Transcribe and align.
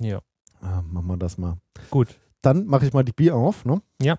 Ja. 0.00 0.20
Ah, 0.60 0.82
machen 0.82 1.06
wir 1.06 1.16
das 1.16 1.38
mal. 1.38 1.58
Gut. 1.90 2.18
Dann 2.42 2.66
mache 2.66 2.86
ich 2.86 2.92
mal 2.92 3.04
die 3.04 3.12
Bier 3.12 3.36
auf, 3.36 3.64
ne? 3.64 3.82
Ja. 4.00 4.18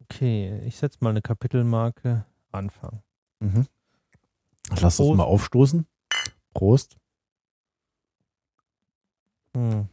Okay, 0.00 0.60
ich 0.66 0.76
setze 0.76 0.98
mal 1.00 1.10
eine 1.10 1.22
Kapitelmarke. 1.22 2.26
Anfang. 2.52 3.02
Mhm. 3.38 3.66
Lass 4.70 4.98
uns 5.00 5.08
Prost. 5.08 5.16
mal 5.16 5.24
aufstoßen. 5.24 5.86
Prost. 6.52 6.96
Hm. 9.54 9.88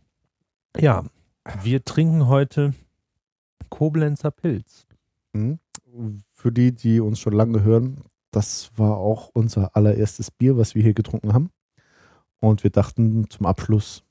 Ja, 0.76 1.06
wir 1.62 1.84
trinken 1.86 2.28
heute 2.28 2.74
Koblenzer 3.70 4.32
Pilz. 4.32 4.86
Mhm. 5.34 5.60
Für 6.32 6.52
die, 6.52 6.74
die 6.74 7.00
uns 7.00 7.20
schon 7.20 7.34
lange 7.34 7.64
hören, 7.64 8.04
das 8.32 8.72
war 8.76 8.98
auch 8.98 9.30
unser 9.34 9.76
allererstes 9.76 10.32
Bier, 10.32 10.58
was 10.58 10.76
wir 10.76 10.84
hier 10.84 10.94
getrunken 10.94 11.34
haben. 11.34 11.50
Und 12.40 12.64
wir 12.64 12.72
dachten 12.72 13.30
zum 13.30 13.46
Abschluss 13.46 14.04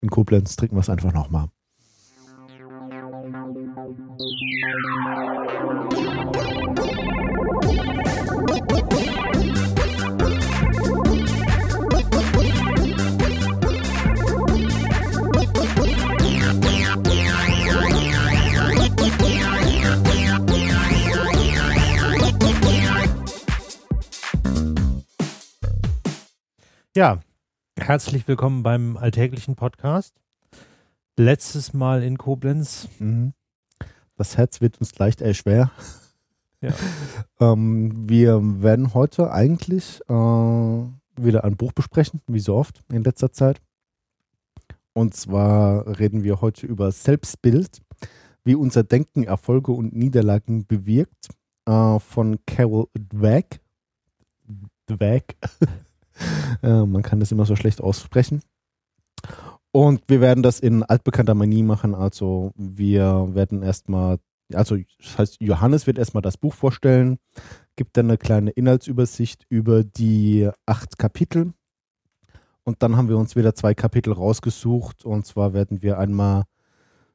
in 0.00 0.10
Koblenz 0.10 0.56
trinken 0.56 0.76
wir 0.76 0.80
es 0.80 0.90
einfach 0.90 1.14
nochmal. 1.14 1.48
Ja, 26.96 27.18
herzlich 27.76 28.28
willkommen 28.28 28.62
beim 28.62 28.96
alltäglichen 28.96 29.56
Podcast. 29.56 30.14
Letztes 31.16 31.74
Mal 31.74 32.04
in 32.04 32.18
Koblenz. 32.18 32.88
Mhm. 33.00 33.32
Das 34.14 34.36
Herz 34.36 34.60
wird 34.60 34.78
uns 34.78 34.96
leicht 34.96 35.20
äh, 35.20 35.34
schwer. 35.34 35.72
Ja. 36.60 36.72
ähm, 37.40 38.08
wir 38.08 38.40
werden 38.62 38.94
heute 38.94 39.32
eigentlich 39.32 40.02
äh, 40.08 40.12
wieder 40.12 41.42
ein 41.42 41.56
Buch 41.56 41.72
besprechen, 41.72 42.20
wie 42.28 42.38
so 42.38 42.54
oft 42.54 42.84
in 42.92 43.02
letzter 43.02 43.32
Zeit. 43.32 43.60
Und 44.92 45.14
zwar 45.14 45.98
reden 45.98 46.22
wir 46.22 46.40
heute 46.40 46.64
über 46.64 46.92
Selbstbild, 46.92 47.82
wie 48.44 48.54
unser 48.54 48.84
Denken 48.84 49.24
Erfolge 49.24 49.72
und 49.72 49.96
Niederlagen 49.96 50.64
bewirkt, 50.64 51.30
äh, 51.66 51.98
von 51.98 52.38
Carol 52.46 52.86
Dweck. 52.94 53.60
Dweck. 54.86 55.36
äh, 56.62 56.84
man 56.84 57.02
kann 57.02 57.20
das 57.20 57.32
immer 57.32 57.46
so 57.46 57.56
schlecht 57.56 57.80
aussprechen. 57.80 58.40
Und 59.72 60.02
wir 60.06 60.20
werden 60.20 60.42
das 60.42 60.60
in 60.60 60.84
altbekannter 60.84 61.34
Manie 61.34 61.64
machen. 61.64 61.94
Also 61.94 62.52
wir 62.54 63.34
werden 63.34 63.62
erstmal, 63.62 64.18
also 64.52 64.76
das 64.98 65.18
heißt, 65.18 65.36
Johannes 65.40 65.86
wird 65.86 65.98
erstmal 65.98 66.22
das 66.22 66.36
Buch 66.36 66.54
vorstellen, 66.54 67.18
gibt 67.74 67.96
dann 67.96 68.06
eine 68.06 68.18
kleine 68.18 68.50
Inhaltsübersicht 68.50 69.44
über 69.48 69.82
die 69.82 70.48
acht 70.64 70.98
Kapitel. 70.98 71.52
Und 72.62 72.82
dann 72.82 72.96
haben 72.96 73.08
wir 73.08 73.18
uns 73.18 73.36
wieder 73.36 73.54
zwei 73.54 73.74
Kapitel 73.74 74.12
rausgesucht. 74.12 75.04
Und 75.04 75.26
zwar 75.26 75.52
werden 75.54 75.82
wir 75.82 75.98
einmal 75.98 76.44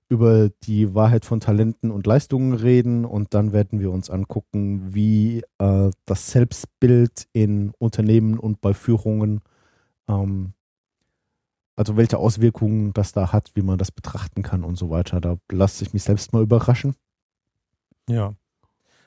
über 0.09 0.49
die 0.63 0.93
Wahrheit 0.93 1.23
von 1.23 1.39
Talenten 1.39 1.91
und 1.91 2.05
Leistungen 2.05 2.53
reden. 2.53 3.05
Und 3.05 3.33
dann 3.33 3.53
werden 3.53 3.79
wir 3.79 3.91
uns 3.91 4.09
angucken, 4.09 4.93
wie 4.93 5.43
äh, 5.59 5.91
das 6.05 6.31
Selbstbild 6.31 7.27
in 7.31 7.71
Unternehmen 7.77 8.37
und 8.37 8.59
bei 8.61 8.73
Führungen 8.73 9.41
ähm, 10.07 10.53
also 11.79 11.95
welche 11.95 12.17
Auswirkungen 12.17 12.91
das 12.91 13.13
da 13.13 13.31
hat, 13.31 13.51
wie 13.53 13.61
man 13.61 13.77
das 13.77 13.89
betrachten 13.89 14.43
kann 14.43 14.65
und 14.65 14.77
so 14.77 14.89
weiter. 14.89 15.21
Da 15.21 15.37
lasse 15.49 15.85
ich 15.85 15.93
mich 15.93 16.03
selbst 16.03 16.33
mal 16.33 16.43
überraschen. 16.43 16.93
Ja. 18.09 18.33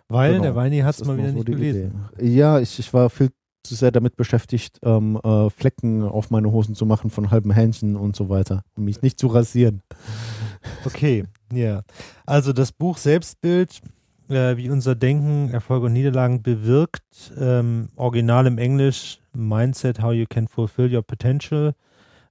Weil 0.08 0.32
Genau. 0.32 0.44
der 0.44 0.56
Weini 0.56 0.78
hat 0.78 0.94
es 0.94 1.04
mal 1.04 1.18
wieder 1.18 1.28
so 1.32 1.34
nicht 1.34 1.46
gelesen. 1.46 2.08
Idee. 2.16 2.34
Ja, 2.34 2.60
ich, 2.60 2.78
ich 2.78 2.94
war 2.94 3.10
viel 3.10 3.28
zu 3.62 3.74
sehr 3.74 3.90
damit 3.90 4.16
beschäftigt, 4.16 4.78
ähm, 4.82 5.20
äh, 5.22 5.50
Flecken 5.50 6.02
auf 6.02 6.30
meine 6.30 6.50
Hosen 6.50 6.74
zu 6.74 6.86
machen 6.86 7.10
von 7.10 7.30
halben 7.30 7.50
Hähnchen 7.50 7.94
und 7.94 8.16
so 8.16 8.30
weiter, 8.30 8.64
um 8.74 8.84
mich 8.84 9.02
nicht 9.02 9.18
zu 9.18 9.26
rasieren. 9.26 9.82
Okay, 10.84 11.24
ja. 11.52 11.82
Also 12.26 12.52
das 12.52 12.72
Buch 12.72 12.98
Selbstbild, 12.98 13.80
äh, 14.28 14.56
wie 14.56 14.70
unser 14.70 14.94
Denken 14.94 15.50
Erfolge 15.50 15.86
und 15.86 15.92
Niederlagen 15.92 16.42
bewirkt, 16.42 17.32
ähm, 17.38 17.88
original 17.96 18.46
im 18.46 18.58
Englisch, 18.58 19.18
Mindset, 19.32 20.02
How 20.02 20.12
You 20.12 20.26
Can 20.28 20.48
Fulfill 20.48 20.94
Your 20.94 21.02
Potential. 21.02 21.74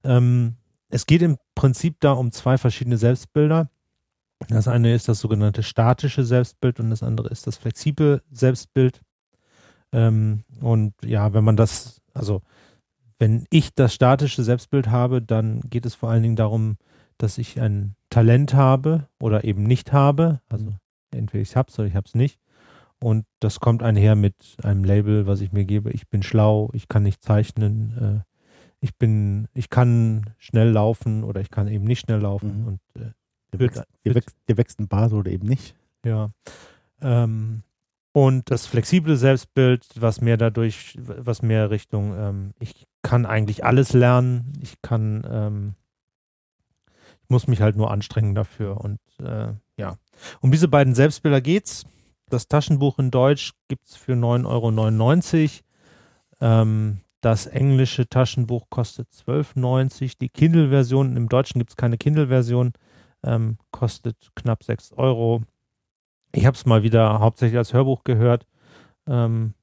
Ähm, 0.04 0.56
es 0.88 1.06
geht 1.06 1.22
im 1.22 1.38
Prinzip 1.54 2.00
da 2.00 2.12
um 2.12 2.32
zwei 2.32 2.58
verschiedene 2.58 2.98
Selbstbilder. 2.98 3.70
Das 4.48 4.68
eine 4.68 4.94
ist 4.94 5.08
das 5.08 5.20
sogenannte 5.20 5.62
statische 5.62 6.24
Selbstbild 6.24 6.80
und 6.80 6.90
das 6.90 7.02
andere 7.02 7.28
ist 7.28 7.46
das 7.46 7.56
flexible 7.56 8.22
Selbstbild. 8.30 9.00
Ähm, 9.92 10.44
und 10.60 10.94
ja, 11.04 11.32
wenn 11.32 11.44
man 11.44 11.56
das, 11.56 12.00
also 12.12 12.42
wenn 13.18 13.46
ich 13.50 13.74
das 13.74 13.94
statische 13.94 14.42
Selbstbild 14.42 14.88
habe, 14.88 15.22
dann 15.22 15.60
geht 15.70 15.86
es 15.86 15.94
vor 15.94 16.10
allen 16.10 16.22
Dingen 16.22 16.36
darum, 16.36 16.76
dass 17.22 17.38
ich 17.38 17.60
ein 17.60 17.94
Talent 18.10 18.54
habe 18.54 19.08
oder 19.20 19.44
eben 19.44 19.62
nicht 19.62 19.92
habe. 19.92 20.40
Also 20.48 20.74
entweder 21.10 21.42
ich 21.42 21.56
hab's 21.56 21.78
oder 21.78 21.88
ich 21.88 21.94
hab's 21.94 22.14
nicht. 22.14 22.38
Und 22.98 23.24
das 23.40 23.60
kommt 23.60 23.82
einher 23.82 24.14
mit 24.14 24.34
einem 24.62 24.84
Label, 24.84 25.26
was 25.26 25.40
ich 25.40 25.52
mir 25.52 25.64
gebe. 25.64 25.90
Ich 25.90 26.08
bin 26.08 26.22
schlau, 26.22 26.70
ich 26.72 26.88
kann 26.88 27.02
nicht 27.02 27.22
zeichnen, 27.22 28.24
äh, 28.24 28.32
ich 28.80 28.96
bin, 28.96 29.48
ich 29.54 29.70
kann 29.70 30.30
schnell 30.38 30.70
laufen 30.70 31.24
oder 31.24 31.40
ich 31.40 31.50
kann 31.50 31.68
eben 31.68 31.84
nicht 31.84 32.00
schnell 32.00 32.20
laufen. 32.20 32.62
Mhm. 32.62 32.66
Und 32.66 32.80
äh, 32.96 33.10
Dir 33.52 33.60
Wird- 33.60 33.76
wächst, 33.76 33.84
dir, 34.04 34.14
wächst, 34.14 34.36
dir 34.48 34.56
wächst 34.56 34.80
ein 34.80 34.88
Bart 34.88 35.12
oder 35.12 35.30
eben 35.30 35.46
nicht. 35.46 35.74
ja. 36.04 36.30
Ähm, 37.00 37.62
und 38.14 38.50
das 38.50 38.66
flexible 38.66 39.16
Selbstbild, 39.16 39.86
was 39.98 40.20
mehr 40.20 40.36
dadurch, 40.36 40.98
was 40.98 41.42
mehr 41.42 41.70
Richtung, 41.70 42.14
ähm, 42.16 42.50
ich 42.60 42.86
kann 43.02 43.24
eigentlich 43.26 43.64
alles 43.64 43.92
lernen, 43.94 44.52
ich 44.60 44.80
kann, 44.82 45.26
ähm, 45.28 45.74
muss 47.32 47.48
mich 47.48 47.60
halt 47.60 47.74
nur 47.74 47.90
anstrengen 47.90 48.36
dafür. 48.36 48.80
Und 48.80 49.00
äh, 49.18 49.52
ja, 49.76 49.96
um 50.40 50.52
diese 50.52 50.68
beiden 50.68 50.94
Selbstbilder 50.94 51.40
geht's. 51.40 51.84
Das 52.28 52.46
Taschenbuch 52.46 52.98
in 52.98 53.10
Deutsch 53.10 53.52
gibt's 53.68 53.96
für 53.96 54.12
9,99 54.12 55.62
Euro. 56.40 56.62
Ähm, 56.62 57.00
das 57.20 57.46
englische 57.46 58.08
Taschenbuch 58.08 58.68
kostet 58.70 59.08
12,90 59.10 60.02
Euro. 60.02 60.12
Die 60.20 60.28
Kindle-Version, 60.28 61.16
im 61.16 61.28
Deutschen 61.28 61.58
gibt's 61.58 61.76
keine 61.76 61.98
Kindle-Version, 61.98 62.72
ähm, 63.22 63.58
kostet 63.70 64.16
knapp 64.34 64.64
6 64.64 64.92
Euro. 64.92 65.42
Ich 66.32 66.46
habe 66.46 66.56
es 66.56 66.66
mal 66.66 66.82
wieder 66.82 67.20
hauptsächlich 67.20 67.58
als 67.58 67.72
Hörbuch 67.72 68.04
gehört. 68.04 68.46
Ähm, 69.06 69.54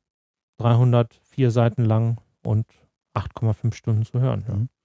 304 0.58 1.52
Seiten 1.52 1.86
lang 1.86 2.20
und 2.44 2.66
8,5 3.14 3.74
Stunden 3.74 4.06
zu 4.06 4.20
hören. 4.20 4.46
Ja. 4.48 4.79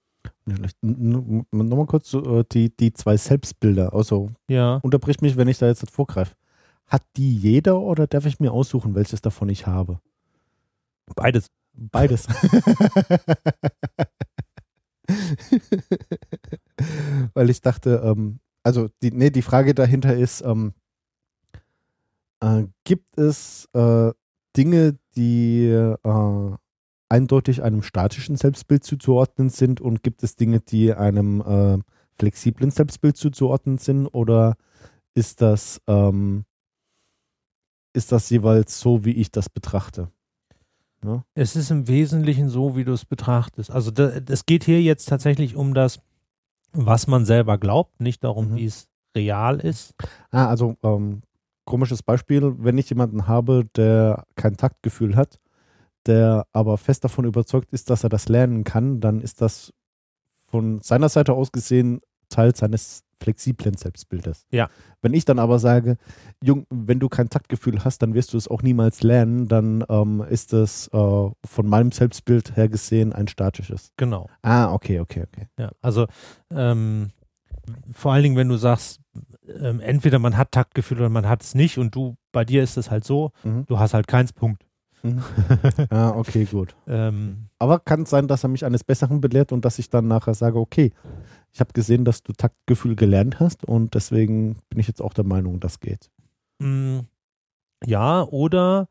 Vielleicht 0.47 0.77
Nochmal 0.81 1.85
kurz 1.85 2.09
so, 2.09 2.39
äh, 2.39 2.43
die, 2.51 2.75
die 2.75 2.93
zwei 2.93 3.17
Selbstbilder. 3.17 3.93
Also 3.93 4.31
ja. 4.47 4.79
unterbrich 4.83 5.21
mich, 5.21 5.37
wenn 5.37 5.47
ich 5.47 5.57
da 5.57 5.67
jetzt 5.67 5.81
nicht 5.81 5.93
vorgreife. 5.93 6.35
Hat 6.87 7.03
die 7.17 7.35
jeder 7.35 7.79
oder 7.79 8.07
darf 8.07 8.25
ich 8.25 8.39
mir 8.39 8.51
aussuchen, 8.51 8.95
welches 8.95 9.21
davon 9.21 9.49
ich 9.49 9.65
habe? 9.65 9.99
Beides. 11.15 11.47
Beides. 11.73 12.27
Weil 17.33 17.49
ich 17.49 17.61
dachte, 17.61 18.01
ähm, 18.03 18.39
also 18.63 18.89
die, 19.01 19.11
nee, 19.11 19.29
die 19.29 19.41
Frage 19.41 19.73
dahinter 19.73 20.15
ist, 20.15 20.41
ähm, 20.41 20.73
äh, 22.39 22.65
gibt 22.83 23.17
es 23.17 23.67
äh, 23.73 24.11
Dinge, 24.55 24.97
die 25.15 25.67
äh, 25.67 25.97
eindeutig 27.09 27.61
einem 27.63 27.83
statischen 27.83 28.35
Selbstbild 28.35 28.83
zuzuordnen 28.83 29.49
sind 29.49 29.81
und 29.81 30.03
gibt 30.03 30.23
es 30.23 30.35
Dinge, 30.35 30.59
die 30.59 30.93
einem 30.93 31.41
äh, 31.41 31.77
flexiblen 32.17 32.71
Selbstbild 32.71 33.17
zuzuordnen 33.17 33.77
sind 33.77 34.07
oder 34.07 34.55
ist 35.13 35.41
das, 35.41 35.81
ähm, 35.87 36.45
ist 37.93 38.11
das 38.11 38.29
jeweils 38.29 38.79
so, 38.79 39.05
wie 39.05 39.11
ich 39.11 39.31
das 39.31 39.49
betrachte? 39.49 40.09
Es 41.35 41.55
ist 41.55 41.69
im 41.69 41.87
Wesentlichen 41.87 42.49
so, 42.49 42.75
wie 42.75 42.83
du 42.83 42.91
es 42.93 43.05
betrachtest. 43.05 43.69
Also 43.69 43.91
es 43.91 44.45
geht 44.47 44.63
hier 44.63 44.81
jetzt 44.81 45.07
tatsächlich 45.07 45.55
um 45.55 45.75
das, 45.75 45.99
was 46.71 47.05
man 47.05 47.25
selber 47.25 47.59
glaubt, 47.59 48.01
nicht 48.01 48.23
darum, 48.23 48.51
Mhm. 48.51 48.55
wie 48.55 48.65
es 48.65 48.87
real 49.15 49.59
ist. 49.59 49.93
Ah, 50.31 50.47
also 50.47 50.75
ähm, 50.83 51.21
komisches 51.63 52.01
Beispiel, 52.01 52.55
wenn 52.57 52.77
ich 52.79 52.89
jemanden 52.89 53.27
habe, 53.27 53.65
der 53.75 54.25
kein 54.35 54.57
Taktgefühl 54.57 55.15
hat, 55.15 55.39
der 56.07 56.45
aber 56.53 56.77
fest 56.77 57.03
davon 57.03 57.25
überzeugt 57.25 57.71
ist, 57.73 57.89
dass 57.89 58.03
er 58.03 58.09
das 58.09 58.27
lernen 58.29 58.63
kann, 58.63 58.99
dann 58.99 59.21
ist 59.21 59.41
das 59.41 59.73
von 60.49 60.81
seiner 60.81 61.09
Seite 61.09 61.33
aus 61.33 61.51
gesehen 61.51 62.01
Teil 62.29 62.55
seines 62.55 63.03
flexiblen 63.21 63.75
Selbstbildes. 63.77 64.45
Ja. 64.51 64.69
Wenn 65.01 65.13
ich 65.13 65.25
dann 65.25 65.39
aber 65.39 65.57
sage, 65.57 65.97
Jung, 66.43 66.65
wenn 66.69 66.99
du 66.99 67.07
kein 67.07 67.29
Taktgefühl 67.29 67.83
hast, 67.83 68.01
dann 68.01 68.13
wirst 68.13 68.33
du 68.33 68.37
es 68.37 68.47
auch 68.47 68.61
niemals 68.61 69.03
lernen, 69.03 69.47
dann 69.47 69.83
ähm, 69.89 70.21
ist 70.29 70.53
es 70.53 70.87
äh, 70.89 70.91
von 70.91 71.67
meinem 71.67 71.91
Selbstbild 71.91 72.55
her 72.57 72.67
gesehen 72.67 73.13
ein 73.13 73.27
statisches. 73.27 73.91
Genau. 73.97 74.29
Ah, 74.41 74.73
okay, 74.73 74.99
okay, 74.99 75.23
okay. 75.23 75.47
Ja, 75.57 75.71
also 75.81 76.07
ähm, 76.51 77.11
vor 77.91 78.11
allen 78.13 78.23
Dingen, 78.23 78.35
wenn 78.35 78.49
du 78.49 78.57
sagst, 78.57 78.99
ähm, 79.59 79.79
entweder 79.79 80.19
man 80.19 80.35
hat 80.37 80.51
Taktgefühl 80.51 80.97
oder 80.99 81.09
man 81.09 81.27
hat 81.27 81.41
es 81.41 81.55
nicht 81.55 81.77
und 81.77 81.95
du, 81.95 82.15
bei 82.31 82.43
dir 82.45 82.61
ist 82.63 82.77
es 82.77 82.91
halt 82.91 83.05
so, 83.05 83.31
Mhm. 83.43 83.65
du 83.65 83.79
hast 83.79 83.93
halt 83.93 84.07
keins 84.07 84.33
Punkt. 84.33 84.65
Ah, 85.89 86.09
okay, 86.15 86.45
gut. 86.45 86.75
Ähm, 86.87 87.47
Aber 87.59 87.79
kann 87.79 88.03
es 88.03 88.09
sein, 88.09 88.27
dass 88.27 88.43
er 88.43 88.49
mich 88.49 88.65
eines 88.65 88.83
Besseren 88.83 89.21
belehrt 89.21 89.51
und 89.51 89.65
dass 89.65 89.79
ich 89.79 89.89
dann 89.89 90.07
nachher 90.07 90.33
sage, 90.33 90.59
okay, 90.59 90.91
ich 91.53 91.59
habe 91.59 91.73
gesehen, 91.73 92.05
dass 92.05 92.23
du 92.23 92.33
Taktgefühl 92.33 92.95
gelernt 92.95 93.39
hast 93.39 93.63
und 93.65 93.93
deswegen 93.95 94.57
bin 94.69 94.79
ich 94.79 94.87
jetzt 94.87 95.01
auch 95.01 95.13
der 95.13 95.25
Meinung, 95.25 95.59
das 95.59 95.79
geht. 95.79 96.09
mh, 96.59 97.03
ja, 97.85 98.23
oder 98.23 98.87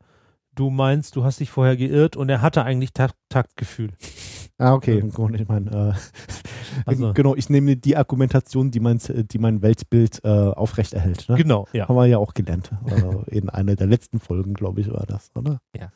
du 0.53 0.69
meinst, 0.69 1.15
du 1.15 1.23
hast 1.23 1.39
dich 1.39 1.49
vorher 1.49 1.75
geirrt 1.75 2.15
und 2.15 2.29
er 2.29 2.41
hatte 2.41 2.63
eigentlich 2.63 2.93
Takt, 2.93 3.15
Taktgefühl. 3.29 3.91
Ah, 4.57 4.73
okay. 4.73 5.01
Gut, 5.01 5.39
Ich 5.39 5.47
meine, 5.47 5.69
äh, 5.69 5.93
Also- 6.85 7.13
genau, 7.13 7.35
ich 7.35 7.49
nehme 7.49 7.75
die 7.75 7.97
Argumentation, 7.97 8.71
die 8.71 8.79
mein, 8.79 8.99
die 8.99 9.37
mein 9.37 9.61
Weltbild 9.61 10.21
äh, 10.23 10.29
aufrechterhält. 10.29 11.27
Ne? 11.29 11.35
Genau, 11.35 11.67
ja. 11.73 11.87
Haben 11.87 11.95
wir 11.95 12.05
ja 12.05 12.17
auch 12.17 12.33
gelernt. 12.33 12.71
Äh, 12.85 13.35
in 13.37 13.49
einer 13.49 13.75
der 13.75 13.87
letzten 13.87 14.19
Folgen, 14.19 14.53
glaube 14.53 14.81
ich, 14.81 14.91
war 14.91 15.05
das, 15.05 15.31
oder? 15.35 15.59
ja. 15.75 15.91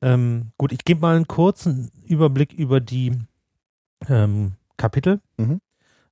Ähm, 0.00 0.52
gut, 0.58 0.72
ich 0.72 0.84
gebe 0.84 1.00
mal 1.00 1.16
einen 1.16 1.26
kurzen 1.26 1.90
Überblick 2.06 2.52
über 2.52 2.80
die 2.80 3.12
ähm, 4.08 4.52
Kapitel. 4.76 5.20
Mhm. 5.38 5.60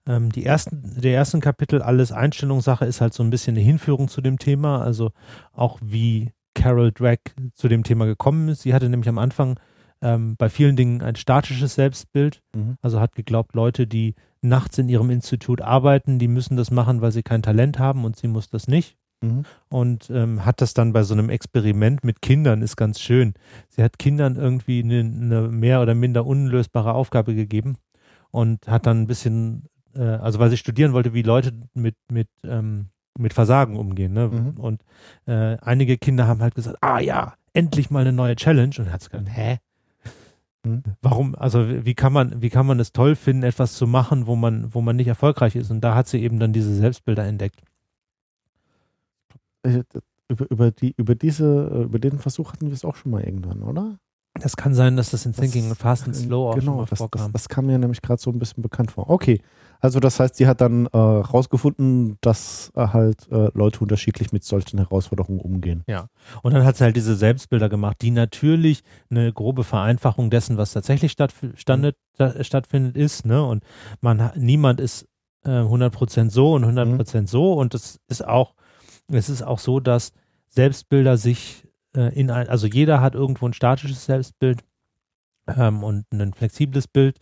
Ähm, 0.08 0.32
die 0.32 0.44
ersten, 0.44 1.00
der 1.00 1.14
ersten 1.14 1.40
Kapitel, 1.40 1.82
alles 1.82 2.10
Einstellungssache, 2.10 2.84
ist 2.84 3.00
halt 3.00 3.14
so 3.14 3.22
ein 3.22 3.30
bisschen 3.30 3.54
eine 3.56 3.64
Hinführung 3.64 4.08
zu 4.08 4.20
dem 4.20 4.38
Thema, 4.38 4.82
also 4.82 5.12
auch 5.52 5.78
wie 5.82 6.32
Carol 6.54 6.90
Drake 6.90 7.32
zu 7.54 7.68
dem 7.68 7.84
Thema 7.84 8.06
gekommen 8.06 8.48
ist. 8.48 8.62
Sie 8.62 8.74
hatte 8.74 8.88
nämlich 8.88 9.08
am 9.08 9.18
Anfang 9.18 9.58
ähm, 10.02 10.36
bei 10.36 10.48
vielen 10.48 10.76
Dingen 10.76 11.02
ein 11.02 11.16
statisches 11.16 11.74
Selbstbild, 11.74 12.42
Mhm. 12.54 12.76
also 12.82 13.00
hat 13.00 13.14
geglaubt, 13.14 13.54
Leute, 13.54 13.86
die 13.86 14.14
nachts 14.42 14.78
in 14.78 14.88
ihrem 14.88 15.10
Institut 15.10 15.60
arbeiten, 15.60 16.18
die 16.18 16.28
müssen 16.28 16.56
das 16.56 16.70
machen, 16.70 17.00
weil 17.00 17.12
sie 17.12 17.22
kein 17.22 17.42
Talent 17.42 17.78
haben 17.78 18.04
und 18.04 18.16
sie 18.16 18.28
muss 18.28 18.48
das 18.48 18.68
nicht. 18.68 18.96
Mhm. 19.22 19.44
Und 19.68 20.10
ähm, 20.10 20.44
hat 20.44 20.60
das 20.60 20.74
dann 20.74 20.92
bei 20.92 21.02
so 21.02 21.14
einem 21.14 21.30
Experiment 21.30 22.04
mit 22.04 22.20
Kindern, 22.20 22.60
ist 22.62 22.76
ganz 22.76 23.00
schön. 23.00 23.34
Sie 23.70 23.82
hat 23.82 23.98
Kindern 23.98 24.36
irgendwie 24.36 24.82
eine, 24.82 25.00
eine 25.00 25.48
mehr 25.48 25.80
oder 25.80 25.94
minder 25.94 26.26
unlösbare 26.26 26.92
Aufgabe 26.92 27.34
gegeben 27.34 27.76
und 28.30 28.68
hat 28.68 28.86
dann 28.86 29.02
ein 29.02 29.06
bisschen, 29.06 29.64
äh, 29.94 30.02
also 30.02 30.38
weil 30.38 30.50
sie 30.50 30.58
studieren 30.58 30.92
wollte, 30.92 31.14
wie 31.14 31.22
Leute 31.22 31.52
mit, 31.72 31.96
mit, 32.12 32.28
ähm, 32.44 32.90
mit 33.18 33.32
Versagen 33.32 33.76
umgehen. 33.76 34.12
Ne? 34.12 34.28
Mhm. 34.28 34.60
Und 34.60 34.82
äh, 35.26 35.56
einige 35.62 35.96
Kinder 35.96 36.26
haben 36.26 36.42
halt 36.42 36.54
gesagt, 36.54 36.76
ah 36.82 37.00
ja, 37.00 37.34
endlich 37.54 37.90
mal 37.90 38.00
eine 38.00 38.12
neue 38.12 38.36
Challenge. 38.36 38.74
Und 38.78 38.92
hat 38.92 39.00
gesagt, 39.00 39.28
hä? 39.34 39.56
Mhm. 40.66 40.82
Warum, 41.02 41.34
also 41.34 41.84
wie 41.84 41.94
kann 41.94 42.12
man, 42.12 42.42
wie 42.42 42.50
kann 42.50 42.66
man 42.66 42.80
es 42.80 42.92
toll 42.92 43.14
finden, 43.16 43.42
etwas 43.44 43.74
zu 43.74 43.86
machen, 43.86 44.26
wo 44.26 44.36
man, 44.36 44.74
wo 44.74 44.80
man 44.80 44.96
nicht 44.96 45.08
erfolgreich 45.08 45.56
ist? 45.56 45.70
Und 45.70 45.80
da 45.82 45.94
hat 45.94 46.08
sie 46.08 46.22
eben 46.22 46.38
dann 46.40 46.52
diese 46.52 46.74
Selbstbilder 46.74 47.24
entdeckt. 47.24 47.62
Äh, 49.62 49.82
Über, 50.28 50.50
über, 50.50 50.70
die, 50.72 50.92
über, 50.96 51.14
diese, 51.14 51.70
äh, 51.72 51.82
über 51.84 52.00
den 52.00 52.18
Versuch 52.18 52.52
hatten 52.52 52.66
wir 52.66 52.72
es 52.72 52.84
auch 52.84 52.96
schon 52.96 53.12
mal 53.12 53.22
irgendwann, 53.22 53.62
oder? 53.62 53.98
Das 54.40 54.56
kann 54.56 54.74
sein, 54.74 54.96
dass 54.96 55.10
das 55.10 55.24
in 55.26 55.32
Das- 55.32 55.40
Thinking 55.40 55.74
Fast 55.74 56.04
and 56.06 56.14
Slow 56.16 56.48
auch 56.50 56.52
schon 56.54 56.60
genau, 56.60 56.76
mal 56.76 56.80
das, 56.82 56.90
das, 56.90 56.98
vorkam. 56.98 57.32
das 57.32 57.48
kam 57.48 57.66
mir 57.66 57.78
nämlich 57.78 58.02
gerade 58.02 58.20
so 58.20 58.30
ein 58.30 58.38
bisschen 58.38 58.62
bekannt 58.62 58.90
vor. 58.92 59.08
Okay, 59.10 59.40
also 59.80 60.00
das 60.00 60.18
heißt, 60.20 60.36
sie 60.36 60.46
hat 60.46 60.60
dann 60.60 60.86
äh, 60.86 60.96
rausgefunden, 60.98 62.16
dass 62.20 62.72
äh, 62.74 62.86
halt 62.88 63.30
äh, 63.30 63.50
Leute 63.54 63.80
unterschiedlich 63.80 64.32
mit 64.32 64.42
solchen 64.44 64.78
Herausforderungen 64.78 65.40
umgehen. 65.40 65.84
Und 66.42 66.54
dann 66.54 66.64
hat 66.64 66.76
sie 66.76 66.84
halt 66.84 66.96
diese 66.96 67.14
Selbstbilder 67.14 67.68
gemacht, 67.68 67.98
die 68.00 68.10
natürlich 68.10 68.82
eine 69.10 69.32
grobe 69.32 69.64
Vereinfachung 69.64 70.30
dessen, 70.30 70.56
was 70.56 70.72
tatsächlich 70.72 71.12
stattfindet, 71.12 71.96
da, 72.16 72.42
stattfindet 72.42 72.96
ist. 72.96 73.26
Ne? 73.26 73.44
Und 73.44 73.64
man 74.00 74.30
niemand 74.36 74.80
ist 74.80 75.06
äh, 75.44 75.50
100% 75.50 76.30
so 76.30 76.54
und 76.54 76.64
100% 76.64 77.26
so. 77.28 77.52
Und 77.52 77.74
es 77.74 78.00
ist 78.08 78.26
auch, 78.26 78.54
es 79.08 79.28
ist 79.28 79.42
auch 79.42 79.58
so, 79.58 79.78
dass 79.80 80.12
Selbstbilder 80.48 81.16
sich 81.18 81.65
äh, 81.96 82.14
in 82.14 82.30
ein, 82.30 82.48
also 82.48 82.66
jeder 82.66 83.00
hat 83.00 83.14
irgendwo 83.14 83.48
ein 83.48 83.52
statisches 83.52 84.04
Selbstbild 84.04 84.62
ähm, 85.48 85.82
und 85.82 86.06
ein 86.12 86.32
flexibles 86.32 86.88
Bild. 86.88 87.18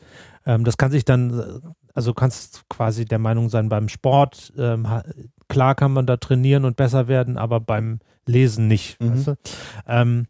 Ähm, 0.47 0.65
das 0.65 0.77
kann 0.77 0.91
sich 0.91 1.05
dann, 1.05 1.75
also 1.95 2.15
kannst 2.15 2.69
quasi 2.69 3.05
der 3.05 3.19
Meinung 3.19 3.49
sein, 3.49 3.69
beim 3.69 3.89
Sport, 3.89 4.53
ähm, 4.59 4.87
klar 5.49 5.75
kann 5.75 5.93
man 5.93 6.07
da 6.07 6.17
trainieren 6.17 6.65
und 6.65 6.77
besser 6.77 7.09
werden, 7.09 7.39
aber 7.39 7.61
beim 7.61 8.01
Lesen 8.27 8.69
nicht. 8.69 9.01
Mhm. 9.01 9.13
Weißt 9.13 9.27
du? 9.29 9.35
ähm, 9.87 10.27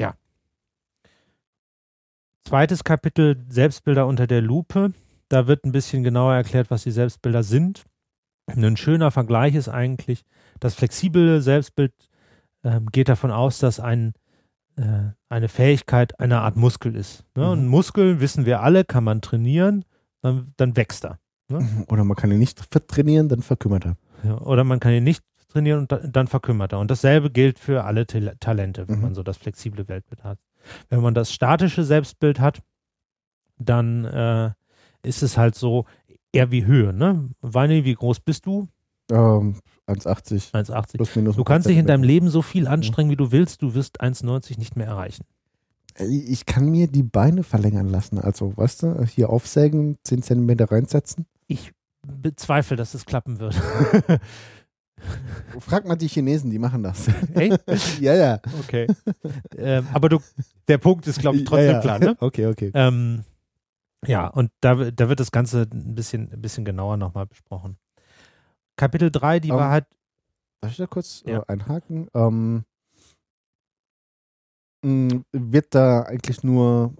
ja. 0.00 0.14
Zweites 2.46 2.84
Kapitel, 2.84 3.44
Selbstbilder 3.48 4.06
unter 4.06 4.26
der 4.26 4.40
Lupe. 4.40 4.92
Da 5.28 5.46
wird 5.46 5.64
ein 5.64 5.72
bisschen 5.72 6.02
genauer 6.02 6.34
erklärt, 6.34 6.70
was 6.70 6.82
die 6.82 6.90
Selbstbilder 6.90 7.44
sind. 7.44 7.84
Ein 8.46 8.76
schöner 8.76 9.12
Vergleich 9.12 9.54
ist 9.54 9.68
eigentlich, 9.68 10.24
das 10.58 10.74
flexible 10.74 11.40
Selbstbild 11.40 11.92
ähm, 12.64 12.86
geht 12.92 13.08
davon 13.08 13.30
aus, 13.30 13.58
dass 13.58 13.80
ein, 13.80 14.12
äh, 14.76 15.10
eine 15.28 15.48
Fähigkeit 15.48 16.18
eine 16.20 16.40
Art 16.40 16.56
Muskel 16.56 16.94
ist. 16.96 17.24
Ne? 17.36 17.44
Mhm. 17.44 17.50
Und 17.50 17.66
Muskel, 17.68 18.20
wissen 18.20 18.46
wir 18.46 18.62
alle, 18.62 18.84
kann 18.84 19.04
man 19.04 19.20
trainieren, 19.20 19.84
dann, 20.22 20.52
dann 20.56 20.76
wächst 20.76 21.04
er. 21.04 21.18
Oder 21.88 22.04
man 22.04 22.16
kann 22.16 22.30
ihn 22.30 22.38
nicht 22.38 22.70
trainieren, 22.88 23.28
dann 23.28 23.42
verkümmert 23.42 23.84
er. 23.84 23.96
Ja, 24.22 24.38
oder 24.40 24.62
man 24.62 24.78
kann 24.78 24.92
ihn 24.92 25.02
nicht 25.02 25.24
trainieren 25.48 25.80
und 25.80 25.90
da, 25.90 25.96
dann 25.96 26.28
verkümmert 26.28 26.72
er. 26.72 26.78
Und 26.78 26.90
dasselbe 26.92 27.28
gilt 27.30 27.58
für 27.58 27.82
alle 27.84 28.06
Tal 28.06 28.36
Talente, 28.38 28.86
wenn 28.88 28.96
Mhm. 28.96 29.02
man 29.02 29.14
so 29.14 29.22
das 29.24 29.36
flexible 29.36 29.88
Weltbild 29.88 30.22
hat. 30.22 30.38
Wenn 30.90 31.00
man 31.00 31.12
das 31.14 31.32
statische 31.32 31.82
Selbstbild 31.82 32.38
hat, 32.38 32.62
dann 33.58 34.04
äh, 34.04 34.52
ist 35.02 35.22
es 35.22 35.36
halt 35.36 35.54
so 35.54 35.86
eher 36.32 36.50
wie 36.52 36.64
Höhe. 36.66 36.92
Ne? 36.92 37.30
Weini, 37.40 37.84
wie 37.84 37.94
groß 37.94 38.20
bist 38.20 38.46
du? 38.46 38.68
Ähm, 39.10 39.56
1,80 39.90 40.52
1,80. 40.52 40.96
plus 40.96 41.16
minus. 41.16 41.36
Du 41.36 41.44
kannst 41.44 41.68
dich 41.68 41.76
in 41.76 41.86
deinem. 41.86 42.02
Leben 42.02 42.30
so 42.30 42.42
viel 42.42 42.66
anstrengen, 42.66 43.10
wie 43.10 43.16
du 43.16 43.30
willst. 43.32 43.62
Du 43.62 43.74
wirst 43.74 44.00
1,90 44.02 44.58
nicht 44.58 44.76
mehr 44.76 44.86
erreichen. 44.86 45.24
Ich 45.98 46.46
kann 46.46 46.70
mir 46.70 46.86
die 46.86 47.02
Beine 47.02 47.42
verlängern 47.42 47.88
lassen. 47.88 48.18
Also, 48.18 48.56
weißt 48.56 48.82
du, 48.82 49.04
hier 49.04 49.30
aufsägen, 49.30 49.98
10 50.04 50.22
Zentimeter 50.22 50.70
reinsetzen. 50.70 51.26
Ich 51.46 51.72
bezweifle, 52.06 52.76
dass 52.76 52.94
es 52.94 53.04
klappen 53.04 53.38
wird. 53.38 53.54
Frag 55.58 55.86
mal 55.86 55.96
die 55.96 56.08
Chinesen, 56.08 56.50
die 56.50 56.58
machen 56.58 56.82
das. 56.82 57.08
Echt? 57.34 57.60
ja, 58.00 58.14
ja. 58.14 58.40
Okay. 58.60 58.86
ähm, 59.56 59.86
aber 59.92 60.08
du, 60.08 60.18
der 60.68 60.78
Punkt 60.78 61.06
ist, 61.06 61.20
glaube 61.20 61.38
ich, 61.38 61.44
trotzdem 61.44 61.66
ja, 61.66 61.72
ja. 61.72 61.80
klar. 61.80 61.98
Ne? 61.98 62.16
Okay, 62.20 62.46
okay. 62.46 62.70
Ähm, 62.74 63.24
ja, 64.06 64.26
und 64.26 64.50
da, 64.60 64.90
da 64.90 65.08
wird 65.08 65.20
das 65.20 65.30
Ganze 65.30 65.68
ein 65.72 65.94
bisschen, 65.94 66.32
ein 66.32 66.40
bisschen 66.40 66.64
genauer 66.64 66.96
nochmal 66.96 67.26
besprochen. 67.26 67.76
Kapitel 68.80 69.10
3, 69.10 69.40
die 69.40 69.50
Ähm, 69.50 69.56
Wahrheit. 69.56 69.86
Darf 70.62 70.72
ich 70.72 70.78
da 70.78 70.86
kurz 70.86 71.22
Ja. 71.26 71.40
äh, 71.40 71.44
einhaken? 71.48 72.08
Ähm, 72.14 72.64
mh, 74.82 75.22
wird 75.32 75.74
da 75.74 76.02
eigentlich 76.04 76.42
nur 76.42 76.94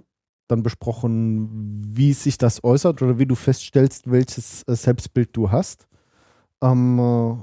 dann 0.47 0.63
besprochen, 0.63 1.49
wie 1.97 2.13
sich 2.13 2.37
das 2.37 2.63
äußert 2.63 3.01
oder 3.01 3.19
wie 3.19 3.25
du 3.25 3.35
feststellst, 3.35 4.11
welches 4.11 4.63
äh, 4.69 4.75
Selbstbild 4.77 5.31
du 5.35 5.51
hast? 5.51 5.89
Ähm, 6.63 6.99
äh, 6.99 7.43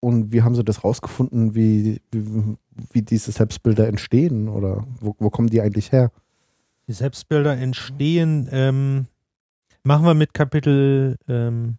und 0.00 0.32
wie 0.32 0.42
haben 0.42 0.54
sie 0.54 0.64
das 0.64 0.84
rausgefunden, 0.84 1.54
wie, 1.54 2.02
wie, 2.10 2.56
wie 2.92 3.02
diese 3.02 3.32
Selbstbilder 3.32 3.86
entstehen 3.88 4.48
oder 4.50 4.84
wo, 5.00 5.14
wo 5.18 5.30
kommen 5.30 5.48
die 5.48 5.62
eigentlich 5.62 5.90
her? 5.92 6.10
Die 6.86 6.92
Selbstbilder 6.92 7.56
entstehen. 7.56 8.48
Ähm, 8.52 9.06
machen 9.84 10.04
wir 10.04 10.14
mit 10.14 10.34
Kapitel 10.34 11.16
ähm, 11.28 11.78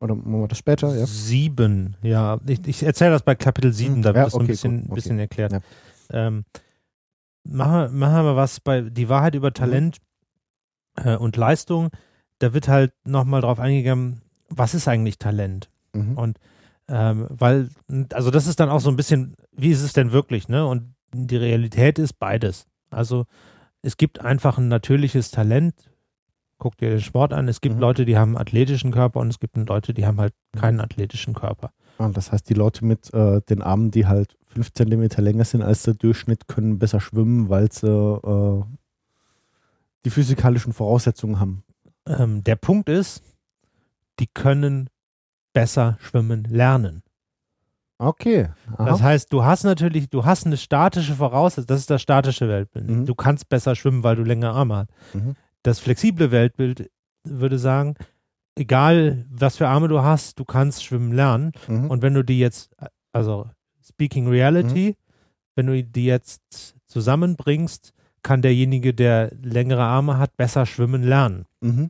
Oder 0.00 0.14
machen 0.14 0.40
wir 0.42 0.48
das 0.48 0.58
später? 0.58 0.94
Ja. 0.94 1.06
7. 1.06 1.96
Ja, 2.02 2.38
ich, 2.46 2.66
ich 2.66 2.82
erzähle 2.82 3.12
das 3.12 3.22
bei 3.22 3.34
Kapitel 3.34 3.72
7, 3.72 3.94
Hm, 3.96 4.02
da 4.02 4.08
wird 4.10 4.16
ja, 4.16 4.26
es 4.26 4.32
so 4.32 4.38
ein 4.38 4.42
okay, 4.42 4.52
bisschen, 4.52 4.76
gut, 4.82 4.84
okay. 4.86 4.94
bisschen 4.96 5.18
erklärt. 5.18 5.52
Ja. 5.52 5.60
Ähm, 6.10 6.44
machen, 7.44 7.72
wir, 7.72 7.88
machen 7.90 8.24
wir 8.26 8.36
was 8.36 8.60
bei 8.60 8.82
Die 8.82 9.08
Wahrheit 9.08 9.34
Mhm. 9.34 9.38
über 9.38 9.52
Talent 9.52 9.98
äh, 10.96 11.16
und 11.16 11.36
Leistung. 11.36 11.90
Da 12.38 12.52
wird 12.52 12.68
halt 12.68 12.92
nochmal 13.06 13.40
drauf 13.40 13.58
eingegangen, 13.58 14.20
was 14.48 14.74
ist 14.74 14.88
eigentlich 14.88 15.18
Talent? 15.18 15.70
Mhm. 15.94 16.18
Und 16.18 16.38
ähm, 16.88 17.26
weil, 17.30 17.70
also 18.12 18.30
das 18.30 18.46
ist 18.46 18.60
dann 18.60 18.68
auch 18.68 18.80
so 18.80 18.90
ein 18.90 18.96
bisschen, 18.96 19.34
wie 19.52 19.70
ist 19.70 19.82
es 19.82 19.92
denn 19.92 20.12
wirklich, 20.12 20.48
ne? 20.48 20.66
Und 20.66 20.94
die 21.12 21.36
Realität 21.36 21.98
ist 21.98 22.12
beides. 22.18 22.66
Also 22.90 23.26
es 23.82 23.96
gibt 23.96 24.20
einfach 24.20 24.58
ein 24.58 24.68
natürliches 24.68 25.30
Talent. 25.30 25.74
Guck 26.58 26.76
dir 26.78 26.90
den 26.90 27.00
Sport 27.00 27.32
an. 27.32 27.48
Es 27.48 27.60
gibt 27.60 27.74
Mhm. 27.76 27.80
Leute, 27.80 28.04
die 28.06 28.16
haben 28.16 28.30
einen 28.36 28.38
athletischen 28.46 28.90
Körper 28.92 29.20
und 29.20 29.28
es 29.28 29.38
gibt 29.40 29.56
Leute, 29.56 29.92
die 29.92 30.06
haben 30.06 30.18
halt 30.20 30.32
Mhm. 30.54 30.58
keinen 30.60 30.80
athletischen 30.80 31.34
Körper. 31.34 31.70
Ah, 31.98 32.08
das 32.08 32.32
heißt, 32.32 32.48
die 32.48 32.54
Leute 32.54 32.84
mit 32.84 33.12
äh, 33.14 33.40
den 33.48 33.62
Armen, 33.62 33.90
die 33.90 34.06
halt 34.06 34.36
fünf 34.46 34.72
Zentimeter 34.72 35.22
länger 35.22 35.44
sind 35.44 35.62
als 35.62 35.82
der 35.82 35.94
Durchschnitt, 35.94 36.48
können 36.48 36.78
besser 36.78 37.00
schwimmen, 37.00 37.48
weil 37.48 37.70
sie 37.72 37.88
äh, 37.88 38.62
die 40.04 40.10
physikalischen 40.10 40.72
Voraussetzungen 40.72 41.40
haben. 41.40 41.62
Ähm, 42.06 42.44
der 42.44 42.56
Punkt 42.56 42.88
ist, 42.88 43.22
die 44.20 44.26
können 44.26 44.88
besser 45.52 45.96
schwimmen 46.00 46.44
lernen. 46.44 47.02
Okay. 47.98 48.50
Aha. 48.74 48.84
Das 48.84 49.02
heißt, 49.02 49.32
du 49.32 49.44
hast 49.44 49.64
natürlich, 49.64 50.10
du 50.10 50.24
hast 50.24 50.44
eine 50.46 50.58
statische 50.58 51.14
Voraussetzung, 51.14 51.66
das 51.68 51.80
ist 51.80 51.90
das 51.90 52.02
statische 52.02 52.46
Weltbild. 52.48 52.88
Mhm. 52.90 53.06
Du 53.06 53.14
kannst 53.14 53.48
besser 53.48 53.74
schwimmen, 53.74 54.02
weil 54.04 54.16
du 54.16 54.22
länger 54.22 54.52
Arme 54.52 54.76
hast. 54.76 55.14
Mhm. 55.14 55.34
Das 55.66 55.80
flexible 55.80 56.30
Weltbild 56.30 56.90
würde 57.24 57.58
sagen, 57.58 57.96
egal 58.56 59.26
was 59.28 59.56
für 59.56 59.66
Arme 59.66 59.88
du 59.88 60.00
hast, 60.00 60.38
du 60.38 60.44
kannst 60.44 60.84
schwimmen 60.84 61.12
lernen. 61.12 61.50
Mhm. 61.66 61.90
Und 61.90 62.02
wenn 62.02 62.14
du 62.14 62.22
die 62.22 62.38
jetzt, 62.38 62.70
also 63.12 63.50
speaking 63.82 64.28
reality, 64.28 64.94
wenn 65.56 65.66
du 65.66 65.82
die 65.82 66.04
jetzt 66.04 66.76
zusammenbringst, 66.86 67.92
kann 68.22 68.42
derjenige, 68.42 68.94
der 68.94 69.32
längere 69.42 69.82
Arme 69.82 70.18
hat, 70.18 70.36
besser 70.36 70.66
schwimmen 70.66 71.02
lernen. 71.02 71.46
Mhm. 71.60 71.88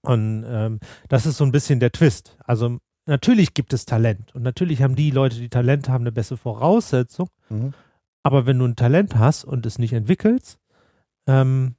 Und 0.00 0.44
ähm, 0.48 0.80
das 1.08 1.26
ist 1.26 1.36
so 1.36 1.44
ein 1.44 1.52
bisschen 1.52 1.78
der 1.78 1.92
Twist. 1.92 2.36
Also 2.44 2.78
natürlich 3.06 3.54
gibt 3.54 3.72
es 3.72 3.84
Talent 3.84 4.34
und 4.34 4.42
natürlich 4.42 4.82
haben 4.82 4.96
die 4.96 5.12
Leute, 5.12 5.36
die 5.36 5.48
Talent 5.48 5.88
haben, 5.88 6.02
eine 6.02 6.12
bessere 6.12 6.38
Voraussetzung. 6.38 7.28
Mhm. 7.50 7.72
Aber 8.24 8.46
wenn 8.46 8.58
du 8.58 8.64
ein 8.64 8.74
Talent 8.74 9.16
hast 9.16 9.44
und 9.44 9.64
es 9.64 9.78
nicht 9.78 9.92
entwickelst, 9.92 10.58
ähm, 11.28 11.76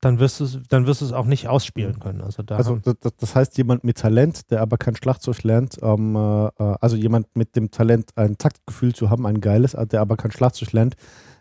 dann 0.00 0.18
wirst 0.18 0.40
du 0.40 0.44
es, 0.44 0.58
dann 0.68 0.86
wirst 0.86 1.00
du 1.02 1.04
es 1.04 1.12
auch 1.12 1.26
nicht 1.26 1.48
ausspielen 1.48 1.98
können. 2.00 2.22
Also 2.22 2.42
Also 2.48 2.76
das- 2.78 2.96
das 3.18 3.34
heißt, 3.34 3.58
jemand 3.58 3.84
mit 3.84 3.98
Talent, 3.98 4.50
der 4.50 4.60
aber 4.62 4.78
kein 4.78 4.96
Schlagzeug 4.96 5.42
lernt, 5.42 5.76
ähm, 5.82 6.16
äh, 6.16 6.46
äh, 6.46 6.50
also 6.80 6.96
jemand 6.96 7.34
mit 7.36 7.54
dem 7.56 7.70
Talent, 7.70 8.10
ein 8.16 8.38
Taktgefühl 8.38 8.94
zu 8.94 9.10
haben, 9.10 9.26
ein 9.26 9.40
geiles, 9.40 9.74
äh, 9.74 9.86
der 9.86 10.00
aber 10.00 10.16
kein 10.16 10.30
Schlagzeug 10.32 10.72
lernt, 10.72 10.96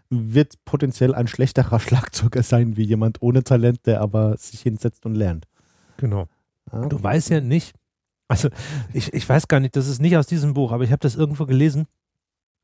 wird 0.09 0.55
potenziell 0.65 1.13
ein 1.15 1.27
schlechterer 1.27 1.79
Schlagzeuger 1.79 2.43
sein 2.43 2.75
wie 2.77 2.83
jemand 2.83 3.21
ohne 3.21 3.43
Talent, 3.43 3.85
der 3.85 4.01
aber 4.01 4.35
sich 4.37 4.61
hinsetzt 4.61 5.05
und 5.05 5.15
lernt. 5.15 5.45
genau. 5.97 6.27
Ah, 6.71 6.85
Du 6.87 7.01
weißt 7.01 7.29
ja 7.29 7.41
nicht, 7.41 7.73
also 8.27 8.49
ich, 8.93 9.13
ich 9.13 9.27
weiß 9.27 9.47
gar 9.47 9.59
nicht, 9.59 9.75
das 9.75 9.87
ist 9.87 10.01
nicht 10.01 10.17
aus 10.17 10.27
diesem 10.27 10.53
Buch, 10.53 10.71
aber 10.71 10.83
ich 10.83 10.91
habe 10.91 10.99
das 10.99 11.15
irgendwo 11.15 11.45
gelesen. 11.45 11.87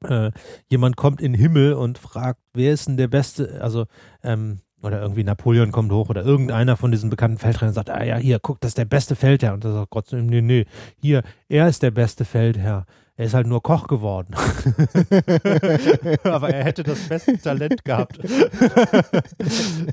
Äh, 0.04 0.32
jemand 0.68 0.98
kommt 0.98 1.22
in 1.22 1.32
den 1.34 1.40
Himmel 1.42 1.74
und 1.74 1.98
fragt, 1.98 2.40
wer 2.54 2.74
ist 2.74 2.88
denn 2.88 2.98
der 2.98 3.08
Beste, 3.08 3.62
also 3.62 3.86
ähm, 4.22 4.60
oder 4.86 5.02
irgendwie 5.02 5.24
Napoleon 5.24 5.72
kommt 5.72 5.92
hoch 5.92 6.10
oder 6.10 6.24
irgendeiner 6.24 6.78
von 6.78 6.92
diesen 6.92 7.10
bekannten 7.10 7.38
Feldherren 7.38 7.74
sagt, 7.74 7.90
ah 7.90 8.04
ja, 8.04 8.18
hier, 8.18 8.40
guck, 8.40 8.62
das 8.62 8.70
ist 8.70 8.78
der 8.78 8.86
beste 8.86 9.16
Feldherr. 9.16 9.54
Und 9.54 9.66
da 9.66 9.74
sagt 9.74 9.90
Gott 9.90 10.08
zu 10.08 10.18
ihm, 10.18 10.28
nee, 10.28 10.42
nee, 10.42 10.66
hier, 11.02 11.24
er 11.50 11.68
ist 11.68 11.84
der 11.84 11.92
beste 11.92 12.26
Feldherr. 12.26 12.86
Er 13.18 13.28
ist 13.28 13.34
halt 13.34 13.48
nur 13.48 13.64
Koch 13.64 13.88
geworden. 13.88 14.36
Aber 16.24 16.50
er 16.50 16.66
hätte 16.66 16.84
das 16.84 17.00
beste 17.08 17.38
Talent 17.38 17.86
gehabt. 17.86 18.20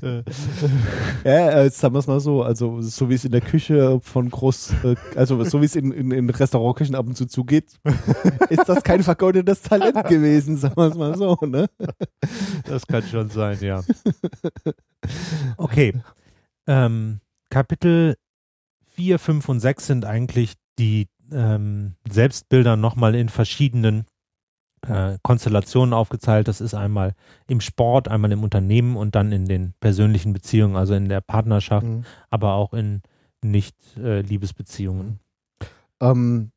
Äh, 0.01 0.23
Ja, 1.23 1.51
äh, 1.51 1.69
sagen 1.69 1.95
wir 1.95 1.99
es 1.99 2.07
mal 2.07 2.19
so, 2.19 2.43
also 2.43 2.81
so 2.81 3.09
wie 3.09 3.13
es 3.13 3.23
in 3.23 3.31
der 3.31 3.39
Küche 3.39 4.01
von 4.01 4.29
Groß, 4.29 4.73
äh, 4.83 4.95
also 5.15 5.41
so 5.45 5.61
wie 5.61 5.65
es 5.65 5.75
in, 5.77 5.93
in, 5.93 6.11
in 6.11 6.29
Restaurantküchen 6.29 6.95
ab 6.95 7.07
und 7.07 7.15
zu 7.15 7.25
zugeht, 7.25 7.79
ist 8.49 8.67
das 8.67 8.83
kein 8.83 9.03
vergeudetes 9.03 9.61
Talent 9.61 10.05
gewesen, 10.07 10.57
sagen 10.57 10.75
wir 10.75 10.87
es 10.87 10.95
mal 10.95 11.17
so, 11.17 11.37
ne? 11.45 11.69
Das 12.65 12.85
kann 12.87 13.03
schon 13.03 13.29
sein, 13.29 13.57
ja. 13.61 13.81
Okay. 15.55 15.93
Ähm, 16.67 17.21
Kapitel 17.49 18.15
4, 18.95 19.17
5 19.17 19.47
und 19.49 19.59
6 19.61 19.87
sind 19.87 20.05
eigentlich 20.05 20.55
die 20.77 21.07
ähm, 21.31 21.95
Selbstbilder 22.09 22.75
nochmal 22.75 23.15
in 23.15 23.29
verschiedenen 23.29 24.05
äh, 24.87 25.17
Konstellationen 25.23 25.93
aufgeteilt. 25.93 26.47
Das 26.47 26.61
ist 26.61 26.73
einmal 26.73 27.15
im 27.47 27.61
Sport, 27.61 28.07
einmal 28.07 28.31
im 28.31 28.43
Unternehmen 28.43 28.95
und 28.97 29.15
dann 29.15 29.31
in 29.31 29.45
den 29.45 29.73
persönlichen 29.79 30.33
Beziehungen, 30.33 30.75
also 30.75 30.93
in 30.93 31.09
der 31.09 31.21
Partnerschaft, 31.21 31.85
Mhm. 31.85 32.03
aber 32.29 32.53
auch 32.53 32.73
in 32.73 33.01
Nicht-Liebesbeziehungen. 33.41 35.19
Ähm, 36.01 36.51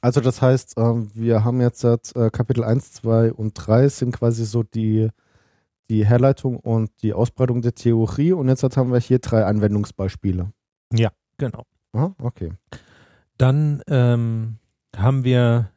also 0.00 0.20
das 0.20 0.42
heißt, 0.42 0.74
ähm, 0.76 1.10
wir 1.14 1.44
haben 1.44 1.60
jetzt 1.60 1.84
äh, 1.84 2.30
Kapitel 2.30 2.64
1, 2.64 2.92
2 2.92 3.32
und 3.32 3.54
3 3.54 3.88
sind 3.88 4.12
quasi 4.12 4.44
so 4.44 4.62
die, 4.62 5.08
die 5.90 6.04
Herleitung 6.06 6.58
und 6.58 6.90
die 7.02 7.12
Ausbreitung 7.12 7.62
der 7.62 7.74
Theorie 7.74 8.32
und 8.32 8.48
jetzt 8.48 8.62
haben 8.76 8.92
wir 8.92 9.00
hier 9.00 9.18
drei 9.18 9.44
Anwendungsbeispiele. 9.44 10.50
genau. 11.38 11.64
Aha, 11.92 12.14
okay. 12.22 12.52
Dann 13.38 13.82
ähm, 13.88 14.58
haben 14.96 15.24
wir 15.24 15.70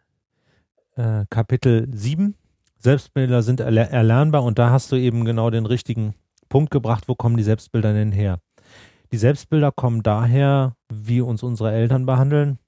äh, 0.95 1.25
Kapitel 1.29 1.87
7. 1.91 2.35
Selbstbilder 2.79 3.41
sind 3.41 3.59
erler 3.59 3.89
erlernbar 3.89 4.43
und 4.43 4.59
da 4.59 4.69
hast 4.69 4.91
du 4.91 4.95
eben 4.95 5.25
genau 5.25 5.49
den 5.49 5.65
richtigen 5.65 6.13
Punkt 6.49 6.71
gebracht, 6.71 7.05
wo 7.07 7.15
kommen 7.15 7.37
die 7.37 7.43
Selbstbilder 7.43 7.93
denn 7.93 8.11
her? 8.11 8.39
Die 9.11 9.17
Selbstbilder 9.17 9.71
kommen 9.71 10.03
daher, 10.03 10.75
wie 10.93 11.21
uns 11.21 11.41
unsere 11.43 11.71
Eltern 11.71 12.05
behandeln, 12.05 12.59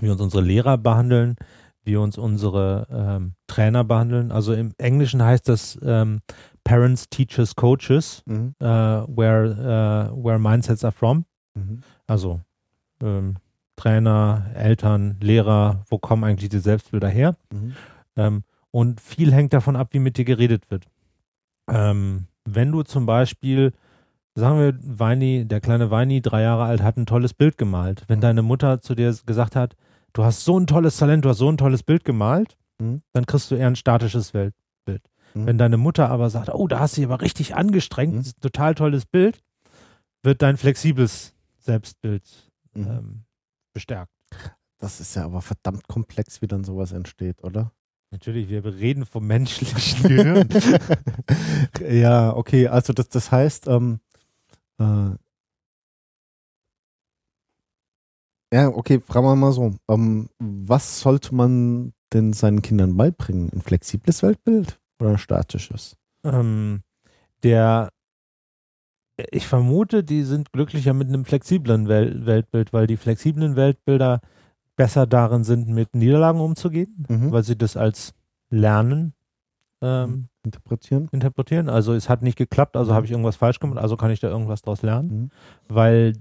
wie 0.00 0.08
uns 0.10 0.20
unsere 0.20 0.42
Lehrer 0.42 0.78
behandeln, 0.78 1.36
wie 1.82 1.96
uns 1.96 2.18
unsere 2.18 2.86
ähm, 2.90 3.34
Trainer 3.46 3.82
behandeln. 3.84 4.30
Also 4.30 4.52
im 4.52 4.72
Englischen 4.78 5.22
heißt 5.22 5.48
das 5.48 5.78
ähm, 5.82 6.20
Parents, 6.62 7.08
Teachers, 7.08 7.56
Coaches, 7.56 8.22
Mhm. 8.26 8.54
äh, 8.60 8.64
where, 8.66 10.10
äh, 10.14 10.24
where 10.24 10.38
mindsets 10.38 10.84
are 10.84 10.92
from. 10.92 11.24
Mhm. 11.54 11.82
Also 12.06 12.40
ähm, 13.02 13.36
Trainer, 13.80 14.50
Eltern, 14.54 15.16
Lehrer, 15.22 15.84
wo 15.88 15.96
kommen 15.96 16.22
eigentlich 16.24 16.50
die 16.50 16.58
Selbstbilder 16.58 17.08
her? 17.08 17.36
Mhm. 17.50 17.74
Ähm, 18.16 18.42
und 18.70 19.00
viel 19.00 19.32
hängt 19.32 19.54
davon 19.54 19.74
ab, 19.74 19.88
wie 19.92 19.98
mit 20.00 20.18
dir 20.18 20.26
geredet 20.26 20.70
wird. 20.70 20.84
Ähm, 21.68 22.26
wenn 22.44 22.70
du 22.72 22.82
zum 22.82 23.06
Beispiel, 23.06 23.72
sagen 24.34 24.58
wir, 24.58 24.74
Weini, 24.98 25.46
der 25.46 25.60
kleine 25.60 25.90
Weini, 25.90 26.20
drei 26.20 26.42
Jahre 26.42 26.64
alt, 26.64 26.82
hat 26.82 26.98
ein 26.98 27.06
tolles 27.06 27.32
Bild 27.32 27.56
gemalt. 27.56 28.04
Wenn 28.06 28.20
deine 28.20 28.42
Mutter 28.42 28.82
zu 28.82 28.94
dir 28.94 29.14
gesagt 29.24 29.56
hat, 29.56 29.76
du 30.12 30.24
hast 30.24 30.44
so 30.44 30.58
ein 30.58 30.66
tolles 30.66 30.96
Talent, 30.98 31.24
du 31.24 31.30
hast 31.30 31.38
so 31.38 31.48
ein 31.50 31.56
tolles 31.56 31.82
Bild 31.82 32.04
gemalt, 32.04 32.56
Mhm. 32.78 33.00
dann 33.12 33.24
kriegst 33.26 33.50
du 33.50 33.54
eher 33.56 33.66
ein 33.66 33.76
statisches 33.76 34.34
Weltbild. 34.34 35.02
Mhm. 35.34 35.46
Wenn 35.46 35.58
deine 35.58 35.76
Mutter 35.78 36.10
aber 36.10 36.28
sagt, 36.28 36.48
oh, 36.52 36.66
da 36.66 36.80
hast 36.80 36.96
du 36.96 37.00
dich 37.00 37.10
aber 37.10 37.22
richtig 37.22 37.54
angestrengt, 37.56 38.12
Mhm. 38.14 38.18
das 38.18 38.26
ist 38.28 38.38
ein 38.38 38.42
total 38.42 38.74
tolles 38.74 39.06
Bild, 39.06 39.40
wird 40.22 40.42
dein 40.42 40.56
flexibles 40.58 41.34
Selbstbild 41.58 42.24
Mhm. 42.74 42.86
ähm, 42.86 43.22
bestärkt. 43.72 44.12
Das 44.78 45.00
ist 45.00 45.14
ja 45.14 45.24
aber 45.24 45.42
verdammt 45.42 45.86
komplex, 45.88 46.40
wie 46.42 46.46
dann 46.46 46.64
sowas 46.64 46.92
entsteht, 46.92 47.42
oder? 47.44 47.72
Natürlich, 48.10 48.48
wir 48.48 48.64
reden 48.64 49.06
vom 49.06 49.26
menschlichen 49.26 50.02
Gehirn. 50.08 50.48
ja, 51.88 52.34
okay, 52.34 52.66
also 52.66 52.92
das, 52.92 53.08
das 53.08 53.30
heißt, 53.30 53.68
ähm, 53.68 54.00
äh, 54.78 55.10
ja, 58.52 58.68
okay, 58.68 59.00
fragen 59.00 59.26
wir 59.26 59.36
mal 59.36 59.52
so, 59.52 59.74
ähm, 59.88 60.28
was 60.38 61.00
sollte 61.00 61.34
man 61.34 61.92
denn 62.12 62.32
seinen 62.32 62.62
Kindern 62.62 62.96
beibringen? 62.96 63.50
Ein 63.52 63.62
flexibles 63.62 64.22
Weltbild 64.22 64.80
oder 64.98 65.10
ein 65.10 65.18
statisches? 65.18 65.96
ähm, 66.24 66.82
der, 67.42 67.90
ich 69.30 69.46
vermute, 69.46 70.04
die 70.04 70.22
sind 70.22 70.52
glücklicher 70.52 70.94
mit 70.94 71.08
einem 71.08 71.24
flexiblen 71.24 71.88
Wel 71.88 72.26
Weltbild, 72.26 72.72
weil 72.72 72.86
die 72.86 72.96
flexiblen 72.96 73.56
Weltbilder 73.56 74.20
besser 74.76 75.06
darin 75.06 75.44
sind, 75.44 75.68
mit 75.68 75.94
Niederlagen 75.94 76.40
umzugehen, 76.40 77.04
Mhm. 77.08 77.32
weil 77.32 77.42
sie 77.42 77.56
das 77.56 77.76
als 77.76 78.14
Lernen 78.50 79.12
ähm, 79.82 80.28
Interpretieren? 80.42 81.08
interpretieren. 81.12 81.68
Also 81.70 81.94
es 81.94 82.08
hat 82.08 82.22
nicht 82.22 82.36
geklappt, 82.36 82.76
also 82.76 82.90
Mhm. 82.92 82.96
habe 82.96 83.06
ich 83.06 83.12
irgendwas 83.12 83.36
falsch 83.36 83.60
gemacht, 83.60 83.78
also 83.78 83.96
kann 83.96 84.10
ich 84.10 84.20
da 84.20 84.28
irgendwas 84.28 84.60
draus 84.62 84.82
lernen, 84.82 85.08
Mhm. 85.08 85.30
weil 85.74 86.12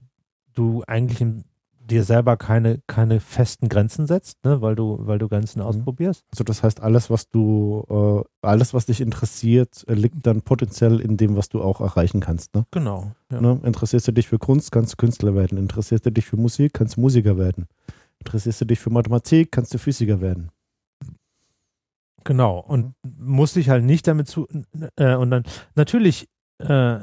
du 0.54 0.84
eigentlich 0.88 1.20
in 1.22 1.44
dir 1.90 2.04
selber 2.04 2.38
keine, 2.38 2.80
keine 2.88 3.20
festen 3.20 3.70
Grenzen 3.70 4.08
setzt, 4.08 4.44
ne? 4.46 4.62
weil 4.62 4.76
du, 4.76 4.98
weil 5.02 5.20
du 5.20 5.28
Grenzen 5.28 5.62
ausprobierst. 5.62 6.24
Also 6.32 6.44
das 6.44 6.64
heißt, 6.64 6.82
alles, 6.82 7.10
was 7.10 7.30
du, 7.30 7.86
äh, 7.90 8.48
alles, 8.48 8.74
was 8.74 8.86
dich 8.86 9.02
interessiert, 9.02 9.84
äh, 9.88 9.94
liegt 9.94 10.26
dann 10.26 10.42
potenziell 10.42 11.00
in 11.00 11.18
dem, 11.18 11.36
was 11.36 11.50
du 11.50 11.62
auch 11.62 11.82
erreichen 11.82 12.20
kannst. 12.22 12.56
Ne? 12.56 12.66
Genau. 12.72 13.12
Ja. 13.32 13.42
Ne? 13.42 13.60
Interessierst 13.64 14.08
du 14.08 14.12
dich 14.12 14.28
für 14.28 14.40
Kunst, 14.40 14.72
kannst 14.72 14.94
du 14.94 14.98
Künstler 14.98 15.36
werden. 15.36 15.58
Interessierst 15.58 16.06
du 16.06 16.12
dich 16.12 16.26
für 16.26 16.38
Musik, 16.38 16.74
kannst 16.74 16.98
du 16.98 17.02
Musiker 17.02 17.38
werden. 17.38 17.68
Interessierst 18.20 18.62
du 18.62 18.66
dich 18.66 18.80
für 18.80 18.90
Mathematik, 18.90 19.52
kannst 19.52 19.74
du 19.74 19.78
Physiker 19.78 20.22
werden. 20.22 20.50
Genau. 22.24 22.60
Und 22.60 22.94
musst 23.18 23.56
dich 23.56 23.70
halt 23.70 23.84
nicht 23.84 24.08
damit 24.08 24.28
zu. 24.28 24.48
Äh, 24.96 25.16
und 25.16 25.32
dann, 25.32 25.44
natürlich 25.76 26.28
äh, 26.60 27.00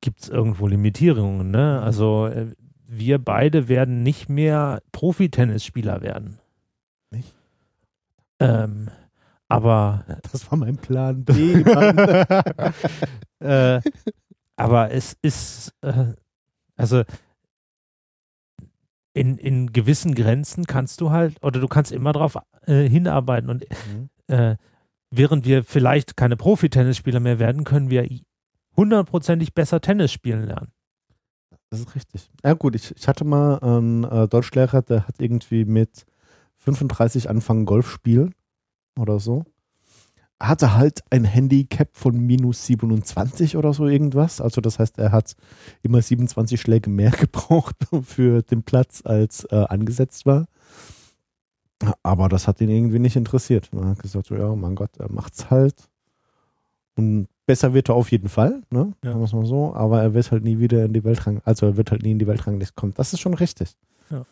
gibt 0.00 0.22
es 0.22 0.28
irgendwo 0.28 0.66
Limitierungen, 0.66 1.50
ne? 1.50 1.78
Mhm. 1.78 1.84
Also 1.84 2.26
äh, 2.26 2.54
wir 2.94 3.18
beide 3.18 3.68
werden 3.68 4.02
nicht 4.02 4.28
mehr 4.28 4.82
Profi-Tennisspieler 4.92 6.02
werden. 6.02 6.38
Nicht? 7.10 7.34
Ähm, 8.38 8.88
aber 9.48 10.04
Das 10.30 10.50
war 10.50 10.58
mein 10.58 10.76
Plan 10.76 11.24
B. 11.24 11.62
Äh, 13.40 13.80
aber 14.54 14.92
es 14.92 15.16
ist, 15.20 15.74
äh, 15.80 16.12
also 16.76 17.02
in, 19.14 19.36
in 19.36 19.72
gewissen 19.72 20.14
Grenzen 20.14 20.64
kannst 20.64 21.00
du 21.00 21.10
halt, 21.10 21.42
oder 21.42 21.58
du 21.58 21.66
kannst 21.66 21.90
immer 21.90 22.12
darauf 22.12 22.38
äh, 22.66 22.88
hinarbeiten. 22.88 23.50
Und 23.50 23.64
Mhm. 23.68 24.10
äh, 24.28 24.56
während 25.10 25.44
wir 25.44 25.64
vielleicht 25.64 26.16
keine 26.16 26.36
Profi-Tennisspieler 26.36 27.18
mehr 27.18 27.40
werden, 27.40 27.64
können 27.64 27.90
wir 27.90 28.08
hundertprozentig 28.76 29.54
besser 29.54 29.80
Tennis 29.80 30.12
spielen 30.12 30.44
lernen. 30.46 30.70
Das 31.72 31.80
ist 31.80 31.94
richtig. 31.94 32.30
Ja 32.44 32.52
gut, 32.52 32.74
ich, 32.74 32.94
ich 32.94 33.08
hatte 33.08 33.24
mal 33.24 33.58
einen 33.60 34.04
äh, 34.04 34.28
Deutschlehrer, 34.28 34.82
der 34.82 35.08
hat 35.08 35.14
irgendwie 35.20 35.64
mit 35.64 36.04
35 36.58 37.30
angefangen 37.30 37.64
Golf 37.64 37.90
spielen 37.90 38.34
oder 38.98 39.18
so. 39.18 39.46
Hatte 40.38 40.74
halt 40.74 41.00
ein 41.08 41.24
Handicap 41.24 41.88
von 41.96 42.18
minus 42.18 42.66
27 42.66 43.56
oder 43.56 43.72
so 43.72 43.86
irgendwas. 43.86 44.42
Also 44.42 44.60
das 44.60 44.78
heißt, 44.78 44.98
er 44.98 45.12
hat 45.12 45.34
immer 45.80 46.02
27 46.02 46.60
Schläge 46.60 46.90
mehr 46.90 47.10
gebraucht 47.18 47.76
für 48.02 48.42
den 48.42 48.64
Platz, 48.64 49.00
als 49.06 49.44
äh, 49.44 49.64
angesetzt 49.70 50.26
war. 50.26 50.48
Aber 52.02 52.28
das 52.28 52.46
hat 52.48 52.60
ihn 52.60 52.68
irgendwie 52.68 52.98
nicht 52.98 53.16
interessiert. 53.16 53.70
Er 53.72 53.86
hat 53.86 53.98
gesagt, 53.98 54.26
so, 54.26 54.36
ja, 54.36 54.54
mein 54.54 54.74
Gott, 54.74 54.94
er 54.98 55.10
macht's 55.10 55.48
halt. 55.48 55.88
Und 56.96 57.28
besser 57.46 57.74
wird 57.74 57.88
er 57.88 57.94
auf 57.94 58.10
jeden 58.12 58.28
Fall, 58.28 58.62
ne? 58.70 58.92
Ja. 59.02 59.10
Sagen 59.10 59.20
wir 59.20 59.24
es 59.26 59.32
mal 59.32 59.46
so. 59.46 59.74
Aber 59.74 60.02
er 60.02 60.14
wird 60.14 60.30
halt 60.30 60.44
nie 60.44 60.58
wieder 60.58 60.84
in 60.84 60.92
die 60.92 61.04
Weltrang, 61.04 61.40
also 61.44 61.66
er 61.66 61.76
wird 61.76 61.90
halt 61.90 62.02
nie 62.02 62.12
in 62.12 62.18
die 62.18 62.26
Weltrangliste 62.26 62.74
kommen. 62.74 62.94
Das 62.94 63.12
ist 63.12 63.20
schon 63.20 63.34
richtig. 63.34 63.76
Ja. 64.10 64.24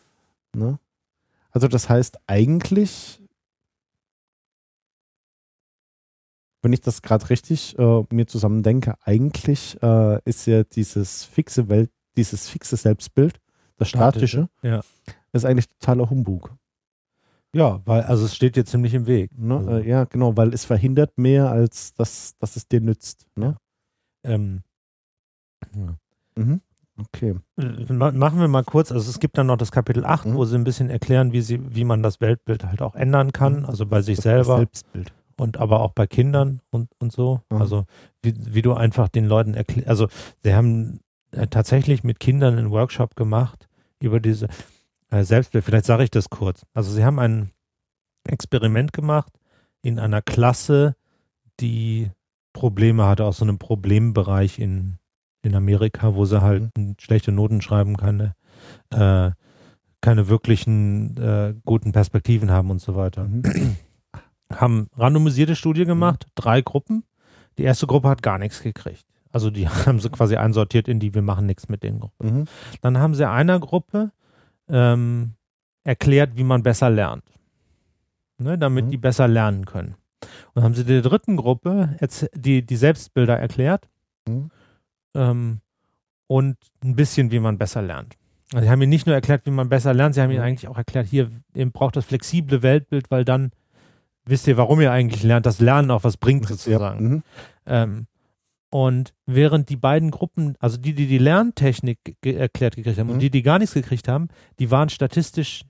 Ne? 0.55 0.79
Also 1.51 1.67
das 1.67 1.89
heißt 1.89 2.17
eigentlich, 2.27 3.21
wenn 6.61 6.73
ich 6.73 6.81
das 6.81 7.01
gerade 7.01 7.29
richtig 7.29 7.77
äh, 7.79 8.03
mir 8.11 8.27
zusammen 8.27 8.63
denke, 8.63 8.95
eigentlich 9.03 9.81
äh, 9.81 10.19
ist 10.25 10.45
ja 10.45 10.63
dieses 10.63 11.23
fixe 11.25 11.69
Welt, 11.69 11.89
dieses 12.17 12.47
fixe 12.49 12.77
Selbstbild, 12.77 13.39
das 13.77 13.89
statische, 13.89 14.47
Ja. 14.61 14.81
ist 15.33 15.45
eigentlich 15.45 15.67
totaler 15.67 16.09
Humbug. 16.09 16.53
Ja, 17.53 17.81
weil, 17.85 18.03
also 18.03 18.25
es 18.25 18.35
steht 18.35 18.55
dir 18.55 18.65
ziemlich 18.65 18.93
im 18.93 19.07
Weg. 19.07 19.37
Ne? 19.37 19.57
Also, 19.57 19.71
Äh, 19.71 19.87
ja, 19.87 20.05
genau, 20.05 20.37
weil 20.37 20.53
es 20.53 20.63
verhindert 20.65 21.17
mehr, 21.17 21.49
als 21.51 21.93
dass, 21.93 22.37
dass 22.39 22.55
es 22.55 22.67
dir 22.67 22.81
nützt. 22.81 23.25
Ne? 23.35 23.57
ähm, 24.23 24.61
ja. 25.75 25.95
Mhm. 26.35 26.61
Okay. 26.99 27.35
Ma- 27.89 28.11
Machen 28.11 28.39
wir 28.39 28.47
mal 28.47 28.63
kurz, 28.63 28.91
also 28.91 29.09
es 29.09 29.19
gibt 29.19 29.37
dann 29.37 29.47
noch 29.47 29.57
das 29.57 29.71
Kapitel 29.71 30.05
8, 30.05 30.27
Mhm. 30.27 30.35
wo 30.35 30.45
sie 30.45 30.55
ein 30.55 30.63
bisschen 30.63 30.89
erklären, 30.89 31.31
wie, 31.33 31.41
sie, 31.41 31.59
wie 31.75 31.83
man 31.83 32.03
das 32.03 32.21
Weltbild 32.21 32.63
halt 32.65 32.81
auch 32.81 32.95
ändern 32.95 33.31
kann, 33.33 33.65
also 33.65 33.85
bei 33.85 34.01
sich 34.01 34.17
Das 34.17 34.23
selber 34.23 34.57
Selbstbild. 34.57 35.11
und 35.37 35.57
aber 35.57 35.79
auch 35.81 35.91
bei 35.93 36.05
Kindern 36.07 36.61
und, 36.69 36.89
und 36.99 37.11
so. 37.11 37.41
Mhm. 37.49 37.57
Also 37.61 37.85
wie, 38.21 38.33
wie 38.53 38.61
du 38.61 38.73
einfach 38.73 39.07
den 39.07 39.25
Leuten 39.25 39.53
erklärst, 39.55 39.87
also 39.89 40.07
sie 40.43 40.53
haben 40.53 40.99
äh, 41.31 41.47
tatsächlich 41.47 42.03
mit 42.03 42.19
Kindern 42.19 42.57
einen 42.57 42.69
Workshop 42.71 43.15
gemacht 43.15 43.67
über 43.99 44.19
diese 44.19 44.47
äh, 45.11 45.23
Selbstbild. 45.23 45.63
Vielleicht 45.63 45.85
sage 45.85 46.03
ich 46.03 46.11
das 46.11 46.29
kurz. 46.29 46.65
Also 46.73 46.91
sie 46.91 47.05
haben 47.05 47.19
ein 47.19 47.51
Experiment 48.23 48.93
gemacht 48.93 49.31
in 49.81 49.99
einer 49.99 50.21
Klasse, 50.21 50.95
die 51.59 52.09
Probleme 52.53 53.05
hatte 53.05 53.25
aus 53.25 53.37
so 53.37 53.45
einem 53.45 53.57
Problembereich 53.57 54.59
in, 54.59 54.97
in 55.41 55.55
Amerika, 55.55 56.15
wo 56.15 56.25
sie 56.25 56.41
halt 56.41 56.71
schlechte 56.99 57.31
Noten 57.31 57.61
schreiben, 57.61 57.97
keine, 57.97 58.35
äh, 58.91 59.31
keine 60.01 60.27
wirklichen 60.27 61.17
äh, 61.17 61.55
guten 61.65 61.91
Perspektiven 61.91 62.51
haben 62.51 62.69
und 62.71 62.79
so 62.79 62.95
weiter 62.95 63.23
Mhm. 63.27 63.77
haben 64.53 64.87
randomisierte 64.97 65.55
Studie 65.55 65.85
gemacht, 65.85 66.27
drei 66.35 66.61
Gruppen. 66.61 67.03
Die 67.57 67.63
erste 67.63 67.87
Gruppe 67.87 68.09
hat 68.09 68.21
gar 68.21 68.37
nichts 68.37 68.61
gekriegt. 68.61 69.05
Also 69.31 69.49
die 69.49 69.67
haben 69.69 69.99
sie 69.99 70.09
quasi 70.09 70.35
einsortiert 70.35 70.87
in 70.87 70.99
die, 70.99 71.13
wir 71.13 71.21
machen 71.21 71.45
nichts 71.45 71.69
mit 71.69 71.83
den 71.83 71.99
Gruppen. 71.99 72.39
Mhm. 72.39 72.45
Dann 72.81 72.97
haben 72.97 73.15
sie 73.15 73.27
einer 73.27 73.59
Gruppe 73.59 74.11
ähm, 74.71 75.33
erklärt, 75.83 76.35
wie 76.35 76.43
man 76.43 76.63
besser 76.63 76.89
lernt. 76.89 77.23
Ne, 78.37 78.57
damit 78.57 78.85
Mhm. 78.85 78.89
die 78.91 78.97
besser 78.97 79.27
lernen 79.27 79.65
können. 79.65 79.95
Und 80.53 80.63
haben 80.63 80.73
sie 80.73 80.83
der 80.85 81.01
dritten 81.01 81.35
Gruppe 81.35 81.95
die, 82.33 82.63
die 82.65 82.75
Selbstbilder 82.75 83.37
erklärt 83.37 83.87
Mhm. 84.27 84.49
ähm, 85.15 85.59
und 86.27 86.57
ein 86.83 86.95
bisschen, 86.95 87.31
wie 87.31 87.39
man 87.39 87.57
besser 87.57 87.81
lernt. 87.81 88.15
Also 88.53 88.65
sie 88.65 88.69
haben 88.71 88.81
ihnen 88.81 88.89
nicht 88.89 89.05
nur 89.05 89.15
erklärt, 89.15 89.45
wie 89.45 89.51
man 89.51 89.69
besser 89.69 89.93
lernt, 89.93 90.15
sie 90.15 90.21
haben 90.21 90.31
ihnen 90.31 90.39
Mhm. 90.41 90.45
eigentlich 90.45 90.67
auch 90.67 90.77
erklärt, 90.77 91.07
hier, 91.07 91.29
ihr 91.53 91.69
braucht 91.69 91.95
das 91.95 92.05
flexible 92.05 92.61
Weltbild, 92.63 93.11
weil 93.11 93.25
dann 93.25 93.51
wisst 94.25 94.47
ihr, 94.47 94.57
warum 94.57 94.81
ihr 94.81 94.91
eigentlich 94.91 95.23
lernt, 95.23 95.45
das 95.45 95.59
Lernen 95.59 95.91
auch 95.91 96.03
was 96.03 96.17
bringt 96.17 96.47
sozusagen. 96.47 97.03
Ja. 97.03 97.09
Mhm. 97.09 97.23
Ähm, 97.65 98.07
und 98.71 99.13
während 99.27 99.69
die 99.69 99.75
beiden 99.75 100.09
Gruppen, 100.09 100.55
also 100.59 100.77
die, 100.77 100.93
die 100.93 101.05
die 101.05 101.19
Lerntechnik 101.19 101.99
ge 102.21 102.33
erklärt 102.33 102.75
gekriegt 102.75 102.97
haben 102.97 103.07
Mhm. 103.07 103.13
und 103.13 103.19
die, 103.19 103.29
die 103.29 103.43
gar 103.43 103.59
nichts 103.59 103.73
gekriegt 103.75 104.07
haben, 104.07 104.29
die 104.59 104.71
waren 104.71 104.89
statistisch 104.89 105.65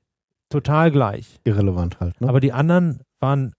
total 0.50 0.92
gleich. 0.92 1.40
Irrelevant 1.44 2.00
halt. 2.00 2.20
Ne? 2.22 2.30
Aber 2.30 2.40
die 2.40 2.54
anderen 2.54 3.02
waren 3.20 3.54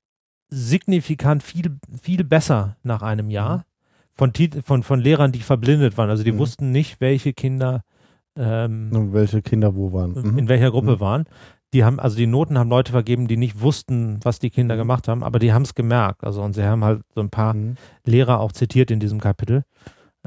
signifikant 0.48 1.42
viel, 1.42 1.78
viel 2.00 2.24
besser 2.24 2.76
nach 2.82 3.02
einem 3.02 3.30
Jahr 3.30 3.58
Mhm. 3.58 3.62
von, 4.14 4.32
von, 4.64 4.82
von 4.82 5.00
Lehrern, 5.00 5.32
die 5.32 5.40
verblindet 5.40 5.96
waren. 5.98 6.10
Also 6.10 6.22
die 6.24 6.32
Mhm. 6.32 6.38
wussten 6.38 6.70
nicht, 6.70 7.00
welche 7.00 7.32
Kinder 7.32 7.82
ähm, 8.34 9.12
welche 9.12 9.42
Kinder 9.42 9.74
wo 9.74 9.92
waren. 9.92 10.12
Mhm. 10.12 10.38
in 10.38 10.48
welcher 10.48 10.70
Gruppe 10.70 10.92
Mhm. 10.96 11.00
waren. 11.00 11.24
Die 11.72 11.84
haben, 11.84 11.98
also 11.98 12.16
die 12.16 12.26
Noten 12.26 12.58
haben 12.58 12.68
Leute 12.68 12.92
vergeben, 12.92 13.28
die 13.28 13.36
nicht 13.38 13.60
wussten, 13.60 14.20
was 14.22 14.38
die 14.38 14.50
Kinder 14.50 14.74
Mhm. 14.74 14.80
gemacht 14.80 15.08
haben, 15.08 15.22
aber 15.24 15.38
die 15.38 15.52
haben 15.52 15.62
es 15.62 15.74
gemerkt. 15.74 16.22
Also 16.24 16.42
und 16.42 16.52
sie 16.52 16.64
haben 16.64 16.84
halt 16.84 17.02
so 17.14 17.20
ein 17.20 17.30
paar 17.30 17.54
Mhm. 17.54 17.76
Lehrer 18.04 18.40
auch 18.40 18.52
zitiert 18.52 18.90
in 18.90 19.00
diesem 19.00 19.20
Kapitel. 19.20 19.64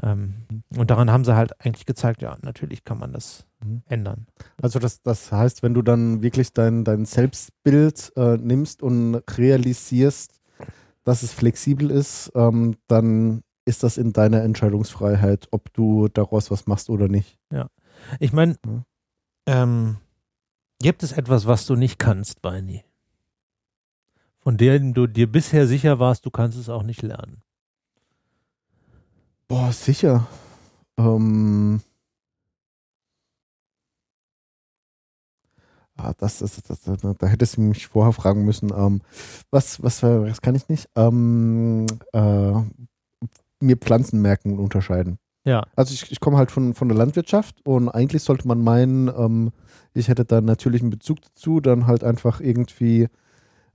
Ähm, 0.02 0.34
Mhm. 0.50 0.62
und 0.78 0.90
daran 0.90 1.10
haben 1.10 1.24
sie 1.24 1.34
halt 1.36 1.52
eigentlich 1.64 1.86
gezeigt, 1.86 2.20
ja, 2.20 2.36
natürlich 2.42 2.84
kann 2.84 2.98
man 2.98 3.12
das 3.12 3.46
Mhm. 3.64 3.82
ändern. 3.86 4.26
Also 4.60 4.78
das, 4.78 5.02
das 5.02 5.30
heißt, 5.32 5.62
wenn 5.62 5.72
du 5.72 5.82
dann 5.82 6.20
wirklich 6.22 6.52
dein, 6.52 6.84
dein 6.84 7.04
Selbstbild 7.06 8.12
äh, 8.16 8.36
nimmst 8.36 8.82
und 8.82 9.22
realisierst, 9.38 10.40
dass 11.04 11.22
es 11.22 11.32
flexibel 11.32 11.90
ist, 11.90 12.32
ähm, 12.34 12.74
dann 12.88 13.42
ist 13.64 13.82
das 13.84 13.96
in 13.96 14.12
deiner 14.12 14.42
Entscheidungsfreiheit, 14.42 15.48
ob 15.50 15.72
du 15.72 16.08
daraus 16.08 16.50
was 16.50 16.66
machst 16.66 16.90
oder 16.90 17.08
nicht. 17.08 17.38
Ich 18.20 18.32
meine, 18.32 18.56
Mhm. 18.66 18.82
ähm, 19.46 19.96
gibt 20.80 21.02
es 21.02 21.12
etwas, 21.12 21.46
was 21.46 21.66
du 21.66 21.76
nicht 21.76 21.98
kannst, 21.98 22.42
Weini? 22.42 22.84
Von 24.38 24.56
dem 24.56 24.94
du 24.94 25.06
dir 25.06 25.30
bisher 25.30 25.66
sicher 25.66 25.98
warst, 25.98 26.24
du 26.24 26.30
kannst 26.30 26.56
es 26.56 26.68
auch 26.68 26.82
nicht 26.82 27.02
lernen. 27.02 27.42
Boah, 29.48 29.72
sicher. 29.72 30.26
Ähm, 30.96 31.80
ah, 35.96 36.12
das 36.18 36.42
ist, 36.42 36.68
das, 36.70 36.80
das, 36.82 37.00
da 37.18 37.26
hättest 37.26 37.56
du 37.56 37.60
mich 37.62 37.86
vorher 37.86 38.12
fragen 38.12 38.44
müssen. 38.44 38.72
Ähm, 38.72 39.02
was, 39.50 39.82
was, 39.82 40.02
was 40.02 40.40
kann 40.40 40.54
ich 40.54 40.68
nicht? 40.68 40.88
Ähm, 40.96 41.86
äh, 42.12 42.52
mir 43.60 43.76
Pflanzen 43.76 44.20
merken 44.22 44.52
und 44.52 44.60
unterscheiden. 44.60 45.18
Ja. 45.46 45.64
Also 45.76 45.94
ich, 45.94 46.10
ich 46.10 46.18
komme 46.18 46.36
halt 46.36 46.50
von, 46.50 46.74
von 46.74 46.88
der 46.88 46.98
Landwirtschaft 46.98 47.54
und 47.64 47.88
eigentlich 47.88 48.24
sollte 48.24 48.48
man 48.48 48.60
meinen, 48.62 49.08
ähm, 49.08 49.52
ich 49.94 50.08
hätte 50.08 50.24
da 50.24 50.40
natürlich 50.40 50.82
einen 50.82 50.90
Bezug 50.90 51.22
dazu, 51.22 51.60
dann 51.60 51.86
halt 51.86 52.02
einfach 52.02 52.40
irgendwie, 52.40 53.06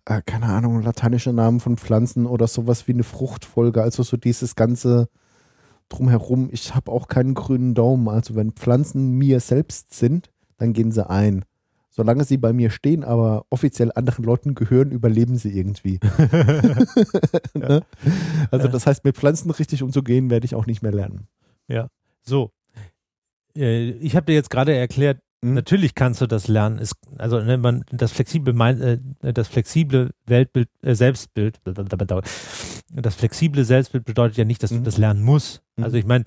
äh, 0.03 0.21
keine 0.25 0.47
Ahnung, 0.47 0.81
lateinische 0.81 1.31
Namen 1.31 1.61
von 1.61 1.77
Pflanzen 1.77 2.25
oder 2.25 2.47
sowas 2.47 2.89
wie 2.89 2.91
eine 2.91 3.03
Fruchtfolge, 3.03 3.81
also 3.81 4.03
so 4.03 4.17
dieses 4.17 4.55
ganze 4.57 5.07
drumherum. 5.87 6.49
Ich 6.51 6.75
habe 6.75 6.91
auch 6.91 7.07
keinen 7.07 7.35
grünen 7.35 7.73
Daumen, 7.73 8.09
also 8.09 8.35
wenn 8.35 8.51
Pflanzen 8.51 9.11
mir 9.17 9.39
selbst 9.39 9.93
sind, 9.93 10.29
dann 10.57 10.73
gehen 10.73 10.91
sie 10.91 11.09
ein. 11.09 11.45
Solange 11.89 12.25
sie 12.25 12.37
bei 12.37 12.51
mir 12.51 12.69
stehen, 12.69 13.05
aber 13.05 13.45
offiziell 13.49 13.93
anderen 13.95 14.25
Leuten 14.25 14.55
gehören, 14.55 14.91
überleben 14.91 15.37
sie 15.37 15.57
irgendwie. 15.57 16.01
ne? 17.53 17.83
Also 18.49 18.67
das 18.67 18.85
heißt, 18.85 19.05
mit 19.05 19.15
Pflanzen 19.15 19.51
richtig 19.51 19.83
umzugehen, 19.83 20.29
werde 20.29 20.45
ich 20.45 20.55
auch 20.55 20.65
nicht 20.65 20.81
mehr 20.81 20.91
lernen. 20.91 21.27
So. 22.21 22.51
Äh, 23.55 23.91
ich 23.91 24.15
habe 24.15 24.25
dir 24.27 24.33
jetzt 24.33 24.49
gerade 24.49 24.75
erklärt, 24.75 25.19
Mhm. 25.43 25.55
natürlich 25.55 25.95
kannst 25.95 26.21
du 26.21 26.27
das 26.27 26.47
lernen. 26.47 26.77
Es, 26.77 26.93
also 27.17 27.39
ne, 27.41 27.57
man, 27.57 27.83
das 27.91 28.11
flexible, 28.11 28.53
äh, 29.23 29.33
das 29.33 29.47
flexible 29.47 30.11
Weltbild, 30.27 30.69
äh, 30.83 30.93
Selbstbild, 30.93 31.59
das 31.63 33.15
flexible 33.15 33.63
Selbstbild 33.65 34.05
bedeutet 34.05 34.37
ja 34.37 34.45
nicht, 34.45 34.61
dass 34.61 34.69
du 34.69 34.77
Mhm. 34.77 34.83
das 34.83 34.97
lernen 34.97 35.23
musst. 35.23 35.63
Mhm. 35.77 35.83
Also 35.83 35.97
ich 35.97 36.05
meine, 36.05 36.25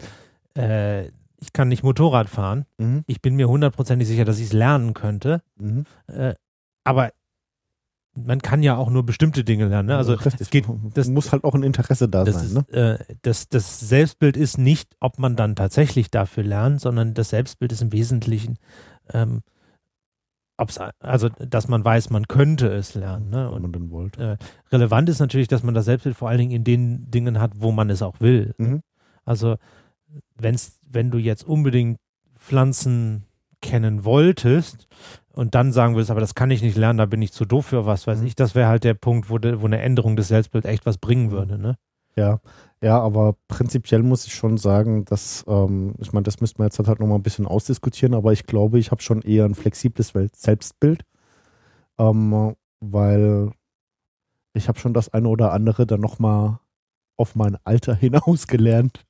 äh, 0.57 1.07
ich 1.41 1.53
kann 1.53 1.69
nicht 1.69 1.83
Motorrad 1.85 2.29
fahren. 2.29 2.65
Mhm. 2.79 3.05
Ich 3.07 3.21
bin 3.23 3.37
mir 3.37 3.49
hundertprozentig 3.49 4.09
sicher, 4.09 4.25
dass 4.25 4.39
ich 4.39 4.47
es 4.47 4.53
lernen 4.53 4.95
könnte. 4.95 5.43
Mhm. 5.57 5.85
Äh, 6.09 6.35
aber 6.85 7.13
man 8.17 8.41
kann 8.41 8.63
ja 8.63 8.77
auch 8.77 8.91
nur 8.91 9.05
bestimmte 9.05 9.43
Dinge 9.45 9.67
lernen. 9.67 9.89
Ne? 9.89 9.97
Also 9.97 10.15
Richtig. 10.15 10.41
es 10.41 10.51
geht, 10.51 10.67
das- 10.95 11.09
muss 11.09 11.33
halt 11.33 11.45
auch 11.45 11.55
ein 11.55 11.63
Interesse 11.63 12.09
da 12.09 12.25
das, 12.25 12.37
sein. 12.37 12.45
ist, 12.47 12.55
Ne? 12.73 12.99
äh, 13.09 13.15
das, 13.23 13.49
das 13.49 13.81
Selbstbild 13.81 14.37
ist 14.37 14.57
nicht, 14.59 14.95
ob 15.01 15.19
man 15.19 15.35
dann 15.37 15.57
tatsächlich 15.57 16.11
dafür 16.11 16.45
lernt, 16.45 16.81
sondern 16.81 17.15
das 17.15 17.31
Selbstbild 17.31 17.73
ist 17.73 17.83
im 17.83 17.93
Wesentlichen, 17.93 18.59
ähm, 19.13 19.43
ob's, 20.57 20.79
also 21.01 21.29
dass 21.29 21.67
man 21.69 21.85
weiß, 21.85 22.11
man 22.11 22.29
könnte 22.29 22.69
es 22.73 22.95
lernen. 22.95 23.29
Ne? 23.31 23.47
Wenn 23.49 23.53
Und 23.55 23.63
man 23.63 23.73
dann 23.73 23.91
wollte. 23.91 24.39
relevant 24.71 25.09
ist 25.09 25.19
natürlich, 25.19 25.49
dass 25.49 25.63
man 25.65 25.75
das 25.75 25.87
Selbstbild 25.87 26.17
vor 26.17 26.29
allen 26.29 26.39
Dingen 26.39 26.53
in 26.53 26.65
den 26.65 27.11
Dingen 27.11 27.41
hat, 27.41 27.53
wo 27.57 27.73
man 27.73 27.91
es 27.91 28.03
auch 28.03 28.21
will. 28.21 28.55
Mhm. 28.59 28.83
Also 29.25 29.57
wenn's, 30.37 30.79
wenn 30.89 31.11
du 31.11 31.19
jetzt 31.19 31.43
unbedingt 31.45 31.99
Pflanzen 32.39 33.25
kennen 33.61 34.05
wolltest 34.05 34.87
und 35.35 35.55
dann 35.55 35.73
sagen 35.73 35.95
würdest, 35.95 36.11
aber 36.11 36.21
das 36.21 36.35
kann 36.35 36.51
ich 36.51 36.63
nicht 36.63 36.77
lernen, 36.77 36.99
da 36.99 37.07
bin 37.07 37.23
ich 37.23 37.33
zu 37.33 37.45
doof 37.45 37.67
für 37.67 37.87
was 37.87 38.07
weiß 38.07 38.21
Mhm. 38.21 38.27
ich, 38.27 38.35
das 38.37 38.55
wäre 38.55 38.69
halt 38.69 38.85
der 38.85 38.95
Punkt, 38.95 39.31
wo, 39.31 39.39
de, 39.39 39.61
wo 39.61 39.67
eine 39.67 39.81
Änderung 39.81 40.17
des 40.17 40.29
Selbstbilds 40.29 40.67
echt 40.67 40.87
was 40.87 40.99
bringen 40.99 41.31
würde. 41.31 41.59
Ne? 41.59 41.77
Ja, 42.17 42.41
ja, 42.81 43.01
aber 43.01 43.35
prinzipiell 43.49 44.03
muss 44.03 44.27
ich 44.27 44.35
schon 44.35 44.57
sagen, 44.57 45.05
dass, 45.05 45.45
ähm, 45.49 45.95
ich 45.99 46.13
meine, 46.13 46.23
das 46.25 46.41
müsste 46.41 46.59
man 46.59 46.69
jetzt 46.69 46.79
halt 46.79 47.01
nochmal 47.01 47.19
ein 47.19 47.23
bisschen 47.25 47.47
ausdiskutieren, 47.47 48.15
aber 48.15 48.33
ich 48.33 48.47
glaube, 48.47 48.79
ich 48.79 48.91
habe 48.91 49.03
schon 49.03 49.23
eher 49.23 49.45
ein 49.45 49.55
flexibles 49.57 50.13
Selbstbild, 50.37 51.03
ähm, 51.99 52.55
weil 52.81 53.51
ich 54.53 54.69
habe 54.69 54.79
schon 54.79 54.95
das 54.95 55.09
eine 55.13 55.29
oder 55.29 55.53
andere 55.53 55.87
dann 55.87 56.01
nochmal 56.01 56.59
auf 57.17 57.35
mein 57.35 57.57
Alter 57.65 57.95
hinaus 57.97 58.47
gelernt, 58.47 59.05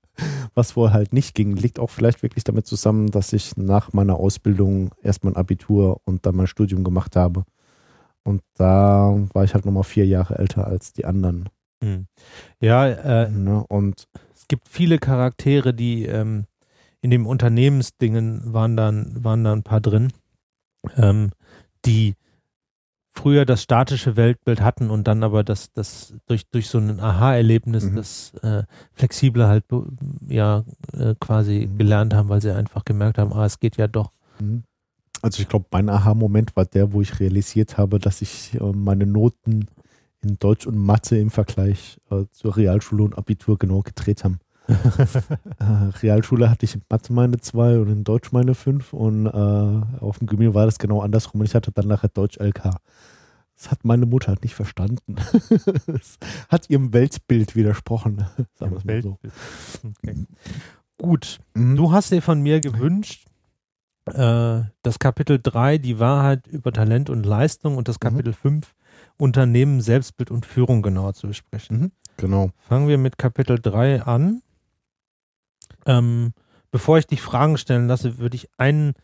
was 0.55 0.73
vorher 0.73 0.95
halt 0.95 1.13
nicht 1.13 1.35
ging. 1.35 1.57
Liegt 1.57 1.79
auch 1.79 1.91
vielleicht 1.91 2.23
wirklich 2.23 2.45
damit 2.45 2.67
zusammen, 2.67 3.11
dass 3.11 3.33
ich 3.33 3.57
nach 3.57 3.93
meiner 3.93 4.17
Ausbildung 4.17 4.91
erst 5.03 5.25
mein 5.25 5.37
Abitur 5.37 6.01
und 6.05 6.27
dann 6.27 6.37
mein 6.37 6.47
Studium 6.47 6.85
gemacht 6.85 7.17
habe. 7.17 7.45
Und 8.23 8.43
da 8.55 9.17
war 9.33 9.45
ich 9.45 9.55
halt 9.55 9.67
nochmal 9.67 9.85
vier 9.85 10.07
Jahre 10.07 10.39
älter 10.39 10.67
als 10.67 10.93
die 10.93 11.05
anderen. 11.05 11.49
Hm. 11.83 12.07
Ja, 12.61 12.87
äh, 12.87 13.31
Ne? 13.31 13.65
Und 13.69 14.09
es 14.35 14.49
gibt 14.49 14.69
viele 14.69 14.99
Charaktere, 14.99 15.75
die 15.75 16.07
ähm, 16.07 16.47
in 17.01 17.11
dem 17.11 17.27
Unternehmensdingen 17.27 18.41
waren 18.53 18.77
dann, 18.77 19.23
waren 19.23 19.45
da 19.45 19.53
ein 19.53 19.63
paar 19.63 19.81
drin, 19.81 20.13
ähm, 20.97 21.31
die 21.85 22.15
früher 23.15 23.45
das 23.45 23.63
statische 23.63 24.17
Weltbild 24.17 24.61
hatten 24.61 24.91
und 24.91 25.07
dann 25.07 25.23
aber 25.23 25.45
das, 25.45 25.73
das 25.73 26.15
durch, 26.27 26.47
durch 26.51 26.69
so 26.69 26.79
ein 26.79 26.99
Aha-Erlebnis 27.01 27.85
Mhm. 27.85 27.97
das 27.97 28.35
äh, 28.43 28.65
Flexible 28.93 29.47
halt 29.47 29.65
ja 30.29 30.65
äh, 30.93 31.15
quasi 31.21 31.69
Mhm. 31.71 31.79
gelernt 31.79 32.15
haben, 32.15 32.29
weil 32.29 32.43
sie 32.43 32.55
einfach 32.55 32.85
gemerkt 32.85 33.19
haben, 33.19 33.33
ah, 33.33 33.45
es 33.47 33.61
geht 33.61 33.77
ja 33.77 33.87
doch. 33.87 34.11
Mhm. 34.41 34.65
Also 35.23 35.41
ich 35.43 35.49
glaube, 35.49 35.67
mein 35.71 35.89
Aha-Moment 35.89 36.55
war 36.57 36.67
der, 36.67 36.93
wo 36.93 37.01
ich 37.01 37.19
realisiert 37.21 37.79
habe, 37.79 37.99
dass 37.99 38.21
ich 38.21 38.55
äh, 38.61 38.73
meine 38.75 39.07
Noten 39.07 39.67
in 40.23 40.39
Deutsch 40.39 40.67
und 40.67 40.77
Mathe 40.77 41.17
im 41.17 41.31
Vergleich 41.31 41.99
äh, 42.11 42.25
zur 42.33 42.57
Realschule 42.57 43.05
und 43.05 43.17
Abitur 43.17 43.59
genau 43.59 43.81
gedreht 43.83 44.25
haben. 44.25 44.39
Äh, 45.59 45.99
Realschule 46.03 46.51
hatte 46.51 46.65
ich 46.65 46.75
in 46.75 46.83
Mathe 46.89 47.13
meine 47.13 47.39
zwei 47.39 47.79
und 47.79 47.89
in 47.89 48.05
Deutsch 48.05 48.33
meine 48.33 48.55
fünf 48.55 48.93
und 48.93 49.27
äh, 49.27 49.31
auf 50.01 50.19
dem 50.19 50.27
Gymnasium 50.27 50.55
war 50.55 50.67
das 50.67 50.79
genau 50.79 51.01
andersrum 51.01 51.41
und 51.41 51.47
ich 51.47 51.55
hatte 51.55 51.71
dann 51.73 51.87
nachher 51.87 52.09
Deutsch 52.09 52.39
LK. 52.39 52.71
Das 53.57 53.71
hat 53.71 53.85
meine 53.85 54.07
Mutter 54.07 54.29
halt 54.29 54.43
nicht 54.43 54.55
verstanden. 54.55 55.17
das 55.87 56.19
hat 56.49 56.69
ihrem 56.71 56.93
Weltbild 56.93 57.55
widersprochen. 57.55 58.25
Sagen 58.55 58.73
wir 58.73 58.79
es 58.79 58.85
mal 58.85 59.03
so. 59.03 59.19
Okay. 60.03 60.27
Gut, 60.99 61.39
Mhm. 61.55 61.77
Du 61.77 61.93
hast 61.93 62.11
dir 62.11 62.23
von 62.23 62.41
mir 62.41 62.61
gewünscht, 62.61 63.27
äh, 64.07 64.63
das 64.83 64.99
Kapitel 64.99 65.39
3, 65.43 65.79
die 65.79 65.99
Wahrheit 65.99 66.47
über 66.47 66.73
Talent 66.73 67.11
und 67.11 67.25
Leistung 67.25 67.77
und 67.77 67.89
das 67.89 68.01
Kapitel 68.01 68.33
5, 68.33 68.75
Unternehmen, 69.17 69.81
Selbstbild 69.81 70.31
und 70.31 70.47
Führung 70.47 70.83
genauer 70.83 71.15
zu 71.15 71.29
besprechen. 71.29 71.79
Mhm. 71.81 71.93
Genau. 72.17 72.51
Fangen 72.59 72.89
wir 72.89 72.99
mit 72.99 73.19
Kapitel 73.19 73.59
3 73.61 74.03
an. 74.03 74.43
Ähm, 75.87 76.33
bevor 76.71 76.99
ich 76.99 77.07
dich 77.07 77.21
Fragen 77.21 77.57
stellen 77.57 77.87
lasse, 77.87 78.19
würde 78.19 78.37
ich 78.37 78.49
einen, 78.59 78.95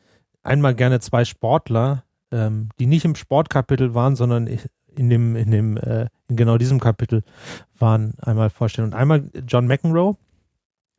einmal 0.43 0.75
gerne 0.75 1.01
zwei 1.01 1.25
Sportler, 1.25 2.05
ähm, 2.33 2.69
die 2.79 2.87
nicht 2.87 3.05
im 3.05 3.15
Sportkapitel 3.15 3.95
waren, 3.95 4.17
sondern 4.17 4.47
in 4.47 5.11
dem, 5.11 5.37
in 5.37 5.51
dem, 5.51 5.77
äh, 5.77 6.09
in 6.29 6.37
genau 6.37 6.59
diesem 6.59 6.81
Kapitel 6.81 7.23
waren, 7.79 8.15
einmal 8.21 8.51
vorstellen. 8.51 8.89
Und 8.89 8.95
einmal 8.95 9.31
John 9.47 9.67
McEnroe, 9.67 10.17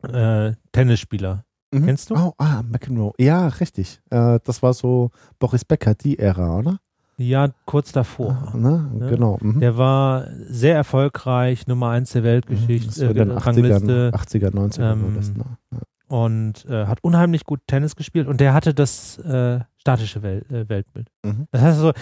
äh, 0.04 0.54
Tennisspieler. 0.72 1.46
Mhm. 1.74 1.86
Kennst 1.86 2.10
du? 2.10 2.16
Oh, 2.16 2.34
ah, 2.38 2.64
McEnroe. 2.64 3.14
Ja, 3.18 3.48
richtig. 3.48 4.02
Äh, 4.10 4.40
das 4.44 4.62
war 4.62 4.74
so 4.74 5.12
Boris 5.40 5.66
Becker, 5.66 5.96
die 5.96 6.20
Ära, 6.20 6.58
oder? 6.58 6.80
Ja, 7.18 7.50
kurz 7.66 7.92
davor. 7.92 8.54
Ne? 8.56 8.92
Ja. 9.00 9.10
Genau. 9.10 9.38
Mhm. 9.42 9.60
Der 9.60 9.78
war 9.78 10.28
sehr 10.48 10.76
erfolgreich, 10.76 11.68
Nummer 11.68 11.90
eins 11.90 12.12
der 12.12 12.22
das 12.22 12.32
Weltgeschichte, 12.32 13.14
den 13.14 13.30
äh, 13.30 13.34
80er, 13.34 13.46
Rangliste 13.46 14.12
80er, 14.14 14.52
90er. 14.52 14.92
Ähm, 14.92 15.14
das, 15.16 15.34
ne? 15.34 15.46
ja. 15.72 15.80
und 16.08 16.66
äh, 16.66 16.86
hat 16.88 17.04
unheimlich 17.04 17.46
gut 17.46 17.62
Tennis 17.68 17.96
gespielt 17.96 18.28
und 18.28 18.42
der 18.42 18.54
hatte 18.54 18.74
das 18.74 19.20
äh, 19.20 19.60
statische 19.78 20.24
Wel 20.24 20.44
äh, 20.50 20.68
Weltbild. 20.68 21.10
Mhm. 21.24 21.48
Das 21.52 21.62
heißt 21.62 21.80
also 21.80 21.94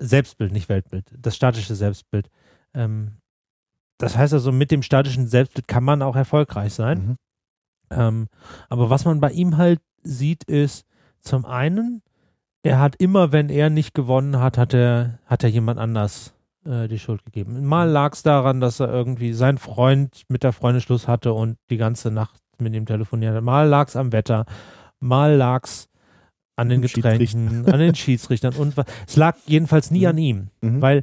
Selbstbild, 0.00 0.52
nicht 0.52 0.68
Weltbild, 0.68 1.12
das 1.18 1.34
statische 1.34 1.74
Selbstbild. 1.74 2.28
Ähm, 2.74 3.12
das 4.02 4.16
heißt 4.16 4.32
also, 4.32 4.50
mit 4.50 4.72
dem 4.72 4.82
statischen 4.82 5.28
Selbstbild 5.28 5.68
kann 5.68 5.84
man 5.84 6.02
auch 6.02 6.16
erfolgreich 6.16 6.74
sein. 6.74 7.06
Mhm. 7.06 7.16
Ähm, 7.90 8.26
aber 8.68 8.90
was 8.90 9.04
man 9.04 9.20
bei 9.20 9.30
ihm 9.30 9.56
halt 9.58 9.80
sieht, 10.02 10.42
ist 10.42 10.84
zum 11.20 11.44
einen, 11.44 12.02
er 12.62 12.78
hat 12.80 12.96
immer, 12.96 13.32
wenn 13.32 13.48
er 13.48 13.70
nicht 13.70 13.94
gewonnen 13.94 14.38
hat, 14.38 14.56
hat 14.58 14.74
er, 14.74 15.18
hat 15.26 15.42
er 15.42 15.50
jemand 15.50 15.78
anders 15.80 16.32
äh, 16.64 16.86
die 16.88 16.98
Schuld 16.98 17.24
gegeben. 17.24 17.64
Mal 17.64 17.88
lag 17.88 18.12
es 18.12 18.22
daran, 18.22 18.60
dass 18.60 18.80
er 18.80 18.88
irgendwie 18.88 19.32
sein 19.32 19.58
Freund 19.58 20.22
mit 20.28 20.42
der 20.44 20.52
Freundin 20.52 20.80
Schluss 20.80 21.08
hatte 21.08 21.32
und 21.32 21.56
die 21.70 21.76
ganze 21.76 22.10
Nacht 22.10 22.38
mit 22.58 22.74
ihm 22.74 22.86
telefoniert 22.86 23.34
hat. 23.34 23.42
Mal 23.42 23.66
lag 23.68 23.88
es 23.88 23.96
am 23.96 24.12
Wetter, 24.12 24.44
mal 25.00 25.34
lag 25.34 25.64
es 25.64 25.88
an 26.54 26.68
den 26.68 26.82
Getränken, 26.82 27.66
an 27.66 27.80
den 27.80 27.94
Schiedsrichtern 27.94 28.54
und 28.54 28.76
was. 28.76 28.86
Es 29.08 29.16
lag 29.16 29.36
jedenfalls 29.46 29.90
nie 29.90 30.00
Mhm. 30.02 30.06
an 30.06 30.18
ihm. 30.18 30.48
Mhm. 30.60 30.82
Weil 30.82 31.02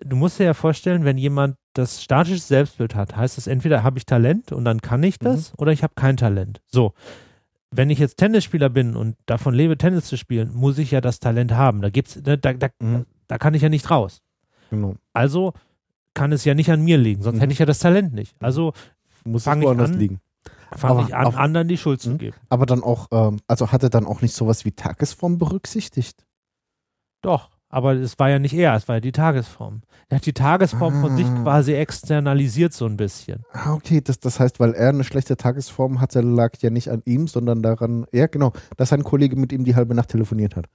du 0.00 0.16
musst 0.16 0.40
dir 0.40 0.44
ja 0.44 0.54
vorstellen, 0.54 1.04
wenn 1.04 1.18
jemand 1.18 1.56
das 1.74 2.02
statische 2.02 2.38
Selbstbild 2.40 2.96
hat, 2.96 3.14
heißt 3.14 3.38
es 3.38 3.46
entweder 3.46 3.84
habe 3.84 3.98
ich 3.98 4.06
Talent 4.06 4.50
und 4.50 4.64
dann 4.64 4.80
kann 4.80 5.02
ich 5.04 5.18
das 5.20 5.56
oder 5.58 5.70
ich 5.70 5.84
habe 5.84 5.92
kein 5.94 6.16
Talent. 6.16 6.60
So. 6.66 6.94
Wenn 7.72 7.90
ich 7.90 7.98
jetzt 8.00 8.16
Tennisspieler 8.16 8.68
bin 8.68 8.96
und 8.96 9.16
davon 9.26 9.54
lebe, 9.54 9.78
Tennis 9.78 10.06
zu 10.06 10.16
spielen, 10.16 10.52
muss 10.54 10.78
ich 10.78 10.90
ja 10.90 11.00
das 11.00 11.20
Talent 11.20 11.52
haben. 11.52 11.80
Da 11.82 11.90
gibt's, 11.90 12.16
ne, 12.16 12.36
da, 12.36 12.52
da, 12.52 12.68
Mhm. 12.80 13.06
da 13.28 13.38
kann 13.38 13.54
ich 13.54 13.62
ja 13.62 13.68
nicht 13.68 13.90
raus. 13.90 14.22
Genau. 14.70 14.96
Also 15.12 15.52
kann 16.14 16.32
es 16.32 16.44
ja 16.44 16.54
nicht 16.54 16.70
an 16.70 16.82
mir 16.82 16.98
liegen, 16.98 17.22
sonst 17.22 17.36
Mhm. 17.36 17.40
hätte 17.42 17.52
ich 17.52 17.58
ja 17.60 17.66
das 17.66 17.78
Talent 17.78 18.12
nicht. 18.12 18.34
Also 18.42 18.72
Muss 19.24 19.46
es 19.46 19.60
woanders 19.62 19.90
an? 19.90 19.98
liegen. 19.98 20.20
fange 20.76 21.02
ich 21.08 21.14
an, 21.16 21.26
auf- 21.26 21.36
anderen 21.36 21.66
die 21.66 21.76
Schuld 21.76 22.00
zu 22.00 22.10
Mhm. 22.10 22.18
geben. 22.18 22.36
Aber 22.48 22.64
dann 22.66 22.82
auch, 22.84 23.08
ähm, 23.10 23.40
also 23.48 23.72
hat 23.72 23.82
er 23.82 23.90
dann 23.90 24.06
auch 24.06 24.22
nicht 24.22 24.34
sowas 24.34 24.64
wie 24.64 24.70
Tagesform 24.72 25.36
berücksichtigt? 25.38 26.24
Doch, 27.22 27.50
aber 27.70 27.94
es 27.94 28.18
war 28.18 28.28
ja 28.28 28.38
nicht 28.38 28.52
er, 28.54 28.74
es 28.74 28.86
war 28.88 28.96
ja 28.96 29.00
die 29.00 29.12
Tagesform. 29.12 29.80
Er 30.08 30.16
hat 30.16 30.26
die 30.26 30.32
Tagesform 30.32 31.00
von 31.00 31.16
sich 31.16 31.26
Ah. 31.26 31.42
quasi 31.42 31.72
externalisiert 31.72 32.72
so 32.72 32.84
ein 32.86 32.96
bisschen. 32.96 33.44
Ah, 33.52 33.72
okay, 33.72 34.00
das, 34.00 34.18
das 34.20 34.40
heißt, 34.40 34.58
weil 34.60 34.74
er 34.74 34.88
eine 34.90 35.04
schlechte 35.04 35.36
Tagesform 35.36 36.00
hatte, 36.00 36.20
lag 36.20 36.52
ja 36.60 36.70
nicht 36.70 36.88
an 36.90 37.00
ihm, 37.04 37.28
sondern 37.28 37.62
daran, 37.62 38.06
ja 38.12 38.26
genau, 38.26 38.52
dass 38.76 38.88
sein 38.90 39.04
Kollege 39.04 39.36
mit 39.36 39.52
ihm 39.52 39.64
die 39.64 39.76
halbe 39.76 39.94
Nacht 39.94 40.08
telefoniert 40.10 40.56
hat. 40.56 40.66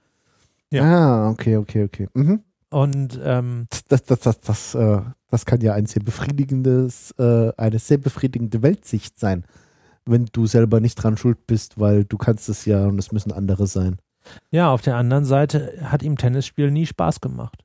Ja. 0.70 0.82
Ah, 0.82 1.30
okay, 1.30 1.56
okay, 1.58 1.84
okay. 1.84 2.08
Mhm. 2.14 2.40
Und 2.70 3.20
ähm, 3.22 3.66
Das, 3.88 4.02
das, 4.04 4.18
das, 4.20 4.40
das, 4.40 4.74
äh, 4.74 5.00
das 5.30 5.44
kann 5.46 5.60
ja 5.60 5.74
ein 5.74 5.86
sehr 5.86 6.02
befriedigendes, 6.02 7.12
äh, 7.18 7.52
eine 7.56 7.78
sehr 7.78 7.98
befriedigende 7.98 8.62
Weltsicht 8.62 9.18
sein, 9.18 9.44
wenn 10.04 10.26
du 10.32 10.46
selber 10.46 10.80
nicht 10.80 10.96
dran 10.96 11.16
schuld 11.16 11.46
bist, 11.46 11.78
weil 11.78 12.04
du 12.04 12.16
kannst 12.16 12.48
es 12.48 12.64
ja 12.64 12.86
und 12.86 12.98
es 12.98 13.12
müssen 13.12 13.32
andere 13.32 13.66
sein. 13.66 13.98
Ja, 14.50 14.70
auf 14.70 14.82
der 14.82 14.96
anderen 14.96 15.24
Seite 15.24 15.78
hat 15.82 16.02
ihm 16.02 16.16
Tennisspielen 16.16 16.72
nie 16.72 16.86
Spaß 16.86 17.20
gemacht. 17.20 17.62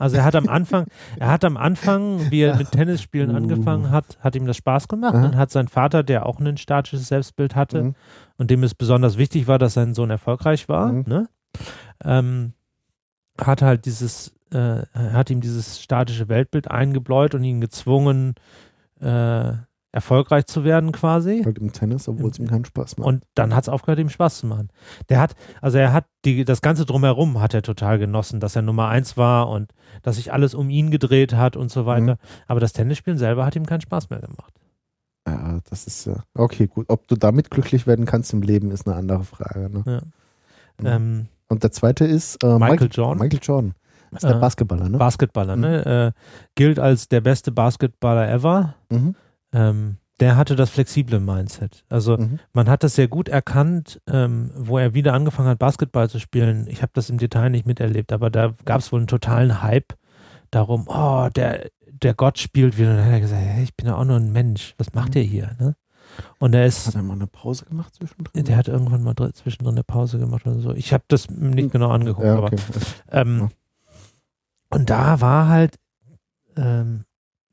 Also 0.00 0.16
er 0.16 0.24
hat 0.24 0.36
am 0.36 0.48
Anfang, 0.48 0.86
er 1.18 1.28
hat 1.28 1.44
am 1.44 1.56
Anfang, 1.56 2.30
wie 2.30 2.40
er 2.42 2.56
mit 2.56 2.70
Tennisspielen 2.70 3.32
Uh. 3.32 3.36
angefangen 3.36 3.90
hat, 3.90 4.16
hat 4.20 4.36
ihm 4.36 4.46
das 4.46 4.56
Spaß 4.56 4.86
gemacht 4.86 5.14
Aha. 5.16 5.26
und 5.26 5.36
hat 5.36 5.50
sein 5.50 5.66
Vater, 5.66 6.04
der 6.04 6.24
auch 6.26 6.38
ein 6.38 6.56
statisches 6.56 7.08
Selbstbild 7.08 7.56
hatte 7.56 7.82
Mhm. 7.82 7.94
und 8.36 8.50
dem 8.50 8.62
es 8.62 8.74
besonders 8.76 9.18
wichtig 9.18 9.48
war, 9.48 9.58
dass 9.58 9.74
sein 9.74 9.94
Sohn 9.94 10.10
erfolgreich 10.10 10.68
war, 10.68 10.92
Mhm. 10.92 11.04
ne? 11.06 11.28
ähm, 12.04 12.52
hat 13.40 13.62
halt 13.62 13.86
dieses, 13.86 14.32
äh, 14.52 14.82
hat 14.94 15.30
ihm 15.30 15.40
dieses 15.40 15.82
statische 15.82 16.28
Weltbild 16.28 16.70
eingebläut 16.70 17.34
und 17.34 17.42
ihn 17.42 17.60
gezwungen, 17.60 18.34
äh, 19.00 19.52
erfolgreich 19.98 20.46
zu 20.46 20.64
werden 20.64 20.92
quasi. 20.92 21.42
Halt 21.44 21.58
im 21.58 21.72
Tennis, 21.72 22.08
obwohl 22.08 22.30
es 22.30 22.38
ihm 22.38 22.46
keinen 22.48 22.64
Spaß 22.64 22.96
macht. 22.98 23.06
Und 23.06 23.24
dann 23.34 23.54
hat 23.54 23.64
es 23.64 23.68
aufgehört, 23.68 23.98
ihm 23.98 24.08
Spaß 24.08 24.38
zu 24.38 24.46
machen. 24.46 24.68
Der 25.08 25.20
hat, 25.20 25.34
also 25.60 25.78
er 25.78 25.92
hat 25.92 26.04
die, 26.24 26.44
das 26.44 26.60
Ganze 26.60 26.84
drumherum 26.86 27.40
hat 27.40 27.54
er 27.54 27.62
total 27.62 27.98
genossen, 27.98 28.40
dass 28.40 28.56
er 28.56 28.62
Nummer 28.62 28.88
eins 28.88 29.16
war 29.16 29.48
und 29.48 29.72
dass 30.02 30.16
sich 30.16 30.32
alles 30.32 30.54
um 30.54 30.70
ihn 30.70 30.90
gedreht 30.90 31.34
hat 31.34 31.56
und 31.56 31.70
so 31.70 31.84
weiter. 31.86 32.14
Mhm. 32.14 32.18
Aber 32.46 32.60
das 32.60 32.72
Tennisspielen 32.72 33.18
selber 33.18 33.44
hat 33.44 33.56
ihm 33.56 33.66
keinen 33.66 33.80
Spaß 33.80 34.10
mehr 34.10 34.20
gemacht. 34.20 34.54
ja, 35.26 35.58
das 35.68 35.86
ist 35.86 36.06
ja. 36.06 36.22
Okay, 36.34 36.66
gut. 36.66 36.86
Ob 36.88 37.06
du 37.08 37.16
damit 37.16 37.50
glücklich 37.50 37.86
werden 37.86 38.06
kannst 38.06 38.32
im 38.32 38.42
Leben, 38.42 38.70
ist 38.70 38.86
eine 38.86 38.96
andere 38.96 39.24
Frage. 39.24 39.68
Ne? 39.70 39.82
Ja. 39.86 40.00
Mhm. 40.80 40.86
Ähm, 40.86 41.26
Und 41.48 41.62
der 41.64 41.72
zweite 41.72 42.04
ist 42.04 42.42
äh, 42.44 42.58
Michael 42.58 42.88
Jordan. 42.90 43.18
Michael 43.18 43.40
Jordan. 43.42 43.74
Das 44.10 44.22
ist 44.22 44.28
der 44.30 44.36
Äh, 44.36 44.40
Basketballer, 44.40 44.88
ne? 44.88 44.96
Basketballer, 44.96 45.56
ne? 45.56 46.14
Äh, 46.16 46.20
gilt 46.54 46.78
als 46.78 47.08
der 47.08 47.20
beste 47.20 47.52
Basketballer 47.52 48.26
ever. 48.30 48.74
Mhm. 48.90 49.14
Ähm, 49.52 49.96
der 50.20 50.36
hatte 50.36 50.56
das 50.56 50.70
flexible 50.70 51.20
Mindset. 51.20 51.84
Also 51.88 52.16
Mhm. 52.16 52.40
man 52.52 52.68
hat 52.68 52.82
das 52.82 52.96
sehr 52.96 53.06
gut 53.08 53.28
erkannt, 53.28 54.00
ähm, 54.08 54.50
wo 54.56 54.76
er 54.78 54.92
wieder 54.94 55.14
angefangen 55.14 55.48
hat, 55.48 55.58
Basketball 55.60 56.10
zu 56.10 56.18
spielen. 56.18 56.66
Ich 56.68 56.82
habe 56.82 56.90
das 56.94 57.08
im 57.08 57.18
Detail 57.18 57.50
nicht 57.50 57.66
miterlebt, 57.66 58.12
aber 58.12 58.28
da 58.30 58.52
gab 58.64 58.80
es 58.80 58.90
wohl 58.90 58.98
einen 59.00 59.06
totalen 59.06 59.62
Hype 59.62 59.94
darum, 60.50 60.86
oh, 60.88 61.28
der, 61.36 61.70
der 61.90 62.14
Gott 62.14 62.38
spielt 62.38 62.78
wieder. 62.78 62.90
Und 62.90 62.96
dann 62.96 63.06
hat 63.06 63.12
er 63.12 63.20
gesagt, 63.20 63.40
hey, 63.42 63.62
ich 63.62 63.76
bin 63.76 63.86
ja 63.86 63.94
auch 63.96 64.04
nur 64.04 64.16
ein 64.16 64.32
Mensch. 64.32 64.74
Was 64.76 64.92
macht 64.92 65.14
Mhm. 65.14 65.20
ihr 65.20 65.26
hier? 65.26 65.56
Ne? 65.60 65.76
Und 66.40 66.52
er 66.54 66.66
ist, 66.66 66.88
Hat 66.88 66.96
er 66.96 67.02
mal 67.02 67.14
eine 67.14 67.26
Pause 67.28 67.66
gemacht 67.66 67.94
zwischendrin? 67.94 68.44
der 68.44 68.56
hat 68.56 68.66
irgendwann 68.66 69.02
mal 69.04 69.14
dr- 69.14 69.32
zwischendrin 69.34 69.74
eine 69.76 69.84
Pause 69.84 70.18
gemacht 70.18 70.44
oder 70.46 70.58
so. 70.58 70.72
Ich 70.74 70.92
habe 70.92 71.04
das 71.06 71.30
nicht 71.30 71.70
genau 71.70 71.90
angeguckt, 71.90 72.26
Hm. 72.26 72.34
ja, 72.34 72.42
okay. 72.42 72.56
aber 73.06 73.20
ähm, 73.20 73.38
Ja. 73.40 73.48
und 74.70 74.90
da 74.90 75.20
war 75.20 75.48
halt 75.48 75.76
ähm, 76.56 77.04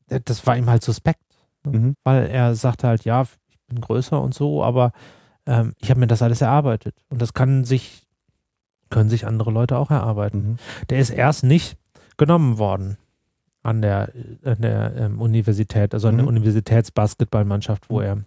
äh, 0.09 0.19
das 0.23 0.47
war 0.47 0.57
ihm 0.57 0.67
halt 0.69 0.83
suspekt. 0.83 1.19
Ne? 1.65 1.77
Mhm. 1.79 1.95
Weil 2.03 2.27
er 2.27 2.55
sagte 2.55 2.87
halt, 2.87 3.05
ja, 3.05 3.23
ich 3.49 3.57
bin 3.67 3.81
größer 3.81 4.21
und 4.21 4.33
so, 4.33 4.63
aber 4.63 4.91
ähm, 5.45 5.73
ich 5.79 5.89
habe 5.89 5.99
mir 5.99 6.07
das 6.07 6.21
alles 6.21 6.41
erarbeitet. 6.41 6.95
Und 7.09 7.21
das 7.21 7.33
kann 7.33 7.63
sich, 7.65 8.07
können 8.89 9.09
sich 9.09 9.25
andere 9.25 9.51
Leute 9.51 9.77
auch 9.77 9.91
erarbeiten. 9.91 10.37
Mhm. 10.37 10.57
Der 10.89 10.99
ist 10.99 11.09
erst 11.09 11.43
nicht 11.43 11.77
genommen 12.17 12.57
worden 12.57 12.97
an 13.63 13.81
der, 13.81 14.11
an 14.43 14.61
der 14.61 14.95
ähm, 14.95 15.19
Universität, 15.21 15.93
also 15.93 16.07
an 16.07 16.17
der 16.17 16.23
Mhm. 16.23 16.29
Universitätsbasketballmannschaft, 16.29 17.89
wo 17.89 17.99
er 18.01 18.23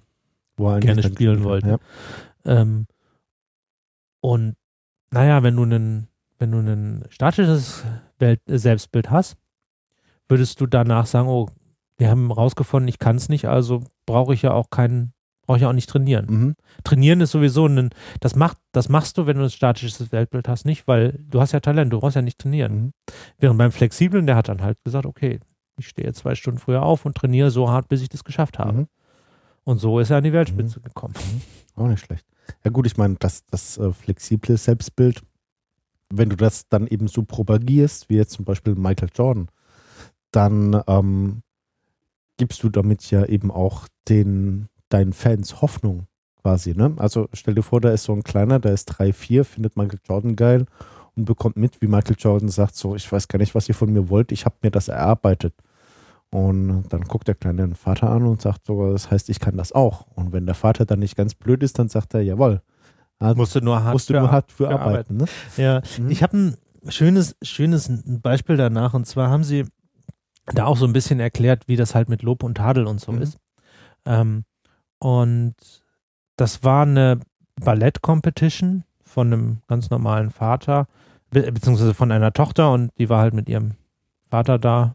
Wo 0.57 0.70
er 0.70 0.81
gerne 0.81 1.03
spielen 1.03 1.44
wollte. 1.44 1.72
hat, 1.72 1.81
ähm, 2.44 2.87
und 4.20 4.57
naja, 5.11 5.42
wenn 5.42 5.57
du 5.57 5.62
einen, 5.62 6.09
wenn 6.38 6.51
du 6.51 6.59
ein 6.59 7.05
statisches 7.11 7.85
Welt 8.18 8.40
Selbstbild 8.46 9.11
hast, 9.11 9.37
würdest 10.29 10.61
du 10.61 10.66
danach 10.66 11.07
sagen, 11.07 11.29
oh, 11.29 11.48
wir 11.98 12.11
haben 12.11 12.30
rausgefunden, 12.30 12.88
ich 12.88 12.98
kann 12.98 13.16
es 13.16 13.28
nicht, 13.28 13.46
also 13.46 13.82
brauche 14.06 14.32
ich 14.32 14.42
ja 14.42 14.52
auch 14.52 14.70
keinen, 14.70 15.12
brauche 15.46 15.58
ich 15.58 15.62
ja 15.62 15.68
auch 15.68 15.74
nicht 15.74 15.90
trainieren. 15.90 16.26
Mhm. 16.28 16.54
Trainieren 16.84 17.20
ist 17.20 17.32
sowieso 17.32 17.66
ein, 17.66 17.90
das 18.20 18.37
macht, 18.37 18.56
das 18.72 18.88
machst 18.88 19.18
du, 19.18 19.26
wenn 19.26 19.37
du 19.37 19.44
ein 19.44 19.50
statisches 19.50 20.12
Weltbild 20.12 20.48
hast, 20.48 20.64
nicht, 20.64 20.87
weil 20.87 21.18
du 21.28 21.40
hast 21.40 21.52
ja 21.52 21.61
Talent, 21.61 21.92
du 21.92 22.00
brauchst 22.00 22.16
ja 22.16 22.22
nicht 22.22 22.38
trainieren. 22.38 22.74
Mhm. 22.74 22.92
Während 23.38 23.58
beim 23.58 23.72
Flexiblen, 23.72 24.26
der 24.26 24.37
hat 24.37 24.48
dann 24.48 24.62
halt 24.62 24.78
gesagt, 24.84 25.06
okay, 25.06 25.40
ich 25.76 25.88
stehe 25.88 26.12
zwei 26.12 26.34
Stunden 26.34 26.58
früher 26.58 26.82
auf 26.82 27.04
und 27.04 27.16
trainiere 27.16 27.50
so 27.50 27.68
hart, 27.68 27.88
bis 27.88 28.02
ich 28.02 28.08
das 28.08 28.24
geschafft 28.24 28.58
habe. 28.58 28.72
Mhm. 28.72 28.87
Und 29.64 29.78
so 29.78 29.98
ist 29.98 30.11
er 30.11 30.18
an 30.18 30.24
die 30.24 30.32
Weltspitze 30.32 30.80
gekommen. 30.80 31.14
Auch 31.74 31.88
nicht 31.88 32.00
schlecht. 32.00 32.24
Ja 32.64 32.70
gut, 32.70 32.87
ich 32.87 32.96
meine, 32.96 33.16
das, 33.18 33.44
das 33.46 33.76
äh, 33.76 33.92
flexible 33.92 34.56
Selbstbild, 34.56 35.22
wenn 36.11 36.30
du 36.30 36.37
das 36.37 36.68
dann 36.68 36.87
eben 36.87 37.06
so 37.08 37.22
propagierst, 37.22 38.08
wie 38.08 38.16
jetzt 38.16 38.32
zum 38.32 38.44
Beispiel 38.44 38.74
Michael 38.74 39.11
Jordan, 39.14 39.48
dann 40.32 40.82
ähm, 40.87 41.42
gibst 42.38 42.62
du 42.62 42.70
damit 42.70 43.11
ja 43.11 43.24
eben 43.27 43.51
auch 43.51 43.87
den 44.09 44.68
deinen 44.88 45.12
Fans 45.12 45.61
Hoffnung 45.61 46.07
quasi. 46.40 46.72
Ne? 46.74 46.94
Also 46.96 47.29
stell 47.35 47.55
dir 47.55 47.62
vor, 47.62 47.81
da 47.83 47.90
ist 47.90 48.05
so 48.05 48.14
ein 48.14 48.22
kleiner, 48.22 48.59
der 48.59 48.72
ist 48.72 48.87
3, 48.87 49.12
4, 49.12 49.44
findet 49.44 49.77
Michael 49.77 49.98
Jordan 50.09 50.35
geil 50.35 50.64
und 51.14 51.27
bekommt 51.27 51.57
mit, 51.57 51.83
wie 51.83 51.87
Michael 51.88 52.16
Jordan 52.18 52.48
sagt, 52.48 52.74
so, 52.77 52.94
ich 52.96 53.11
weiß 53.12 53.29
gar 53.29 53.38
nicht, 53.38 53.55
was 53.55 53.68
ihr 53.68 53.74
von 53.74 53.92
mir 53.92 54.09
wollt, 54.09 54.33
ich 54.33 54.46
habe 54.46 54.57
mir 54.62 54.70
das 54.70 54.88
erarbeitet. 54.88 55.53
Und 56.31 56.85
dann 56.90 57.03
guckt 57.03 57.27
der 57.29 57.35
Kleine 57.35 57.62
den 57.62 57.74
Vater 57.74 58.11
an 58.11 58.24
und 58.24 58.40
sagt 58.42 58.66
so, 58.66 58.92
das 58.92 59.11
heißt, 59.11 59.29
ich 59.31 59.40
kann 59.40 59.57
das 59.57 59.72
auch. 59.72 60.07
Und 60.14 60.33
wenn 60.33 60.46
der 60.46 60.55
Vater 60.55 60.85
dann 60.85 60.98
nicht 60.98 61.16
ganz 61.16 61.35
blöd 61.35 61.62
ist, 61.62 61.79
dann 61.79 61.88
sagt 61.88 62.14
er, 62.14 62.20
jawohl. 62.22 62.62
Also 63.18 63.37
Musst 63.37 63.55
du 63.55 63.61
nur 63.61 63.83
hart, 63.83 63.92
musst 63.94 64.11
du 64.11 64.14
für, 64.14 64.20
nur 64.20 64.31
hart 64.31 64.53
für 64.53 64.66
für 64.68 64.79
arbeiten. 64.81 65.16
Ne? 65.16 65.24
Ja, 65.57 65.83
Mhm. 65.98 66.11
ich 66.11 66.22
habe 66.22 66.37
ein 66.37 66.57
schönes, 66.88 67.37
schönes 67.42 67.90
Beispiel 68.07 68.57
danach 68.57 68.94
und 68.94 69.07
zwar 69.07 69.29
haben 69.31 69.42
sie 69.44 69.64
da 70.54 70.66
auch 70.66 70.76
so 70.76 70.87
ein 70.87 70.92
bisschen 70.92 71.20
erklärt, 71.20 71.68
wie 71.68 71.76
das 71.76 71.94
halt 71.94 72.08
mit 72.08 72.22
Lob 72.22 72.42
und 72.42 72.56
Tadel 72.56 72.87
und 72.87 73.00
so 73.00 73.12
Mhm. 73.12 73.22
ist. 73.22 73.38
Ähm, 74.06 74.44
und 74.98 75.54
das 76.37 76.64
war 76.64 76.82
eine 76.82 77.20
Ballett-Competition 77.61 78.84
von 79.02 79.32
einem 79.32 79.58
ganz 79.68 79.90
normalen 79.90 80.30
Vater, 80.30 80.87
be 81.30 81.50
beziehungsweise 81.52 81.94
von 81.94 82.12
einer 82.12 82.32
Tochter 82.32 82.72
und 82.72 82.90
die 82.98 83.08
war 83.08 83.20
halt 83.20 83.34
mit 83.34 83.48
ihrem 83.48 83.72
Vater 84.30 84.58
da, 84.58 84.94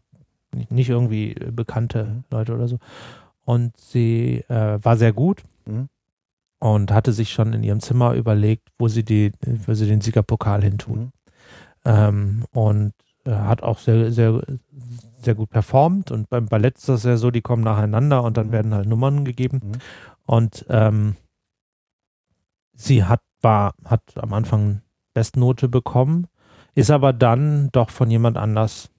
nicht, 0.70 0.89
irgendwie 0.89 1.32
äh, 1.32 1.52
bekannte. 1.52 2.24
Leute 2.30 2.54
oder 2.54 2.68
so. 2.68 2.78
Und 3.46 3.76
sie 3.78 4.44
äh, 4.50 4.80
war 4.84 4.98
sehr 4.98 5.13
gut 5.13 5.44
Mhm. 5.66 5.89
und 6.60 6.92
hatte 6.92 7.13
sich 7.13 7.32
schon 7.32 7.54
in 7.54 7.63
ihrem 7.63 7.80
Zimmer 7.80 8.13
überlegt, 8.13 8.70
wo 8.78 8.88
sie, 8.88 9.04
die, 9.04 9.32
wo 9.66 9.74
sie 9.74 9.88
den 9.88 10.02
Siegerpokal 10.02 10.62
hintun. 10.63 11.00
Mhm. 11.00 11.12
Ähm, 11.86 12.46
und 12.52 12.94
hat 13.26 13.64
auch 13.64 13.80
sehr, 13.80 14.12
sehr, 14.12 14.42
sehr 15.22 15.36
gut 15.36 15.50
performt. 15.50 16.12
Und 16.12 16.30
beim 16.30 16.46
Ballett 16.48 16.78
ist 16.78 16.90
das 16.90 17.04
ja 17.04 17.18
so, 17.18 17.32
die 17.32 17.42
kommen 17.42 17.64
nacheinander 17.64 18.24
und 18.24 18.38
dann 18.38 18.48
Mhm. 18.48 18.52
werden 18.52 18.74
halt 18.74 18.88
Nummern 18.88 19.26
gegeben. 19.26 19.62
Mhm. 19.64 19.72
Und 20.26 20.66
ähm, 20.70 21.16
sie 22.74 23.04
hat, 23.04 23.22
war, 23.42 23.74
hat 23.86 24.02
am 24.16 24.34
Anfang 24.34 24.82
Bestnote 25.14 25.68
bekommen, 25.70 26.28
ist 26.76 26.92
aber 26.92 27.14
dann 27.14 27.70
doch 27.72 27.90
von 27.90 28.10
jemand 28.10 28.38
anders 28.38 28.90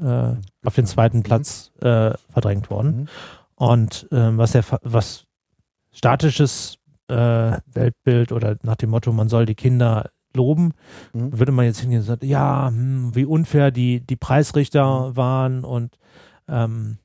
äh, 0.00 0.32
auf 0.64 0.74
den 0.74 0.86
zweiten 0.86 1.22
Platz 1.22 1.72
äh, 1.80 2.12
verdrängt 2.30 2.70
worden. 2.70 2.96
Mhm. 2.96 3.08
Und 3.56 4.08
ähm, 4.10 4.38
was 4.38 4.54
er 4.54 4.64
was 4.82 5.26
statisches 5.92 6.78
äh, 7.08 7.58
Weltbild 7.66 8.32
oder 8.32 8.56
nach 8.62 8.76
dem 8.76 8.90
Motto, 8.90 9.12
man 9.12 9.28
soll 9.28 9.46
die 9.46 9.54
Kinder 9.54 10.10
loben, 10.36 10.72
Mhm. 11.12 11.38
würde 11.38 11.52
man 11.52 11.64
jetzt 11.66 11.80
hingehen 11.80 12.00
und 12.00 12.04
sagen, 12.06 12.26
ja, 12.26 12.68
hm, 12.68 13.14
wie 13.14 13.24
unfair 13.24 13.70
die, 13.70 14.00
die 14.00 14.16
Preisrichter 14.16 15.10
Mhm. 15.10 15.16
waren 15.16 15.64
und 15.64 15.96
ähm, 16.48 16.98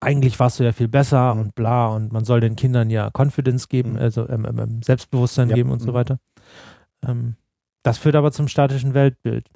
eigentlich 0.00 0.38
warst 0.40 0.58
du 0.60 0.64
ja 0.64 0.72
viel 0.72 0.88
besser 0.88 1.34
Mhm. 1.34 1.40
und 1.40 1.54
bla 1.54 1.88
und 1.88 2.12
man 2.12 2.24
soll 2.24 2.40
den 2.40 2.56
Kindern 2.56 2.90
ja 2.90 3.10
Confidence 3.16 3.68
geben, 3.68 3.92
Mhm. 3.92 3.98
also 3.98 4.28
ähm, 4.28 4.44
ähm, 4.46 4.58
ähm, 4.58 4.82
Selbstbewusstsein 4.82 5.48
Ja. 5.48 5.56
geben 5.56 5.70
und 5.70 5.80
so 5.80 5.90
Mhm. 5.90 5.94
weiter. 5.94 6.18
Ähm, 7.06 7.36
das 7.82 7.98
führt 7.98 8.14
aber 8.16 8.32
zum 8.32 8.48
statischen 8.48 8.94
Weltbild. 8.94 9.48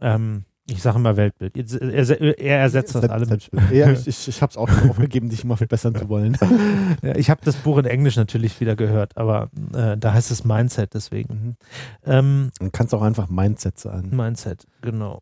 Ähm, 0.00 0.44
ich 0.70 0.80
sage 0.80 0.96
immer 0.98 1.16
Weltbild. 1.16 1.56
Jetzt, 1.56 1.74
äh, 1.80 1.90
Er, 1.90 2.38
er 2.38 2.58
ersetzt 2.60 2.94
das 2.94 3.08
alle 3.08 3.26
mit. 3.26 3.50
Ja, 3.72 3.90
ich, 3.90 4.06
ich, 4.06 4.28
ich 4.28 4.42
habe 4.42 4.50
es 4.50 4.56
auch 4.56 4.68
schon 4.68 4.90
aufgegeben, 4.90 5.28
dich 5.28 5.42
immer 5.44 5.56
verbessern 5.56 5.94
zu 5.94 6.08
wollen. 6.08 6.36
Ja, 7.02 7.16
ich 7.16 7.30
habe 7.30 7.40
das 7.44 7.56
Buch 7.56 7.78
in 7.78 7.84
Englisch 7.84 8.16
natürlich 8.16 8.60
wieder 8.60 8.76
gehört, 8.76 9.16
aber 9.16 9.50
äh, 9.74 9.96
da 9.96 10.12
heißt 10.14 10.30
es 10.30 10.44
Mindset 10.44 10.94
deswegen. 10.94 11.34
Mhm. 11.34 11.56
Ähm, 12.04 12.50
Du 12.60 12.70
kannst 12.70 12.94
auch 12.94 13.02
einfach 13.02 13.28
Mindset 13.28 13.78
sagen. 13.78 14.14
Mindset, 14.14 14.66
genau. 14.82 15.20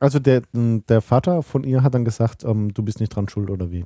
Also 0.00 0.20
der, 0.20 0.42
der 0.52 1.00
Vater 1.00 1.42
von 1.42 1.64
ihr 1.64 1.82
hat 1.82 1.94
dann 1.94 2.04
gesagt, 2.04 2.44
ähm, 2.44 2.72
du 2.72 2.82
bist 2.82 3.00
nicht 3.00 3.10
dran 3.14 3.28
schuld 3.28 3.50
oder 3.50 3.70
wie? 3.72 3.84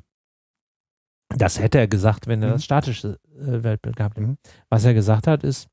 Das 1.37 1.59
hätte 1.59 1.79
er 1.79 1.89
gesagt, 1.89 2.27
wenn 2.27 2.43
er 2.43 2.49
Mhm. 2.51 2.53
das 2.53 2.65
statische 2.65 3.19
äh, 3.41 3.63
Weltbild 3.63 3.97
gehabt 3.97 4.17
hätte. 4.19 4.27
Mhm. 4.29 4.37
Was 4.69 4.85
er 4.85 4.95
gesagt 4.95 5.27
hat, 5.27 5.43
ist, 5.45 5.67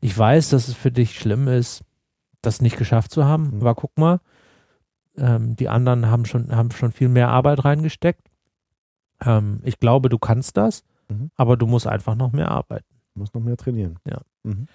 ich 0.00 0.16
weiß, 0.16 0.50
dass 0.50 0.68
es 0.68 0.74
für 0.74 0.90
dich 0.92 1.18
schlimm 1.18 1.48
ist, 1.48 1.82
das 2.46 2.60
nicht 2.62 2.76
geschafft 2.78 3.10
zu 3.10 3.24
haben, 3.24 3.50
Mhm. 3.54 3.60
aber 3.60 3.74
guck 3.74 3.96
mal, 3.98 4.20
ähm, 5.18 5.56
die 5.56 5.68
anderen 5.68 6.06
haben 6.10 6.24
schon, 6.24 6.54
haben 6.54 6.70
schon 6.70 6.92
viel 6.92 7.08
mehr 7.08 7.28
Arbeit 7.28 7.64
reingesteckt. 7.64 8.28
Ähm, 9.24 9.60
ich 9.64 9.78
glaube, 9.80 10.08
du 10.08 10.18
kannst 10.18 10.56
das, 10.56 10.84
Mhm. 11.08 11.30
aber 11.36 11.56
du 11.56 11.66
musst 11.66 11.86
einfach 11.86 12.14
noch 12.14 12.32
mehr 12.32 12.50
arbeiten. 12.50 12.86
Du 13.14 13.20
musst 13.20 13.34
noch 13.34 13.42
mehr 13.42 13.56
trainieren. 13.56 13.98
Ja. 14.06 14.20
Mhm. 14.44 14.66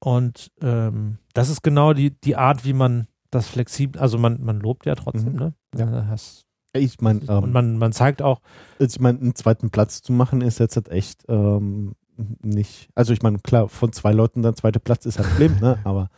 Und 0.00 0.50
ähm, 0.60 1.18
das 1.34 1.48
ist 1.48 1.62
genau 1.62 1.92
die, 1.92 2.10
die 2.20 2.36
Art, 2.36 2.64
wie 2.64 2.72
man 2.72 3.06
das 3.30 3.48
flexibel, 3.48 4.00
also 4.00 4.18
man, 4.18 4.42
man 4.44 4.60
lobt 4.60 4.86
ja 4.86 4.94
trotzdem, 4.94 5.32
Mhm. 5.34 5.38
ne? 5.38 5.54
Ja. 5.76 6.00
Äh, 6.00 6.04
hast, 6.06 6.46
Ich 6.72 7.00
meine, 7.00 7.20
und 7.20 7.30
ähm, 7.44 7.52
man, 7.52 7.78
man 7.78 7.92
zeigt 7.92 8.20
auch, 8.22 8.40
ich 8.78 9.00
mein, 9.00 9.20
einen 9.20 9.34
zweiten 9.34 9.70
Platz 9.70 10.02
zu 10.02 10.12
machen 10.12 10.40
ist 10.42 10.58
jetzt 10.58 10.76
halt 10.76 10.88
echt 10.88 11.24
ähm, 11.28 11.94
nicht. 12.42 12.88
Also 12.94 13.12
ich 13.12 13.22
meine, 13.22 13.38
klar, 13.38 13.68
von 13.68 13.92
zwei 13.92 14.12
Leuten 14.12 14.42
der 14.42 14.54
zweite 14.54 14.80
Platz 14.80 15.06
ist 15.06 15.18
halt 15.18 15.28
schlimm, 15.36 15.58
ne? 15.60 15.78
Aber 15.84 16.10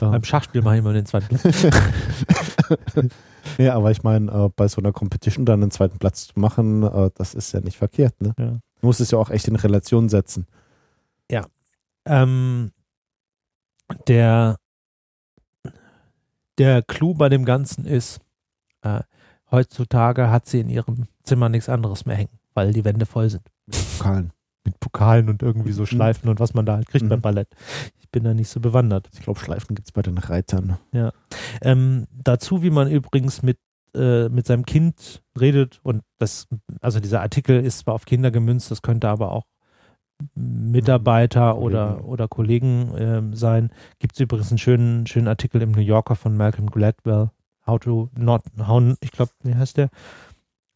ähm, 0.00 0.10
beim 0.12 0.24
Schachspiel 0.24 0.62
mache 0.62 0.76
ich 0.76 0.80
immer 0.80 0.92
den 0.92 1.06
zweiten 1.06 1.36
Platz. 1.36 1.66
ja, 3.58 3.74
aber 3.74 3.90
ich 3.90 4.02
meine, 4.02 4.30
äh, 4.30 4.48
bei 4.54 4.68
so 4.68 4.80
einer 4.80 4.92
Competition 4.92 5.46
dann 5.46 5.62
einen 5.62 5.70
zweiten 5.70 5.98
Platz 5.98 6.28
zu 6.28 6.38
machen, 6.38 6.82
äh, 6.82 7.10
das 7.14 7.34
ist 7.34 7.52
ja 7.52 7.60
nicht 7.60 7.78
verkehrt, 7.78 8.20
ne? 8.20 8.34
Ja. 8.38 8.58
Du 8.80 8.86
musst 8.86 9.00
es 9.00 9.10
ja 9.10 9.18
auch 9.18 9.30
echt 9.30 9.48
in 9.48 9.56
Relation 9.56 10.08
setzen. 10.08 10.46
Ähm, 12.08 12.72
der, 14.06 14.56
der 16.56 16.82
Clou 16.82 17.14
bei 17.14 17.28
dem 17.28 17.44
Ganzen 17.44 17.84
ist, 17.84 18.20
äh, 18.80 19.00
heutzutage 19.50 20.30
hat 20.30 20.46
sie 20.46 20.60
in 20.60 20.70
ihrem 20.70 21.06
Zimmer 21.22 21.50
nichts 21.50 21.68
anderes 21.68 22.06
mehr 22.06 22.16
hängen, 22.16 22.38
weil 22.54 22.72
die 22.72 22.84
Wände 22.84 23.04
voll 23.04 23.28
sind. 23.28 23.46
Pokalen. 23.98 24.32
Mit 24.68 24.80
Pokalen 24.80 25.28
und 25.28 25.42
irgendwie 25.42 25.72
so 25.72 25.82
Mhm. 25.82 25.86
Schleifen 25.86 26.28
und 26.28 26.40
was 26.40 26.52
man 26.54 26.66
da 26.66 26.74
halt 26.76 26.88
kriegt 26.88 27.04
Mhm. 27.04 27.08
beim 27.08 27.20
Ballett. 27.22 27.48
Ich 28.00 28.08
bin 28.10 28.24
da 28.24 28.34
nicht 28.34 28.48
so 28.48 28.60
bewandert. 28.60 29.08
Ich 29.14 29.20
glaube, 29.20 29.38
Schleifen 29.40 29.74
gibt 29.74 29.88
es 29.88 29.92
bei 29.92 30.02
den 30.02 30.18
Reitern. 30.18 30.78
Ähm, 31.62 32.06
dazu, 32.12 32.62
wie 32.62 32.70
man 32.70 32.90
übrigens 32.90 33.42
mit, 33.42 33.58
äh, 33.94 34.28
mit 34.28 34.46
seinem 34.46 34.66
Kind 34.66 35.22
redet 35.38 35.80
und 35.82 36.02
das, 36.18 36.46
also 36.80 37.00
dieser 37.00 37.20
Artikel 37.22 37.64
ist 37.64 37.78
zwar 37.80 37.94
auf 37.94 38.04
Kinder 38.04 38.30
gemünzt, 38.30 38.70
das 38.70 38.82
könnte 38.82 39.08
aber 39.08 39.32
auch 39.32 39.44
Mitarbeiter 40.34 41.54
Mhm. 41.54 41.62
oder, 41.62 41.86
Kollegen. 41.92 42.08
oder 42.08 42.28
Kollegen 42.28 42.92
ähm, 42.98 43.34
sein. 43.34 43.70
Gibt 43.98 44.14
es 44.14 44.20
übrigens 44.20 44.50
einen 44.50 44.58
schönen, 44.58 45.06
schönen 45.06 45.28
Artikel 45.28 45.62
im 45.62 45.72
New 45.72 45.80
Yorker 45.80 46.16
von 46.16 46.36
Malcolm 46.36 46.70
Gladwell, 46.70 47.30
How 47.66 47.78
to 47.80 48.08
not, 48.16 48.42
how, 48.66 48.82
ich 49.00 49.12
glaube, 49.12 49.30
wie 49.42 49.54
heißt 49.54 49.76
der? 49.76 49.90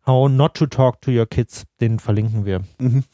How 0.07 0.29
not 0.31 0.55
to 0.55 0.67
talk 0.67 1.01
to 1.01 1.11
your 1.11 1.27
kids, 1.27 1.65
den 1.81 1.99
verlinken 1.99 2.45
wir. 2.45 2.61
Mhm. 2.79 3.05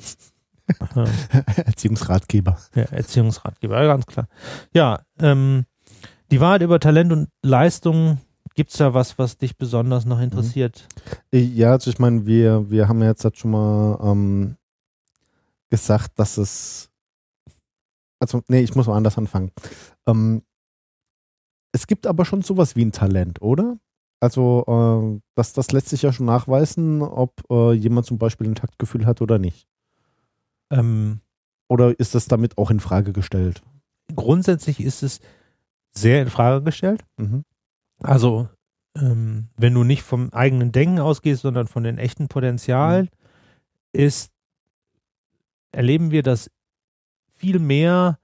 Erziehungsratgeber. 1.65 2.59
Ja, 2.75 2.83
Erziehungsratgeber, 2.83 3.81
ja, 3.81 3.87
ganz 3.87 4.07
klar. 4.07 4.29
Ja, 4.73 5.01
ähm, 5.21 5.65
die 6.31 6.41
Wahrheit 6.41 6.63
über 6.63 6.79
Talent 6.81 7.13
und 7.13 7.29
Leistung, 7.43 8.21
gibt 8.55 8.71
es 8.71 8.79
da 8.79 8.93
was, 8.93 9.19
was 9.19 9.39
dich 9.39 9.57
besonders 9.57 10.05
noch 10.05 10.21
interessiert? 10.21 10.89
Ja, 11.33 11.73
also 11.73 11.91
ich 11.91 11.99
meine, 11.99 12.27
wir, 12.27 12.71
wir 12.71 12.89
haben 12.89 13.01
ja 13.01 13.09
jetzt 13.09 13.25
halt 13.25 13.39
schon 13.39 13.53
mal 13.53 13.99
ähm, 14.03 14.57
gesagt, 15.71 16.19
dass 16.19 16.39
es. 16.39 16.91
Also, 18.21 18.43
nee, 18.49 18.61
ich 18.61 18.75
muss 18.75 18.89
mal 18.89 18.97
anders 18.97 19.17
anfangen. 19.17 19.53
Ähm, 20.07 20.43
es 21.73 21.87
gibt 21.87 22.07
aber 22.07 22.25
schon 22.25 22.43
sowas 22.43 22.75
wie 22.75 22.85
ein 22.85 22.91
Talent, 22.91 23.41
oder? 23.43 23.79
Also 24.21 24.65
äh, 24.67 25.21
das, 25.37 25.53
das 25.53 25.71
lässt 25.71 25.91
sich 25.91 26.03
ja 26.03 26.13
schon 26.13 26.27
nachweisen, 26.27 27.03
ob 27.03 27.45
äh, 27.51 27.73
jemand 27.73 28.07
zum 28.07 28.19
Beispiel 28.19 28.49
ein 28.49 28.57
Taktgefühl 28.57 29.07
hat 29.07 29.23
oder 29.23 29.39
nicht. 29.39 29.69
Ähm, 30.71 31.21
Oder 31.69 31.99
ist 31.99 32.15
das 32.15 32.27
damit 32.27 32.59
auch 32.59 32.71
in 32.71 32.81
Frage 32.81 33.13
gestellt? 33.13 33.63
grundsätzlich 34.15 34.81
ist 34.81 35.03
es 35.03 35.21
sehr 35.93 36.23
in 36.23 36.31
Frage 36.31 36.65
gestellt. 36.65 37.05
Mhm. 37.17 37.45
Also, 38.01 38.49
ähm, 38.97 39.49
wenn 39.57 39.75
du 39.75 39.85
nicht 39.85 40.03
vom 40.03 40.33
eigenen 40.33 40.73
Denken 40.73 41.01
ausgehst, 41.01 41.43
sondern 41.43 41.67
von 41.67 41.83
den 41.83 41.99
echten 41.99 42.29
Potenzialen, 42.29 43.09
ist, 43.93 44.31
erleben 45.73 46.11
wir, 46.11 46.23
dass 46.23 46.51
viel 47.35 47.59
mehr 47.59 48.19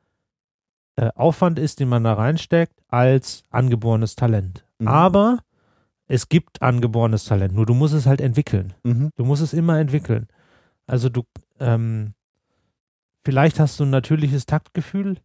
äh, 0.96 1.10
Aufwand 1.14 1.58
ist, 1.58 1.80
den 1.80 1.88
man 1.88 2.04
da 2.04 2.14
reinsteckt, 2.14 2.74
als 2.88 3.44
angeborenes 3.50 4.14
Talent. 4.14 4.66
Mhm. 4.78 4.88
Aber 4.88 5.38
es 6.06 6.28
gibt 6.28 6.62
angeborenes 6.62 7.24
Talent, 7.24 7.54
nur 7.54 7.66
du 7.66 7.74
musst 7.74 7.94
es 7.94 8.06
halt 8.06 8.20
entwickeln. 8.20 8.74
Mhm. 8.84 9.10
Du 9.16 9.24
musst 9.24 9.42
es 9.42 9.52
immer 9.52 9.78
entwickeln. 9.78 10.28
Also 10.86 11.08
du, 11.08 11.22
ähm, 11.60 12.12
vielleicht 13.24 13.58
hast 13.60 13.80
du 13.80 13.84
ein 13.84 13.90
natürliches 13.90 14.46
Taktgefühl, 14.46 15.16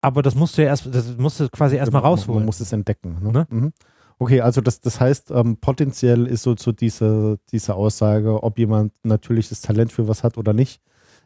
aber 0.00 0.22
das 0.22 0.34
musst 0.34 0.58
du 0.58 0.62
ja 0.62 0.68
erst, 0.68 0.92
das 0.94 1.16
musst 1.16 1.40
du 1.40 1.48
quasi 1.48 1.76
erstmal 1.76 2.02
Man- 2.02 2.10
rausholen. 2.10 2.40
Man 2.40 2.46
muss 2.46 2.60
es 2.60 2.72
entdecken. 2.72 3.18
Ne? 3.22 3.32
Ne? 3.32 3.46
Mhm. 3.50 3.72
Okay, 4.18 4.40
also 4.40 4.60
das, 4.60 4.80
das 4.80 5.00
heißt, 5.00 5.30
ähm, 5.32 5.56
potenziell 5.56 6.26
ist 6.26 6.42
so, 6.42 6.54
so 6.56 6.72
diese, 6.72 7.38
diese 7.50 7.74
Aussage, 7.74 8.42
ob 8.42 8.58
jemand 8.58 8.92
natürliches 9.02 9.60
Talent 9.60 9.92
für 9.92 10.06
was 10.06 10.22
hat 10.22 10.38
oder 10.38 10.52
nicht, 10.52 10.80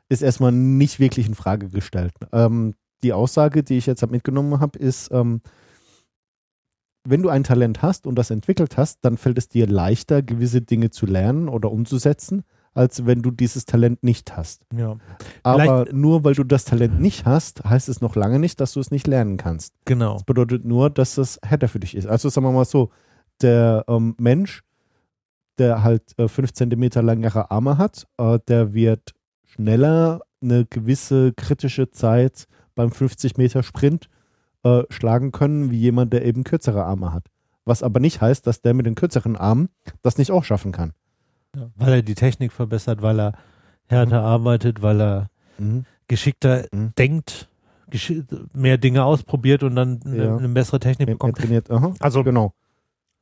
ist 0.09 0.23
erstmal 0.23 0.53
nicht 0.53 0.99
wirklich 0.99 1.27
in 1.27 1.35
Frage 1.35 1.69
gestellt. 1.69 2.13
Ähm, 2.33 2.75
die 3.03 3.13
Aussage, 3.13 3.63
die 3.63 3.77
ich 3.77 3.87
jetzt 3.87 4.03
hab 4.03 4.11
mitgenommen 4.11 4.61
habe, 4.61 4.79
ist, 4.79 5.11
ähm, 5.13 5.43
wenn 7.05 7.23
du 7.23 7.29
ein 7.29 7.45
Talent 7.45 7.83
hast 7.83 8.07
und 8.07 8.17
das 8.17 8.31
entwickelt 8.31 8.77
hast, 8.77 8.99
dann 9.03 9.17
fällt 9.19 9.39
es 9.39 9.49
dir 9.49 9.67
leichter, 9.67 10.23
gewisse 10.23 10.63
Dinge 10.63 10.91
zu 10.91 11.07
lernen 11.07 11.49
oder 11.49 11.71
umzusetzen, 11.71 12.43
als 12.79 13.05
wenn 13.07 13.23
du 13.23 13.31
dieses 13.31 13.65
Talent 13.67 14.03
nicht 14.05 14.37
hast. 14.37 14.63
ja, 14.75 14.97
Aber 15.43 15.63
Vielleicht- 15.63 15.93
nur 15.93 16.23
weil 16.25 16.35
du 16.35 16.45
das 16.45 16.65
Talent 16.65 17.01
nicht 17.01 17.27
hast, 17.27 17.65
heißt 17.65 17.89
es 17.89 18.01
noch 18.01 18.15
lange 18.17 18.39
nicht, 18.39 18.61
dass 18.61 18.73
du 18.73 18.81
es 18.81 18.91
nicht 18.93 19.07
lernen 19.07 19.37
kannst. 19.37 19.75
genau. 19.85 20.15
Das 20.15 20.25
bedeutet 20.25 20.65
nur, 20.65 20.89
dass 20.89 21.19
es 21.19 21.39
härter 21.45 21.69
für 21.69 21.81
dich 21.81 21.97
ist. 21.97 22.07
Also 22.07 22.29
sagen 22.29 22.47
wir 22.47 22.53
mal 22.53 22.65
so, 22.65 22.91
der 23.43 23.85
ähm, 23.89 24.15
Mensch, 24.19 24.63
der 25.59 25.83
halt 25.83 26.03
äh, 26.19 26.29
fünf 26.29 26.53
Zentimeter 26.53 27.03
langere 27.03 27.51
Arme 27.51 27.79
hat, 27.79 28.07
äh, 28.19 28.39
der 28.49 28.73
wird 28.75 29.13
schneller 29.45 30.21
eine 30.41 30.65
gewisse 30.67 31.33
kritische 31.33 31.91
Zeit 31.91 32.47
beim 32.77 32.93
50 32.93 33.37
Meter 33.39 33.63
Sprint 33.65 34.09
äh, 34.63 34.85
schlagen 34.91 35.33
können, 35.33 35.71
wie 35.73 35.79
jemand, 35.79 36.13
der 36.13 36.25
eben 36.25 36.45
kürzere 36.45 36.85
Arme 36.85 37.13
hat. 37.13 37.27
Was 37.65 37.83
aber 37.83 37.99
nicht 38.01 38.21
heißt, 38.21 38.47
dass 38.47 38.63
der 38.63 38.73
mit 38.75 38.87
den 38.87 38.95
kürzeren 38.95 39.37
Armen 39.37 39.69
das 40.03 40.17
nicht 40.17 40.31
auch 40.31 40.45
schaffen 40.45 40.71
kann. 40.73 40.93
Ja, 41.57 41.71
weil 41.77 41.93
er 41.95 42.03
die 42.03 42.15
Technik 42.15 42.53
verbessert, 42.53 43.03
weil 43.03 43.19
er 43.21 43.33
härter 43.87 44.23
arbeitet, 44.23 44.83
weil 44.83 45.01
er 45.01 45.31
geschickter 46.09 46.67
Mhm. 46.73 46.93
denkt, 46.99 47.49
geschi 47.91 48.23
mehr 48.53 48.79
Dinge 48.79 49.05
ausprobiert 49.05 49.63
und 49.63 49.75
dann 49.77 50.01
eine, 50.05 50.25
Ja. 50.25 50.37
bessere 50.49 50.79
Technik 50.79 51.09
er 51.09 51.15
bekommt. 51.15 51.39
trainiert. 51.39 51.71
Aha, 51.71 51.95
Also 52.01 52.23
genau. 52.23 52.53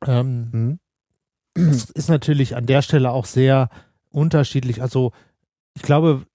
ähm, 0.07 0.49
Mhm. 0.53 0.79
es 1.55 1.89
ist 1.91 2.09
natürlich 2.09 2.57
an 2.57 2.67
der 2.67 2.83
Stelle 2.83 3.11
auch 3.13 3.25
sehr 3.27 3.71
unterschiedlich. 4.11 4.83
Also 4.83 5.13
ich 5.75 5.83
glaube, 5.83 6.27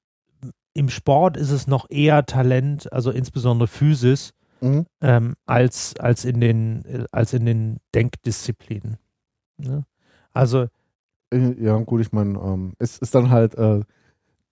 im 0.73 0.89
Sport 0.89 1.35
ist 1.35 1.51
es 1.51 1.67
noch 1.67 1.87
eher 1.89 2.25
Talent, 2.25 2.91
also 2.93 3.11
insbesondere 3.11 3.67
Physis, 3.67 4.33
Mhm. 4.61 4.85
ähm, 5.01 5.35
als, 5.45 5.95
als, 5.99 6.23
in 6.23 6.39
den, 6.39 6.85
äh, 6.85 7.05
als 7.11 7.33
in 7.33 7.45
den 7.45 7.77
Denkdisziplinen. 7.93 8.97
Ne? 9.57 9.83
Also 10.33 10.67
Ja, 11.33 11.77
gut, 11.77 12.01
ich 12.01 12.11
meine, 12.11 12.37
ähm, 12.39 12.73
es 12.77 12.97
ist 12.97 13.15
dann 13.15 13.29
halt, 13.29 13.55
äh, 13.55 13.81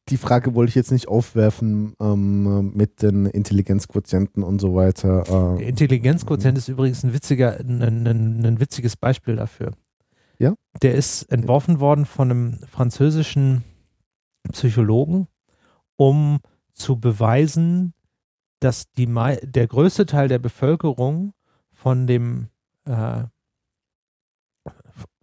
die 0.09 0.17
Frage 0.17 0.55
wollte 0.55 0.69
ich 0.69 0.75
jetzt 0.75 0.91
nicht 0.91 1.07
aufwerfen 1.07 1.93
ähm, 1.99 2.71
mit 2.73 3.01
den 3.01 3.25
Intelligenzquotienten 3.25 4.43
und 4.43 4.59
so 4.59 4.75
weiter. 4.75 5.57
der 5.57 5.59
Äh, 5.59 5.69
Intelligenzquotient 5.69 6.57
ist 6.57 6.67
übrigens 6.67 7.03
ein 7.03 7.13
witziger, 7.13 7.59
ein, 7.59 7.81
ein, 7.81 8.45
ein, 8.45 8.59
witziges 8.59 8.97
Beispiel 8.97 9.35
dafür. 9.35 9.73
Ja? 10.39 10.55
Der 10.81 10.95
ist 10.95 11.23
entworfen 11.23 11.79
worden 11.79 12.05
von 12.05 12.31
einem 12.31 12.53
französischen 12.71 13.63
Psychologen, 14.51 15.27
um 15.95 16.39
zu 16.73 16.99
beweisen, 16.99 17.93
dass 18.59 18.91
die, 18.93 19.07
der 19.43 19.67
größte 19.67 20.05
Teil 20.05 20.27
der 20.27 20.39
Bevölkerung 20.39 21.33
von 21.71 22.07
dem, 22.07 22.47
äh, 22.85 23.23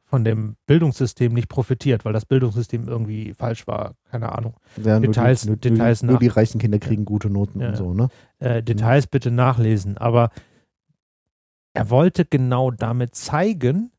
von 0.08 0.24
dem 0.24 0.56
Bildungssystem 0.66 1.32
nicht 1.34 1.48
profitiert, 1.48 2.04
weil 2.04 2.12
das 2.12 2.24
Bildungssystem 2.26 2.86
irgendwie 2.88 3.34
falsch 3.34 3.66
war. 3.66 3.96
Keine 4.10 4.32
Ahnung. 4.32 4.54
ja, 4.76 5.00
nur 5.00 5.08
Details- 5.12 5.42
die, 5.42 5.48
nur, 5.48 5.56
Details 5.56 6.02
nur, 6.02 6.12
nur 6.12 6.20
die 6.20 6.28
reichen 6.28 6.60
Kinder 6.60 6.78
kriegen 6.78 7.04
gute 7.04 7.28
Noten 7.28 7.60
Ja. 7.60 7.68
und 7.70 7.76
so, 7.76 7.92
ne? 7.92 8.08
Äh, 8.38 8.62
Details 8.62 9.08
bitte 9.08 9.30
nachlesen. 9.32 9.98
Aber 9.98 10.30
er 11.74 11.90
wollte 11.90 12.24
genau 12.24 12.70
damit 12.70 13.14
zeigen, 13.16 13.90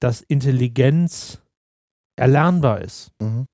dass 0.00 0.20
Intelligenz 0.20 1.40
erlernbar 2.16 2.80
ist. 2.82 3.12
Mhm. 3.20 3.46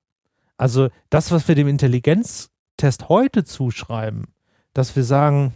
Also 0.57 0.89
das, 1.11 1.31
was 1.31 1.47
wir 1.47 1.55
dem 1.55 1.67
Intelligenztest 1.67 3.09
heute 3.09 3.43
zuschreiben, 3.43 4.25
dass 4.73 4.95
wir 4.95 5.03
sagen, 5.03 5.53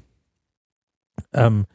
ähm, 1.33 1.65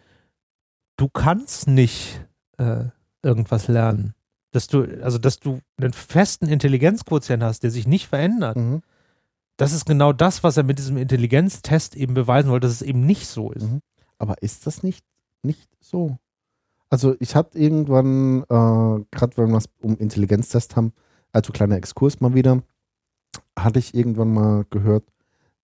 du 0.96 1.08
kannst 1.08 1.66
nicht 1.66 2.20
äh, 2.58 2.84
irgendwas 3.22 3.66
lernen. 3.68 4.14
Dass 4.54 4.68
du, 4.68 4.84
also 5.02 5.18
dass 5.18 5.40
du 5.40 5.58
einen 5.78 5.92
festen 5.92 6.46
Intelligenzquotient 6.46 7.42
hast, 7.42 7.64
der 7.64 7.72
sich 7.72 7.88
nicht 7.88 8.06
verändert. 8.06 8.56
Mhm. 8.56 8.82
Das 9.56 9.72
ist 9.72 9.84
genau 9.84 10.12
das, 10.12 10.44
was 10.44 10.56
er 10.56 10.62
mit 10.62 10.78
diesem 10.78 10.96
Intelligenztest 10.96 11.96
eben 11.96 12.14
beweisen 12.14 12.50
wollte, 12.50 12.68
dass 12.68 12.76
es 12.76 12.82
eben 12.82 13.04
nicht 13.04 13.26
so 13.26 13.50
ist. 13.50 13.64
Mhm. 13.64 13.80
Aber 14.16 14.40
ist 14.42 14.68
das 14.68 14.84
nicht, 14.84 15.04
nicht 15.42 15.68
so? 15.80 16.18
Also 16.88 17.16
ich 17.18 17.34
hatte 17.34 17.58
irgendwann, 17.58 18.42
äh, 18.44 19.04
gerade 19.10 19.36
wenn 19.36 19.50
wir 19.50 19.58
es 19.58 19.68
um 19.80 19.98
Intelligenztest 19.98 20.76
haben, 20.76 20.92
also 21.32 21.52
kleiner 21.52 21.76
Exkurs 21.76 22.20
mal 22.20 22.34
wieder, 22.34 22.62
hatte 23.58 23.80
ich 23.80 23.92
irgendwann 23.92 24.32
mal 24.32 24.66
gehört, 24.70 25.02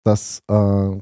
dass 0.02 0.42
äh, 0.48 0.98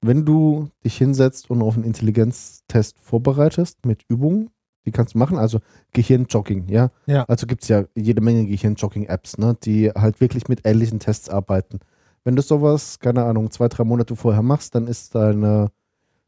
wenn 0.00 0.24
du 0.24 0.70
dich 0.82 0.96
hinsetzt 0.96 1.50
und 1.50 1.60
auf 1.60 1.74
einen 1.74 1.84
Intelligenztest 1.84 2.98
vorbereitest 3.00 3.84
mit 3.84 4.02
Übungen, 4.08 4.48
die 4.86 4.90
kannst 4.92 5.14
du 5.14 5.18
machen, 5.18 5.38
also 5.38 5.60
Gehirnjogging, 5.92 6.68
ja. 6.68 6.90
Ja. 7.06 7.24
Also 7.24 7.46
gibt 7.46 7.62
es 7.62 7.68
ja 7.68 7.84
jede 7.94 8.20
Menge 8.20 8.46
Gehirnjogging-Apps, 8.46 9.38
ne, 9.38 9.56
die 9.62 9.90
halt 9.90 10.20
wirklich 10.20 10.48
mit 10.48 10.62
ähnlichen 10.64 10.98
Tests 11.00 11.28
arbeiten. 11.28 11.80
Wenn 12.24 12.36
du 12.36 12.42
sowas, 12.42 12.98
keine 12.98 13.24
Ahnung, 13.24 13.50
zwei, 13.50 13.68
drei 13.68 13.84
Monate 13.84 14.16
vorher 14.16 14.42
machst, 14.42 14.74
dann 14.74 14.86
ist 14.86 15.14
deine, 15.14 15.70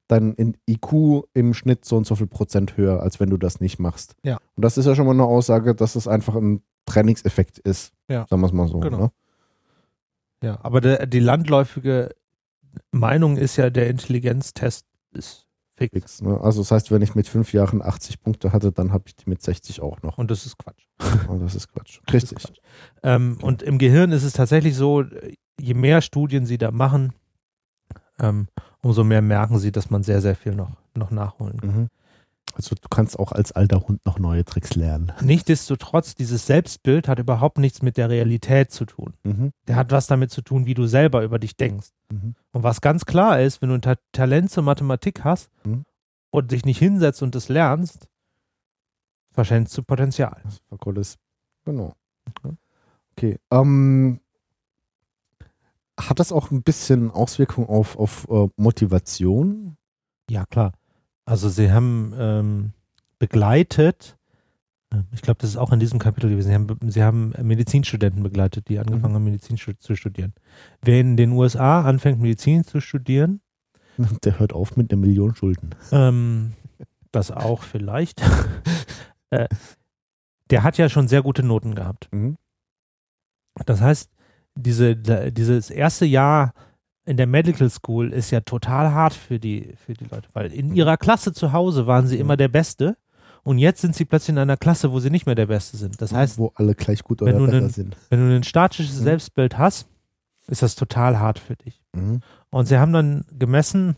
dein 0.09 0.35
In- 0.35 0.57
IQ 0.69 1.25
im 1.35 1.55
Schnitt 1.55 1.85
so 1.85 1.97
und 1.97 2.07
so 2.07 2.15
viel 2.15 2.27
Prozent 2.27 2.77
höher, 2.77 3.01
als 3.01 3.21
wenn 3.21 3.31
du 3.31 3.37
das 3.37 3.61
nicht 3.61 3.79
machst. 3.79 4.15
Ja. 4.23 4.39
Und 4.57 4.65
das 4.65 4.79
ist 4.79 4.87
ja 4.87 4.95
schon 4.95 5.07
mal 5.07 5.13
eine 5.13 5.25
Aussage, 5.25 5.75
dass 5.75 5.95
es 5.97 6.09
einfach 6.09 6.35
ein 6.35 6.63
Trainingseffekt 6.87 7.59
ist. 7.59 7.93
Ja. 8.09 8.27
Sagen 8.29 8.43
wir 8.43 8.47
es 8.47 8.53
mal 8.53 8.69
so. 8.69 8.81
Genau. 8.81 8.99
Ne? 8.99 9.11
Ja, 10.43 10.59
aber 10.63 10.81
der, 10.81 11.07
die 11.07 11.21
landläufige 11.21 12.11
Meinung 12.91 13.37
ist 13.37 13.57
ja, 13.57 13.71
der 13.71 13.89
Intelligenztest 13.89 14.87
ist 15.13 15.47
fix. 15.91 15.93
Fix, 15.93 16.23
ne? 16.23 16.41
Also 16.41 16.63
das 16.63 16.71
heißt, 16.71 16.91
wenn 16.91 17.03
ich 17.03 17.15
mit 17.15 17.29
fünf 17.29 17.53
Jahren 17.53 17.83
80 17.83 18.21
Punkte 18.21 18.53
hatte, 18.53 18.73
dann 18.73 18.93
habe 18.93 19.05
ich 19.07 19.17
die 19.17 19.29
mit 19.29 19.43
60 19.43 19.81
auch 19.81 20.03
noch. 20.03 20.19
Und 20.19 20.31
das 20.31 20.47
ist 20.47 20.59
Quatsch. 20.59 20.87
Und 21.29 21.43
das 21.43 21.55
ist 21.55 21.69
Quatsch. 21.73 22.01
Das 22.07 22.15
ist 22.15 22.33
Richtig. 22.33 22.45
Quatsch. 22.45 22.59
Ähm, 23.03 23.39
und 23.43 23.63
im 23.63 23.79
Gehirn 23.79 24.13
ist 24.13 24.25
es 24.25 24.33
tatsächlich 24.33 24.77
so, 24.77 25.05
je 25.61 25.75
mehr 25.75 26.01
Studien 26.01 26.47
sie 26.47 26.59
da 26.59 26.71
machen, 26.71 27.13
ähm, 28.19 28.49
umso 28.83 29.05
mehr 29.05 29.23
merken 29.23 29.59
sie, 29.59 29.73
dass 29.73 29.91
man 29.91 30.03
sehr, 30.03 30.21
sehr 30.21 30.35
viel 30.37 30.55
noch, 30.55 30.77
noch 30.95 31.11
nachholen 31.11 31.61
kann. 31.61 31.77
Mhm. 31.77 31.89
Also 32.55 32.75
du 32.75 32.89
kannst 32.91 33.19
auch 33.19 33.33
als 33.33 33.53
alter 33.53 33.81
Hund 33.89 34.05
noch 34.05 34.19
neue 34.19 34.45
Tricks 34.45 34.75
lernen. 34.75 35.13
Nichtsdestotrotz, 35.23 36.15
dieses 36.15 36.47
Selbstbild 36.47 37.09
hat 37.09 37.19
überhaupt 37.19 37.59
nichts 37.59 37.83
mit 37.83 37.97
der 37.97 38.11
Realität 38.11 38.71
zu 38.71 38.85
tun. 38.85 39.15
Mhm. 39.25 39.53
Der 39.67 39.77
hat 39.77 39.91
was 39.91 40.07
damit 40.07 40.31
zu 40.31 40.43
tun, 40.43 40.67
wie 40.67 40.75
du 40.75 40.87
selber 40.87 41.23
über 41.23 41.39
dich 41.39 41.57
denkst. 41.57 41.89
Mhm. 42.11 42.35
Und 42.53 42.63
was 42.63 42.81
ganz 42.81 43.07
klar 43.07 43.41
ist, 43.41 43.63
wenn 43.63 43.71
du 43.71 43.77
ein 43.77 43.83
Ta 43.83 43.95
Talent 44.13 44.51
zur 44.51 44.63
Mathematik 44.63 45.25
hast 45.25 45.51
Mhm. 45.65 45.85
und 46.31 46.53
dich 46.53 46.65
nicht 46.65 46.79
hinsetzt 46.79 47.23
und 47.23 47.35
das 47.35 47.49
lernst, 47.49 48.07
verschenkst 49.31 49.77
du 49.79 49.83
Potenzial. 49.83 50.41
Das 50.45 50.61
war 50.69 50.79
Gottes. 50.79 51.17
Genau. 51.65 51.95
Okay. 53.17 53.39
Ähm, 53.51 54.21
hat 55.99 56.19
das 56.21 56.33
auch 56.33 56.51
ein 56.51 56.63
bisschen 56.63 57.11
Auswirkung 57.11 57.69
auf, 57.69 57.97
auf 57.99 58.27
äh, 58.31 58.49
Motivation? 58.57 59.77
Ja, 60.29 60.45
klar. 60.47 60.73
Also 61.25 61.49
sie 61.49 61.71
haben 61.73 62.13
ähm, 62.19 62.73
begleitet, 63.19 64.17
äh, 64.93 64.99
ich 65.13 65.23
glaube, 65.23 65.39
das 65.41 65.51
ist 65.51 65.57
auch 65.57 65.73
in 65.73 65.81
diesem 65.81 65.99
Kapitel 65.99 66.31
gewesen, 66.31 66.49
sie 66.49 66.55
haben, 66.55 66.67
be- 66.67 66.91
sie 66.91 67.03
haben 67.03 67.33
Medizinstudenten 67.43 68.23
begleitet, 68.23 68.69
die 68.69 68.79
angefangen 68.79 69.15
haben, 69.15 69.25
Medizin 69.25 69.57
zu 69.57 69.95
studieren. 69.97 70.33
Wer 70.83 71.01
in 71.01 71.17
den 71.17 71.33
USA 71.33 71.83
anfängt, 71.83 72.21
Medizin 72.21 72.65
zu 72.65 72.81
studieren, 72.81 73.41
Der 74.25 74.39
hört 74.39 74.53
auf 74.55 74.77
mit 74.77 74.91
einer 74.91 75.01
Million 75.01 75.35
Schulden. 75.35 75.71
ähm, 75.93 76.55
das 77.13 77.31
auch 77.31 77.63
vielleicht, 77.63 78.23
äh, 79.31 79.47
der 80.51 80.63
hat 80.63 80.79
ja 80.79 80.89
schon 80.89 81.09
sehr 81.09 81.23
gute 81.23 81.43
Noten 81.43 81.75
gehabt. 81.75 82.09
Mhm. 82.11 82.37
Das 83.67 83.83
heißt, 83.83 84.11
diese, 84.55 84.97
dieses 84.97 85.69
erste 85.71 86.07
Jahr 86.07 86.53
in 87.05 87.17
der 87.17 87.27
Medical 87.27 87.69
School 87.71 88.13
ist 88.13 88.31
ja 88.31 88.41
total 88.41 88.93
hart 88.93 89.15
für 89.15 89.39
die, 89.41 89.75
für 89.85 89.95
die 89.95 90.05
Leute, 90.05 90.29
weil 90.33 90.53
in 90.53 90.75
ihrer 90.75 90.97
Klasse 90.97 91.33
zu 91.33 91.53
Hause 91.53 91.87
waren 91.87 92.07
sie 92.07 92.19
immer 92.19 92.37
der 92.37 92.49
Beste 92.49 92.97
und 93.43 93.59
jetzt 93.59 93.81
sind 93.81 93.97
sie 93.97 94.05
plötzlich 94.05 94.31
in 94.35 94.39
einer 94.39 94.57
Klasse, 94.57 94.93
wo 94.93 95.01
sie 95.01 95.11
nicht 95.11 95.27
mehr 95.27 95.35
der 95.35 95.47
Beste 95.47 95.77
sind. 95.77 96.01
Das 96.01 96.13
heißt, 96.13 96.39
wo 96.39 96.53
alle 96.55 96.75
gleich 96.77 97.03
gut 97.03 97.21
oder 97.23 97.33
wenn 97.33 97.39
du 97.41 97.47
besser 97.47 97.59
einen- 97.59 97.71
sind. 97.71 97.97
wenn 98.11 98.29
du 98.29 98.37
ein 98.37 98.45
statisches 98.45 99.01
Mhm. 99.01 99.05
Selbstbild 99.05 99.59
hast, 99.59 99.89
ist 100.47 100.63
das 100.63 100.75
total 100.77 101.19
hart 101.19 101.39
für 101.41 101.57
dich. 101.57 101.81
Mhm. 101.93 102.21
Und 102.51 102.67
sie 102.67 102.79
haben 102.79 102.93
dann 102.93 103.25
gemessen 103.37 103.97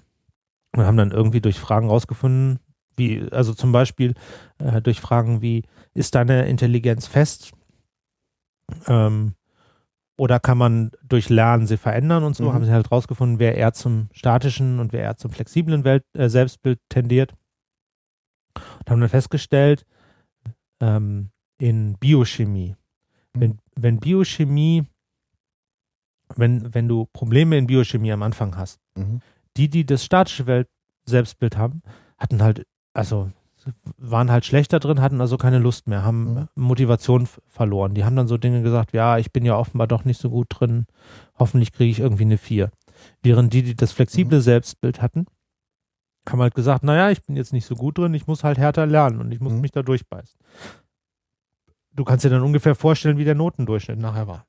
und 0.75 0.85
haben 0.85 0.97
dann 0.97 1.11
irgendwie 1.11 1.41
durch 1.43 1.59
Fragen 1.59 1.89
rausgefunden, 1.89 2.59
wie, 2.97 3.27
also 3.33 3.53
zum 3.55 3.73
Beispiel 3.73 4.15
äh, 4.59 4.81
durch 4.81 5.01
Fragen 5.01 5.43
wie, 5.43 5.65
ist 5.95 6.15
deine 6.15 6.47
Intelligenz 6.47 7.07
fest? 7.07 7.53
Ähm, 8.87 9.35
oder 10.17 10.39
kann 10.41 10.59
man 10.59 10.91
durch 11.03 11.29
Lernen 11.29 11.67
sie 11.67 11.77
verändern 11.77 12.23
und 12.25 12.37
so, 12.37 12.45
Mhm. 12.45 12.53
haben 12.55 12.65
sie 12.65 12.73
halt 12.73 12.91
rausgefunden, 12.93 13.39
wer 13.39 13.57
eher 13.57 13.73
zum 13.73 14.09
statischen 14.13 14.79
und 14.79 14.93
wer 14.93 15.03
eher 15.03 15.17
zum 15.17 15.31
flexiblen 15.33 15.85
Welt, 15.85 16.05
äh, 16.15 16.29
Selbstbild 16.29 16.79
tendiert. 16.89 17.35
Und 18.55 18.91
haben 18.91 19.01
dann 19.01 19.09
festgestellt, 19.09 19.85
ähm, 20.81 21.31
in 21.59 21.97
Biochemie, 21.99 22.77
wenn, 23.33 23.59
wenn 23.77 23.99
Biochemie, 23.99 24.85
wenn, 26.37 26.73
wenn 26.75 26.89
du 26.89 27.07
Probleme 27.13 27.57
in 27.59 27.67
Biochemie 27.67 28.13
am 28.13 28.23
Anfang 28.23 28.57
hast, 28.57 28.81
Mhm. 28.97 29.21
die, 29.57 29.69
die 29.69 29.85
das 29.85 30.05
statische 30.05 30.47
Welt 30.47 30.69
Selbstbild 31.07 31.57
haben, 31.57 31.83
hatten 32.19 32.43
halt, 32.43 32.65
also 32.93 33.31
waren 33.97 34.31
halt 34.31 34.45
schlechter 34.45 34.81
drin, 34.81 35.01
hatten 35.01 35.21
also 35.21 35.37
keine 35.37 35.59
Lust 35.59 35.87
mehr, 35.87 36.05
haben 36.05 36.35
Mhm. 36.35 36.49
Motivation 36.55 37.29
verloren. 37.49 37.95
Die 37.95 38.05
haben 38.05 38.17
dann 38.17 38.29
so 38.29 38.37
Dinge 38.37 38.63
gesagt, 38.63 38.93
ja, 38.93 39.19
ich 39.19 39.33
bin 39.33 39.45
ja 39.45 39.57
offenbar 39.57 39.87
doch 39.87 40.05
nicht 40.05 40.21
so 40.21 40.31
gut 40.31 40.47
drin, 40.51 40.87
hoffentlich 41.39 41.73
kriege 41.73 41.91
ich 41.91 42.01
irgendwie 42.01 42.25
eine 42.25 42.39
4. 42.39 42.71
Während 43.23 43.53
die, 43.53 43.63
die 43.63 43.75
das 43.75 43.93
flexible 43.93 44.41
Selbstbild 44.41 45.03
hatten, 45.03 45.27
haben 46.29 46.41
halt 46.41 46.55
gesagt, 46.55 46.85
naja, 46.85 47.11
ich 47.11 47.23
bin 47.23 47.37
jetzt 47.37 47.53
nicht 47.53 47.67
so 47.67 47.75
gut 47.75 47.99
drin, 47.99 48.15
ich 48.15 48.27
muss 48.27 48.45
halt 48.45 48.57
härter 48.59 48.87
lernen 48.87 49.21
und 49.21 49.33
ich 49.33 49.41
muss 49.41 49.53
Mhm. 49.53 49.61
mich 49.61 49.73
da 49.73 49.83
durchbeißen. 49.83 50.39
Du 51.93 52.05
kannst 52.05 52.25
dir 52.25 52.31
dann 52.31 52.43
ungefähr 52.43 52.75
vorstellen, 52.75 53.19
wie 53.19 53.25
der 53.25 53.35
Notendurchschnitt 53.35 53.99
nachher 53.99 54.27
war. 54.27 54.47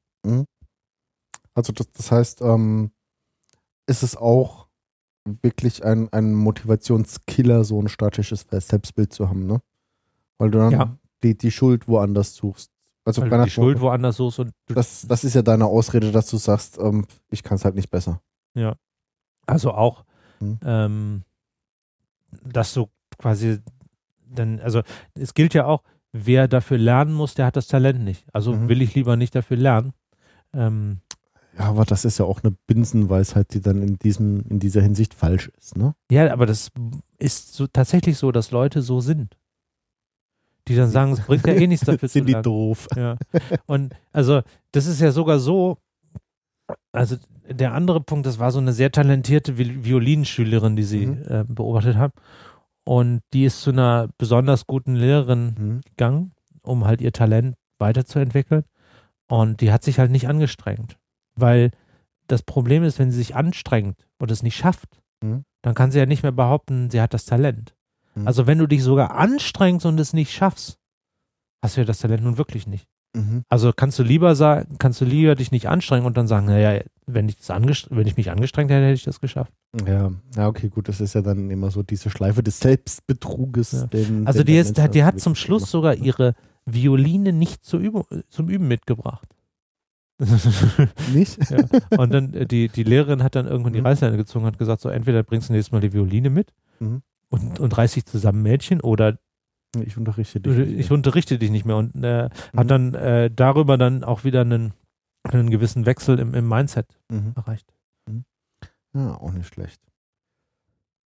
Also 1.54 1.72
das, 1.74 1.92
das 1.92 2.12
heißt, 2.12 2.42
ähm, 2.42 2.92
ist 3.88 4.04
es 4.04 4.18
auch 4.18 4.65
wirklich 5.42 5.84
ein, 5.84 6.12
ein 6.14 6.34
Motivationskiller, 6.34 7.64
so 7.64 7.82
ein 7.82 7.88
statisches 7.88 8.46
Selbstbild 8.52 9.12
zu 9.14 9.28
haben, 9.30 9.46
ne? 9.48 9.62
Weil 10.38 10.52
du 10.52 10.60
dann 10.60 10.72
Ja. 10.72 10.98
die, 11.24 11.38
die 11.38 11.52
Schuld 11.52 11.88
woanders 11.88 12.36
suchst. 12.36 12.72
Also 13.06 13.22
Weil 13.22 13.30
keiner- 13.30 13.44
die 13.46 13.50
Schuld 13.52 13.80
woanders 13.82 14.18
so 14.18 14.28
ist 14.30 14.40
und 14.40 14.52
du 14.68 14.74
das, 14.74 15.06
das 15.08 15.24
ist 15.24 15.34
ja 15.36 15.42
deine 15.42 15.66
Ausrede, 15.66 16.12
dass 16.12 16.28
du 16.30 16.38
sagst, 16.38 16.78
ähm, 16.80 17.06
ich 17.30 17.44
kann 17.44 17.56
es 17.56 17.66
halt 17.66 17.76
nicht 17.76 17.90
besser. 17.90 18.22
Also 19.48 19.74
auch, 19.74 20.06
Mhm. 20.40 20.60
ähm, 20.64 21.24
dass 22.44 22.74
du 22.74 22.88
quasi 23.18 23.60
dann, 24.28 24.60
also 24.60 24.82
es 25.14 25.34
gilt 25.36 25.54
ja 25.54 25.66
auch, 25.66 25.84
wer 26.12 26.48
dafür 26.48 26.78
lernen 26.80 27.14
muss, 27.14 27.36
der 27.36 27.46
hat 27.46 27.56
das 27.56 27.68
Talent 27.68 28.02
nicht. 28.04 28.26
Also 28.34 28.54
Mhm. 28.54 28.70
will 28.70 28.82
ich 28.82 28.96
lieber 28.96 29.16
nicht 29.18 29.36
dafür 29.36 29.58
lernen. 29.58 29.94
Ähm, 30.54 31.02
Ja, 31.58 31.66
aber 31.66 31.86
das 31.86 32.04
ist 32.06 32.18
ja 32.18 32.26
auch 32.26 32.44
eine 32.44 32.54
Binsenweisheit, 32.68 33.54
die 33.54 33.62
dann 33.62 33.82
in 33.82 33.98
diesem, 33.98 34.42
in 34.50 34.60
dieser 34.60 34.82
Hinsicht 34.82 35.14
falsch 35.14 35.50
ist, 35.58 35.78
ne? 35.78 35.96
ja, 36.12 36.32
aber 36.34 36.46
das 36.46 36.70
ist 37.18 37.54
so, 37.54 37.66
tatsächlich 37.68 38.18
so, 38.18 38.32
dass 38.32 38.52
Leute 38.52 38.82
so 38.82 39.00
sind. 39.00 39.38
Die 40.68 40.76
dann 40.76 40.90
sagen, 40.90 41.12
es 41.14 41.22
bringt 41.22 41.46
ja 41.48 41.54
eh 41.54 41.68
nichts 41.68 41.86
dafür 41.86 42.10
zu 42.10 42.14
Sind 42.14 42.28
die 42.28 42.42
doof. 42.42 42.88
Ja. 42.96 43.18
Und 43.68 43.94
also, 44.12 44.42
das 44.72 44.88
ist 44.88 45.00
ja 45.00 45.12
sogar 45.12 45.40
so, 45.40 45.78
also 46.92 47.16
der 47.50 47.74
andere 47.74 48.02
Punkt, 48.02 48.26
das 48.26 48.40
war 48.40 48.52
so 48.52 48.58
eine 48.60 48.74
sehr 48.74 48.92
talentierte 48.92 49.54
Vi- 49.58 49.86
Violinschülerin, 49.86 50.76
die 50.76 50.84
sie 50.84 51.06
Mhm. 51.06 51.22
äh, 51.28 51.44
beobachtet 51.48 51.96
haben. 51.98 52.14
Und 52.84 53.22
die 53.34 53.46
ist 53.46 53.62
zu 53.62 53.70
einer 53.72 54.10
besonders 54.18 54.66
guten 54.68 54.96
Lehrerin 54.96 55.56
Mhm. 55.58 55.82
gegangen, 55.86 56.32
um 56.64 56.86
halt 56.86 57.00
ihr 57.02 57.14
Talent 57.14 57.56
weiterzuentwickeln. 57.80 58.64
Und 59.28 59.62
die 59.62 59.72
hat 59.72 59.84
sich 59.84 60.00
halt 60.00 60.12
nicht 60.12 60.28
angestrengt. 60.28 60.98
Weil 61.36 61.72
das 62.28 62.42
Problem 62.42 62.84
ist, 62.84 62.98
wenn 63.00 63.12
sie 63.12 63.18
sich 63.18 63.36
anstrengt 63.36 64.08
und 64.20 64.32
es 64.32 64.44
nicht 64.44 64.56
schafft, 64.58 65.02
Mhm. 65.24 65.44
dann 65.62 65.74
kann 65.76 65.92
sie 65.92 66.00
ja 66.00 66.06
nicht 66.06 66.24
mehr 66.24 66.32
behaupten, 66.32 66.90
sie 66.90 67.00
hat 67.02 67.14
das 67.14 67.26
Talent. 67.26 67.74
Mhm. 68.16 68.28
Also 68.28 68.48
wenn 68.48 68.58
du 68.58 68.68
dich 68.68 68.84
sogar 68.84 69.16
anstrengst 69.16 69.86
und 69.86 70.00
es 70.00 70.14
nicht 70.14 70.32
schaffst, 70.32 70.78
hast 71.64 71.78
du 71.78 71.82
ja 71.82 71.86
das 71.86 72.00
Talent 72.00 72.24
nun 72.24 72.38
wirklich 72.38 72.68
nicht. 72.68 72.86
Mhm. 73.16 73.44
Also 73.50 73.72
kannst 73.74 73.98
du 73.98 74.04
lieber 74.04 74.36
sagen, 74.36 74.76
kannst 74.78 75.00
du 75.02 75.06
lieber 75.06 75.36
dich 75.36 75.52
nicht 75.52 75.68
anstrengen 75.70 76.06
und 76.06 76.18
dann 76.18 76.28
sagen, 76.28 76.48
naja, 76.48 76.82
wenn 77.06 77.30
ich, 77.30 77.38
wenn 77.48 78.08
ich 78.08 78.18
mich 78.18 78.30
angestrengt 78.30 78.70
hätte, 78.72 78.84
hätte 78.84 78.94
ich 78.94 79.04
das 79.04 79.22
geschafft. 79.22 79.54
Ja, 79.88 80.12
ja, 80.36 80.48
okay, 80.48 80.70
gut, 80.70 80.90
das 80.90 81.00
ist 81.00 81.14
ja 81.16 81.22
dann 81.22 81.50
immer 81.50 81.72
so 81.72 81.82
diese 81.82 82.10
Schleife 82.10 82.44
des 82.44 82.60
Selbstbetruges. 82.60 83.72
Ja. 83.72 83.88
Den, 83.88 84.28
Also 84.28 84.40
den 84.40 84.48
die, 84.48 84.58
ist, 84.58 84.78
die 84.78 84.82
hat 84.82 84.94
wirklich 84.96 85.24
zum 85.24 85.36
Schluss 85.36 85.70
sogar 85.72 85.96
ihre 85.96 86.36
Violine 86.66 87.32
nicht 87.32 87.64
zur 87.64 87.80
Übung, 87.80 88.06
zum 88.30 88.50
Üben 88.50 88.68
mitgebracht. 88.68 89.28
Nicht? 91.14 91.38
ja. 91.50 91.66
Und 91.98 92.14
dann 92.14 92.34
äh, 92.34 92.46
die, 92.46 92.70
die 92.70 92.84
Lehrerin 92.84 93.22
hat 93.24 93.36
dann 93.36 93.48
irgendwann 93.48 93.74
die 93.74 93.82
Mhm. 93.82 93.88
Reißleine 93.88 94.18
gezogen 94.18 94.46
und 94.46 94.52
hat 94.52 94.58
gesagt, 94.60 94.82
so 94.82 94.90
entweder 94.90 95.24
bringst 95.24 95.50
du 95.50 95.54
nächstes 95.54 95.72
Mal 95.72 95.82
die 95.82 95.94
Violine 95.94 96.30
mit 96.30 96.54
Mhm. 96.80 97.02
und, 97.30 97.60
und 97.60 97.78
reiß 97.78 97.94
dich 97.94 98.06
zusammen 98.06 98.42
Mädchen 98.42 98.80
oder 98.82 99.18
Ich 99.78 99.98
unterrichte 99.98 100.40
dich. 100.40 100.58
ich 100.58 100.68
nicht. 100.78 100.92
unterrichte 100.92 101.38
dich 101.38 101.52
nicht 101.52 101.66
mehr 101.66 101.76
und 101.78 101.96
äh, 102.04 102.30
Mhm. 102.54 102.60
hat 102.60 102.72
dann 102.72 102.94
äh, 102.94 103.30
darüber 103.30 103.78
dann 103.78 104.04
auch 104.06 104.24
wieder 104.24 104.42
einen, 104.42 104.74
einen 105.24 105.50
gewissen 105.50 105.86
Wechsel 105.86 106.20
im, 106.20 106.34
im 106.34 106.48
Mindset 106.48 106.98
Mhm. 107.10 107.34
erreicht. 107.36 107.74
Ja, 108.94 109.16
auch 109.16 109.32
nicht 109.34 109.54
schlecht. 109.54 109.82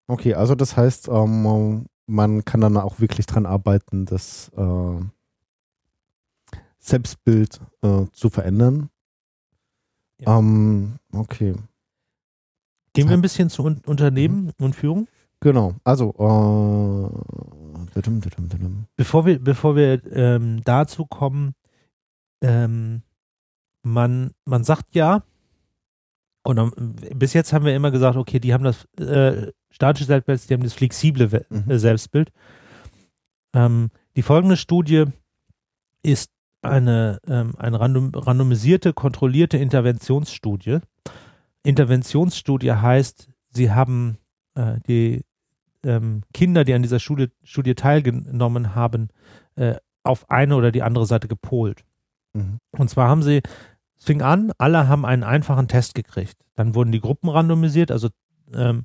Okay, 0.06 0.34
also 0.34 0.54
das 0.54 0.76
heißt, 0.76 1.08
ähm, 1.08 1.86
man 2.06 2.44
kann 2.44 2.60
dann 2.60 2.76
auch 2.76 3.00
wirklich 3.00 3.26
dran 3.26 3.46
arbeiten, 3.46 4.04
das 4.06 4.50
äh, 4.56 5.00
Selbstbild 6.78 7.60
äh, 7.82 8.04
zu 8.12 8.30
verändern. 8.30 8.90
Ja. 10.20 10.38
Ähm, 10.38 10.96
okay, 11.12 11.54
Gehen 12.92 13.08
wir 13.08 13.16
ein 13.16 13.22
bisschen 13.22 13.50
zu 13.50 13.64
Un 13.64 13.80
Unternehmen 13.86 14.52
und 14.58 14.74
Führung? 14.74 15.06
genau. 15.40 15.74
Also, 15.84 16.10
äh. 16.18 17.90
Bevor 18.96 19.26
wir, 19.26 19.38
bevor 19.38 19.76
wir 19.76 20.04
ähm, 20.12 20.60
dazu 20.64 21.06
kommen, 21.06 21.54
ähm, 22.42 23.02
man, 23.82 24.32
man 24.44 24.64
sagt 24.64 24.94
ja, 24.94 25.22
und 26.42 26.58
ähm, 26.58 26.96
bis 27.14 27.32
jetzt 27.32 27.52
haben 27.52 27.64
wir 27.64 27.74
immer 27.74 27.90
gesagt, 27.90 28.16
okay, 28.16 28.38
die 28.40 28.52
haben 28.54 28.64
das 28.64 28.84
äh, 28.98 29.52
statische 29.70 30.06
Selbstbild, 30.06 30.48
die 30.48 30.54
haben 30.54 30.62
das 30.62 30.74
flexible 30.74 31.32
We 31.32 31.46
Mhm. 31.48 31.70
äh, 31.70 31.78
Selbstbild. 31.78 32.32
Ähm, 33.54 33.90
die 34.16 34.22
folgende 34.22 34.56
Studie 34.56 35.04
ist 36.02 36.30
eine, 36.62 37.20
ähm, 37.26 37.54
eine 37.56 37.80
random, 37.80 38.12
randomisierte, 38.14 38.92
kontrollierte 38.92 39.56
Interventionsstudie. 39.56 40.78
Interventionsstudie 41.62 42.72
heißt, 42.72 43.28
sie 43.50 43.70
haben 43.70 44.18
äh, 44.54 44.78
die 44.86 45.24
ähm, 45.82 46.22
Kinder, 46.34 46.64
die 46.64 46.74
an 46.74 46.82
dieser 46.82 46.98
Studie, 46.98 47.28
Studie 47.42 47.74
teilgenommen 47.74 48.74
haben, 48.74 49.08
äh, 49.56 49.76
auf 50.02 50.28
eine 50.30 50.56
oder 50.56 50.72
die 50.72 50.82
andere 50.82 51.06
Seite 51.06 51.28
gepolt. 51.28 51.84
Mhm. 52.32 52.58
Und 52.72 52.90
zwar 52.90 53.08
haben 53.08 53.22
sie, 53.22 53.42
es 53.98 54.04
fing 54.04 54.22
an, 54.22 54.52
alle 54.58 54.88
haben 54.88 55.04
einen 55.04 55.24
einfachen 55.24 55.68
Test 55.68 55.94
gekriegt. 55.94 56.36
Dann 56.54 56.74
wurden 56.74 56.92
die 56.92 57.00
Gruppen 57.00 57.28
randomisiert, 57.28 57.90
also 57.90 58.08
ähm, 58.54 58.84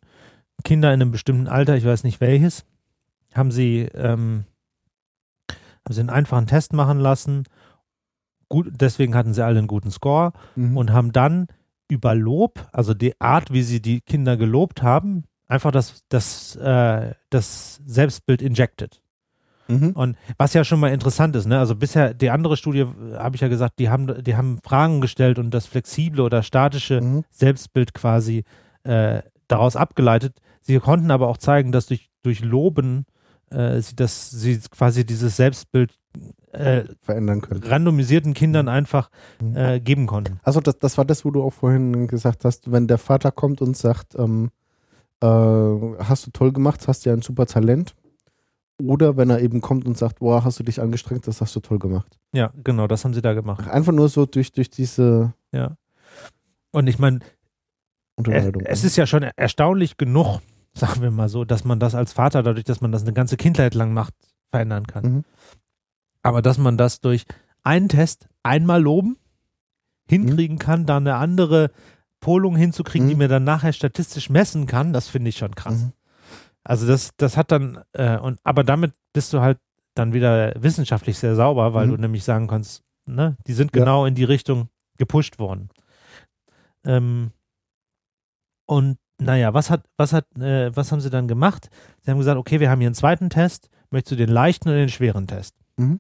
Kinder 0.63 0.93
in 0.93 1.01
einem 1.01 1.11
bestimmten 1.11 1.47
Alter, 1.47 1.75
ich 1.75 1.85
weiß 1.85 2.03
nicht 2.03 2.21
welches, 2.21 2.65
haben 3.33 3.51
sie, 3.51 3.81
ähm, 3.93 4.45
haben 5.49 5.93
sie 5.93 5.99
einen 5.99 6.09
einfachen 6.09 6.47
Test 6.47 6.73
machen 6.73 6.99
lassen. 6.99 7.43
Gut, 8.49 8.67
deswegen 8.79 9.15
hatten 9.15 9.33
sie 9.33 9.43
alle 9.43 9.59
einen 9.59 9.67
guten 9.67 9.91
Score 9.91 10.33
Mhm. 10.55 10.77
und 10.77 10.91
haben 10.93 11.11
dann 11.11 11.47
über 11.87 12.15
Lob, 12.15 12.67
also 12.71 12.93
die 12.93 13.19
Art, 13.19 13.51
wie 13.51 13.61
sie 13.63 13.81
die 13.81 14.01
Kinder 14.01 14.37
gelobt 14.37 14.81
haben, 14.81 15.25
einfach 15.47 15.71
das, 15.71 16.03
das, 16.09 16.55
äh, 16.55 17.13
das 17.29 17.81
Selbstbild 17.85 18.41
injected. 18.41 19.01
Mhm. 19.67 19.91
Und 19.91 20.17
was 20.37 20.53
ja 20.53 20.63
schon 20.63 20.79
mal 20.79 20.91
interessant 20.93 21.35
ist, 21.35 21.47
ne? 21.47 21.57
Also 21.57 21.75
bisher, 21.75 22.13
die 22.13 22.29
andere 22.29 22.55
Studie, 22.55 22.85
habe 23.17 23.35
ich 23.35 23.41
ja 23.41 23.47
gesagt, 23.47 23.79
die 23.79 23.89
haben, 23.89 24.23
die 24.23 24.35
haben 24.35 24.59
Fragen 24.63 25.01
gestellt 25.01 25.39
und 25.39 25.51
das 25.51 25.65
flexible 25.65 26.21
oder 26.21 26.43
statische 26.43 27.01
Mhm. 27.01 27.23
Selbstbild 27.31 27.93
quasi 27.93 28.43
äh, 28.83 29.21
daraus 29.47 29.75
abgeleitet. 29.75 30.39
Sie 30.61 30.77
konnten 30.79 31.09
aber 31.11 31.27
auch 31.27 31.37
zeigen, 31.37 31.71
dass 31.71 31.87
durch, 31.87 32.09
durch 32.23 32.41
Loben 32.43 33.05
äh, 33.49 33.79
sie, 33.81 33.95
dass 33.95 34.29
sie 34.29 34.59
quasi 34.71 35.05
dieses 35.05 35.35
Selbstbild 35.35 35.97
äh, 36.59 36.85
Verändern 37.01 37.41
können. 37.41 37.63
randomisierten 37.63 38.33
Kindern 38.33 38.67
einfach 38.67 39.09
Mhm. 39.41 39.55
äh, 39.57 39.79
geben 39.79 40.07
konnten. 40.07 40.39
Also 40.43 40.59
das, 40.61 40.77
das 40.77 40.97
war 40.97 41.05
das, 41.05 41.25
wo 41.25 41.31
du 41.31 41.43
auch 41.43 41.53
vorhin 41.53 42.07
gesagt 42.07 42.45
hast, 42.45 42.71
wenn 42.71 42.87
der 42.87 42.97
Vater 42.97 43.31
kommt 43.31 43.61
und 43.61 43.75
sagt, 43.77 44.15
ähm, 44.15 44.51
äh, 45.21 45.27
hast 45.27 46.25
du 46.27 46.31
toll 46.31 46.51
gemacht, 46.51 46.87
hast 46.87 47.05
ja 47.05 47.13
ein 47.13 47.21
super 47.21 47.45
Talent 47.45 47.95
oder 48.83 49.15
wenn 49.17 49.29
er 49.29 49.39
eben 49.41 49.61
kommt 49.61 49.85
und 49.85 49.97
sagt, 49.97 50.19
boah, 50.19 50.43
hast 50.43 50.59
du 50.59 50.63
dich 50.63 50.81
angestrengt, 50.81 51.27
das 51.27 51.39
hast 51.41 51.55
du 51.55 51.59
toll 51.61 51.79
gemacht. 51.79 52.17
Ja, 52.33 52.51
genau, 52.63 52.87
das 52.87 53.05
haben 53.05 53.13
sie 53.13 53.21
da 53.21 53.33
gemacht. 53.33 53.67
Einfach 53.69 53.93
nur 53.93 54.09
so 54.09 54.25
durch, 54.25 54.51
durch 54.51 54.69
diese 54.69 55.33
Ja. 55.53 55.77
Und 56.71 56.87
ich 56.87 56.99
meine, 56.99 57.19
es 58.65 58.83
ist 58.83 58.95
ja 58.97 59.05
schon 59.07 59.23
erstaunlich 59.35 59.97
genug, 59.97 60.39
sagen 60.73 61.01
wir 61.01 61.11
mal 61.11 61.29
so, 61.29 61.45
dass 61.45 61.63
man 61.65 61.79
das 61.79 61.95
als 61.95 62.13
Vater, 62.13 62.43
dadurch, 62.43 62.65
dass 62.65 62.81
man 62.81 62.91
das 62.91 63.03
eine 63.03 63.13
ganze 63.13 63.37
Kindheit 63.37 63.73
lang 63.75 63.93
macht, 63.93 64.13
verändern 64.51 64.87
kann. 64.87 65.03
Mhm. 65.05 65.23
Aber 66.25 66.41
dass 66.41 66.57
man 66.57 66.77
das 66.77 67.01
durch 67.01 67.25
einen 67.63 67.87
Test 67.89 68.27
einmal 68.43 68.81
loben, 68.81 69.17
hinkriegen 70.09 70.57
kann, 70.59 70.85
da 70.85 70.97
eine 70.97 71.15
andere 71.15 71.71
Polung 72.19 72.55
hinzukriegen, 72.55 73.07
Mhm. 73.07 73.09
die 73.11 73.15
mir 73.15 73.27
dann 73.27 73.43
nachher 73.43 73.73
statistisch 73.73 74.29
messen 74.29 74.65
kann, 74.65 74.91
das 74.93 75.07
finde 75.07 75.29
ich 75.29 75.37
schon 75.37 75.53
krass. 75.55 75.83
Mhm. 75.83 75.91
Also 76.63 76.87
das, 76.87 77.11
das 77.17 77.37
hat 77.37 77.51
dann, 77.51 77.83
äh, 77.93 78.17
und 78.17 78.39
aber 78.43 78.63
damit 78.63 78.93
bist 79.13 79.33
du 79.33 79.41
halt 79.41 79.59
dann 79.93 80.13
wieder 80.13 80.53
wissenschaftlich 80.61 81.17
sehr 81.19 81.35
sauber, 81.35 81.73
weil 81.75 81.87
Mhm. 81.87 81.91
du 81.91 81.97
nämlich 81.97 82.23
sagen 82.23 82.47
kannst, 82.47 82.81
ne, 83.05 83.37
die 83.45 83.53
sind 83.53 83.75
Ja. 83.75 83.81
genau 83.81 84.05
in 84.05 84.15
die 84.15 84.23
Richtung 84.23 84.69
gepusht 84.97 85.37
worden. 85.37 85.69
Ähm, 86.85 87.31
und 88.67 88.97
naja, 89.19 89.53
was 89.53 89.69
hat, 89.69 89.85
was 89.97 90.11
hat, 90.11 90.25
äh, 90.37 90.75
was 90.75 90.91
haben 90.91 91.01
sie 91.01 91.09
dann 91.09 91.27
gemacht? 91.27 91.69
Sie 92.01 92.11
haben 92.11 92.17
gesagt, 92.17 92.37
okay, 92.37 92.59
wir 92.59 92.69
haben 92.69 92.79
hier 92.79 92.87
einen 92.89 92.95
zweiten 92.95 93.29
Test, 93.29 93.69
möchtest 93.91 94.13
du 94.13 94.15
den 94.15 94.29
leichten 94.29 94.69
oder 94.69 94.77
den 94.79 94.89
schweren 94.89 95.27
Test? 95.27 95.55
Mhm. 95.77 95.99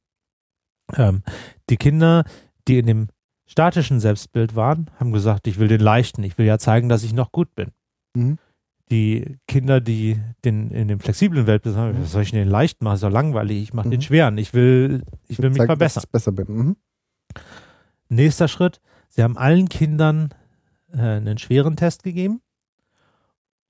Ähm, 0.93 1.23
die 1.69 1.77
Kinder, 1.77 2.23
die 2.67 2.79
in 2.79 2.85
dem 2.85 3.07
statischen 3.47 3.99
Selbstbild 3.99 4.55
waren, 4.55 4.89
haben 4.99 5.11
gesagt, 5.11 5.47
ich 5.47 5.59
will 5.59 5.67
den 5.67 5.81
leichten, 5.81 6.23
ich 6.23 6.37
will 6.37 6.45
ja 6.45 6.57
zeigen, 6.57 6.89
dass 6.89 7.03
ich 7.03 7.13
noch 7.13 7.31
gut 7.31 7.53
bin 7.55 7.71
Mhm. 8.15 8.37
die 8.91 9.37
Kinder, 9.47 9.81
die 9.81 10.19
den, 10.45 10.69
in 10.71 10.87
dem 10.87 10.99
flexiblen 10.99 11.47
Weltbild 11.47 11.75
sagen, 11.75 11.97
was 12.01 12.11
soll 12.11 12.21
ich 12.21 12.31
denn 12.31 12.39
den 12.41 12.49
leicht 12.49 12.81
machen? 12.83 12.95
Ist 12.95 13.03
doch 13.03 13.09
langweilig, 13.09 13.61
ich 13.63 13.73
mache 13.73 13.89
den 13.89 13.99
Mhm. 13.99 14.03
schweren, 14.03 14.37
ich 14.37 14.53
will, 14.53 15.03
ich 15.27 15.39
will 15.39 15.49
mich 15.49 15.57
Zeigen, 15.57 15.67
verbessern. 15.69 16.01
Dass 16.01 16.05
ich 16.05 16.11
besser 16.11 16.31
bin. 16.31 16.45
Mhm. 16.55 16.75
Nächster 18.09 18.47
Schritt, 18.47 18.79
sie 19.09 19.23
haben 19.23 19.37
allen 19.37 19.69
Kindern 19.69 20.29
äh, 20.93 20.99
einen 20.99 21.37
schweren 21.37 21.75
Test 21.75 22.03
gegeben, 22.03 22.41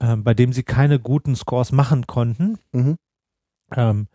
ähm, 0.01 0.23
bei 0.23 0.33
dem 0.33 0.51
sie 0.53 0.63
keine 0.63 0.99
guten 0.99 1.35
Scores 1.35 1.71
machen 1.71 2.05
konnten, 2.07 2.59
Mhm. 2.73 2.97
ähm, 3.75 4.07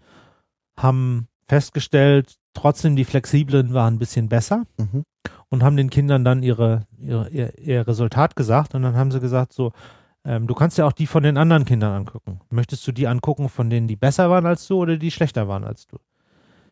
haben 0.77 1.29
festgestellt, 1.49 2.37
trotzdem 2.55 2.97
die 2.97 3.05
flexiblen 3.05 3.73
waren 3.75 3.95
ein 3.95 3.99
bisschen 3.99 4.29
besser 4.29 4.65
Mhm. 4.79 5.05
und 5.49 5.63
haben 5.63 5.77
den 5.77 5.91
Kindern 5.91 6.25
dann 6.25 6.43
ihre, 6.43 6.87
ihre, 6.99 7.29
ihr, 7.31 7.59
ihr 7.59 7.87
Resultat 7.87 8.37
gesagt 8.37 8.75
und 8.75 8.83
dann 8.83 8.97
haben 8.97 9.11
sie 9.11 9.21
gesagt, 9.21 9.53
so, 9.53 9.73
ähm, 10.25 10.47
du 10.47 10.55
kannst 10.55 10.77
ja 10.79 10.87
auch 10.87 10.93
die 10.93 11.07
von 11.07 11.23
den 11.23 11.37
anderen 11.39 11.65
Kindern 11.65 11.93
angucken. 11.93 12.41
Möchtest 12.51 12.87
du 12.87 12.93
die 12.93 13.07
angucken, 13.09 13.49
von 13.49 13.71
denen 13.71 13.87
die 13.89 13.97
besser 13.97 14.29
waren 14.31 14.47
als 14.47 14.67
du 14.67 14.77
oder 14.77 14.97
die 14.97 15.11
schlechter 15.11 15.49
waren 15.49 15.65
als 15.65 15.87
du? 15.87 15.97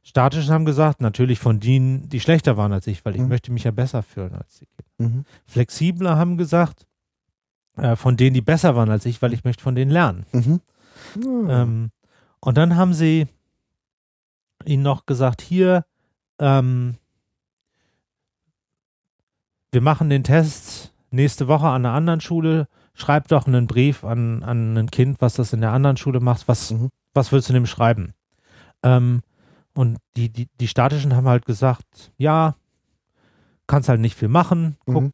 Statischen 0.02 0.52
haben 0.52 0.64
gesagt, 0.64 1.00
natürlich 1.00 1.38
von 1.38 1.60
denen, 1.60 2.08
die 2.08 2.20
schlechter 2.20 2.56
waren 2.56 2.72
als 2.72 2.86
ich, 2.86 3.04
weil 3.04 3.14
ich 3.14 3.20
Mhm. 3.22 3.28
möchte 3.28 3.52
mich 3.52 3.64
ja 3.64 3.70
besser 3.70 4.02
fühlen 4.02 4.34
als 4.34 4.58
die 4.60 4.66
Kinder. 4.66 5.16
Mhm. 5.16 5.24
Flexibler 5.46 6.16
haben 6.16 6.36
gesagt, 6.38 6.86
äh, 7.76 7.94
von 7.96 8.16
denen, 8.16 8.34
die 8.34 8.40
besser 8.40 8.74
waren 8.76 8.90
als 8.90 9.06
ich, 9.06 9.20
weil 9.22 9.32
ich 9.32 9.44
möchte 9.44 9.62
von 9.62 9.74
denen 9.74 9.90
lernen. 9.90 10.24
Mhm. 10.32 10.60
Ähm, 11.48 11.90
und 12.40 12.56
dann 12.58 12.76
haben 12.76 12.92
sie 12.94 13.26
ihnen 14.64 14.82
noch 14.82 15.06
gesagt, 15.06 15.40
hier, 15.42 15.84
ähm, 16.38 16.96
wir 19.72 19.80
machen 19.80 20.10
den 20.10 20.24
Test 20.24 20.92
nächste 21.10 21.48
Woche 21.48 21.66
an 21.68 21.84
einer 21.84 21.94
anderen 21.94 22.20
Schule. 22.20 22.68
Schreib 22.94 23.28
doch 23.28 23.46
einen 23.46 23.66
Brief 23.66 24.04
an, 24.04 24.42
an 24.42 24.76
ein 24.76 24.90
Kind, 24.90 25.20
was 25.20 25.34
das 25.34 25.52
in 25.52 25.60
der 25.60 25.72
anderen 25.72 25.96
Schule 25.96 26.20
macht. 26.20 26.48
Was, 26.48 26.70
Mhm. 26.72 26.88
was 27.14 27.32
willst 27.32 27.48
du 27.48 27.52
dem 27.52 27.66
schreiben? 27.66 28.14
Ähm, 28.82 29.22
und 29.74 29.98
die, 30.16 30.30
die, 30.30 30.48
die 30.60 30.68
Statischen 30.68 31.14
haben 31.14 31.28
halt 31.28 31.46
gesagt, 31.46 32.12
ja, 32.16 32.56
kannst 33.66 33.88
halt 33.88 34.00
nicht 34.00 34.16
viel 34.16 34.28
machen. 34.28 34.76
Guck, 34.86 35.02
Mhm. 35.04 35.10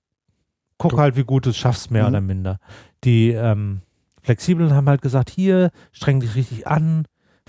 guck 0.78 0.96
halt, 0.98 1.16
wie 1.16 1.24
gut 1.24 1.46
du 1.46 1.50
es 1.50 1.56
schaffst, 1.56 1.90
mehr 1.90 2.04
Mhm. 2.04 2.08
oder 2.08 2.20
minder. 2.20 2.58
Die 3.02 3.30
ähm, 3.30 3.82
Flexiblen 4.22 4.72
haben 4.72 4.88
halt 4.88 5.02
gesagt, 5.02 5.28
hier, 5.28 5.70
streng 5.92 6.20
dich 6.20 6.34
richtig 6.34 6.66
an, 6.66 7.04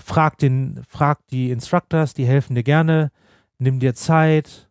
frag, 0.06 0.38
den, 0.38 0.80
frag 0.88 1.26
die 1.32 1.50
Instructors, 1.50 2.14
die 2.14 2.26
helfen 2.26 2.54
dir 2.54 2.62
gerne, 2.62 3.10
nimm 3.58 3.80
dir 3.80 3.92
Zeit, 3.96 4.70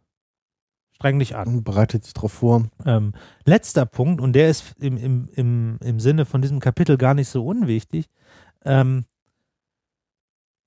streng 0.93 1.19
dich 1.19 1.35
an. 1.35 1.47
Und 1.49 1.63
bereitet 1.65 2.05
sich 2.05 2.13
darauf 2.13 2.31
vor. 2.31 2.63
Ähm, 2.85 3.11
letzter 3.43 3.85
Punkt, 3.85 4.21
und 4.21 4.31
der 4.31 4.49
ist 4.49 4.75
im, 4.79 4.95
im, 4.95 5.27
im, 5.33 5.77
im 5.83 5.99
Sinne 5.99 6.23
von 6.23 6.41
diesem 6.41 6.61
Kapitel 6.61 6.97
gar 6.97 7.13
nicht 7.13 7.27
so 7.27 7.45
unwichtig. 7.45 8.05
Ähm, 8.63 9.03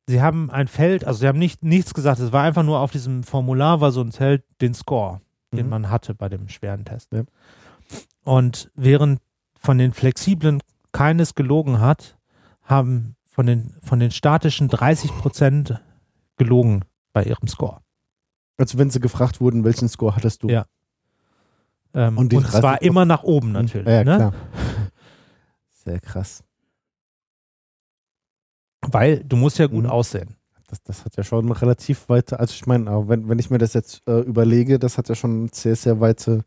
sie 0.06 0.20
haben 0.20 0.50
ein 0.50 0.68
Feld, 0.68 1.06
also 1.06 1.20
sie 1.20 1.28
haben 1.28 1.38
nicht, 1.38 1.64
nichts 1.64 1.94
gesagt, 1.94 2.20
es 2.20 2.32
war 2.32 2.42
einfach 2.42 2.62
nur 2.62 2.80
auf 2.80 2.92
diesem 2.92 3.22
Formular 3.22 3.80
war 3.80 3.90
so 3.90 4.02
ein 4.02 4.12
Feld, 4.12 4.44
den 4.60 4.74
Score, 4.74 5.22
den 5.54 5.64
Mhm. 5.64 5.70
man 5.70 5.90
hatte 5.90 6.14
bei 6.14 6.28
dem 6.28 6.50
schweren 6.50 6.84
Test. 6.84 7.10
Ja. 7.12 7.22
Und 8.22 8.70
während 8.74 9.22
von 9.58 9.78
den 9.78 9.94
Flexiblen 9.94 10.60
keines 10.92 11.34
gelogen 11.34 11.80
hat, 11.80 12.18
haben 12.64 13.16
von 13.38 13.46
den, 13.46 13.72
von 13.84 14.00
den 14.00 14.10
statischen 14.10 14.66
30 14.66 15.12
Prozent 15.12 15.80
gelogen 16.38 16.84
bei 17.12 17.22
ihrem 17.22 17.46
Score. 17.46 17.82
Also 18.56 18.78
wenn 18.78 18.90
sie 18.90 18.98
gefragt 18.98 19.40
wurden, 19.40 19.62
welchen 19.62 19.88
Score 19.88 20.16
hattest 20.16 20.42
du? 20.42 20.48
Ja. 20.48 20.66
Ähm, 21.94 22.18
Und 22.18 22.34
und 22.34 22.44
zwar 22.48 22.72
30 22.78 22.88
immer 22.88 23.04
nach 23.04 23.22
oben 23.22 23.52
natürlich. 23.52 23.86
Ja, 23.86 23.92
ja, 23.92 24.02
ne? 24.04 24.16
klar. 24.16 24.32
Sehr 25.84 26.00
krass. 26.00 26.42
Weil 28.80 29.22
du 29.22 29.36
musst 29.36 29.58
ja 29.60 29.68
gut 29.68 29.84
Mhm. 29.84 29.90
aussehen. 29.90 30.34
Das, 30.66 30.82
das 30.82 31.04
hat 31.04 31.16
ja 31.16 31.22
schon 31.22 31.52
relativ 31.52 32.08
weite, 32.08 32.40
also 32.40 32.52
ich 32.54 32.66
meine, 32.66 32.90
wenn, 33.08 33.28
wenn 33.28 33.38
ich 33.38 33.50
mir 33.50 33.58
das 33.58 33.72
jetzt 33.72 34.02
äh, 34.08 34.18
überlege, 34.18 34.80
das 34.80 34.98
hat 34.98 35.08
ja 35.08 35.14
schon 35.14 35.48
sehr, 35.52 35.76
sehr 35.76 36.00
weite 36.00 36.44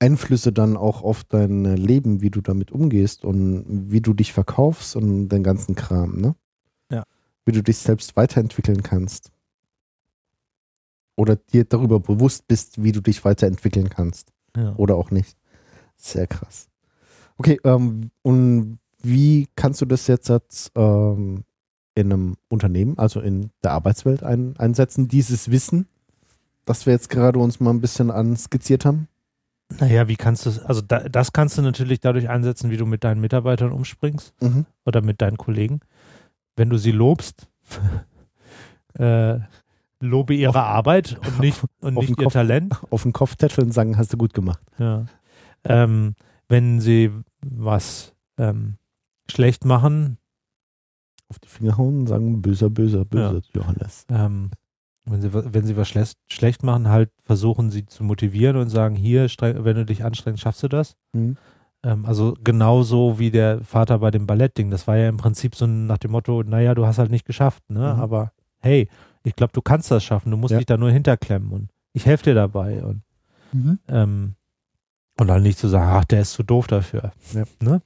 Einflüsse 0.00 0.52
dann 0.52 0.76
auch 0.76 1.02
auf 1.02 1.24
dein 1.24 1.64
Leben, 1.76 2.20
wie 2.20 2.30
du 2.30 2.40
damit 2.40 2.70
umgehst 2.70 3.24
und 3.24 3.90
wie 3.90 4.00
du 4.00 4.14
dich 4.14 4.32
verkaufst 4.32 4.94
und 4.94 5.28
den 5.28 5.42
ganzen 5.42 5.74
Kram, 5.74 6.20
ne? 6.20 6.34
Ja. 6.90 7.04
Wie 7.44 7.52
du 7.52 7.62
dich 7.62 7.78
selbst 7.78 8.16
weiterentwickeln 8.16 8.82
kannst. 8.82 9.32
Oder 11.16 11.34
dir 11.34 11.64
darüber 11.64 11.98
bewusst 11.98 12.46
bist, 12.46 12.82
wie 12.82 12.92
du 12.92 13.00
dich 13.00 13.24
weiterentwickeln 13.24 13.90
kannst. 13.90 14.32
Ja. 14.56 14.74
Oder 14.76 14.94
auch 14.94 15.10
nicht. 15.10 15.36
Sehr 15.96 16.28
krass. 16.28 16.68
Okay, 17.36 17.58
ähm, 17.64 18.10
und 18.22 18.78
wie 19.02 19.48
kannst 19.56 19.80
du 19.80 19.86
das 19.86 20.06
jetzt 20.06 20.30
als, 20.30 20.70
ähm, 20.76 21.44
in 21.96 22.12
einem 22.12 22.36
Unternehmen, 22.48 22.96
also 22.98 23.20
in 23.20 23.50
der 23.64 23.72
Arbeitswelt 23.72 24.22
ein, 24.22 24.56
einsetzen, 24.58 25.08
dieses 25.08 25.50
Wissen, 25.50 25.88
das 26.64 26.86
wir 26.86 26.92
jetzt 26.92 27.10
gerade 27.10 27.40
uns 27.40 27.58
mal 27.58 27.70
ein 27.70 27.80
bisschen 27.80 28.12
anskizziert 28.12 28.84
haben? 28.84 29.08
Naja, 29.80 30.08
wie 30.08 30.16
kannst 30.16 30.46
du 30.46 30.50
es, 30.50 30.58
also 30.60 30.80
da, 30.80 31.08
das 31.08 31.32
kannst 31.32 31.58
du 31.58 31.62
natürlich 31.62 32.00
dadurch 32.00 32.28
einsetzen, 32.28 32.70
wie 32.70 32.76
du 32.78 32.86
mit 32.86 33.04
deinen 33.04 33.20
Mitarbeitern 33.20 33.70
umspringst 33.72 34.32
Mhm. 34.42 34.64
oder 34.86 35.02
mit 35.02 35.20
deinen 35.20 35.36
Kollegen. 35.36 35.80
Wenn 36.56 36.70
du 36.70 36.78
sie 36.78 36.92
lobst, 36.92 37.48
äh, 38.98 39.38
lobe 40.00 40.34
ihre 40.34 40.62
Arbeit 40.62 41.18
und 41.26 41.40
nicht, 41.40 41.62
und 41.80 41.96
auf 41.96 42.02
nicht 42.02 42.16
den 42.16 42.22
ihr 42.22 42.24
Kopf. 42.24 42.32
Talent. 42.32 42.80
Auf 42.90 43.02
den 43.02 43.12
Kopf 43.12 43.36
tätscheln 43.36 43.68
und 43.68 43.72
sagen, 43.72 43.98
hast 43.98 44.12
du 44.12 44.16
gut 44.16 44.32
gemacht. 44.34 44.60
Ja. 44.78 45.06
Ähm, 45.64 46.14
wenn 46.48 46.80
sie 46.80 47.10
was 47.40 48.14
ähm, 48.38 48.76
schlecht 49.30 49.64
machen, 49.64 50.16
Auf 51.28 51.38
die 51.40 51.48
Finger 51.48 51.76
hauen 51.76 52.00
und 52.00 52.06
sagen, 52.06 52.40
böser, 52.40 52.70
böser, 52.70 53.04
böser, 53.04 53.42
Johannes. 53.52 54.06
ähm, 54.08 54.50
wenn 55.10 55.20
sie, 55.22 55.32
wenn 55.32 55.64
sie 55.64 55.76
was 55.76 55.88
schlecht, 55.88 56.16
schlecht 56.28 56.62
machen, 56.62 56.88
halt 56.88 57.10
versuchen 57.24 57.70
sie 57.70 57.86
zu 57.86 58.04
motivieren 58.04 58.56
und 58.56 58.68
sagen, 58.68 58.94
hier, 58.96 59.26
wenn 59.40 59.76
du 59.76 59.84
dich 59.84 60.04
anstrengst, 60.04 60.42
schaffst 60.42 60.62
du 60.62 60.68
das. 60.68 60.96
Mhm. 61.12 61.36
Ähm, 61.82 62.04
also 62.06 62.34
genauso 62.42 63.18
wie 63.18 63.30
der 63.30 63.60
Vater 63.62 63.98
bei 64.00 64.10
dem 64.10 64.26
Ballettding. 64.26 64.70
Das 64.70 64.86
war 64.86 64.96
ja 64.96 65.08
im 65.08 65.16
Prinzip 65.16 65.54
so 65.54 65.66
nach 65.66 65.98
dem 65.98 66.10
Motto, 66.10 66.42
naja, 66.42 66.74
du 66.74 66.86
hast 66.86 66.98
halt 66.98 67.10
nicht 67.10 67.24
geschafft, 67.26 67.62
ne? 67.68 67.94
Mhm. 67.94 68.00
Aber 68.00 68.32
hey, 68.60 68.88
ich 69.22 69.36
glaube, 69.36 69.52
du 69.52 69.62
kannst 69.62 69.90
das 69.90 70.02
schaffen, 70.04 70.30
du 70.30 70.36
musst 70.36 70.52
Ja. 70.52 70.58
dich 70.58 70.66
da 70.66 70.76
nur 70.76 70.90
hinterklemmen 70.90 71.50
und 71.52 71.70
ich 71.92 72.04
helfe 72.06 72.24
dir 72.24 72.34
dabei 72.34 72.82
und 72.84 73.02
Mhm. 73.52 73.78
ähm, 73.88 74.34
und 75.18 75.26
dann 75.26 75.42
nicht 75.42 75.58
zu 75.58 75.68
sagen, 75.68 75.90
ach, 75.90 76.04
der 76.04 76.20
ist 76.20 76.32
zu 76.34 76.42
doof 76.42 76.66
dafür. 76.66 77.12
Ja. 77.32 77.44
Ne? 77.62 77.80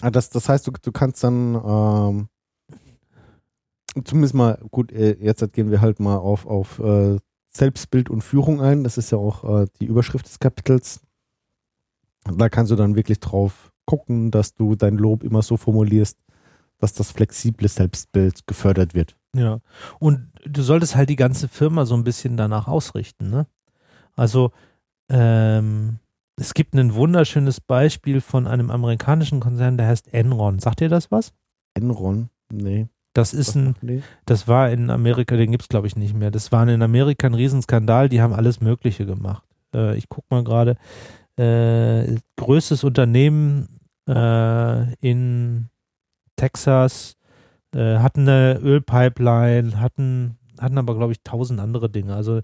Ah, 0.00 0.10
das, 0.10 0.30
das 0.30 0.48
heißt, 0.48 0.66
du, 0.66 0.72
du 0.82 0.92
kannst 0.92 1.24
dann 1.24 1.54
ähm, 1.54 2.28
zumindest 4.04 4.34
mal, 4.34 4.58
gut, 4.70 4.92
äh, 4.92 5.16
jetzt 5.20 5.52
gehen 5.52 5.70
wir 5.70 5.80
halt 5.80 6.00
mal 6.00 6.16
auf, 6.16 6.46
auf 6.46 6.78
äh, 6.78 7.18
Selbstbild 7.50 8.10
und 8.10 8.22
Führung 8.22 8.60
ein. 8.60 8.84
Das 8.84 8.98
ist 8.98 9.10
ja 9.10 9.18
auch 9.18 9.62
äh, 9.62 9.66
die 9.80 9.86
Überschrift 9.86 10.26
des 10.26 10.38
Kapitels. 10.38 11.00
Da 12.24 12.48
kannst 12.48 12.72
du 12.72 12.76
dann 12.76 12.96
wirklich 12.96 13.20
drauf 13.20 13.72
gucken, 13.86 14.30
dass 14.30 14.54
du 14.54 14.74
dein 14.74 14.96
Lob 14.96 15.22
immer 15.22 15.42
so 15.42 15.56
formulierst, 15.56 16.18
dass 16.78 16.94
das 16.94 17.12
flexible 17.12 17.68
Selbstbild 17.68 18.46
gefördert 18.46 18.94
wird. 18.94 19.16
Ja. 19.34 19.60
Und 19.98 20.32
du 20.44 20.62
solltest 20.62 20.96
halt 20.96 21.10
die 21.10 21.16
ganze 21.16 21.48
Firma 21.48 21.84
so 21.84 21.94
ein 21.94 22.04
bisschen 22.04 22.36
danach 22.36 22.66
ausrichten, 22.68 23.30
ne? 23.30 23.46
Also, 24.16 24.52
ähm, 25.10 25.98
es 26.36 26.54
gibt 26.54 26.74
ein 26.74 26.94
wunderschönes 26.94 27.60
Beispiel 27.60 28.20
von 28.20 28.46
einem 28.46 28.70
amerikanischen 28.70 29.40
Konzern, 29.40 29.76
der 29.76 29.88
heißt 29.88 30.12
Enron. 30.12 30.58
Sagt 30.58 30.80
dir 30.80 30.88
das 30.88 31.10
was? 31.10 31.32
Enron, 31.74 32.30
nee. 32.52 32.88
Das 33.14 33.32
ist 33.32 33.54
ein, 33.54 33.76
das 34.26 34.48
war 34.48 34.70
in 34.70 34.90
Amerika, 34.90 35.36
den 35.36 35.52
gibt 35.52 35.62
es 35.62 35.68
glaube 35.68 35.86
ich 35.86 35.96
nicht 35.96 36.14
mehr. 36.14 36.30
Das 36.30 36.52
war 36.52 36.68
in 36.68 36.82
Amerika 36.82 37.26
ein 37.26 37.34
Riesenskandal, 37.34 38.08
die 38.08 38.20
haben 38.20 38.34
alles 38.34 38.60
Mögliche 38.60 39.06
gemacht. 39.06 39.44
Äh, 39.72 39.96
ich 39.96 40.08
gucke 40.08 40.26
mal 40.30 40.44
gerade. 40.44 40.76
Äh, 41.36 42.16
größtes 42.36 42.84
Unternehmen 42.84 43.80
äh, 44.08 44.92
in 44.94 45.68
Texas, 46.36 47.16
äh, 47.74 47.98
hatten 47.98 48.28
eine 48.28 48.58
Ölpipeline, 48.58 49.80
hatten, 49.80 50.36
hatten 50.60 50.78
aber 50.78 50.96
glaube 50.96 51.12
ich 51.12 51.22
tausend 51.22 51.60
andere 51.60 51.88
Dinge. 51.88 52.14
Also 52.14 52.40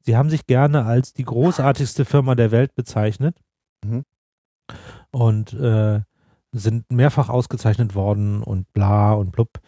sie 0.00 0.16
haben 0.16 0.30
sich 0.30 0.46
gerne 0.46 0.84
als 0.84 1.12
die 1.12 1.24
großartigste 1.24 2.04
Firma 2.04 2.34
der 2.34 2.52
Welt 2.52 2.74
bezeichnet. 2.74 3.36
Mhm. 3.84 4.04
Und 5.10 5.52
äh, 5.52 6.00
sind 6.52 6.90
mehrfach 6.92 7.28
ausgezeichnet 7.28 7.94
worden 7.94 8.42
und 8.42 8.72
bla 8.72 9.12
und 9.12 9.32
blub. 9.32 9.58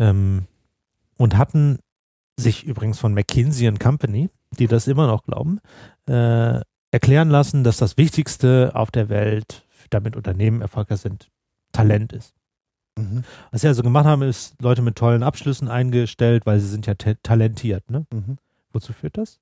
Ähm, 0.00 0.46
und 1.16 1.36
hatten 1.36 1.78
sich 2.36 2.64
übrigens 2.64 2.98
von 2.98 3.14
McKinsey 3.14 3.70
Company, 3.74 4.30
die 4.58 4.66
das 4.66 4.88
immer 4.88 5.06
noch 5.06 5.22
glauben, 5.22 5.60
äh, 6.06 6.60
erklären 6.90 7.28
lassen, 7.28 7.62
dass 7.62 7.76
das 7.76 7.96
Wichtigste 7.96 8.72
auf 8.74 8.90
der 8.90 9.08
Welt, 9.08 9.66
damit 9.90 10.16
Unternehmen 10.16 10.62
erfolgreich 10.62 11.00
sind, 11.00 11.30
Talent 11.72 12.12
ist. 12.12 12.34
Mhm. 12.98 13.24
Was 13.50 13.60
sie 13.60 13.68
also 13.68 13.82
gemacht 13.82 14.06
haben, 14.06 14.22
ist 14.22 14.60
Leute 14.60 14.82
mit 14.82 14.96
tollen 14.96 15.22
Abschlüssen 15.22 15.68
eingestellt, 15.68 16.46
weil 16.46 16.58
sie 16.60 16.68
sind 16.68 16.86
ja 16.86 16.94
talentiert. 16.94 17.88
Ne? 17.90 18.06
Mhm. 18.12 18.38
Wozu 18.72 18.92
führt 18.92 19.18
das? 19.18 19.40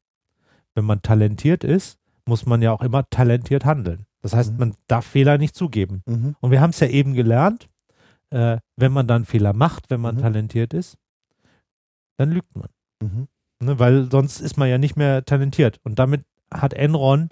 Wenn 0.75 0.85
man 0.85 1.03
talentiert 1.03 1.65
ist, 1.65 1.99
muss 2.27 2.47
man 2.47 2.61
ja 2.61 2.73
auch 2.73 2.83
immer 2.83 3.09
talentiert 3.09 3.65
handeln. 3.65 4.07
Das 4.21 4.35
heißt, 4.35 4.53
mhm. 4.53 4.59
man 4.59 4.75
darf 4.87 5.07
Fehler 5.07 5.39
nicht 5.39 5.55
zugeben. 5.55 6.03
Mhm. 6.07 6.37
Und 6.41 6.51
wir 6.51 6.61
haben 6.61 6.71
es 6.71 6.81
ja 6.81 6.89
eben 6.89 7.15
gelernt, 7.15 7.69
äh, 8.31 8.59
wenn 8.77 8.93
man 8.93 9.07
dann 9.07 9.25
Fehler 9.25 9.53
macht, 9.53 9.91
wenn 9.91 10.01
man 10.01 10.17
mhm. 10.17 10.21
talentiert 10.21 10.75
ist, 10.75 10.99
dann 12.17 12.31
lügt 12.31 12.55
man. 12.57 12.69
Mhm. 13.03 13.29
Ne, 13.61 13.79
weil 13.79 14.11
sonst 14.11 14.41
ist 14.41 14.57
man 14.57 14.69
ja 14.69 14.79
nicht 14.79 14.97
mehr 14.97 15.25
talentiert. 15.25 15.81
Und 15.83 15.99
damit 15.99 16.25
hat 16.53 16.75
Enron 16.75 17.31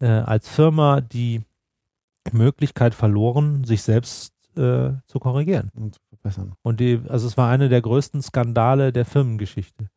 äh, 0.00 0.06
als 0.06 0.48
Firma 0.48 1.00
die 1.00 1.42
Möglichkeit 2.32 2.94
verloren, 2.94 3.64
sich 3.64 3.82
selbst 3.82 4.34
äh, 4.56 4.92
zu 5.06 5.18
korrigieren. 5.20 5.70
Und 5.74 5.94
zu 5.94 6.00
verbessern. 6.08 6.54
Und 6.62 6.80
die, 6.80 7.00
also 7.08 7.26
es 7.26 7.36
war 7.36 7.50
einer 7.50 7.68
der 7.68 7.82
größten 7.82 8.22
Skandale 8.22 8.92
der 8.92 9.04
Firmengeschichte. 9.04 9.88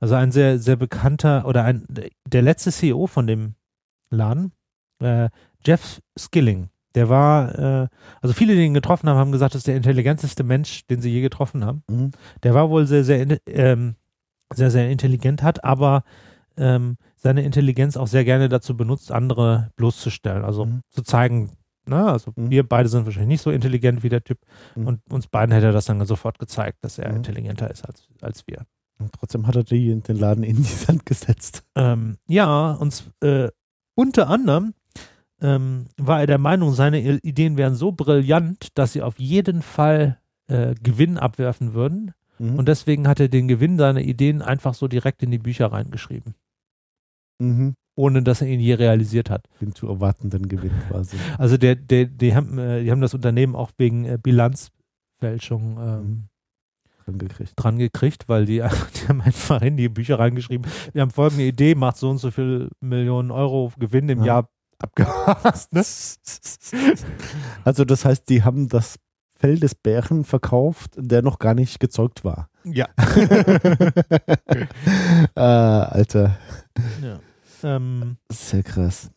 Also 0.00 0.14
ein 0.14 0.32
sehr, 0.32 0.58
sehr 0.58 0.76
bekannter 0.76 1.46
oder 1.46 1.64
ein, 1.64 1.86
der 2.26 2.42
letzte 2.42 2.70
CEO 2.70 3.06
von 3.06 3.26
dem 3.26 3.54
Laden, 4.10 4.52
äh, 5.00 5.30
Jeff 5.64 6.02
Skilling, 6.18 6.68
der 6.94 7.08
war, 7.08 7.58
äh, 7.58 7.88
also 8.20 8.34
viele, 8.34 8.54
die 8.54 8.64
ihn 8.64 8.74
getroffen 8.74 9.08
haben, 9.08 9.18
haben 9.18 9.32
gesagt, 9.32 9.54
das 9.54 9.60
ist 9.60 9.66
der 9.66 9.76
intelligenteste 9.76 10.44
Mensch, 10.44 10.86
den 10.86 11.00
sie 11.00 11.10
je 11.10 11.20
getroffen 11.20 11.64
haben. 11.64 11.82
Mhm. 11.88 12.10
Der 12.42 12.54
war 12.54 12.70
wohl 12.70 12.86
sehr, 12.86 13.04
sehr, 13.04 13.38
ähm, 13.46 13.96
sehr, 14.54 14.70
sehr 14.70 14.90
intelligent, 14.90 15.42
hat 15.42 15.64
aber 15.64 16.04
ähm, 16.56 16.96
seine 17.16 17.42
Intelligenz 17.42 17.96
auch 17.96 18.06
sehr 18.06 18.24
gerne 18.24 18.48
dazu 18.48 18.76
benutzt, 18.76 19.10
andere 19.10 19.70
bloßzustellen. 19.76 20.44
Also 20.44 20.66
mhm. 20.66 20.80
zu 20.88 21.02
zeigen, 21.02 21.50
na, 21.86 22.12
also 22.12 22.32
mhm. 22.36 22.50
wir 22.50 22.68
beide 22.68 22.88
sind 22.88 23.04
wahrscheinlich 23.06 23.28
nicht 23.28 23.42
so 23.42 23.50
intelligent 23.50 24.02
wie 24.02 24.08
der 24.08 24.22
Typ 24.22 24.38
mhm. 24.74 24.86
und 24.86 25.00
uns 25.10 25.26
beiden 25.26 25.52
hätte 25.52 25.66
er 25.66 25.72
das 25.72 25.86
dann 25.86 26.04
sofort 26.06 26.38
gezeigt, 26.38 26.78
dass 26.82 26.98
er 26.98 27.10
mhm. 27.10 27.16
intelligenter 27.16 27.70
ist 27.70 27.84
als, 27.84 28.08
als 28.20 28.46
wir. 28.46 28.64
Und 28.98 29.12
trotzdem 29.12 29.46
hat 29.46 29.56
er 29.56 29.64
die, 29.64 30.00
den 30.00 30.16
Laden 30.16 30.44
in 30.44 30.56
die 30.56 30.62
Sand 30.62 31.04
gesetzt. 31.04 31.64
Ähm, 31.74 32.16
ja, 32.28 32.72
und 32.72 33.04
äh, 33.20 33.48
unter 33.96 34.28
anderem 34.28 34.74
ähm, 35.44 35.86
war 35.98 36.20
er 36.20 36.26
der 36.26 36.38
Meinung, 36.38 36.72
seine 36.72 37.00
Ideen 37.18 37.58
wären 37.58 37.74
so 37.74 37.92
brillant, 37.92 38.68
dass 38.78 38.94
sie 38.94 39.02
auf 39.02 39.18
jeden 39.18 39.60
Fall 39.60 40.18
äh, 40.48 40.74
Gewinn 40.82 41.18
abwerfen 41.18 41.74
würden. 41.74 42.14
Mhm. 42.38 42.58
Und 42.58 42.66
deswegen 42.66 43.06
hat 43.06 43.20
er 43.20 43.28
den 43.28 43.46
Gewinn 43.46 43.76
seiner 43.76 44.00
Ideen 44.00 44.40
einfach 44.40 44.72
so 44.72 44.88
direkt 44.88 45.22
in 45.22 45.30
die 45.30 45.38
Bücher 45.38 45.66
reingeschrieben. 45.66 46.34
Mhm. 47.38 47.74
Ohne 47.94 48.22
dass 48.22 48.40
er 48.40 48.48
ihn 48.48 48.58
je 48.58 48.74
realisiert 48.74 49.28
hat. 49.28 49.46
Den 49.60 49.74
zu 49.74 49.86
erwartenden 49.86 50.48
Gewinn 50.48 50.72
quasi. 50.88 51.16
Also 51.36 51.58
der, 51.58 51.76
der, 51.76 52.06
die, 52.06 52.34
haben, 52.34 52.58
äh, 52.58 52.82
die 52.82 52.90
haben 52.90 53.02
das 53.02 53.14
Unternehmen 53.14 53.54
auch 53.54 53.70
wegen 53.76 54.06
äh, 54.06 54.18
Bilanzfälschung 54.20 55.78
ähm, 55.78 56.02
mhm 56.02 56.28
dran 57.04 57.18
gekriegt. 57.18 57.52
dran 57.56 57.78
gekriegt, 57.78 58.28
weil 58.28 58.46
die, 58.46 58.56
die 58.94 59.08
haben 59.08 59.20
einfach 59.20 59.62
in 59.62 59.76
die 59.76 59.88
Bücher 59.88 60.18
reingeschrieben, 60.18 60.70
wir 60.92 61.02
haben 61.02 61.10
folgende 61.10 61.44
Idee, 61.44 61.74
macht 61.74 61.96
so 61.96 62.10
und 62.10 62.18
so 62.18 62.30
viel 62.30 62.70
Millionen 62.80 63.30
Euro 63.30 63.72
Gewinn 63.78 64.08
im 64.08 64.20
ja. 64.20 64.26
Jahr 64.26 64.48
abgehast. 64.84 65.72
Ne? 65.72 65.84
Also 67.64 67.84
das 67.84 68.04
heißt, 68.04 68.28
die 68.28 68.42
haben 68.42 68.68
das 68.68 68.98
Fell 69.36 69.58
des 69.58 69.74
Bären 69.74 70.24
verkauft, 70.24 70.92
der 70.96 71.22
noch 71.22 71.38
gar 71.38 71.54
nicht 71.54 71.80
gezeugt 71.80 72.24
war. 72.24 72.48
Ja. 72.64 72.88
ah, 75.34 75.82
Alter. 75.82 76.38
Ja. 77.02 77.20
Ähm, 77.62 78.16
Sehr 78.30 78.62
krass. 78.62 79.10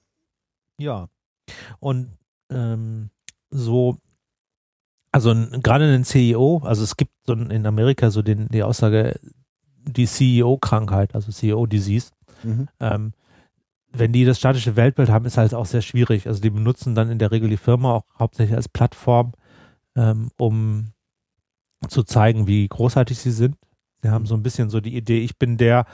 Ja. 0.78 1.07
Und 1.80 2.18
ähm, 2.49 3.09
so 3.49 3.97
also 5.18 5.34
gerade 5.63 5.86
ein 5.86 6.03
CEO, 6.03 6.61
also 6.63 6.84
es 6.84 6.95
gibt 6.95 7.11
so 7.26 7.34
in 7.34 7.65
Amerika 7.65 8.11
so 8.11 8.22
den, 8.22 8.47
die 8.49 8.61
Aussage, 8.61 9.20
die 9.84 10.05
CEO-Krankheit, 10.05 11.15
also 11.15 11.32
CEO-Disease. 11.32 12.11
Mhm. 12.43 12.68
Ähm, 12.80 13.13
wenn 13.99 14.11
die 14.11 14.25
das 14.25 14.37
statische 14.37 14.75
Weltbild 14.75 15.09
haben, 15.09 15.25
ist 15.25 15.37
halt 15.37 15.53
auch 15.53 15.65
sehr 15.65 15.81
schwierig. 15.81 16.27
Also 16.27 16.41
die 16.41 16.49
benutzen 16.49 16.95
dann 16.95 17.09
in 17.09 17.19
der 17.19 17.31
Regel 17.31 17.49
die 17.49 17.57
Firma 17.57 17.93
auch 17.93 18.03
hauptsächlich 18.17 18.55
als 18.55 18.69
Plattform, 18.69 19.33
ähm, 19.95 20.29
um 20.37 20.91
zu 21.87 22.03
zeigen, 22.03 22.47
wie 22.47 22.67
großartig 22.67 23.17
sie 23.17 23.31
sind. 23.31 23.55
Sie 24.01 24.09
haben 24.09 24.25
so 24.25 24.35
ein 24.35 24.43
bisschen 24.43 24.69
so 24.69 24.79
die 24.79 24.95
Idee, 24.95 25.19
ich 25.19 25.37
bin 25.37 25.57
der, 25.57 25.85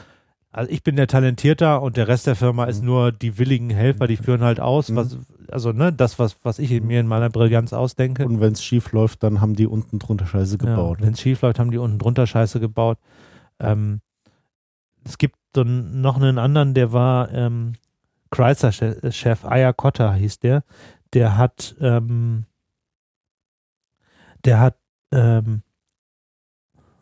also 0.51 0.72
ich 0.72 0.84
bin 0.84 0.95
der 0.95 1.08
Talentierter 1.08 1.82
und 1.82 1.97
der 1.97 2.08
Rest 2.08 2.28
der 2.28 2.36
Firma 2.36 2.66
ist 2.66 2.82
mhm. 2.82 2.88
nur 2.88 3.12
die 3.12 3.38
willigen 3.38 3.70
Helfer, 3.70 4.08
die 4.08 4.18
führen 4.18 4.41
halt 4.41 4.60
aus, 4.60 4.89
mhm. 4.89 4.95
was, 4.95 5.18
also 5.49 5.72
ne, 5.72 5.91
das, 5.91 6.20
was, 6.20 6.38
was 6.43 6.60
ich 6.60 6.70
mir 6.82 6.99
in 6.99 7.08
meiner 7.08 7.30
Brillanz 7.30 7.74
ausdenke. 7.74 8.26
Und 8.26 8.39
wenn 8.39 8.54
es 8.54 8.64
schief 8.64 8.91
läuft, 8.91 9.24
dann 9.24 9.41
haben 9.41 9.56
die 9.56 9.68
unten 9.68 9.99
drunter 9.99 10.26
Scheiße 10.26 10.58
gebaut. 10.58 10.99
Ja, 10.99 11.06
wenn 11.06 11.14
es 11.14 11.22
schief 11.22 11.41
läuft, 11.41 11.60
haben 11.60 11.72
die 11.72 11.78
unten 11.78 11.99
drunter 11.99 12.28
Scheiße 12.28 12.60
gebaut. 12.60 12.97
Ähm, 13.60 14.01
es 15.06 15.18
gibt 15.18 15.36
dann 15.54 16.01
noch 16.01 16.16
einen 16.16 16.38
anderen, 16.38 16.74
der 16.74 16.93
war 16.93 17.32
ähm, 17.32 17.74
Chrysler-Chef, 18.36 19.46
Aya 19.46 19.74
Cotta 19.74 20.14
hieß 20.14 20.40
der. 20.40 20.64
Der 21.14 21.38
hat, 21.38 21.76
ähm, 21.80 22.46
der 24.44 24.60
hat, 24.60 24.78
ähm, 25.12 25.62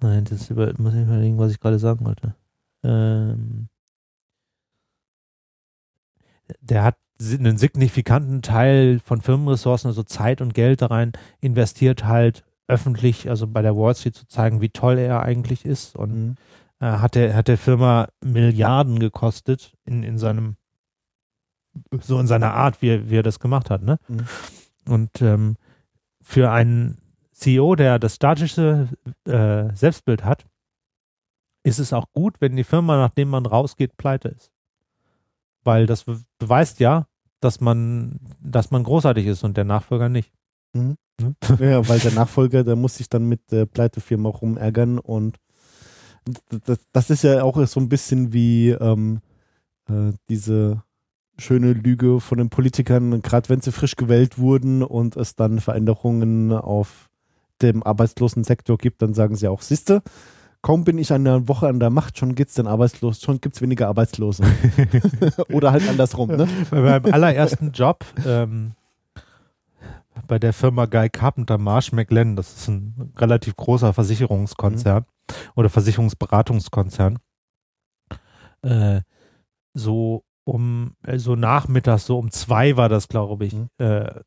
nein, 0.01 0.25
das 0.25 0.49
über, 0.49 0.73
muss 0.77 0.93
ich 0.93 1.01
überlegen, 1.01 1.37
was 1.37 1.51
ich 1.51 1.59
gerade 1.59 1.79
sagen 1.79 2.05
wollte 2.05 2.35
ähm, 2.83 3.67
der 6.59 6.83
hat 6.83 6.97
einen 7.21 7.57
signifikanten 7.57 8.41
Teil 8.41 8.99
von 8.99 9.21
Firmenressourcen, 9.21 9.87
also 9.87 10.03
Zeit 10.03 10.41
und 10.41 10.53
Geld 10.53 10.81
da 10.81 10.87
rein 10.87 11.13
investiert, 11.39 12.05
halt 12.05 12.43
öffentlich, 12.67 13.29
also 13.29 13.47
bei 13.47 13.61
der 13.61 13.75
Wall 13.75 13.95
Street 13.95 14.15
zu 14.15 14.27
zeigen, 14.27 14.61
wie 14.61 14.69
toll 14.69 14.97
er 14.97 15.21
eigentlich 15.21 15.65
ist. 15.65 15.95
Und 15.95 16.15
mhm. 16.15 16.35
äh, 16.79 16.85
hat, 16.85 17.15
der, 17.15 17.35
hat 17.35 17.47
der 17.47 17.57
Firma 17.57 18.07
Milliarden 18.23 18.99
gekostet 18.99 19.73
in, 19.85 20.03
in 20.03 20.17
seinem, 20.17 20.55
so 22.01 22.19
in 22.19 22.27
seiner 22.27 22.53
Art, 22.53 22.81
wie, 22.81 23.09
wie 23.09 23.17
er 23.17 23.23
das 23.23 23.39
gemacht 23.39 23.69
hat. 23.69 23.83
Ne? 23.83 23.97
Mhm. 24.07 24.25
Und 24.87 25.21
ähm, 25.21 25.55
für 26.21 26.51
einen 26.51 26.97
CEO, 27.31 27.75
der 27.75 27.99
das 27.99 28.15
statische 28.15 28.89
äh, 29.25 29.75
Selbstbild 29.75 30.23
hat, 30.23 30.45
ist 31.63 31.79
es 31.79 31.93
auch 31.93 32.05
gut, 32.13 32.35
wenn 32.39 32.55
die 32.55 32.63
Firma, 32.63 32.97
nachdem 32.97 33.29
man 33.29 33.45
rausgeht, 33.45 33.97
pleite 33.97 34.29
ist. 34.29 34.51
Weil 35.63 35.85
das 35.85 36.05
beweist 36.39 36.79
ja, 36.79 37.07
dass 37.39 37.61
man, 37.61 38.19
dass 38.39 38.71
man 38.71 38.83
großartig 38.83 39.25
ist 39.27 39.43
und 39.43 39.57
der 39.57 39.63
Nachfolger 39.63 40.09
nicht. 40.09 40.31
Mhm. 40.73 40.97
Ne? 41.19 41.35
Ja, 41.59 41.87
weil 41.87 41.99
der 41.99 42.13
Nachfolger, 42.13 42.63
der 42.63 42.75
muss 42.75 42.97
sich 42.97 43.09
dann 43.09 43.27
mit 43.27 43.51
der 43.51 43.65
Pleitefirma 43.65 44.29
rumärgern 44.29 44.97
und 44.97 45.37
das, 46.65 46.79
das 46.91 47.09
ist 47.09 47.23
ja 47.23 47.43
auch 47.43 47.65
so 47.65 47.79
ein 47.79 47.89
bisschen 47.89 48.31
wie 48.33 48.69
ähm, 48.69 49.21
äh, 49.89 50.13
diese 50.29 50.83
schöne 51.41 51.73
Lüge 51.73 52.19
von 52.19 52.37
den 52.37 52.49
Politikern, 52.49 53.21
gerade 53.21 53.49
wenn 53.49 53.61
sie 53.61 53.71
frisch 53.71 53.95
gewählt 53.95 54.37
wurden 54.37 54.83
und 54.83 55.17
es 55.17 55.35
dann 55.35 55.59
Veränderungen 55.59 56.53
auf 56.53 57.09
dem 57.61 57.83
arbeitslosen 57.83 58.43
Sektor 58.43 58.77
gibt, 58.77 59.01
dann 59.01 59.13
sagen 59.13 59.35
sie 59.35 59.47
auch, 59.47 59.61
siehste, 59.61 60.01
kaum 60.61 60.83
bin 60.83 60.97
ich 60.97 61.11
eine 61.11 61.47
Woche 61.47 61.67
an 61.67 61.79
der 61.79 61.89
Macht, 61.89 62.17
schon 62.17 62.35
geht's 62.35 62.53
denn 62.53 62.67
arbeitslos, 62.67 63.21
schon 63.21 63.41
gibt's 63.41 63.61
weniger 63.61 63.87
Arbeitslose. 63.87 64.43
Oder 65.51 65.71
halt 65.71 65.87
andersrum, 65.87 66.29
ne? 66.29 66.47
Bei 66.69 66.81
meinem 66.81 67.13
allerersten 67.13 67.71
Job, 67.71 68.05
ähm, 68.25 68.73
bei 70.27 70.39
der 70.39 70.53
Firma 70.53 70.85
Guy 70.85 71.09
Carpenter 71.09 71.57
Marsh 71.57 71.91
McLennan, 71.91 72.35
das 72.35 72.53
ist 72.53 72.67
ein 72.67 73.13
relativ 73.17 73.55
großer 73.55 73.93
Versicherungskonzern 73.93 75.03
mhm. 75.03 75.35
oder 75.55 75.69
Versicherungsberatungskonzern, 75.69 77.19
äh, 78.61 79.01
so 79.73 80.23
um, 80.43 80.95
so 81.15 81.35
nachmittags, 81.35 82.05
so 82.05 82.17
um 82.17 82.31
zwei 82.31 82.77
war 82.77 82.89
das, 82.89 83.07
glaube 83.07 83.45
ich, 83.45 83.53
mhm. 83.53 83.69
äh, 83.77 84.21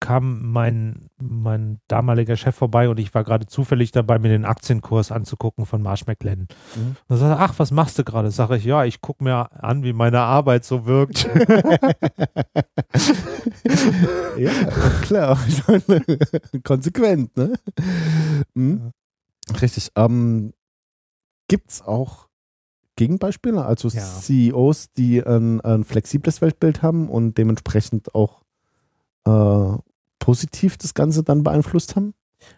kam 0.00 0.50
mein, 0.50 1.10
mein 1.20 1.78
damaliger 1.86 2.36
Chef 2.36 2.56
vorbei 2.56 2.88
und 2.88 2.98
ich 2.98 3.14
war 3.14 3.22
gerade 3.22 3.44
zufällig 3.46 3.92
dabei, 3.92 4.18
mir 4.18 4.30
den 4.30 4.46
Aktienkurs 4.46 5.12
anzugucken 5.12 5.66
von 5.66 5.82
Marsh 5.82 6.06
McLennan. 6.06 6.48
Mhm. 6.74 6.96
Und 7.06 7.16
sagt, 7.18 7.38
ach, 7.38 7.58
was 7.58 7.70
machst 7.70 7.98
du 7.98 8.04
gerade? 8.04 8.30
Sag 8.30 8.50
ich, 8.52 8.64
ja, 8.64 8.84
ich 8.84 9.02
gucke 9.02 9.22
mir 9.22 9.52
an, 9.62 9.82
wie 9.82 9.92
meine 9.92 10.20
Arbeit 10.20 10.64
so 10.64 10.86
wirkt. 10.86 11.24
ja, 14.38 14.50
klar. 15.02 15.38
Konsequent, 16.64 17.36
ne? 17.36 17.52
Mhm. 18.54 18.92
Richtig. 19.60 19.90
Ähm, 19.96 20.54
Gibt 21.48 21.70
es 21.70 21.82
auch 21.82 22.29
Gegenbeispiele, 23.00 23.64
also 23.64 23.88
ja. 23.88 24.02
CEOs, 24.02 24.92
die 24.92 25.24
ein, 25.24 25.62
ein, 25.62 25.84
flexibles 25.84 26.42
Weltbild 26.42 26.82
haben 26.82 27.08
und 27.08 27.38
dementsprechend 27.38 28.14
auch 28.14 28.42
äh, 29.24 29.78
positiv 30.18 30.76
das 30.76 30.92
Ganze 30.92 31.22
dann 31.22 31.42
beeinflusst 31.42 31.96
haben? 31.96 32.12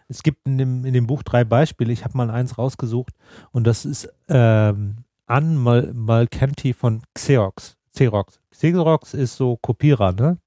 Es 0.09 0.21
gibt 0.21 0.45
in 0.45 0.57
dem, 0.57 0.83
in 0.83 0.93
dem 0.93 1.07
Buch 1.07 1.23
drei 1.23 1.45
Beispiele. 1.45 1.93
Ich 1.93 2.03
habe 2.03 2.17
mal 2.17 2.29
eins 2.29 2.57
rausgesucht 2.57 3.13
und 3.51 3.65
das 3.65 3.85
ist 3.85 4.09
ähm, 4.27 5.05
Ann 5.27 5.55
Mal 5.55 5.93
Malcanti 5.93 6.73
von 6.73 7.03
Xerox. 7.13 7.77
Xerox. 7.93 8.41
Xerox 8.51 9.13
ist 9.13 9.37
so 9.37 9.55
Kopierer, 9.55 10.11
ne? 10.11 10.39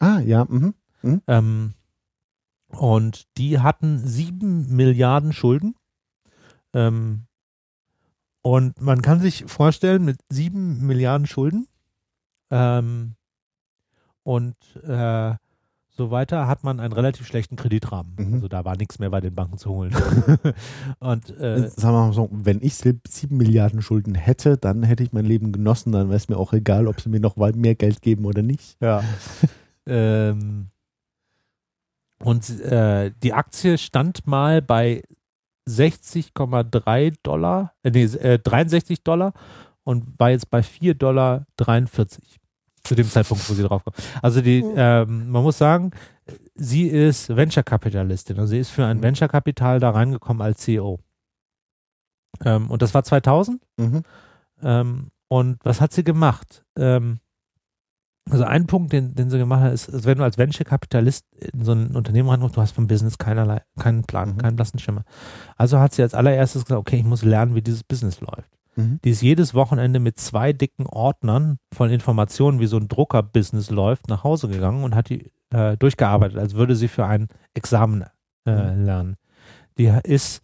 Ah, 0.00 0.18
ja. 0.18 0.46
Mhm. 0.48 0.74
Mhm. 1.02 1.22
Ähm, 1.28 1.74
und 2.70 3.28
die 3.38 3.60
hatten 3.60 4.00
sieben 4.00 4.74
Milliarden 4.74 5.32
Schulden. 5.32 5.76
Ähm, 6.74 7.26
und 8.42 8.80
man 8.80 9.02
kann 9.02 9.20
sich 9.20 9.44
vorstellen, 9.46 10.04
mit 10.04 10.18
sieben 10.28 10.86
Milliarden 10.86 11.26
Schulden 11.26 11.66
ähm, 12.50 13.14
und 14.24 14.56
äh, 14.84 15.34
so 15.94 16.10
weiter 16.10 16.48
hat 16.48 16.64
man 16.64 16.80
einen 16.80 16.92
relativ 16.92 17.26
schlechten 17.26 17.56
Kreditrahmen. 17.56 18.14
Mhm. 18.16 18.34
Also 18.34 18.48
da 18.48 18.64
war 18.64 18.76
nichts 18.76 18.98
mehr 18.98 19.10
bei 19.10 19.20
den 19.20 19.34
Banken 19.34 19.58
zu 19.58 19.70
holen. 19.70 19.94
und 21.00 21.30
äh, 21.38 21.68
sagen 21.68 21.94
wir 21.94 22.06
mal 22.06 22.12
so, 22.12 22.28
wenn 22.32 22.62
ich 22.62 22.76
sieben 22.76 23.36
Milliarden 23.36 23.82
Schulden 23.82 24.14
hätte, 24.14 24.56
dann 24.56 24.82
hätte 24.82 25.02
ich 25.02 25.12
mein 25.12 25.26
Leben 25.26 25.52
genossen, 25.52 25.92
dann 25.92 26.08
wäre 26.08 26.16
es 26.16 26.28
mir 26.28 26.38
auch 26.38 26.52
egal, 26.54 26.88
ob 26.88 27.00
sie 27.00 27.10
mir 27.10 27.20
noch 27.20 27.36
mehr 27.36 27.74
Geld 27.74 28.00
geben 28.00 28.24
oder 28.24 28.42
nicht. 28.42 28.78
Ja. 28.80 29.04
ähm, 29.86 30.68
und 32.20 32.48
äh, 32.60 33.12
die 33.22 33.34
Aktie 33.34 33.76
stand 33.76 34.26
mal 34.26 34.62
bei 34.62 35.02
60,3 35.68 37.14
Dollar, 37.22 37.74
äh, 37.82 37.90
nee, 37.90 38.04
äh, 38.04 38.38
63 38.38 39.02
Dollar 39.02 39.32
und 39.84 40.18
war 40.18 40.30
jetzt 40.30 40.50
bei 40.50 40.60
4,43 40.60 40.94
Dollar 40.94 41.46
zu 42.84 42.94
dem 42.94 43.08
Zeitpunkt, 43.08 43.48
wo 43.48 43.54
sie 43.54 43.62
drauf 43.62 43.84
kommt. 43.84 43.96
Also 44.22 44.40
die, 44.40 44.62
mhm. 44.62 44.74
ähm, 44.76 45.30
man 45.30 45.42
muss 45.42 45.58
sagen, 45.58 45.92
sie 46.54 46.88
ist 46.88 47.34
Venture-Kapitalistin. 47.34 48.38
Also 48.38 48.50
sie 48.50 48.58
ist 48.58 48.70
für 48.70 48.84
ein 48.84 48.98
mhm. 48.98 49.02
Venture-Kapital 49.02 49.80
da 49.80 49.90
reingekommen 49.90 50.42
als 50.42 50.60
CEO. 50.60 50.98
Ähm, 52.44 52.70
und 52.70 52.82
das 52.82 52.94
war 52.94 53.04
2000. 53.04 53.62
Mhm. 53.76 54.02
Ähm, 54.62 55.10
und 55.28 55.58
was 55.64 55.80
hat 55.80 55.92
sie 55.92 56.04
gemacht? 56.04 56.64
Also 58.30 58.44
ein 58.44 58.66
Punkt, 58.66 58.92
den, 58.92 59.14
den 59.14 59.30
sie 59.30 59.38
gemacht 59.38 59.62
hat, 59.62 59.72
ist, 59.72 59.88
ist 59.88 60.06
wenn 60.06 60.18
du 60.18 60.24
als 60.24 60.38
Venture-Kapitalist 60.38 61.26
in 61.52 61.64
so 61.64 61.72
ein 61.72 61.96
Unternehmen 61.96 62.28
reinkommst, 62.28 62.56
du 62.56 62.60
hast 62.60 62.72
vom 62.72 62.86
Business 62.86 63.18
keinerlei, 63.18 63.62
keinen 63.78 64.04
Plan, 64.04 64.34
mhm. 64.34 64.38
keinen 64.38 64.56
blassen 64.56 64.78
Schimmer. 64.78 65.04
Also 65.56 65.80
hat 65.80 65.92
sie 65.92 66.02
als 66.02 66.14
allererstes 66.14 66.64
gesagt, 66.64 66.80
okay, 66.80 66.96
ich 66.96 67.04
muss 67.04 67.24
lernen, 67.24 67.54
wie 67.54 67.62
dieses 67.62 67.82
Business 67.82 68.20
läuft. 68.20 68.48
Mhm. 68.76 69.00
Die 69.04 69.10
ist 69.10 69.22
jedes 69.22 69.54
Wochenende 69.54 69.98
mit 69.98 70.18
zwei 70.18 70.52
dicken 70.52 70.86
Ordnern 70.86 71.58
von 71.74 71.90
Informationen, 71.90 72.60
wie 72.60 72.66
so 72.66 72.76
ein 72.76 72.88
Drucker-Business 72.88 73.70
läuft, 73.70 74.08
nach 74.08 74.24
Hause 74.24 74.48
gegangen 74.48 74.84
und 74.84 74.94
hat 74.94 75.08
die 75.08 75.32
äh, 75.50 75.76
durchgearbeitet, 75.76 76.38
als 76.38 76.54
würde 76.54 76.76
sie 76.76 76.88
für 76.88 77.04
ein 77.04 77.28
Examen 77.54 78.04
äh, 78.46 78.74
mhm. 78.74 78.84
lernen. 78.84 79.16
Die 79.78 79.92
ist 80.04 80.42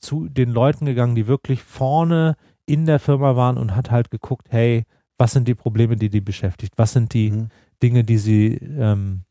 zu 0.00 0.28
den 0.28 0.50
Leuten 0.50 0.86
gegangen, 0.86 1.14
die 1.14 1.26
wirklich 1.26 1.62
vorne 1.62 2.36
in 2.66 2.86
der 2.86 2.98
Firma 2.98 3.36
waren 3.36 3.58
und 3.58 3.76
hat 3.76 3.90
halt 3.90 4.10
geguckt, 4.10 4.48
hey, 4.50 4.84
was 5.18 5.32
sind 5.32 5.48
die 5.48 5.54
Probleme, 5.54 5.96
die 5.96 6.10
die 6.10 6.20
beschäftigt? 6.20 6.74
Was 6.76 6.92
sind 6.92 7.14
die 7.14 7.30
mhm. 7.30 7.48
Dinge, 7.82 8.04
die 8.04 8.18
sie 8.18 8.54
ähm, 8.56 9.24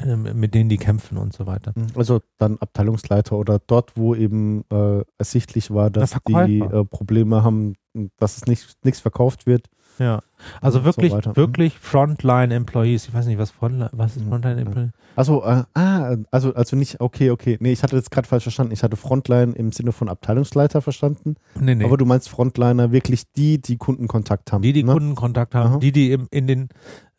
ähm, 0.00 0.40
mit 0.40 0.54
denen 0.54 0.68
die 0.68 0.76
kämpfen 0.76 1.16
und 1.18 1.32
so 1.32 1.46
weiter. 1.46 1.72
Mhm. 1.76 1.86
Also 1.94 2.20
dann 2.38 2.58
Abteilungsleiter 2.58 3.36
oder 3.36 3.60
dort, 3.64 3.96
wo 3.96 4.16
eben 4.16 4.64
äh, 4.68 5.04
ersichtlich 5.18 5.70
war, 5.70 5.88
dass 5.88 6.16
die 6.26 6.58
äh, 6.58 6.84
Probleme 6.84 7.44
haben, 7.44 7.74
dass 8.16 8.36
es 8.36 8.46
nicht, 8.46 8.84
nichts 8.84 9.00
verkauft 9.00 9.46
wird. 9.46 9.68
Ja, 9.98 10.20
also 10.60 10.84
wirklich, 10.84 11.12
so 11.12 11.18
mhm. 11.18 11.36
wirklich 11.36 11.78
Frontline 11.78 12.52
Employees. 12.52 13.06
Ich 13.08 13.14
weiß 13.14 13.26
nicht, 13.26 13.38
was, 13.38 13.50
Frontline, 13.50 13.90
was 13.92 14.16
ist 14.16 14.24
mhm. 14.24 14.30
Frontline 14.30 14.60
Employees? 14.60 14.90
Also, 15.16 15.44
äh, 15.44 15.62
ah, 15.74 16.16
also, 16.30 16.54
also 16.54 16.76
nicht, 16.76 17.00
okay, 17.00 17.30
okay. 17.30 17.56
Nee, 17.60 17.72
ich 17.72 17.82
hatte 17.82 17.96
jetzt 17.96 18.10
gerade 18.10 18.26
falsch 18.26 18.42
verstanden. 18.42 18.72
Ich 18.72 18.82
hatte 18.82 18.96
Frontline 18.96 19.52
im 19.52 19.70
Sinne 19.72 19.92
von 19.92 20.08
Abteilungsleiter 20.08 20.82
verstanden. 20.82 21.36
Nee, 21.58 21.76
nee. 21.76 21.84
Aber 21.84 21.96
du 21.96 22.04
meinst 22.04 22.28
Frontliner 22.28 22.90
wirklich 22.90 23.30
die, 23.32 23.60
die 23.60 23.76
Kundenkontakt 23.76 24.52
haben. 24.52 24.62
Die, 24.62 24.72
die 24.72 24.82
ne? 24.82 24.92
Kundenkontakt 24.92 25.54
haben, 25.54 25.70
Aha. 25.70 25.78
die, 25.78 25.92
die 25.92 26.12
im, 26.12 26.26
in 26.30 26.46
den 26.46 26.68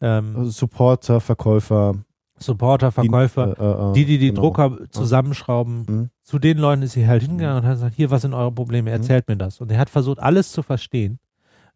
ähm, 0.02 0.36
also 0.36 0.52
Supporter, 0.52 1.22
Verkäufer. 1.22 1.96
Supporter, 2.38 2.92
Verkäufer, 2.92 3.56
die, 3.56 3.62
äh, 3.62 3.90
äh, 3.90 3.94
die, 3.94 4.06
die, 4.06 4.18
die 4.18 4.28
genau. 4.30 4.42
Drucker 4.42 4.78
zusammenschrauben. 4.90 5.86
Mhm. 5.88 6.10
Zu 6.22 6.38
den 6.38 6.58
Leuten 6.58 6.82
ist 6.82 6.92
sie 6.92 7.08
halt 7.08 7.24
hingegangen 7.24 7.60
und 7.60 7.64
hat 7.64 7.76
gesagt, 7.76 7.96
hier, 7.96 8.12
was 8.12 8.24
sind 8.24 8.34
eure 8.34 8.52
Probleme? 8.52 8.90
Mhm. 8.90 8.96
Erzählt 8.96 9.28
mhm. 9.28 9.34
mir 9.34 9.38
das. 9.38 9.62
Und 9.62 9.72
er 9.72 9.78
hat 9.78 9.90
versucht, 9.90 10.20
alles 10.20 10.52
zu 10.52 10.62
verstehen. 10.62 11.20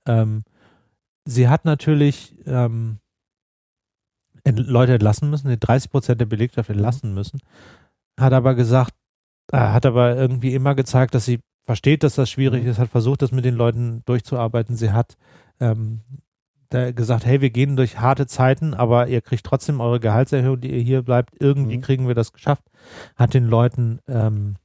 Ähm, 0.05 0.43
sie 1.26 1.47
hat 1.47 1.65
natürlich 1.65 2.36
ähm, 2.45 2.99
Leute 4.45 4.93
entlassen 4.93 5.30
müssen, 5.30 5.59
30 5.59 5.91
Prozent 5.91 6.22
der 6.22 6.26
Belegschaft 6.26 6.70
entlassen 6.70 7.13
müssen, 7.13 7.39
hat 8.20 8.34
aber 8.34 8.55
gesagt, 8.55 8.93
äh, 9.51 9.57
hat 9.57 9.86
aber 9.86 10.15
irgendwie 10.15 10.53
immer 10.53 10.76
gezeigt, 10.76 11.13
dass 11.13 11.26
sie 11.26 11.39
versteht, 11.65 12.03
dass 12.03 12.15
das 12.15 12.30
schwierig 12.30 12.63
mhm. 12.63 12.70
ist, 12.70 12.80
hat 12.80 12.89
versucht, 12.89 13.22
das 13.22 13.32
mit 13.32 13.45
den 13.45 13.55
Leuten 13.55 14.01
durchzuarbeiten. 14.05 14.76
Sie 14.76 14.91
hat 14.91 15.17
ähm, 15.59 16.01
gesagt, 16.70 17.26
hey, 17.26 17.41
wir 17.41 17.49
gehen 17.49 17.76
durch 17.76 17.99
harte 17.99 18.28
Zeiten, 18.28 18.74
aber 18.74 19.07
ihr 19.07 19.22
kriegt 19.22 19.45
trotzdem 19.45 19.82
eure 19.82 19.99
Gehaltserhöhung, 19.99 20.59
die 20.59 20.72
ihr 20.72 20.82
hier 20.82 21.01
bleibt. 21.01 21.36
Irgendwie 21.39 21.78
mhm. 21.78 21.82
kriegen 21.82 22.07
wir 22.07 22.15
das 22.15 22.34
geschafft. 22.34 22.63
Hat 23.15 23.34
den 23.34 23.45
Leuten 23.45 23.99
ähm, 24.07 24.55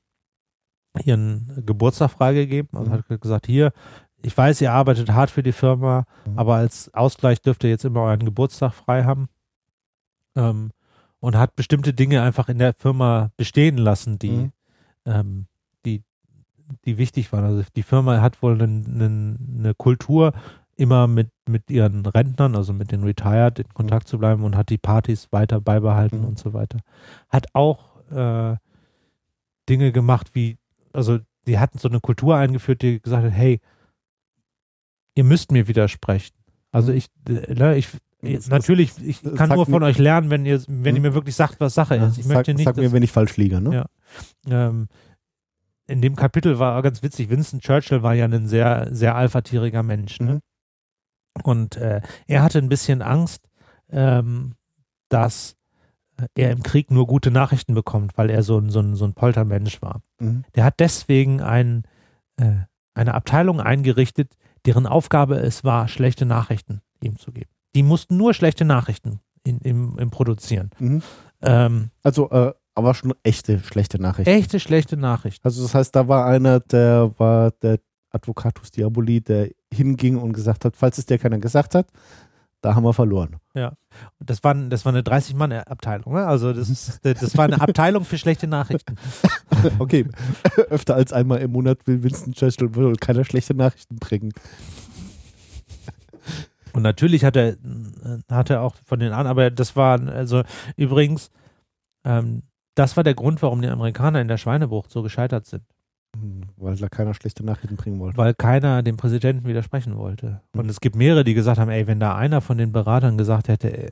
ihren 1.03 1.63
Geburtstag 1.67 2.11
freigegeben 2.11 2.79
und 2.79 2.89
mhm. 2.89 2.93
hat 2.93 3.21
gesagt, 3.21 3.47
hier, 3.47 3.73
ich 4.25 4.37
weiß, 4.37 4.61
ihr 4.63 4.73
arbeitet 4.73 5.13
hart 5.13 5.31
für 5.31 5.43
die 5.43 5.53
Firma, 5.53 6.05
mhm. 6.27 6.39
aber 6.39 6.57
als 6.57 6.93
Ausgleich 6.95 7.43
dürft 7.43 7.63
ihr 7.65 7.71
jetzt 7.71 7.85
immer 7.85 8.03
euren 8.03 8.25
Geburtstag 8.25 8.73
frei 8.73 9.05
haben. 9.05 9.29
Ähm, 10.35 10.71
und 11.21 11.37
hat 11.37 11.57
bestimmte 11.57 11.95
Dinge 11.95 12.21
einfach 12.21 12.51
in 12.51 12.59
der 12.59 12.75
Firma 12.75 13.31
bestehen 13.39 13.79
lassen, 13.79 14.19
die, 14.19 14.31
mhm. 14.31 14.53
ähm, 15.07 15.47
die, 15.87 16.03
die 16.85 16.99
wichtig 16.99 17.33
waren. 17.33 17.45
Also 17.45 17.65
die 17.75 17.83
Firma 17.83 18.21
hat 18.21 18.43
wohl 18.43 18.53
eine, 18.55 18.65
eine, 18.65 19.39
eine 19.59 19.75
Kultur, 19.75 20.35
immer 20.77 21.07
mit, 21.07 21.31
mit 21.49 21.71
ihren 21.71 22.05
Rentnern, 22.05 22.55
also 22.55 22.75
mit 22.75 22.93
den 22.93 23.05
Retired, 23.05 23.59
in 23.59 23.73
Kontakt 23.73 24.07
mhm. 24.07 24.09
zu 24.09 24.19
bleiben 24.19 24.45
und 24.45 24.55
hat 24.55 24.69
die 24.69 24.77
Partys 24.77 25.29
weiter 25.31 25.63
beibehalten 25.63 26.21
mhm. 26.21 26.27
und 26.27 26.39
so 26.39 26.53
weiter. 26.53 26.79
Hat 27.31 27.47
auch 27.55 28.03
äh, 28.11 28.57
Dinge 29.69 29.93
gemacht 29.93 30.35
wie, 30.35 30.59
also 30.93 31.21
die 31.47 31.59
hatten 31.59 31.79
so 31.79 31.89
eine 31.89 32.01
Kultur 32.01 32.37
eingeführt, 32.37 32.83
die 32.83 33.01
gesagt 33.01 33.25
hat, 33.25 33.33
hey, 33.33 33.61
ihr 35.15 35.25
müsst 35.25 35.53
mir 35.53 35.69
widersprechen. 35.69 36.35
Also 36.73 36.93
mhm. 36.93 36.99
ich, 36.99 37.07
äh, 37.29 37.55
ne, 37.55 37.77
ich, 37.77 37.89
das, 38.21 38.49
natürlich, 38.49 38.93
ich 39.05 39.23
kann 39.23 39.51
nur 39.51 39.67
von 39.67 39.81
mir, 39.81 39.87
euch 39.87 39.99
lernen, 39.99 40.31
wenn 40.31 40.47
ihr, 40.47 40.63
wenn 40.67 40.97
ihr 40.97 41.01
mhm. 41.01 41.09
mir 41.09 41.15
wirklich 41.15 41.37
sagt, 41.37 41.61
was 41.61 41.75
Sache 41.75 41.97
ist. 41.97 42.19
Ich 42.19 42.25
sag, 42.25 42.37
möchte 42.37 42.55
nicht. 42.55 42.65
Sag 42.65 42.77
mir, 42.77 42.93
wenn 42.93 43.03
ich 43.03 43.13
falsch 43.13 43.37
liege, 43.37 43.61
ne? 43.61 43.87
Ja. 44.49 44.69
Ähm, 44.69 44.89
in 45.87 46.01
dem 46.01 46.17
Kapitel 46.17 46.59
war 46.59 46.81
ganz 46.83 47.03
witzig, 47.03 47.29
Winston 47.29 47.61
Churchill 47.61 48.03
war 48.03 48.15
ja 48.15 48.25
ein 48.25 48.47
sehr, 48.47 48.89
sehr 48.91 49.15
alpha-tieriger 49.15 49.83
Mensch. 49.83 50.19
Ne? 50.21 50.35
Mhm. 50.35 50.41
Und 51.43 51.77
äh, 51.77 52.01
er 52.27 52.43
hatte 52.43 52.59
ein 52.59 52.69
bisschen 52.69 53.03
Angst, 53.03 53.49
ähm, 53.91 54.55
dass 55.09 55.57
er 56.35 56.51
im 56.53 56.63
Krieg 56.63 56.91
nur 56.91 57.07
gute 57.07 57.31
Nachrichten 57.31 57.75
bekommt, 57.75 58.17
weil 58.17 58.31
er 58.31 58.43
so 58.43 58.59
ein, 58.59 58.71
so 58.71 58.81
ein, 58.81 58.95
so 58.95 59.05
ein 59.05 59.15
Poltermensch 59.15 59.83
war. 59.83 60.01
Mhm. 60.21 60.45
Der 60.55 60.65
hat 60.65 60.81
deswegen 60.81 61.41
ein, 61.41 61.83
äh, 62.37 62.55
eine 62.95 63.15
Abteilung 63.15 63.61
eingerichtet, 63.61 64.37
deren 64.67 64.87
Aufgabe 64.87 65.37
es 65.37 65.65
war, 65.65 65.89
schlechte 65.89 66.27
Nachrichten 66.27 66.81
ihm 67.03 67.19
zu 67.19 67.33
geben. 67.33 67.51
Die 67.75 67.83
mussten 67.83 68.17
nur 68.17 68.35
schlechte 68.35 68.65
Nachrichten 68.65 69.21
in, 69.45 69.59
im, 69.59 69.99
im 69.99 70.11
Produzieren. 70.11 70.71
Mhm. 70.79 71.03
Ähm, 71.43 71.91
also, 72.03 72.31
äh, 72.31 72.53
aber 72.75 72.95
schon 72.95 73.15
echte 73.23 73.61
schlechte 73.61 74.01
Nachrichten. 74.01 74.31
Echte 74.31 74.59
schlechte 74.59 74.97
Nachrichten. 74.97 75.45
Also 75.45 75.63
das 75.63 75.75
heißt, 75.75 75.95
da 75.95 76.09
war 76.09 76.27
einer, 76.27 76.61
der 76.61 77.13
war 77.19 77.51
der 77.51 77.79
Advocatus 78.11 78.71
Diaboli, 78.71 79.21
der 79.21 79.51
hinging 79.73 80.17
und 80.17 80.33
gesagt 80.33 80.65
hat, 80.65 80.77
falls 80.77 80.99
es 80.99 81.07
dir 81.07 81.19
keiner 81.19 81.39
gesagt 81.39 81.75
hat, 81.75 81.89
da 82.65 82.75
haben 82.75 82.85
wir 82.85 82.95
verloren. 82.95 83.37
Ja, 83.55 83.75
das 84.21 84.43
war, 84.43 84.55
das 84.55 84.87
war 84.87 84.93
eine 84.93 85.03
30-Mann-Abteilung. 85.03 86.15
Ne? 86.15 86.27
Also 86.27 86.53
das, 86.55 87.01
das 87.03 87.37
war 87.37 87.45
eine 87.45 87.61
Abteilung 87.61 88.05
für 88.05 88.17
schlechte 88.17 88.47
Nachrichten. 88.47 88.97
okay, 89.79 90.09
öfter 90.71 90.95
als 90.95 91.13
einmal 91.13 91.41
im 91.41 91.53
Monat 91.53 91.87
will 91.87 92.03
Winston 92.03 92.33
Churchill 92.33 92.75
wohl 92.75 92.97
keine 92.97 93.25
schlechte 93.27 93.55
Nachrichten 93.55 93.97
bringen. 93.97 94.33
Und 96.73 96.83
natürlich 96.83 97.25
hat 97.25 97.37
er 97.37 97.57
hat 98.31 98.49
er 98.49 98.63
auch 98.63 98.77
von 98.85 98.99
den 98.99 99.13
an, 99.13 99.27
aber 99.27 99.51
das 99.51 99.77
war, 99.77 100.01
also 100.09 100.43
übrigens, 100.77 101.31
ähm, 102.05 102.43
das 102.75 102.97
war 102.97 103.05
der 103.05 103.15
Grund, 103.15 103.43
warum 103.43 103.61
die 103.61 103.69
Amerikaner 103.69 104.21
in 104.21 104.29
der 104.29 104.39
Schweinebucht 104.39 104.91
so 104.91 105.03
gescheitert 105.03 105.47
sind. 105.47 105.65
Weil 106.57 106.77
da 106.77 106.89
keiner 106.89 107.15
schlechte 107.15 107.45
Nachrichten 107.45 107.77
bringen 107.77 107.99
wollte. 107.99 108.17
Weil 108.17 108.35
keiner 108.35 108.83
dem 108.83 108.97
Präsidenten 108.97 109.47
widersprechen 109.47 109.97
wollte. 109.97 110.41
Und 110.57 110.71
es 110.71 110.81
gibt 110.81 110.97
mehrere, 110.97 111.25
die 111.25 111.35
gesagt 111.35 111.59
haben, 111.59 111.71
ey, 111.71 111.87
wenn 111.87 112.01
da 112.01 112.15
einer 112.17 112.41
von 112.41 112.59
den 112.59 112.73
Beratern 112.73 113.19
gesagt 113.19 113.49
hätte, 113.49 113.71
äh, 113.77 113.91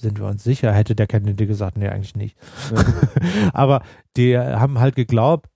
sind 0.00 0.18
wir 0.18 0.26
uns 0.26 0.44
sicher, 0.44 0.72
hätte 0.72 0.94
der 0.94 1.06
Kennedy 1.06 1.46
gesagt, 1.46 1.78
nee, 1.78 1.88
eigentlich 1.88 2.16
nicht. 2.16 2.36
Ja. 2.74 2.84
Aber 3.52 3.82
die 4.16 4.36
haben 4.38 4.78
halt 4.80 4.96
geglaubt, 4.96 5.48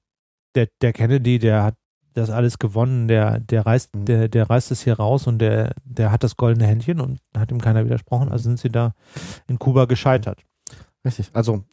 der, 0.55 0.69
der 0.81 0.93
Kennedy, 0.93 1.39
der 1.39 1.65
hat 1.65 1.75
das 2.15 2.31
alles 2.31 2.59
gewonnen, 2.61 3.09
der, 3.09 3.41
der 3.41 3.67
reißt, 3.67 3.95
Mhm. 3.97 4.05
der, 4.05 4.29
der 4.29 4.49
reißt 4.49 4.71
es 4.71 4.83
hier 4.83 4.95
raus 4.95 5.27
und 5.27 5.41
der, 5.41 5.75
der 5.85 6.12
hat 6.12 6.23
das 6.23 6.37
goldene 6.37 6.67
Händchen 6.67 7.01
und 7.01 7.19
hat 7.37 7.51
ihm 7.51 7.61
keiner 7.61 7.85
widersprochen. 7.85 8.29
Also 8.31 8.45
sind 8.45 8.61
sie 8.61 8.71
da 8.71 8.93
in 9.49 9.59
Kuba 9.59 9.87
gescheitert. 9.87 10.41
Richtig. 11.05 11.31
Also, 11.33 11.65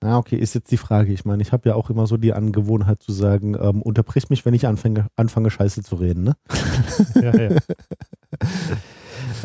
na 0.00 0.16
okay, 0.18 0.36
ist 0.36 0.54
jetzt 0.54 0.70
die 0.70 0.76
Frage. 0.76 1.12
Ich 1.12 1.24
meine, 1.24 1.42
ich 1.42 1.50
habe 1.52 1.68
ja 1.68 1.74
auch 1.74 1.90
immer 1.90 2.06
so 2.06 2.16
die 2.16 2.32
Angewohnheit 2.32 3.02
zu 3.02 3.12
sagen, 3.12 3.56
ähm, 3.60 3.82
unterbrich 3.82 4.30
mich, 4.30 4.44
wenn 4.44 4.54
ich 4.54 4.66
anfange, 4.66 5.08
anfange 5.16 5.50
Scheiße 5.50 5.82
zu 5.82 5.96
reden. 5.96 6.24
Ne? 6.24 6.36
Ja, 7.14 7.36
ja. 7.36 7.56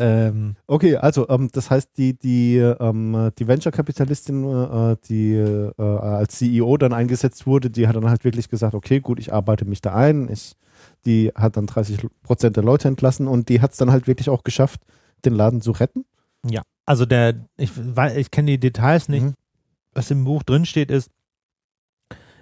ähm, 0.00 0.54
Okay, 0.66 0.96
also 0.96 1.28
ähm, 1.28 1.48
das 1.52 1.70
heißt, 1.70 1.90
die, 1.96 2.16
die, 2.16 2.58
ähm, 2.58 3.30
die 3.38 3.48
Venture-Kapitalistin, 3.48 4.44
äh, 4.44 4.96
die 5.08 5.34
äh, 5.34 5.82
als 5.82 6.36
CEO 6.38 6.76
dann 6.76 6.92
eingesetzt 6.92 7.46
wurde, 7.46 7.70
die 7.70 7.88
hat 7.88 7.96
dann 7.96 8.08
halt 8.08 8.24
wirklich 8.24 8.48
gesagt, 8.48 8.74
okay, 8.74 9.00
gut, 9.00 9.18
ich 9.18 9.32
arbeite 9.32 9.64
mich 9.64 9.80
da 9.80 9.94
ein. 9.94 10.28
Ich, 10.30 10.54
die 11.04 11.32
hat 11.34 11.56
dann 11.56 11.66
30 11.66 11.98
Prozent 12.22 12.56
der 12.56 12.64
Leute 12.64 12.86
entlassen 12.86 13.26
und 13.26 13.48
die 13.48 13.60
hat 13.60 13.72
es 13.72 13.78
dann 13.78 13.90
halt 13.90 14.06
wirklich 14.06 14.28
auch 14.28 14.44
geschafft, 14.44 14.80
den 15.24 15.34
Laden 15.34 15.60
zu 15.60 15.72
retten. 15.72 16.04
ja, 16.46 16.62
also 16.86 17.06
der, 17.06 17.34
ich, 17.56 17.72
ich 18.16 18.30
kenne 18.30 18.52
die 18.52 18.60
Details 18.60 19.08
nicht. 19.08 19.24
Mhm. 19.24 19.34
Was 19.94 20.10
im 20.10 20.24
Buch 20.24 20.42
drin 20.42 20.66
steht, 20.66 20.90
ist 20.90 21.10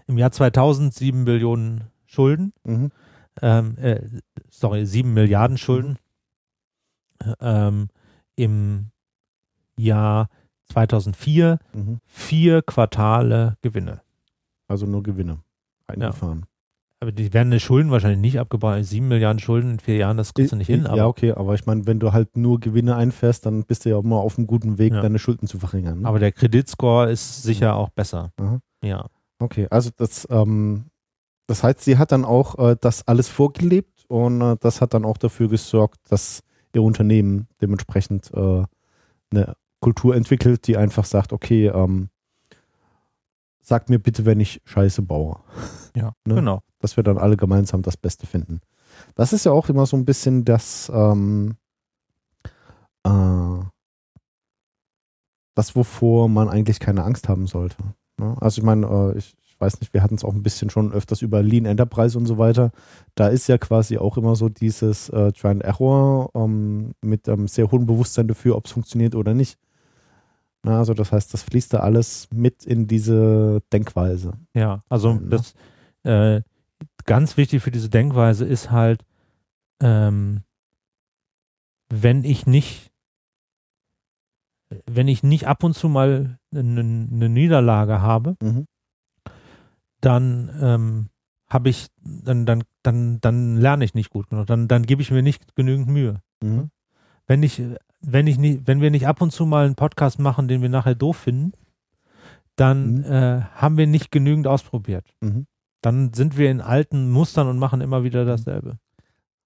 im 0.07 0.19
Jahr 0.19 0.33
2000 0.33 0.93
7 0.93 1.25
Billionen 1.25 1.85
Schulden. 2.07 2.53
Mhm. 2.65 2.91
ähm, 3.41 3.79
äh, 3.79 4.01
sorry, 4.51 4.85
7 4.87 5.13
Milliarden 5.15 5.57
Schulden 5.59 5.99
ähm, 7.41 7.89
im 8.37 8.91
Jahr 9.77 10.29
2004 10.73 11.59
Mhm. 11.73 12.01
vier 12.07 12.63
Quartale 12.63 13.57
Gewinne. 13.63 14.03
Also 14.69 14.87
nur 14.87 15.03
Gewinne 15.03 15.43
eingefahren. 15.87 16.47
Aber 17.03 17.11
die 17.11 17.33
werden 17.35 17.51
die 17.51 17.59
Schulden 17.59 17.91
wahrscheinlich 17.91 18.21
nicht 18.21 18.39
abgebaut. 18.39 18.85
7 18.85 19.09
Milliarden 19.09 19.41
Schulden 19.41 19.73
in 19.73 19.79
vier 19.81 19.97
Jahren, 19.97 20.17
das 20.17 20.35
kriegst 20.35 20.53
du 20.53 20.57
nicht 20.57 20.69
hin. 20.69 20.87
ja, 20.95 21.07
okay, 21.07 21.33
aber 21.33 21.53
ich 21.55 21.67
meine, 21.67 21.85
wenn 21.85 21.99
du 21.99 22.13
halt 22.13 22.37
nur 22.37 22.61
Gewinne 22.61 22.95
einfährst, 22.95 23.45
dann 23.45 23.65
bist 23.65 23.85
du 23.85 23.89
ja 23.91 23.97
auch 23.97 24.05
mal 24.05 24.19
auf 24.21 24.39
einem 24.39 24.47
guten 24.47 24.79
Weg, 24.79 24.93
Ja. 24.93 25.01
deine 25.03 25.19
Schulden 25.19 25.49
zu 25.49 25.59
verringern. 25.59 26.03
Ne? 26.03 26.09
aber 26.09 26.21
der 26.21 26.31
Kreditscore 26.31 27.11
ist 27.11 27.43
sicher 27.43 27.75
auch 27.75 27.89
besser. 27.89 28.31
Aha. 28.37 28.61
Ja. 28.85 29.07
Okay, 29.41 29.67
also 29.69 29.91
das, 29.97 30.29
ähm, 30.31 30.85
das 31.49 31.65
heißt, 31.65 31.81
sie 31.81 31.99
hat 31.99 32.13
dann 32.13 32.25
auch 32.25 32.57
äh, 32.61 32.77
das 32.81 33.09
alles 33.09 33.29
vorgelebt 33.29 34.05
und 34.07 34.41
äh, 34.41 34.57
das 34.61 34.81
hat 34.81 34.95
dann 34.95 35.05
auch 35.05 35.19
dafür 35.19 35.49
gesorgt, 35.49 35.99
dass 36.09 36.45
ihr 36.73 36.85
Unternehmen 36.85 37.49
dementsprechend 37.61 38.31
äh, 38.33 38.63
eine 39.33 39.55
Kultur 39.81 40.15
entwickelt, 40.15 40.69
die 40.69 40.77
einfach 40.77 41.05
sagt, 41.05 41.33
okay, 41.33 41.67
ähm, 41.67 42.11
sag 43.63 43.89
mir 43.89 43.99
bitte, 43.99 44.25
wenn 44.27 44.41
ich 44.41 44.61
Scheiße 44.65 45.03
baue, 45.03 45.37
Ja, 45.97 46.13
Ne? 46.27 46.35
genau. 46.37 46.61
dass 46.81 46.97
wir 46.97 47.05
dann 47.05 47.19
alle 47.19 47.37
gemeinsam 47.37 47.83
das 47.83 47.97
Beste 47.97 48.27
finden. 48.27 48.61
Das 49.15 49.33
ist 49.33 49.45
ja 49.45 49.53
auch 49.53 49.69
immer 49.69 49.87
so 49.87 49.97
ein 49.97 50.05
bisschen 50.05 50.45
das, 50.45 50.91
ähm, 50.95 51.55
äh, 53.05 53.59
das, 55.55 55.77
wovor 55.77 56.29
man 56.29 56.49
eigentlich 56.49 56.81
keine 56.81 57.05
Angst 57.05 57.29
haben 57.29 57.47
sollte. 57.47 57.77
Ne? 58.19 58.37
Also 58.41 58.61
ich 58.61 58.65
meine, 58.65 58.87
äh, 58.87 59.19
ich, 59.19 59.35
ich 59.45 59.61
weiß 59.61 59.81
nicht, 59.81 59.93
wir 59.95 60.03
hatten 60.03 60.15
es 60.17 60.25
auch 60.25 60.35
ein 60.35 60.43
bisschen 60.43 60.71
schon 60.71 60.93
öfters 60.93 61.23
über 61.23 61.43
Lean 61.43 61.67
Enterprise 61.67 62.17
und 62.19 62.27
so 62.27 62.39
weiter. 62.39 62.71
Da 63.15 63.29
ist 63.29 63.49
ja 63.49 63.59
quasi 63.59 63.99
auch 63.99 64.17
immer 64.17 64.35
so 64.35 64.49
dieses 64.49 65.09
äh, 65.11 65.33
Try 65.33 65.49
and 65.49 65.63
Error 65.63 66.31
ähm, 66.35 66.93
mit 67.03 67.29
einem 67.29 67.49
sehr 67.49 67.71
hohen 67.71 67.87
Bewusstsein 67.87 68.29
dafür, 68.29 68.57
ob 68.57 68.67
es 68.67 68.73
funktioniert 68.73 69.15
oder 69.15 69.35
nicht. 69.35 69.59
Also 70.65 70.95
das 70.95 71.11
heißt, 71.11 71.35
das 71.35 71.43
fließt 71.43 71.75
da 71.75 71.81
alles 71.81 72.29
mit 72.33 72.65
in 72.65 72.87
diese 72.87 73.63
Denkweise. 73.73 74.35
Ja, 74.55 74.85
also 74.89 75.15
ne? 75.15 75.29
das 75.29 75.55
äh, 76.05 76.43
ganz 77.05 77.37
wichtig 77.37 77.63
für 77.63 77.71
diese 77.73 77.91
Denkweise 77.91 78.45
ist 78.45 78.71
halt, 78.71 79.05
ähm, 79.81 80.43
wenn 81.89 82.25
ich 82.25 82.47
nicht, 82.47 82.93
wenn 84.87 85.09
ich 85.09 85.23
nicht 85.23 85.47
ab 85.49 85.65
und 85.65 85.75
zu 85.75 85.89
mal 85.89 86.39
eine, 86.55 86.81
eine 86.81 87.29
Niederlage 87.29 88.01
habe, 88.01 88.37
Mhm. 88.41 88.67
dann 90.01 90.51
ähm, 90.61 91.09
habe 91.49 91.69
ich, 91.69 91.89
dann, 92.03 92.47
dann, 92.47 92.65
dann, 92.83 93.21
dann 93.21 93.57
lerne 93.57 93.85
ich 93.85 93.95
nicht 93.95 94.11
gut 94.11 94.31
genug, 94.31 94.47
dann, 94.47 94.69
dann 94.69 94.85
gebe 94.85 95.03
ich 95.03 95.11
mir 95.11 95.23
nicht 95.23 95.55
genügend 95.55 95.89
Mühe. 95.89 96.23
Mhm. 96.43 96.71
Wenn 97.27 97.43
ich, 97.43 97.63
wenn 98.05 98.27
ich 98.27 98.39
nicht, 98.39 98.67
wenn 98.67 98.81
wir 98.81 98.91
nicht 98.91 99.07
ab 99.07 99.21
und 99.21 99.31
zu 99.33 99.47
mal 99.47 99.65
einen 99.65 99.75
Podcast 99.75 100.19
machen, 100.19 100.49
den 100.49 100.63
wir 100.63 100.69
nachher 100.69 100.95
doof 100.95 101.17
finden, 101.17 101.53
dann 102.57 102.97
Mhm. 102.97 103.05
äh, 103.05 103.41
haben 103.55 103.77
wir 103.77 103.87
nicht 103.87 104.11
genügend 104.11 104.47
ausprobiert. 104.47 105.07
Mhm. 105.21 105.47
Dann 105.81 106.13
sind 106.13 106.37
wir 106.37 106.51
in 106.51 106.61
alten 106.61 107.11
Mustern 107.11 107.49
und 107.49 107.59
machen 107.59 107.81
immer 107.81 108.05
wieder 108.05 108.25
dasselbe. 108.25 108.79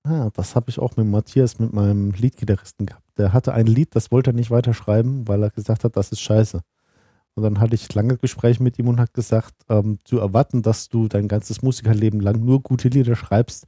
Ah, 0.04 0.30
das 0.34 0.54
habe 0.54 0.70
ich 0.70 0.78
auch 0.78 0.96
mit 0.96 1.07
Matthias, 1.07 1.59
mit 1.59 1.72
meinem 1.72 2.12
Leadgitarristen 2.12 2.86
gehabt. 2.86 3.02
Der 3.18 3.32
hatte 3.32 3.54
ein 3.54 3.66
Lied, 3.66 3.94
das 3.96 4.12
wollte 4.12 4.30
er 4.30 4.34
nicht 4.34 4.50
weiterschreiben, 4.50 5.26
weil 5.26 5.42
er 5.42 5.50
gesagt 5.50 5.84
hat, 5.84 5.96
das 5.96 6.12
ist 6.12 6.20
scheiße. 6.20 6.61
Und 7.34 7.42
dann 7.42 7.61
hatte 7.61 7.74
ich 7.74 7.92
lange 7.94 8.16
Gespräche 8.16 8.62
mit 8.62 8.78
ihm 8.78 8.88
und 8.88 9.00
hat 9.00 9.12
gesagt, 9.14 9.54
ähm, 9.68 9.98
zu 10.04 10.18
erwarten, 10.18 10.62
dass 10.62 10.88
du 10.88 11.09
dein 11.09 11.28
ganzes 11.28 11.61
Musikerleben 11.62 12.20
lang 12.20 12.44
nur 12.44 12.62
gute 12.62 12.88
Lieder 12.88 13.16
schreibst, 13.16 13.66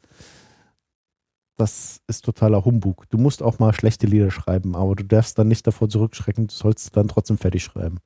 das 1.58 2.00
ist 2.06 2.24
totaler 2.24 2.64
Humbug. 2.64 3.08
Du 3.10 3.18
musst 3.18 3.42
auch 3.42 3.58
mal 3.58 3.74
schlechte 3.74 4.06
Lieder 4.06 4.30
schreiben, 4.30 4.76
aber 4.76 4.94
du 4.94 5.04
darfst 5.04 5.38
dann 5.38 5.48
nicht 5.48 5.66
davor 5.66 5.88
zurückschrecken, 5.88 6.46
du 6.46 6.54
sollst 6.54 6.96
dann 6.96 7.08
trotzdem 7.08 7.36
fertig 7.36 7.64
schreiben. 7.64 7.98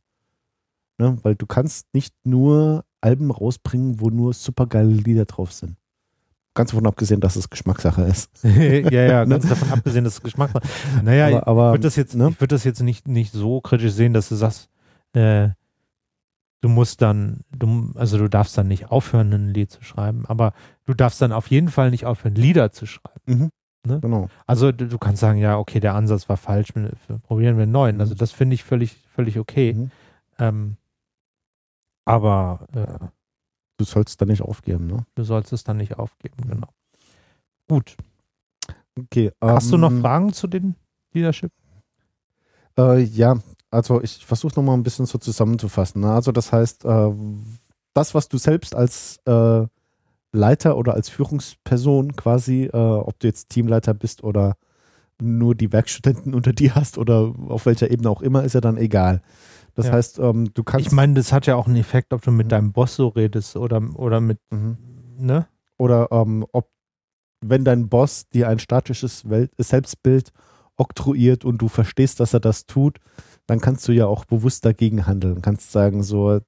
Ne? 0.98 1.18
Weil 1.22 1.34
du 1.34 1.46
kannst 1.46 1.92
nicht 1.92 2.14
nur 2.24 2.84
Alben 3.00 3.30
rausbringen, 3.30 4.00
wo 4.00 4.08
nur 4.08 4.32
supergeile 4.32 4.92
Lieder 4.92 5.26
drauf 5.26 5.52
sind. 5.52 5.76
Ganz 6.54 6.70
davon 6.70 6.86
abgesehen, 6.86 7.20
dass 7.20 7.36
es 7.36 7.50
Geschmackssache 7.50 8.02
ist. 8.02 8.30
ja, 8.42 8.90
ja, 8.90 9.24
ganz 9.24 9.48
davon 9.48 9.70
abgesehen, 9.70 10.04
dass 10.04 10.14
es 10.14 10.22
Geschmack 10.22 10.52
macht. 10.52 10.68
Naja, 11.02 11.26
aber, 11.26 11.46
aber 11.46 11.66
ich 11.68 11.72
würde 11.74 11.82
das 11.84 11.96
jetzt, 11.96 12.14
ne? 12.14 12.28
ich 12.30 12.40
würde 12.40 12.54
das 12.54 12.64
jetzt 12.64 12.82
nicht, 12.82 13.08
nicht 13.08 13.32
so 13.32 13.60
kritisch 13.60 13.92
sehen, 13.92 14.12
dass 14.12 14.28
du 14.28 14.34
sagst, 14.34 14.68
äh, 15.14 15.50
du 16.62 16.68
musst 16.70 17.02
dann, 17.02 17.40
du, 17.50 17.90
also 17.96 18.16
du 18.16 18.28
darfst 18.28 18.56
dann 18.56 18.68
nicht 18.68 18.90
aufhören, 18.90 19.32
ein 19.32 19.52
Lied 19.52 19.70
zu 19.70 19.84
schreiben, 19.84 20.24
aber 20.26 20.54
du 20.86 20.94
darfst 20.94 21.20
dann 21.20 21.32
auf 21.32 21.48
jeden 21.48 21.68
Fall 21.68 21.90
nicht 21.90 22.06
aufhören, 22.06 22.34
Lieder 22.34 22.72
zu 22.72 22.86
schreiben. 22.86 23.20
Mhm. 23.26 23.50
Ne? 23.86 24.00
Genau. 24.00 24.28
Also 24.46 24.72
du, 24.72 24.86
du 24.88 24.96
kannst 24.96 25.20
sagen, 25.20 25.38
ja, 25.38 25.58
okay, 25.58 25.80
der 25.80 25.94
Ansatz 25.94 26.28
war 26.28 26.36
falsch, 26.38 26.68
wir- 26.74 26.90
probieren 27.18 27.56
wir 27.56 27.64
einen 27.64 27.72
neuen. 27.72 28.00
Also 28.00 28.14
das 28.14 28.32
finde 28.32 28.54
ich 28.54 28.64
völlig, 28.64 28.96
völlig 29.14 29.38
okay. 29.38 29.74
Mhm. 29.74 29.90
Ähm, 30.38 30.76
aber 32.04 32.66
äh, 32.74 33.06
Du 33.78 33.84
sollst 33.86 34.20
da 34.20 34.26
nicht 34.26 34.42
aufgeben, 34.42 34.86
ne? 34.86 35.04
du 35.16 35.24
sollst 35.24 35.52
es 35.52 35.64
dann 35.64 35.78
nicht 35.78 35.98
aufgeben, 35.98 36.36
genau. 36.46 36.68
Gut. 37.68 37.96
Okay. 38.96 39.32
Hast 39.40 39.72
du 39.72 39.76
noch 39.76 39.90
ähm, 39.90 40.00
Fragen 40.02 40.32
zu 40.32 40.46
den 40.46 40.76
Leadership? 41.12 41.50
Äh, 42.78 43.00
ja, 43.00 43.36
also 43.72 44.02
ich 44.02 44.24
versuche 44.24 44.54
nochmal 44.56 44.76
ein 44.76 44.82
bisschen 44.82 45.06
so 45.06 45.18
zusammenzufassen. 45.18 46.02
Ne? 46.02 46.12
Also 46.12 46.30
das 46.32 46.52
heißt, 46.52 46.84
äh, 46.84 47.10
das, 47.94 48.14
was 48.14 48.28
du 48.28 48.38
selbst 48.38 48.74
als 48.74 49.18
äh, 49.26 49.66
Leiter 50.32 50.76
oder 50.76 50.94
als 50.94 51.08
Führungsperson 51.08 52.14
quasi, 52.16 52.64
äh, 52.64 52.76
ob 52.76 53.18
du 53.18 53.26
jetzt 53.26 53.50
Teamleiter 53.50 53.94
bist 53.94 54.22
oder 54.24 54.56
nur 55.20 55.54
die 55.54 55.72
Werkstudenten 55.72 56.34
unter 56.38 56.52
dir 56.52 56.74
hast 56.74 56.98
oder 56.98 57.32
auf 57.48 57.66
welcher 57.66 57.90
Ebene 57.90 58.08
auch 58.10 58.22
immer, 58.22 58.44
ist 58.44 58.54
ja 58.54 58.60
dann 58.60 58.76
egal. 58.76 59.22
Das 59.74 59.86
Ja. 59.86 59.92
heißt, 59.92 60.18
ähm, 60.18 60.52
du 60.54 60.62
kannst. 60.64 60.86
Ich 60.86 60.92
meine, 60.92 61.14
das 61.14 61.32
hat 61.32 61.46
ja 61.46 61.56
auch 61.56 61.66
einen 61.66 61.76
Effekt, 61.76 62.12
ob 62.12 62.22
du 62.22 62.30
mit 62.30 62.46
Mhm. 62.46 62.50
deinem 62.50 62.72
Boss 62.72 62.96
so 62.96 63.08
redest 63.08 63.56
oder, 63.56 63.80
oder 63.94 64.20
mit, 64.20 64.38
Mhm. 64.50 64.76
ne? 65.18 65.46
oder 65.78 66.08
ähm, 66.12 66.44
ob, 66.52 66.68
wenn 67.40 67.64
dein 67.64 67.88
Boss 67.88 68.28
dir 68.28 68.48
ein 68.48 68.58
statisches 68.58 69.28
Welt 69.28 69.50
Selbstbild 69.58 70.32
oktroyiert 70.76 71.44
und 71.44 71.58
du 71.58 71.68
verstehst, 71.68 72.20
dass 72.20 72.32
er 72.34 72.40
das 72.40 72.66
tut, 72.66 72.98
dann 73.46 73.60
kannst 73.60 73.86
du 73.88 73.92
ja 73.92 74.06
auch 74.06 74.24
bewusst 74.24 74.64
dagegen 74.64 75.06
handeln. 75.06 75.42
Kannst 75.42 75.72
sagen, 75.72 76.02
so, 76.02 76.40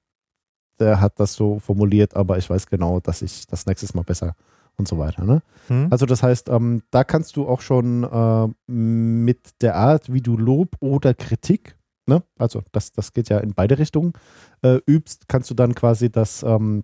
der 0.79 1.01
hat 1.01 1.19
das 1.19 1.33
so 1.33 1.59
formuliert, 1.59 2.15
aber 2.15 2.37
ich 2.37 2.49
weiß 2.49 2.67
genau, 2.67 2.99
dass 2.99 3.21
ich 3.21 3.47
das 3.47 3.65
nächstes 3.65 3.93
Mal 3.93 4.03
besser 4.03 4.35
und 4.77 4.87
so 4.87 4.97
weiter. 4.97 5.23
Ne? 5.23 5.41
Hm? 5.67 5.87
Also 5.89 6.05
das 6.05 6.23
heißt, 6.23 6.49
ähm, 6.49 6.81
da 6.91 7.03
kannst 7.03 7.35
du 7.37 7.47
auch 7.47 7.61
schon 7.61 8.03
äh, 8.03 8.71
mit 8.71 9.61
der 9.61 9.75
Art, 9.75 10.11
wie 10.11 10.21
du 10.21 10.37
Lob 10.37 10.75
oder 10.79 11.13
Kritik, 11.13 11.77
ne? 12.07 12.23
also 12.37 12.61
das, 12.71 12.91
das 12.91 13.13
geht 13.13 13.29
ja 13.29 13.39
in 13.39 13.53
beide 13.53 13.77
Richtungen, 13.77 14.13
äh, 14.61 14.79
übst, 14.85 15.27
kannst 15.27 15.49
du 15.49 15.53
dann 15.53 15.75
quasi 15.75 16.11
das, 16.11 16.43
ähm, 16.43 16.83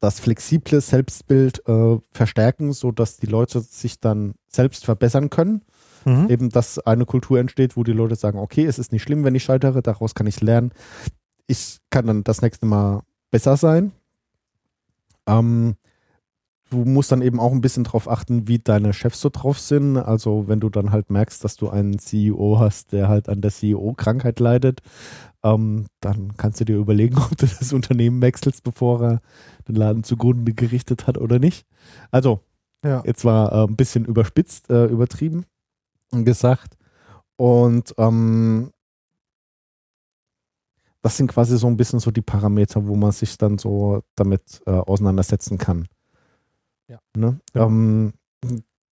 das 0.00 0.20
flexible 0.20 0.80
Selbstbild 0.80 1.66
äh, 1.66 1.98
verstärken, 2.10 2.72
sodass 2.72 3.16
die 3.16 3.26
Leute 3.26 3.60
sich 3.60 4.00
dann 4.00 4.34
selbst 4.48 4.84
verbessern 4.84 5.30
können. 5.30 5.62
Mhm. 6.04 6.28
Eben, 6.28 6.48
dass 6.50 6.78
eine 6.78 7.06
Kultur 7.06 7.38
entsteht, 7.38 7.76
wo 7.76 7.84
die 7.84 7.92
Leute 7.92 8.16
sagen, 8.16 8.38
okay, 8.38 8.64
es 8.66 8.78
ist 8.78 8.92
nicht 8.92 9.02
schlimm, 9.02 9.24
wenn 9.24 9.34
ich 9.34 9.44
scheitere, 9.44 9.82
daraus 9.82 10.14
kann 10.14 10.26
ich 10.26 10.40
lernen. 10.40 10.72
Ich 11.46 11.78
kann 11.90 12.06
dann 12.06 12.24
das 12.24 12.42
nächste 12.42 12.66
Mal 12.66 13.02
besser 13.30 13.56
sein. 13.56 13.92
Ähm, 15.26 15.76
du 16.70 16.84
musst 16.84 17.12
dann 17.12 17.22
eben 17.22 17.40
auch 17.40 17.52
ein 17.52 17.60
bisschen 17.60 17.84
drauf 17.84 18.08
achten, 18.10 18.48
wie 18.48 18.58
deine 18.58 18.92
Chefs 18.92 19.20
so 19.20 19.30
drauf 19.30 19.58
sind. 19.58 19.96
Also 19.96 20.48
wenn 20.48 20.60
du 20.60 20.68
dann 20.70 20.90
halt 20.90 21.10
merkst, 21.10 21.42
dass 21.44 21.56
du 21.56 21.68
einen 21.70 21.98
CEO 21.98 22.58
hast, 22.58 22.92
der 22.92 23.08
halt 23.08 23.28
an 23.28 23.40
der 23.40 23.50
CEO-Krankheit 23.50 24.40
leidet, 24.40 24.80
ähm, 25.42 25.86
dann 26.00 26.36
kannst 26.36 26.60
du 26.60 26.64
dir 26.64 26.76
überlegen, 26.76 27.16
ob 27.18 27.36
du 27.36 27.46
das 27.46 27.72
Unternehmen 27.72 28.22
wechselst, 28.22 28.62
bevor 28.64 29.02
er 29.02 29.20
den 29.68 29.76
Laden 29.76 30.04
zugrunde 30.04 30.52
gerichtet 30.52 31.06
hat 31.06 31.18
oder 31.18 31.38
nicht. 31.38 31.66
Also 32.10 32.40
Ja. 32.84 33.02
jetzt 33.06 33.24
war 33.24 33.52
äh, 33.52 33.64
ein 33.66 33.76
bisschen 33.76 34.04
überspitzt, 34.04 34.70
äh, 34.70 34.86
übertrieben 34.86 35.44
gesagt. 36.22 36.76
Und 37.36 37.94
ähm, 37.98 38.70
das 41.02 41.16
sind 41.16 41.26
quasi 41.26 41.58
so 41.58 41.66
ein 41.66 41.76
bisschen 41.76 41.98
so 41.98 42.10
die 42.10 42.22
Parameter, 42.22 42.86
wo 42.86 42.94
man 42.94 43.12
sich 43.12 43.36
dann 43.36 43.58
so 43.58 44.02
damit 44.14 44.62
äh, 44.66 44.70
auseinandersetzen 44.70 45.58
kann. 45.58 45.88
Ja. 46.88 46.98
Ne? 47.16 47.40
Ja. 47.54 47.66
Ähm, 47.66 48.12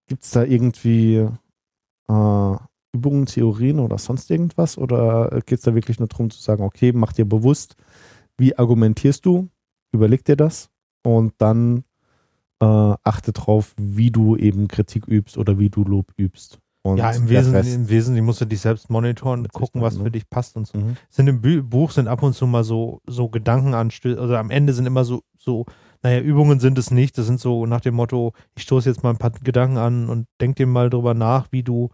Gibt 0.07 0.25
es 0.25 0.31
da 0.33 0.43
irgendwie 0.43 1.27
äh, 2.09 2.57
Übungen, 2.93 3.27
Theorien 3.27 3.79
oder 3.79 3.97
sonst 3.99 4.31
irgendwas? 4.31 4.77
Oder 4.77 5.41
geht 5.47 5.61
es 5.61 5.65
da 5.65 5.75
wirklich 5.75 5.99
nur 5.99 6.09
darum 6.09 6.31
zu 6.31 6.41
sagen, 6.43 6.65
okay, 6.65 6.93
mach 6.93 7.13
dir 7.13 7.25
bewusst, 7.25 7.77
wie 8.37 8.59
argumentierst 8.59 9.25
du, 9.25 9.49
überleg 9.93 10.25
dir 10.25 10.37
das 10.37 10.69
und 11.03 11.35
dann 11.39 11.85
äh, 12.61 12.95
achte 13.03 13.33
drauf, 13.33 13.75
wie 13.79 14.11
du 14.11 14.37
eben 14.37 14.69
Kritik 14.69 15.09
übst 15.09 15.39
oder 15.39 15.59
wie 15.59 15.71
du 15.71 15.85
Lob 15.85 16.13
übst. 16.17 16.59
Und 16.85 16.97
Ja, 16.97 17.13
im 17.13 17.27
Rest- 17.27 17.75
im 17.75 17.89
Wesentlichen 17.89 18.25
musst 18.27 18.41
du 18.41 18.45
dich 18.45 18.61
selbst 18.61 18.91
monitoren, 18.91 19.47
gucken, 19.49 19.81
was 19.83 19.97
ne? 19.99 20.05
für 20.05 20.11
dich 20.11 20.29
passt 20.29 20.57
und 20.57 20.67
so. 20.67 20.79
Mhm. 20.79 20.97
Sind 21.11 21.29
im 21.29 21.41
Bü 21.41 21.63
Buch 21.63 21.93
sind 21.93 22.09
ab 22.09 22.23
und 22.25 22.35
zu 22.35 22.47
mal 22.47 22.65
so, 22.65 23.01
so 23.07 23.29
Gedankenanstöße, 23.29 24.21
also 24.21 24.35
am 24.37 24.51
Ende 24.51 24.73
sind 24.73 24.87
immer 24.87 25.05
so, 25.05 25.23
so, 25.39 25.65
naja, 26.03 26.19
Übungen 26.21 26.59
sind 26.59 26.77
es 26.79 26.91
nicht. 26.91 27.17
Das 27.19 27.27
sind 27.27 27.39
so 27.39 27.67
nach 27.67 27.81
dem 27.83 27.95
Motto, 27.95 28.33
ich 28.57 28.65
stoße 28.65 28.89
jetzt 28.89 29.05
mal 29.05 29.11
ein 29.11 29.19
paar 29.19 29.31
Gedanken 29.31 29.77
an 29.77 30.09
und 30.09 30.27
denk 30.41 30.57
dir 30.57 30.67
mal 30.67 30.91
drüber 30.91 31.15
nach, 31.15 31.47
wie 31.53 31.63
du 31.63 31.91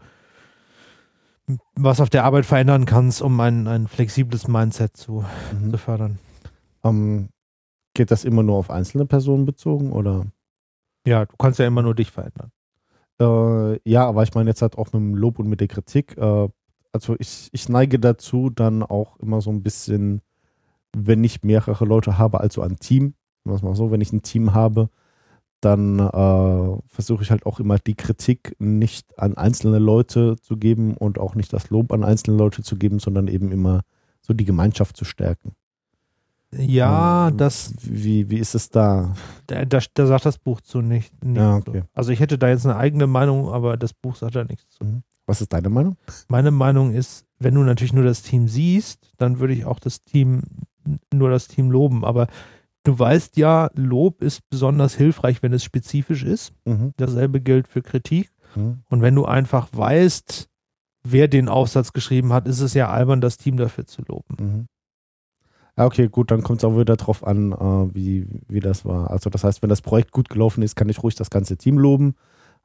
was 1.75 1.99
auf 1.99 2.09
der 2.09 2.23
Arbeit 2.25 2.45
verändern 2.45 2.85
kannst, 2.85 3.21
um 3.21 3.39
ein, 3.39 3.67
ein 3.67 3.87
flexibles 3.87 4.47
Mindset 4.47 4.95
zu, 4.97 5.23
Mhm. 5.53 5.71
zu 5.71 5.77
fördern. 5.77 6.19
Ähm, 6.83 7.29
geht 7.95 8.11
das 8.11 8.23
immer 8.23 8.43
nur 8.43 8.55
auf 8.57 8.69
einzelne 8.69 9.05
Personen 9.05 9.45
bezogen 9.45 9.91
oder? 9.91 10.25
Ja, 11.07 11.25
du 11.25 11.35
kannst 11.37 11.59
ja 11.59 11.65
immer 11.67 11.81
nur 11.81 11.95
dich 11.95 12.11
verändern. 12.11 12.51
Äh, 13.21 13.89
ja, 13.89 14.05
aber 14.07 14.23
ich 14.23 14.33
meine 14.33 14.49
jetzt 14.49 14.61
halt 14.61 14.77
auch 14.77 14.87
mit 14.87 14.95
dem 14.95 15.15
Lob 15.15 15.39
und 15.39 15.47
mit 15.49 15.59
der 15.59 15.67
Kritik. 15.67 16.17
Äh, 16.17 16.49
also 16.91 17.15
ich, 17.19 17.49
ich 17.51 17.69
neige 17.69 17.99
dazu, 17.99 18.49
dann 18.49 18.83
auch 18.83 19.17
immer 19.19 19.41
so 19.41 19.51
ein 19.51 19.63
bisschen, 19.63 20.21
wenn 20.95 21.23
ich 21.23 21.43
mehrere 21.43 21.85
Leute 21.85 22.17
habe, 22.17 22.39
also 22.41 22.61
ein 22.61 22.77
Team, 22.77 23.15
es 23.45 23.61
mal 23.63 23.75
so, 23.75 23.91
wenn 23.91 24.01
ich 24.01 24.13
ein 24.13 24.21
Team 24.21 24.53
habe, 24.53 24.89
dann 25.61 25.99
äh, 25.99 26.77
versuche 26.87 27.23
ich 27.23 27.31
halt 27.31 27.45
auch 27.45 27.59
immer 27.59 27.79
die 27.79 27.95
Kritik 27.95 28.55
nicht 28.59 29.17
an 29.19 29.35
einzelne 29.37 29.79
Leute 29.79 30.37
zu 30.41 30.57
geben 30.57 30.95
und 30.95 31.19
auch 31.19 31.35
nicht 31.35 31.51
das 31.53 31.69
Lob 31.69 31.91
an 31.91 32.03
einzelne 32.03 32.37
Leute 32.37 32.63
zu 32.63 32.77
geben, 32.77 32.99
sondern 32.99 33.27
eben 33.27 33.51
immer 33.51 33.81
so 34.21 34.33
die 34.33 34.45
Gemeinschaft 34.45 34.95
zu 34.97 35.05
stärken. 35.05 35.53
Ja, 36.51 37.27
Ähm, 37.29 37.37
das, 37.37 37.73
Wie, 37.81 38.29
wie 38.29 38.37
ist 38.37 38.55
es 38.55 38.69
da? 38.69 39.13
da, 39.47 39.65
da, 39.65 39.79
da 39.93 40.05
sagt 40.07 40.25
das 40.25 40.37
Buch 40.39 40.61
zu 40.61 40.81
nicht. 40.81 41.13
nicht 41.23 41.37
Ja, 41.37 41.61
so. 41.63 41.71
okay. 41.71 41.83
Also 41.93 42.11
ich 42.11 42.19
hätte 42.19 42.37
da 42.37 42.47
jetzt 42.49 42.65
eine 42.65 42.75
eigene 42.75 43.07
Meinung, 43.07 43.49
aber 43.49 43.77
das 43.77 43.93
Buch 43.93 44.15
sagt 44.15 44.35
da 44.35 44.43
nichts 44.43 44.67
zu. 44.69 45.01
Was 45.27 45.41
ist 45.41 45.53
deine 45.53 45.69
Meinung? 45.69 45.95
Meine 46.27 46.49
Meinung 46.51 46.91
ist, 46.93 47.25
wenn 47.37 47.53
du 47.53 47.61
natürlich 47.61 47.93
nur 47.93 48.03
das 48.03 48.23
Team 48.23 48.47
siehst, 48.47 49.11
dann 49.17 49.39
würde 49.39 49.53
ich 49.53 49.65
auch 49.65 49.79
das 49.79 50.03
Team, 50.03 50.41
nur 51.13 51.29
das 51.29 51.47
Team 51.47 51.69
loben. 51.69 52.03
Aber 52.03 52.27
du 52.83 52.97
weißt 52.97 53.37
ja, 53.37 53.69
Lob 53.75 54.23
ist 54.23 54.49
besonders 54.49 54.95
hilfreich, 54.95 55.43
wenn 55.43 55.53
es 55.53 55.63
spezifisch 55.63 56.23
ist. 56.23 56.51
Mhm. 56.65 56.93
Dasselbe 56.97 57.41
gilt 57.41 57.67
für 57.67 57.83
Kritik. 57.83 58.31
Mhm. 58.55 58.79
Und 58.89 59.01
wenn 59.03 59.13
du 59.13 59.25
einfach 59.25 59.67
weißt, 59.71 60.49
wer 61.03 61.27
den 61.27 61.47
Aufsatz 61.47 61.93
geschrieben 61.93 62.33
hat, 62.33 62.47
ist 62.47 62.59
es 62.61 62.73
ja 62.73 62.89
albern, 62.89 63.21
das 63.21 63.37
Team 63.37 63.57
dafür 63.57 63.85
zu 63.85 64.01
loben. 64.01 64.35
Mhm. 64.39 64.65
Ja, 65.79 65.85
okay, 65.85 66.09
gut, 66.09 66.29
dann 66.29 66.43
kommt 66.43 66.59
es 66.59 66.65
auch 66.65 66.77
wieder 66.77 66.97
drauf 66.97 67.25
an, 67.25 67.53
äh, 67.53 67.95
wie, 67.95 68.27
wie 68.49 68.59
das 68.59 68.83
war. 68.83 69.09
Also 69.11 69.29
das 69.29 69.45
heißt, 69.45 69.61
wenn 69.61 69.69
das 69.69 69.81
Projekt 69.81 70.11
gut 70.11 70.27
gelaufen 70.29 70.61
ist, 70.61 70.75
kann 70.75 70.89
ich 70.89 71.01
ruhig 71.01 71.15
das 71.15 71.29
ganze 71.29 71.55
Team 71.55 71.77
loben, 71.77 72.15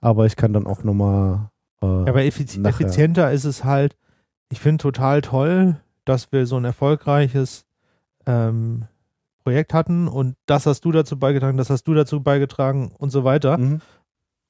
aber 0.01 0.27
ich 0.27 0.35
kann 0.35 0.53
dann 0.53 0.67
auch 0.67 0.83
nochmal 0.83 1.49
äh, 1.81 1.87
Ja, 1.87 2.07
aber 2.09 2.25
effiz 2.25 2.57
Nachher. 2.57 2.71
effizienter 2.87 3.31
ist 3.31 3.45
es 3.45 3.63
halt, 3.65 3.97
ich 4.51 4.59
finde 4.59 4.83
total 4.83 5.21
toll, 5.23 5.77
dass 6.05 6.33
wir 6.33 6.45
so 6.47 6.57
ein 6.57 6.65
erfolgreiches 6.65 7.65
ähm, 8.27 8.87
Projekt 9.45 9.75
hatten 9.75 10.09
und 10.09 10.35
das 10.47 10.67
hast 10.67 10.85
du 10.85 10.91
dazu 10.91 11.17
beigetragen, 11.19 11.57
das 11.57 11.71
hast 11.71 11.85
du 11.85 11.95
dazu 11.95 12.21
beigetragen 12.21 12.91
und 12.99 13.11
so 13.11 13.23
weiter. 13.23 13.59
mhm. 13.59 13.81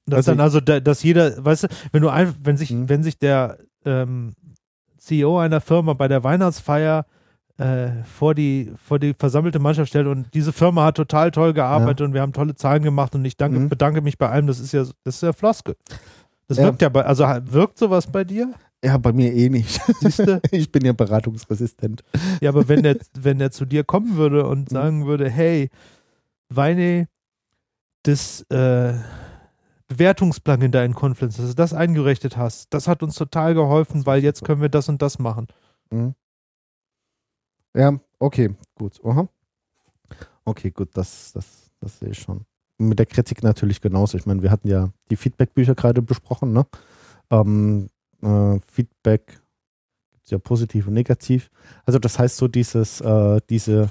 Dass 0.07 0.17
Also 0.19 0.31
dann 0.33 0.41
also, 0.41 0.61
da, 0.61 0.81
dass 0.81 1.03
jeder, 1.03 1.45
weißt 1.45 1.65
du, 1.65 1.69
wenn 1.93 2.01
du 2.03 2.09
einfach, 2.09 2.35
wenn 2.43 2.57
sich, 2.57 2.71
Mhm. 2.71 2.89
wenn 2.89 3.03
sich 3.03 3.19
der 3.19 3.59
ähm, 3.85 4.35
CEO 4.97 5.39
einer 5.39 5.61
Firma 5.61 5.93
bei 5.93 6.09
der 6.09 6.25
Weihnachtsfeier 6.25 7.05
äh, 7.59 8.03
vor 8.05 8.35
die 8.35 8.73
vor 8.85 8.99
die 8.99 9.15
versammelte 9.15 9.59
Mannschaft 9.61 9.89
stellt 9.91 10.07
und 10.09 10.33
diese 10.35 10.53
Firma 10.53 10.85
hat 10.87 10.97
total 10.97 11.31
toll 11.31 11.53
gearbeitet 11.53 12.01
und 12.03 12.13
wir 12.15 12.21
haben 12.21 12.33
tolle 12.33 12.55
Zahlen 12.55 12.83
gemacht 12.83 13.15
und 13.15 13.25
ich 13.25 13.37
danke, 13.37 13.61
Mhm. 13.61 13.69
bedanke 13.69 14.01
mich 14.01 14.19
bei 14.19 14.29
allem, 14.29 14.47
das 14.47 14.59
ist 14.61 14.73
ja 14.73 14.85
das 15.05 15.17
ist 15.17 15.23
ja 15.23 15.33
Floskel. 15.33 15.77
Das 16.49 16.59
Ja. 16.59 16.65
wirkt 16.65 16.83
ja 16.83 16.89
bei, 16.89 17.05
also 17.05 17.25
wirkt 17.25 17.79
sowas 17.79 18.07
bei 18.07 18.25
dir? 18.25 18.53
Ja, 18.85 18.99
bei 18.99 19.13
mir 19.15 19.33
eh 19.33 19.49
nicht. 19.49 19.81
Siehst 20.01 20.19
du? 20.19 20.43
ich 20.51 20.71
bin 20.71 20.85
ja 20.85 20.93
beratungsresistent. 20.93 22.03
Ja, 22.43 22.51
aber 22.51 22.69
wenn 22.69 22.83
der, 22.83 22.99
wenn 23.19 23.39
der 23.39 23.51
zu 23.51 23.65
dir 23.65 23.83
kommen 23.85 24.17
würde 24.17 24.47
und 24.47 24.71
Mhm. 24.71 24.75
sagen 24.75 25.07
würde, 25.07 25.31
hey, 25.31 25.71
Weine, 26.51 27.09
das 28.03 28.43
äh, 28.51 28.93
Bewertungsplugin 29.89 30.71
da 30.71 30.83
in 30.85 30.95
Confluence, 30.95 31.37
dass 31.37 31.49
du 31.51 31.55
das 31.55 31.73
eingerichtet 31.73 32.37
hast, 32.37 32.73
das 32.75 32.89
hat 32.89 33.03
uns 33.03 33.15
total 33.17 33.55
geholfen, 33.55 34.07
weil 34.07 34.23
jetzt 34.23 34.45
können 34.45 34.61
wir 34.61 34.69
das 34.69 34.89
und 34.89 35.01
das 35.03 35.19
machen. 35.19 35.47
Mhm. 35.91 36.15
Ja, 37.75 37.99
okay, 38.19 38.55
gut. 38.77 39.01
Aha. 39.05 39.29
Okay, 40.45 40.71
gut, 40.71 40.91
das, 40.95 41.33
das, 41.33 41.71
das 41.81 41.99
sehe 41.99 42.11
ich 42.11 42.19
schon. 42.19 42.45
Mit 42.79 42.99
der 42.99 43.07
Kritik 43.07 43.43
natürlich 43.43 43.81
genauso. 43.81 44.17
Ich 44.17 44.27
meine, 44.27 44.43
wir 44.43 44.51
hatten 44.51 44.69
ja 44.69 44.91
die 45.11 45.17
Feedback-Bücher 45.17 45.75
gerade 45.75 46.03
besprochen, 46.03 46.53
ne? 46.53 46.67
Ähm, 47.31 47.89
äh, 48.23 48.59
Feedback 48.67 49.41
gibt 50.13 50.25
es 50.25 50.31
ja 50.31 50.39
positiv 50.39 50.87
und 50.87 50.95
negativ. 50.95 51.51
Also 51.87 51.99
das 51.99 52.19
heißt 52.19 52.37
so 52.37 52.49
dieses, 52.49 53.01
äh, 53.01 53.41
diese, 53.49 53.91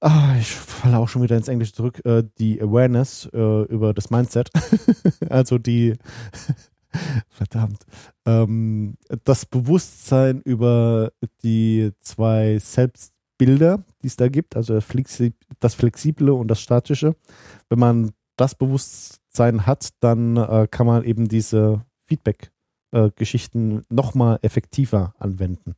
ah, 0.00 0.34
ich 0.38 0.50
falle 0.50 0.98
auch 0.98 1.08
schon 1.08 1.22
wieder 1.22 1.36
ins 1.36 1.48
Englische 1.48 1.74
zurück, 1.74 2.04
äh, 2.04 2.24
die 2.38 2.60
Awareness 2.60 3.28
äh, 3.32 3.62
über 3.64 3.94
das 3.94 4.10
Mindset. 4.10 4.50
also 5.30 5.58
die, 5.58 5.94
verdammt, 7.28 7.84
ähm, 8.26 8.96
das 9.30 9.46
Bewusstsein 9.46 10.40
über 10.40 11.12
die 11.44 11.92
zwei 12.00 12.58
Selbstbilder, 12.58 13.84
die 14.02 14.08
es 14.08 14.16
da 14.16 14.26
gibt, 14.26 14.56
also 14.56 14.74
das 14.74 14.84
Flexi- 14.84 15.34
das 15.60 15.76
Flexible 15.76 16.30
und 16.30 16.48
das 16.48 16.60
Statische. 16.60 17.14
Wenn 17.68 17.78
man 17.78 18.10
das 18.36 18.56
Bewusstsein 18.56 19.66
hat, 19.66 19.90
dann 20.00 20.36
äh, 20.36 20.66
kann 20.68 20.88
man 20.88 21.04
eben 21.04 21.28
diese 21.28 21.84
Feedback-Geschichten 22.08 23.82
nochmal 23.88 24.40
effektiver 24.42 25.14
anwenden. 25.20 25.76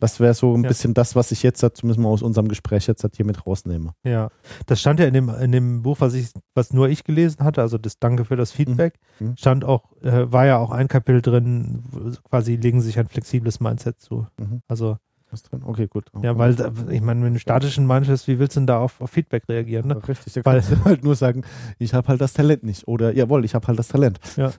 Das 0.00 0.20
wäre 0.20 0.32
so 0.32 0.54
ein 0.54 0.62
Ja. 0.62 0.68
bisschen 0.68 0.94
das, 0.94 1.16
was 1.16 1.32
ich 1.32 1.42
jetzt 1.42 1.60
halt 1.62 1.76
zumindest 1.76 2.00
mal 2.00 2.08
aus 2.08 2.22
unserem 2.22 2.46
Gespräch 2.48 2.86
jetzt 2.86 3.02
halt 3.02 3.16
hier 3.16 3.26
mit 3.26 3.44
rausnehme. 3.46 3.94
Ja, 4.04 4.28
das 4.66 4.80
stand 4.80 5.00
ja 5.00 5.06
in 5.06 5.14
dem, 5.14 5.28
in 5.28 5.50
dem 5.50 5.82
Buch, 5.82 5.96
was 6.00 6.14
ich, 6.14 6.30
was 6.54 6.72
nur 6.72 6.88
ich 6.88 7.02
gelesen 7.02 7.42
hatte, 7.42 7.62
also 7.62 7.78
das 7.78 7.98
Danke 7.98 8.24
für 8.24 8.36
das 8.36 8.52
Feedback, 8.52 8.94
Mhm. 9.18 9.36
stand 9.36 9.64
auch, 9.64 9.90
äh, 10.02 10.30
war 10.30 10.46
ja 10.46 10.58
auch 10.58 10.70
ein 10.70 10.86
Kapitel 10.86 11.20
drin, 11.20 11.82
quasi 12.30 12.54
legen 12.54 12.80
sich 12.80 12.98
ein 12.98 13.08
flexibles 13.08 13.58
Mindset 13.58 14.00
zu. 14.00 14.26
Mhm. 14.38 14.62
Also, 14.68 14.98
Was 15.30 15.42
drin? 15.42 15.62
Okay, 15.64 15.88
gut. 15.88 16.06
ja, 16.22 16.38
weil, 16.38 16.54
ich 16.90 17.02
meine, 17.02 17.22
wenn 17.24 17.34
du 17.34 17.38
statischen 17.40 17.86
Mindset 17.86 18.26
wie 18.28 18.38
willst 18.38 18.56
du 18.56 18.60
denn 18.60 18.66
da 18.68 18.78
auf, 18.78 19.00
auf 19.00 19.10
Feedback 19.10 19.42
reagieren, 19.48 19.88
ne? 19.88 20.00
Richtig, 20.08 20.32
da 20.32 20.44
Weil- 20.44 20.60
kannst 20.60 20.70
du 20.72 20.84
halt 20.84 21.02
nur 21.04 21.16
sagen, 21.16 21.42
ich 21.78 21.92
habe 21.92 22.08
halt 22.08 22.20
das 22.20 22.32
Talent 22.32 22.62
nicht. 22.62 22.86
Oder 22.88 23.12
jawohl, 23.14 23.44
ich 23.44 23.54
habe 23.54 23.66
halt 23.66 23.78
das 23.78 23.88
Talent. 23.88 24.20
Ja. 24.36 24.52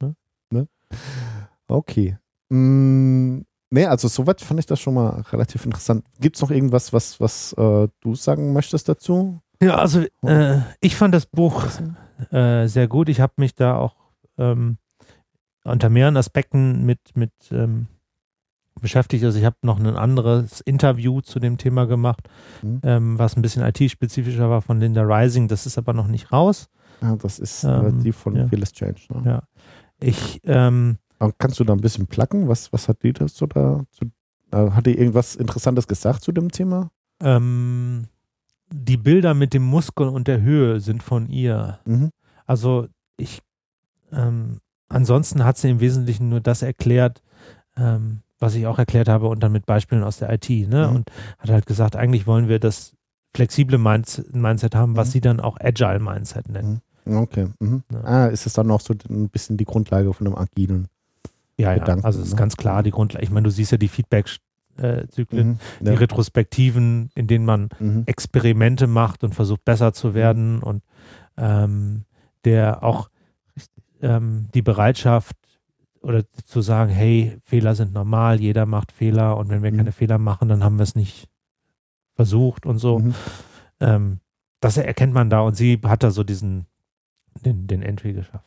ne? 0.50 0.68
Okay. 1.68 2.18
Mm, 2.50 3.40
nee, 3.70 3.86
also 3.86 4.08
soweit 4.08 4.40
fand 4.40 4.60
ich 4.60 4.66
das 4.66 4.80
schon 4.80 4.94
mal 4.94 5.20
relativ 5.32 5.64
interessant. 5.64 6.04
Gibt 6.20 6.36
es 6.36 6.42
noch 6.42 6.50
irgendwas, 6.50 6.92
was, 6.92 7.20
was 7.20 7.52
äh, 7.54 7.88
du 8.00 8.14
sagen 8.14 8.52
möchtest 8.52 8.88
dazu? 8.88 9.40
Ja, 9.62 9.76
also 9.76 10.04
äh, 10.22 10.58
ich 10.80 10.96
fand 10.96 11.14
das 11.14 11.26
Buch 11.26 11.64
äh, 12.30 12.66
sehr 12.66 12.88
gut. 12.88 13.08
Ich 13.08 13.20
habe 13.20 13.32
mich 13.36 13.54
da 13.54 13.76
auch 13.76 13.96
ähm, 14.38 14.76
unter 15.64 15.88
mehreren 15.88 16.16
Aspekten 16.16 16.84
mit, 16.84 16.98
mit 17.14 17.32
ähm, 17.50 17.86
beschäftigt. 18.80 19.24
Also 19.24 19.38
ich 19.38 19.44
habe 19.46 19.56
noch 19.62 19.78
ein 19.78 19.86
anderes 19.96 20.60
Interview 20.60 21.20
zu 21.22 21.40
dem 21.40 21.56
Thema 21.58 21.86
gemacht, 21.86 22.28
Mhm. 22.62 22.80
ähm, 22.82 23.18
was 23.18 23.36
ein 23.36 23.42
bisschen 23.42 23.62
IT-spezifischer 23.62 24.50
war 24.50 24.60
von 24.62 24.78
Linda 24.80 25.02
Rising. 25.02 25.48
Das 25.48 25.64
ist 25.66 25.78
aber 25.78 25.92
noch 25.94 26.06
nicht 26.06 26.30
raus. 26.32 26.68
Ja, 27.02 27.16
das 27.16 27.38
ist 27.38 27.64
Ähm, 27.64 28.00
äh, 28.00 28.02
die 28.02 28.12
von 28.12 28.36
ja. 28.36 28.46
Fearless 28.48 28.72
Change. 28.72 29.00
Ne? 29.10 29.22
Ja. 29.24 29.42
Ich, 29.98 30.40
ähm, 30.44 30.98
Aber 31.18 31.32
kannst 31.38 31.58
du 31.60 31.64
da 31.64 31.72
ein 31.72 31.80
bisschen 31.80 32.06
placken? 32.06 32.48
Was, 32.48 32.72
was 32.72 32.88
hat 32.88 33.02
die 33.02 33.12
das 33.12 33.34
so 33.36 33.46
da? 33.46 33.84
Zu, 33.90 34.06
äh, 34.52 34.70
hat 34.70 34.86
die 34.86 34.96
irgendwas 34.98 35.34
Interessantes 35.36 35.86
gesagt 35.88 36.22
zu 36.22 36.32
dem 36.32 36.50
Thema? 36.50 36.90
ähm, 37.22 38.08
die 38.72 38.96
Bilder 38.96 39.32
mit 39.32 39.54
dem 39.54 39.62
Muskel 39.62 40.08
und 40.08 40.26
der 40.26 40.42
Höhe 40.42 40.80
sind 40.80 41.02
von 41.02 41.28
ihr. 41.28 41.78
Mhm. 41.86 42.10
Also 42.46 42.88
ich, 43.16 43.40
ähm, 44.12 44.58
ansonsten 44.88 45.44
hat 45.44 45.56
sie 45.56 45.70
im 45.70 45.78
Wesentlichen 45.80 46.28
nur 46.28 46.40
das 46.40 46.62
erklärt, 46.62 47.22
ähm, 47.76 48.22
was 48.40 48.54
ich 48.56 48.66
auch 48.66 48.78
erklärt 48.78 49.08
habe 49.08 49.28
und 49.28 49.40
dann 49.42 49.52
mit 49.52 49.66
Beispielen 49.66 50.02
aus 50.02 50.18
der 50.18 50.32
IT. 50.32 50.50
Ne? 50.50 50.88
Mhm. 50.88 50.96
Und 50.96 51.10
hat 51.38 51.50
halt 51.50 51.66
gesagt, 51.66 51.94
eigentlich 51.96 52.26
wollen 52.26 52.48
wir 52.48 52.58
das 52.58 52.94
flexible 53.34 53.78
Minds 53.78 54.22
Mindset 54.32 54.74
haben, 54.74 54.96
was 54.96 55.08
Mhm. 55.08 55.12
sie 55.12 55.20
dann 55.20 55.40
auch 55.40 55.56
Agile 55.60 56.00
Mindset 56.00 56.48
nennt. 56.48 56.80
Okay. 57.06 57.46
Mhm. 57.60 57.84
Ja. 57.92 58.00
Ah, 58.02 58.26
ist 58.26 58.46
es 58.46 58.52
dann 58.54 58.66
noch 58.66 58.80
so 58.80 58.94
ein 59.08 59.28
bisschen 59.28 59.56
die 59.56 59.64
Grundlage 59.64 60.12
von 60.12 60.26
einem 60.26 60.36
agilen? 60.36 60.88
Ja, 61.58 61.72
ja, 61.72 61.78
Gedanken, 61.78 62.04
also 62.04 62.20
es 62.20 62.26
ist 62.28 62.32
ne? 62.34 62.38
ganz 62.38 62.56
klar 62.56 62.82
die 62.82 62.90
Grundlage. 62.90 63.24
Ich 63.24 63.30
meine, 63.30 63.44
du 63.44 63.50
siehst 63.50 63.72
ja 63.72 63.78
die 63.78 63.88
Feedback-Zyklen, 63.88 65.48
Mhm. 65.48 65.58
die 65.80 65.90
Retrospektiven, 65.90 67.10
in 67.14 67.26
denen 67.26 67.44
man 67.46 67.68
Mhm. 67.78 68.02
Experimente 68.06 68.86
macht 68.86 69.24
und 69.24 69.34
versucht 69.34 69.64
besser 69.64 69.92
zu 69.92 70.14
werden 70.14 70.62
und 70.62 70.82
ähm, 71.36 72.04
der 72.44 72.82
auch 72.82 73.08
ähm, 74.02 74.48
die 74.54 74.62
Bereitschaft 74.62 75.36
oder 76.02 76.22
zu 76.44 76.60
sagen, 76.60 76.90
hey, 76.92 77.38
Fehler 77.44 77.74
sind 77.74 77.92
normal, 77.94 78.40
jeder 78.40 78.66
macht 78.66 78.92
Fehler 78.92 79.36
und 79.38 79.48
wenn 79.48 79.62
wir 79.62 79.72
Mhm. 79.72 79.76
keine 79.78 79.92
Fehler 79.92 80.18
machen, 80.18 80.48
dann 80.48 80.62
haben 80.62 80.76
wir 80.78 80.82
es 80.84 80.94
nicht 80.94 81.28
versucht 82.14 82.66
und 82.66 82.78
so. 82.78 82.98
Mhm. 83.00 83.14
Ähm, 83.80 84.20
das 84.60 84.76
erkennt 84.76 85.12
man 85.14 85.30
da 85.30 85.40
und 85.40 85.56
sie 85.56 85.80
hat 85.84 86.02
da 86.02 86.10
so 86.10 86.22
diesen 86.24 86.66
den, 87.44 87.66
den 87.66 87.82
Entry 87.82 88.12
geschafft. 88.14 88.46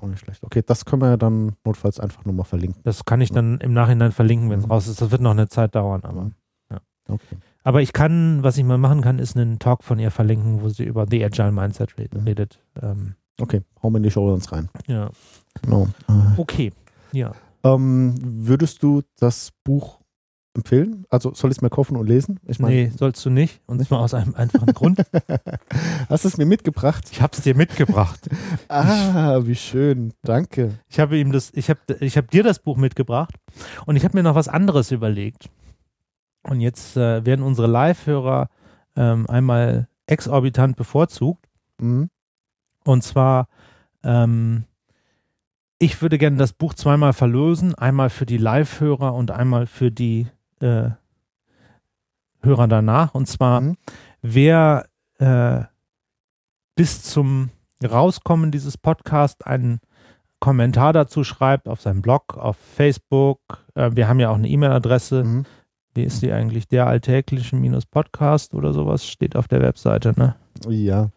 Auch 0.00 0.06
nicht 0.08 0.20
schlecht. 0.20 0.42
Okay, 0.42 0.62
das 0.64 0.84
können 0.84 1.02
wir 1.02 1.08
ja 1.10 1.16
dann 1.16 1.52
notfalls 1.64 2.00
einfach 2.00 2.24
nur 2.24 2.34
mal 2.34 2.44
verlinken. 2.44 2.80
Das 2.84 3.04
kann 3.04 3.20
ich 3.20 3.30
dann 3.30 3.58
im 3.58 3.72
Nachhinein 3.72 4.12
verlinken, 4.12 4.50
wenn 4.50 4.58
es 4.60 4.66
Mhm. 4.66 4.72
raus 4.72 4.88
ist. 4.88 5.00
Das 5.00 5.10
wird 5.10 5.20
noch 5.20 5.32
eine 5.32 5.48
Zeit 5.48 5.74
dauern, 5.74 6.02
aber. 6.04 6.30
Okay. 7.08 7.36
Aber 7.64 7.82
ich 7.82 7.92
kann, 7.92 8.42
was 8.44 8.56
ich 8.56 8.64
mal 8.64 8.78
machen 8.78 9.00
kann, 9.02 9.18
ist 9.18 9.36
einen 9.36 9.58
Talk 9.58 9.82
von 9.82 9.98
ihr 9.98 10.10
verlinken, 10.12 10.62
wo 10.62 10.68
sie 10.68 10.84
über 10.84 11.04
The 11.10 11.24
Agile 11.24 11.50
Mindset 11.52 11.94
Mhm. 11.98 12.24
redet. 12.24 12.60
Ähm, 12.80 13.14
Okay, 13.40 13.62
hauen 13.82 13.92
wir 13.92 13.96
in 13.96 14.02
die 14.04 14.10
Show 14.10 14.32
uns 14.32 14.52
rein. 14.52 14.68
ja. 14.86 15.10
Genau. 15.62 15.88
Okay. 16.36 16.72
Ja. 17.12 17.32
Ähm, 17.64 18.14
würdest 18.20 18.82
du 18.84 19.02
das 19.18 19.50
Buch 19.64 20.00
empfehlen? 20.54 21.06
Also 21.08 21.32
soll 21.34 21.50
ich 21.50 21.58
es 21.58 21.62
mir 21.62 21.70
kaufen 21.70 21.96
und 21.96 22.06
lesen? 22.06 22.38
Ich 22.46 22.58
meine, 22.58 22.74
nee, 22.74 22.92
sollst 22.96 23.24
du 23.24 23.30
nicht. 23.30 23.60
Und 23.66 23.84
zwar 23.84 24.00
aus 24.00 24.14
einem 24.14 24.34
einfachen 24.34 24.72
Grund. 24.74 25.02
hast 26.08 26.24
du 26.24 26.28
es 26.28 26.36
mir 26.36 26.46
mitgebracht? 26.46 27.08
Ich 27.10 27.22
habe 27.22 27.32
es 27.36 27.42
dir 27.42 27.54
mitgebracht. 27.54 28.28
Ah, 28.68 29.40
wie 29.44 29.54
schön. 29.54 30.12
Danke. 30.22 30.78
Ich 30.88 30.98
habe 30.98 31.18
ihm 31.18 31.32
das, 31.32 31.50
ich 31.54 31.68
habe 31.68 31.80
ich 32.00 32.16
hab 32.16 32.30
dir 32.30 32.42
das 32.42 32.58
Buch 32.58 32.76
mitgebracht 32.76 33.34
und 33.86 33.96
ich 33.96 34.04
habe 34.04 34.16
mir 34.16 34.22
noch 34.22 34.34
was 34.34 34.48
anderes 34.48 34.90
überlegt. 34.90 35.50
Und 36.42 36.60
jetzt 36.60 36.96
äh, 36.96 37.24
werden 37.24 37.42
unsere 37.42 37.68
Live-Hörer 37.68 38.48
ähm, 38.96 39.28
einmal 39.28 39.88
exorbitant 40.06 40.76
bevorzugt. 40.76 41.46
Mhm. 41.80 42.10
Und 42.84 43.02
zwar, 43.02 43.48
ähm, 44.02 44.64
ich 45.78 46.00
würde 46.02 46.18
gerne 46.18 46.36
das 46.36 46.52
Buch 46.52 46.74
zweimal 46.74 47.12
verlosen. 47.12 47.74
Einmal 47.74 48.10
für 48.10 48.26
die 48.26 48.38
Live-Hörer 48.38 49.14
und 49.14 49.30
einmal 49.30 49.66
für 49.66 49.90
die 49.90 50.26
äh, 50.62 50.90
Hörer 52.42 52.66
danach. 52.68 53.14
Und 53.14 53.26
zwar, 53.26 53.60
Mhm. 53.60 53.76
wer 54.22 54.86
äh, 55.18 55.62
bis 56.74 57.02
zum 57.02 57.50
Rauskommen 57.84 58.50
dieses 58.50 58.76
Podcasts 58.78 59.42
einen 59.44 59.80
Kommentar 60.40 60.92
dazu 60.92 61.22
schreibt 61.22 61.68
auf 61.68 61.80
seinem 61.80 62.02
Blog, 62.02 62.36
auf 62.36 62.56
Facebook. 62.56 63.38
Äh, 63.74 63.90
wir 63.94 64.08
haben 64.08 64.18
ja 64.18 64.30
auch 64.30 64.36
eine 64.36 64.48
E-Mail-Adresse. 64.48 65.22
Mhm. 65.22 65.46
Wie 65.94 66.02
ist 66.02 66.22
die 66.22 66.32
eigentlich? 66.32 66.66
Der 66.68 66.86
alltägliche 66.86 67.54
Minus 67.54 67.86
Podcast 67.86 68.54
oder 68.54 68.72
sowas 68.72 69.06
steht 69.06 69.36
auf 69.36 69.46
der 69.46 69.60
Webseite, 69.60 70.14
ne? 70.16 70.34
Ja. 70.68 71.10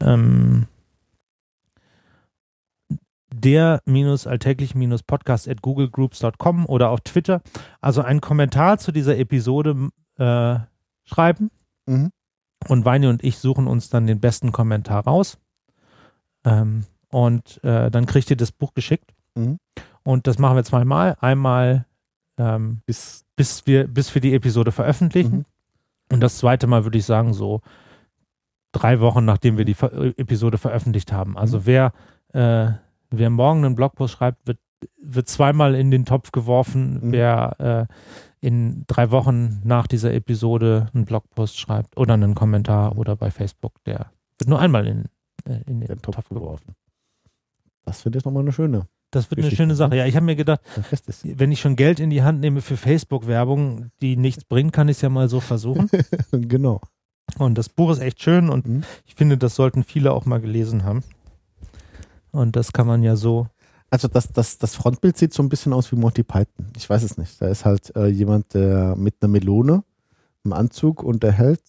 ähm, 0.00 0.66
der 3.40 3.80
minus 3.84 4.26
alltäglich 4.26 4.74
minus 4.74 5.02
podcast 5.02 5.48
at 5.48 5.62
googlegroups.com 5.62 6.66
oder 6.66 6.90
auf 6.90 7.00
Twitter. 7.00 7.40
Also 7.80 8.02
einen 8.02 8.20
Kommentar 8.20 8.78
zu 8.78 8.92
dieser 8.92 9.16
Episode 9.18 9.90
äh, 10.18 10.58
schreiben 11.04 11.50
Mhm. 11.86 12.10
und 12.68 12.84
Weini 12.84 13.06
und 13.06 13.24
ich 13.24 13.38
suchen 13.38 13.66
uns 13.66 13.88
dann 13.88 14.06
den 14.06 14.20
besten 14.20 14.52
Kommentar 14.52 15.04
raus. 15.04 15.38
Ähm, 16.44 16.84
und 17.10 17.62
äh, 17.64 17.90
dann 17.90 18.04
kriegt 18.06 18.28
ihr 18.30 18.36
das 18.36 18.52
Buch 18.52 18.74
geschickt. 18.74 19.14
Mhm. 19.34 19.58
Und 20.02 20.26
das 20.26 20.38
machen 20.38 20.56
wir 20.56 20.64
zweimal. 20.64 21.16
Einmal 21.20 21.86
ähm, 22.38 22.80
Bis, 22.86 23.24
bis 23.36 23.66
wir, 23.66 23.88
bis 23.88 24.14
wir 24.14 24.20
die 24.22 24.34
Episode 24.34 24.70
veröffentlichen. 24.72 25.38
Mhm. 25.38 25.44
Und 26.12 26.20
das 26.20 26.38
zweite 26.38 26.66
Mal 26.66 26.84
würde 26.84 26.98
ich 26.98 27.04
sagen, 27.04 27.32
so 27.34 27.60
drei 28.72 29.00
Wochen, 29.00 29.24
nachdem 29.24 29.56
wir 29.58 29.64
die 29.64 29.74
Ver 29.74 29.92
Episode 30.18 30.58
veröffentlicht 30.58 31.12
haben. 31.12 31.36
Also 31.38 31.58
Mhm. 31.60 31.66
wer, 31.66 31.92
äh, 32.34 32.72
wer 33.10 33.30
morgen 33.30 33.64
einen 33.64 33.74
Blogpost 33.74 34.14
schreibt, 34.14 34.46
wird, 34.46 34.58
wird 35.02 35.28
zweimal 35.28 35.74
in 35.74 35.90
den 35.90 36.04
Topf 36.04 36.32
geworfen. 36.32 36.94
Mhm. 37.08 37.12
Wer 37.12 37.88
äh, 37.90 38.46
in 38.46 38.84
drei 38.86 39.10
Wochen 39.10 39.60
nach 39.64 39.86
dieser 39.86 40.12
Episode 40.14 40.88
einen 40.94 41.04
Blogpost 41.04 41.58
schreibt 41.58 41.96
oder 41.96 42.14
einen 42.14 42.34
Kommentar 42.34 42.96
oder 42.96 43.16
bei 43.16 43.30
Facebook, 43.30 43.82
der 43.84 44.10
wird 44.38 44.48
nur 44.48 44.60
einmal 44.60 44.86
in, 44.86 45.04
äh, 45.44 45.60
in 45.66 45.80
den, 45.80 45.88
den 45.88 46.02
Topf, 46.02 46.16
Topf 46.16 46.28
geworfen. 46.28 46.74
Das 47.84 48.02
finde 48.02 48.18
ich 48.18 48.24
nochmal 48.24 48.42
eine 48.42 48.52
schöne. 48.52 48.86
Das 49.10 49.30
wird 49.30 49.38
eine 49.38 49.46
Geschichte, 49.46 49.62
schöne 49.62 49.74
Sache. 49.74 49.90
ne? 49.90 49.96
Ja, 49.96 50.06
ich 50.06 50.14
habe 50.16 50.26
mir 50.26 50.36
gedacht, 50.36 50.60
wenn 51.24 51.50
ich 51.50 51.60
schon 51.60 51.76
Geld 51.76 51.98
in 51.98 52.10
die 52.10 52.22
Hand 52.22 52.40
nehme 52.40 52.60
für 52.60 52.76
Facebook-Werbung, 52.76 53.90
die 54.02 54.16
nichts 54.16 54.44
bringt, 54.44 54.74
kann 54.74 54.88
ich 54.88 54.98
es 54.98 55.00
ja 55.00 55.08
mal 55.08 55.28
so 55.30 55.40
versuchen. 55.40 55.88
genau. 56.30 56.82
Und 57.38 57.56
das 57.56 57.70
Buch 57.70 57.90
ist 57.90 58.00
echt 58.00 58.22
schön 58.22 58.50
und 58.50 58.66
Mhm. 58.66 58.84
ich 59.06 59.14
finde, 59.14 59.38
das 59.38 59.54
sollten 59.54 59.82
viele 59.82 60.12
auch 60.12 60.26
mal 60.26 60.40
gelesen 60.40 60.84
haben. 60.84 61.02
Und 62.32 62.56
das 62.56 62.72
kann 62.72 62.86
man 62.86 63.02
ja 63.02 63.16
so. 63.16 63.48
Also 63.90 64.08
das, 64.08 64.28
das, 64.32 64.58
das 64.58 64.74
Frontbild 64.74 65.16
sieht 65.16 65.32
so 65.32 65.42
ein 65.42 65.48
bisschen 65.48 65.72
aus 65.72 65.90
wie 65.92 65.96
Monty 65.96 66.22
Python. 66.22 66.66
Ich 66.76 66.88
weiß 66.88 67.02
es 67.02 67.16
nicht. 67.16 67.40
Da 67.40 67.48
ist 67.48 67.64
halt 67.64 67.94
äh, 67.96 68.06
jemand, 68.06 68.52
der 68.54 68.94
mit 68.96 69.16
einer 69.20 69.30
Melone 69.30 69.82
im 70.44 70.52
Anzug 70.52 71.02
und 71.02 71.22
der 71.22 71.32
hält 71.32 71.62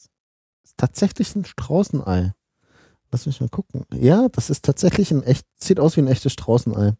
ist 0.63 0.77
tatsächlich 0.77 1.35
ein 1.35 1.45
Straußenei. 1.45 2.33
Lass 3.11 3.25
mich 3.25 3.41
mal 3.41 3.49
gucken. 3.49 3.85
Ja, 3.93 4.27
das 4.29 4.49
ist 4.49 4.65
tatsächlich 4.65 5.11
ein 5.11 5.23
echt, 5.23 5.47
sieht 5.57 5.79
aus 5.79 5.97
wie 5.97 6.01
ein 6.01 6.07
echtes 6.07 6.33
Straußenei. 6.33 6.93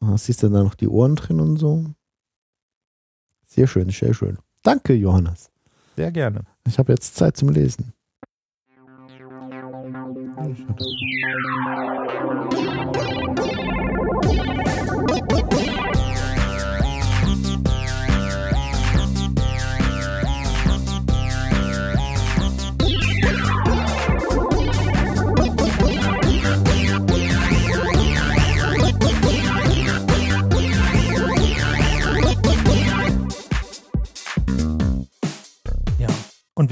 Ah, 0.00 0.16
siehst 0.16 0.42
du 0.42 0.48
da 0.48 0.62
noch 0.62 0.74
die 0.74 0.88
Ohren 0.88 1.16
drin 1.16 1.40
und 1.40 1.58
so? 1.58 1.84
Sehr 3.44 3.66
schön, 3.66 3.90
sehr 3.90 4.14
schön. 4.14 4.38
Danke, 4.62 4.94
Johannes. 4.94 5.50
Sehr 5.96 6.10
gerne. 6.10 6.44
Ich 6.66 6.78
habe 6.78 6.92
jetzt 6.92 7.16
Zeit 7.16 7.36
zum 7.36 7.50
Lesen. 7.50 7.92
Ja. 10.42 10.72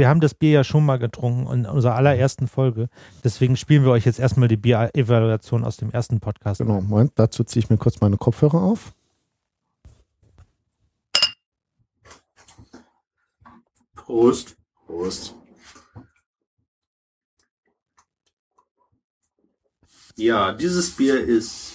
Wir 0.01 0.09
haben 0.09 0.21
das 0.21 0.33
Bier 0.33 0.51
ja 0.51 0.65
schon 0.65 0.87
mal 0.87 0.99
getrunken 0.99 1.53
in 1.53 1.67
unserer 1.67 1.95
allerersten 1.95 2.49
Folge. 2.49 2.89
Deswegen 3.23 3.59
spielen 3.59 3.85
wir 3.85 3.91
euch 3.91 4.07
jetzt 4.07 4.19
erstmal 4.19 4.49
die 4.49 4.57
Bier-Evaluation 4.57 5.63
aus 5.63 5.77
dem 5.77 5.91
ersten 5.91 6.21
Podcast. 6.21 6.63
Genau, 6.63 6.81
Moment, 6.81 7.13
dazu 7.17 7.45
ziehe 7.45 7.63
ich 7.63 7.69
mir 7.69 7.77
kurz 7.77 8.01
meine 8.01 8.17
Kopfhörer 8.17 8.63
auf. 8.63 8.95
Prost. 13.95 14.57
Prost. 14.87 15.35
Ja, 20.17 20.53
dieses 20.53 20.97
Bier 20.97 21.23
ist 21.23 21.75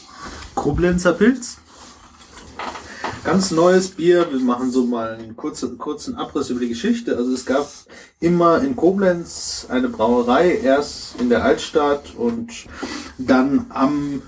Koblenzer 0.56 1.14
Pilz. 1.14 1.60
Ganz 3.26 3.50
neues 3.50 3.90
Bier. 3.90 4.28
Wir 4.32 4.40
machen 4.40 4.70
so 4.70 4.86
mal 4.86 5.16
einen 5.16 5.36
kurzen, 5.36 5.80
kurzen 5.80 6.14
Abriss 6.14 6.52
über 6.52 6.60
die 6.60 6.70
Geschichte. 6.70 7.18
Also 7.18 7.34
es 7.34 7.44
gab 7.44 7.68
immer 8.20 8.62
in 8.62 8.76
Koblenz 8.76 9.66
eine 9.68 9.90
Brauerei, 9.90 10.60
erst 10.60 11.20
in 11.20 11.30
der 11.30 11.44
Altstadt 11.44 12.14
und 12.16 12.52
dann 13.18 13.66
am 13.70 14.22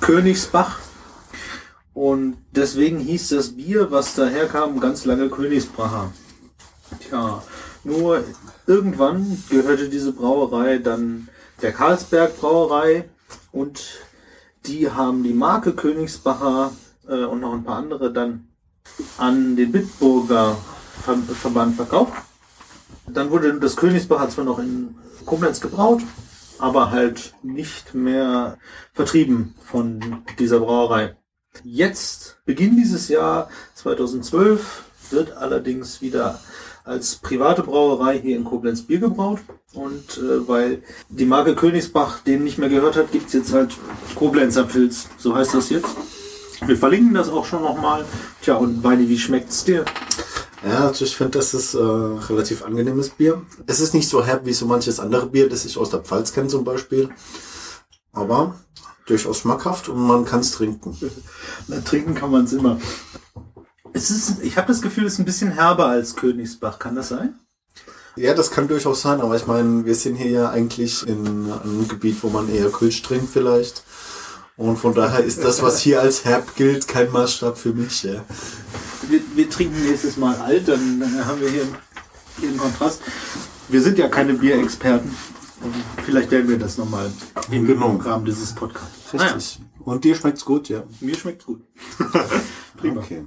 Königsbach. 0.00 0.78
Und 1.92 2.36
deswegen 2.52 3.00
hieß 3.00 3.30
das 3.30 3.56
Bier, 3.56 3.90
was 3.90 4.14
daher 4.14 4.46
kam, 4.46 4.78
ganz 4.78 5.04
lange 5.04 5.28
Königsbracher. 5.28 6.12
Tja, 7.00 7.42
nur 7.82 8.22
irgendwann 8.64 9.42
gehörte 9.50 9.88
diese 9.88 10.12
Brauerei 10.12 10.78
dann 10.78 11.28
der 11.62 11.72
Karlsberg 11.72 12.38
Brauerei 12.38 13.08
und 13.50 13.80
Die 14.66 14.90
haben 14.90 15.22
die 15.22 15.32
Marke 15.32 15.72
Königsbacher 15.72 16.72
äh, 17.10 17.24
und 17.24 17.40
noch 17.40 17.52
ein 17.52 17.64
paar 17.64 17.76
andere 17.76 18.12
dann 18.12 18.48
an 19.18 19.56
den 19.56 19.72
Bitburger 19.72 20.56
Ver 21.02 21.16
Verband 21.16 21.76
verkauft. 21.76 22.12
Dann 23.06 23.30
wurde 23.30 23.58
das 23.58 23.76
Königsbacher 23.76 24.28
zwar 24.28 24.44
noch 24.44 24.58
in 24.58 24.94
Koblenz 25.26 25.60
gebraut, 25.60 26.02
aber 26.58 26.90
halt 26.90 27.34
nicht 27.42 27.94
mehr 27.94 28.58
vertrieben 28.92 29.54
von 29.64 30.22
dieser 30.38 30.60
Brauerei. 30.60 31.16
Jetzt, 31.64 32.38
Beginn 32.44 32.76
dieses 32.76 33.08
Jahr 33.08 33.48
2012, 33.74 34.84
wird 35.10 35.32
allerdings 35.32 36.00
wieder 36.00 36.38
als 36.84 37.16
private 37.16 37.62
Brauerei 37.62 38.20
hier 38.20 38.36
in 38.36 38.44
Koblenz 38.44 38.82
Bier 38.82 39.00
gebraut. 39.00 39.40
Und 39.72 40.18
äh, 40.18 40.46
weil 40.48 40.82
die 41.08 41.24
Marke 41.24 41.54
Königsbach 41.54 42.20
denen 42.20 42.44
nicht 42.44 42.58
mehr 42.58 42.68
gehört 42.68 42.96
hat, 42.96 43.12
gibt's 43.12 43.32
jetzt 43.32 43.52
halt 43.52 43.76
Koblenzer 44.14 44.64
Pilz. 44.64 45.08
So 45.18 45.34
heißt 45.34 45.54
das 45.54 45.70
jetzt. 45.70 45.96
Wir 46.66 46.76
verlinken 46.76 47.14
das 47.14 47.28
auch 47.28 47.44
schon 47.44 47.62
nochmal. 47.62 48.04
Tja, 48.42 48.56
und 48.56 48.84
Weini, 48.84 49.08
wie 49.08 49.18
schmeckt's 49.18 49.64
dir? 49.64 49.84
Ja, 50.64 50.88
also 50.88 51.04
ich 51.04 51.16
finde, 51.16 51.38
das 51.38 51.54
ist 51.54 51.74
äh, 51.74 51.78
relativ 51.78 52.62
angenehmes 52.64 53.08
Bier. 53.10 53.42
Es 53.66 53.80
ist 53.80 53.94
nicht 53.94 54.08
so 54.08 54.24
herb 54.24 54.44
wie 54.44 54.52
so 54.52 54.66
manches 54.66 55.00
andere 55.00 55.26
Bier, 55.26 55.48
das 55.48 55.64
ich 55.64 55.78
aus 55.78 55.90
der 55.90 56.00
Pfalz 56.00 56.32
kenne 56.32 56.48
zum 56.48 56.64
Beispiel. 56.64 57.08
Aber 58.12 58.56
durchaus 59.06 59.38
schmackhaft 59.38 59.88
und 59.88 59.98
man 59.98 60.26
kann 60.26 60.40
es 60.40 60.52
trinken. 60.52 60.96
Na, 61.68 61.80
trinken 61.80 62.14
kann 62.14 62.30
man 62.30 62.44
es 62.44 62.52
immer. 62.52 62.78
Es 63.92 64.10
ist, 64.10 64.42
ich 64.42 64.56
habe 64.56 64.68
das 64.68 64.82
Gefühl, 64.82 65.06
es 65.06 65.14
ist 65.14 65.18
ein 65.18 65.24
bisschen 65.24 65.52
herber 65.52 65.86
als 65.86 66.14
Königsbach. 66.14 66.78
Kann 66.78 66.94
das 66.94 67.08
sein? 67.08 67.38
Ja, 68.16 68.34
das 68.34 68.50
kann 68.50 68.68
durchaus 68.68 69.00
sein, 69.00 69.20
aber 69.20 69.36
ich 69.36 69.46
meine, 69.46 69.86
wir 69.86 69.94
sind 69.94 70.16
hier 70.16 70.30
ja 70.30 70.50
eigentlich 70.50 71.06
in 71.06 71.50
einem 71.50 71.88
Gebiet, 71.88 72.22
wo 72.22 72.28
man 72.28 72.52
eher 72.52 72.68
Kölsch 72.68 73.02
trinkt 73.02 73.30
vielleicht. 73.30 73.82
Und 74.60 74.76
von 74.76 74.92
daher 74.94 75.24
ist 75.24 75.42
das, 75.42 75.62
was 75.62 75.80
hier 75.80 76.02
als 76.02 76.26
herb 76.26 76.54
gilt, 76.54 76.86
kein 76.86 77.10
Maßstab 77.10 77.56
für 77.56 77.72
mich. 77.72 78.02
Ja. 78.02 78.22
Wir, 79.08 79.20
wir 79.34 79.48
trinken 79.48 79.82
nächstes 79.88 80.18
Mal 80.18 80.36
alt, 80.36 80.68
dann, 80.68 81.00
dann 81.00 81.24
haben 81.24 81.40
wir 81.40 81.48
hier, 81.48 81.66
hier 82.38 82.50
einen 82.50 82.58
Kontrast. 82.58 83.00
Wir 83.70 83.80
sind 83.80 83.96
ja 83.96 84.08
keine 84.08 84.34
Bierexperten. 84.34 85.10
Vielleicht 86.04 86.30
werden 86.30 86.50
wir 86.50 86.58
das 86.58 86.76
nochmal 86.76 87.10
im 87.50 87.66
Genau. 87.66 87.96
Rahmen 87.96 88.26
dieses 88.26 88.54
Podcasts. 88.54 89.14
Richtig. 89.14 89.60
Und 89.78 90.04
dir 90.04 90.14
schmeckt's 90.14 90.44
gut, 90.44 90.68
ja. 90.68 90.82
Mir 91.00 91.14
schmeckt 91.14 91.46
gut. 91.46 91.62
Prima. 92.76 93.00
Okay. 93.00 93.24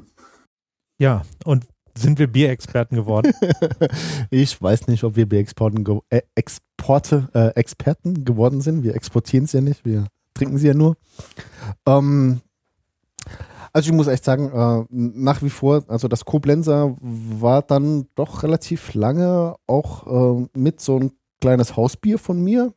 Ja, 1.00 1.24
und 1.46 1.66
sind 1.98 2.20
wir 2.20 2.28
Bierexperten 2.28 2.96
geworden? 2.96 3.34
Ich 4.30 4.62
weiß 4.62 4.86
nicht, 4.86 5.04
ob 5.04 5.16
wir 5.16 5.28
Bierexporten 5.28 5.84
ge 5.84 6.00
äh, 6.12 6.22
Exporte, 6.36 7.30
äh, 7.34 7.60
Experten 7.60 8.24
geworden 8.24 8.62
sind. 8.62 8.84
Wir 8.84 8.94
exportieren 8.94 9.46
es 9.46 9.54
ja 9.54 9.62
nicht, 9.62 9.84
wir 9.84 10.06
trinken 10.34 10.58
sie 10.58 10.68
ja 10.68 10.74
nur. 10.74 10.98
Ähm, 11.86 12.42
also 13.72 13.90
ich 13.90 13.96
muss 13.96 14.08
echt 14.08 14.24
sagen, 14.24 14.52
äh, 14.52 14.86
nach 14.90 15.42
wie 15.42 15.50
vor, 15.50 15.84
also 15.88 16.08
das 16.08 16.26
Koblenzer 16.26 16.96
war 17.02 17.64
dann 17.64 18.08
doch 18.16 18.44
relativ 18.44 18.94
lange 18.94 19.56
auch 19.66 20.38
äh, 20.42 20.48
mit 20.54 20.80
so 20.80 21.00
ein 21.00 21.12
kleines 21.42 21.76
Hausbier 21.76 22.20
von 22.20 22.42
mir. 22.44 22.74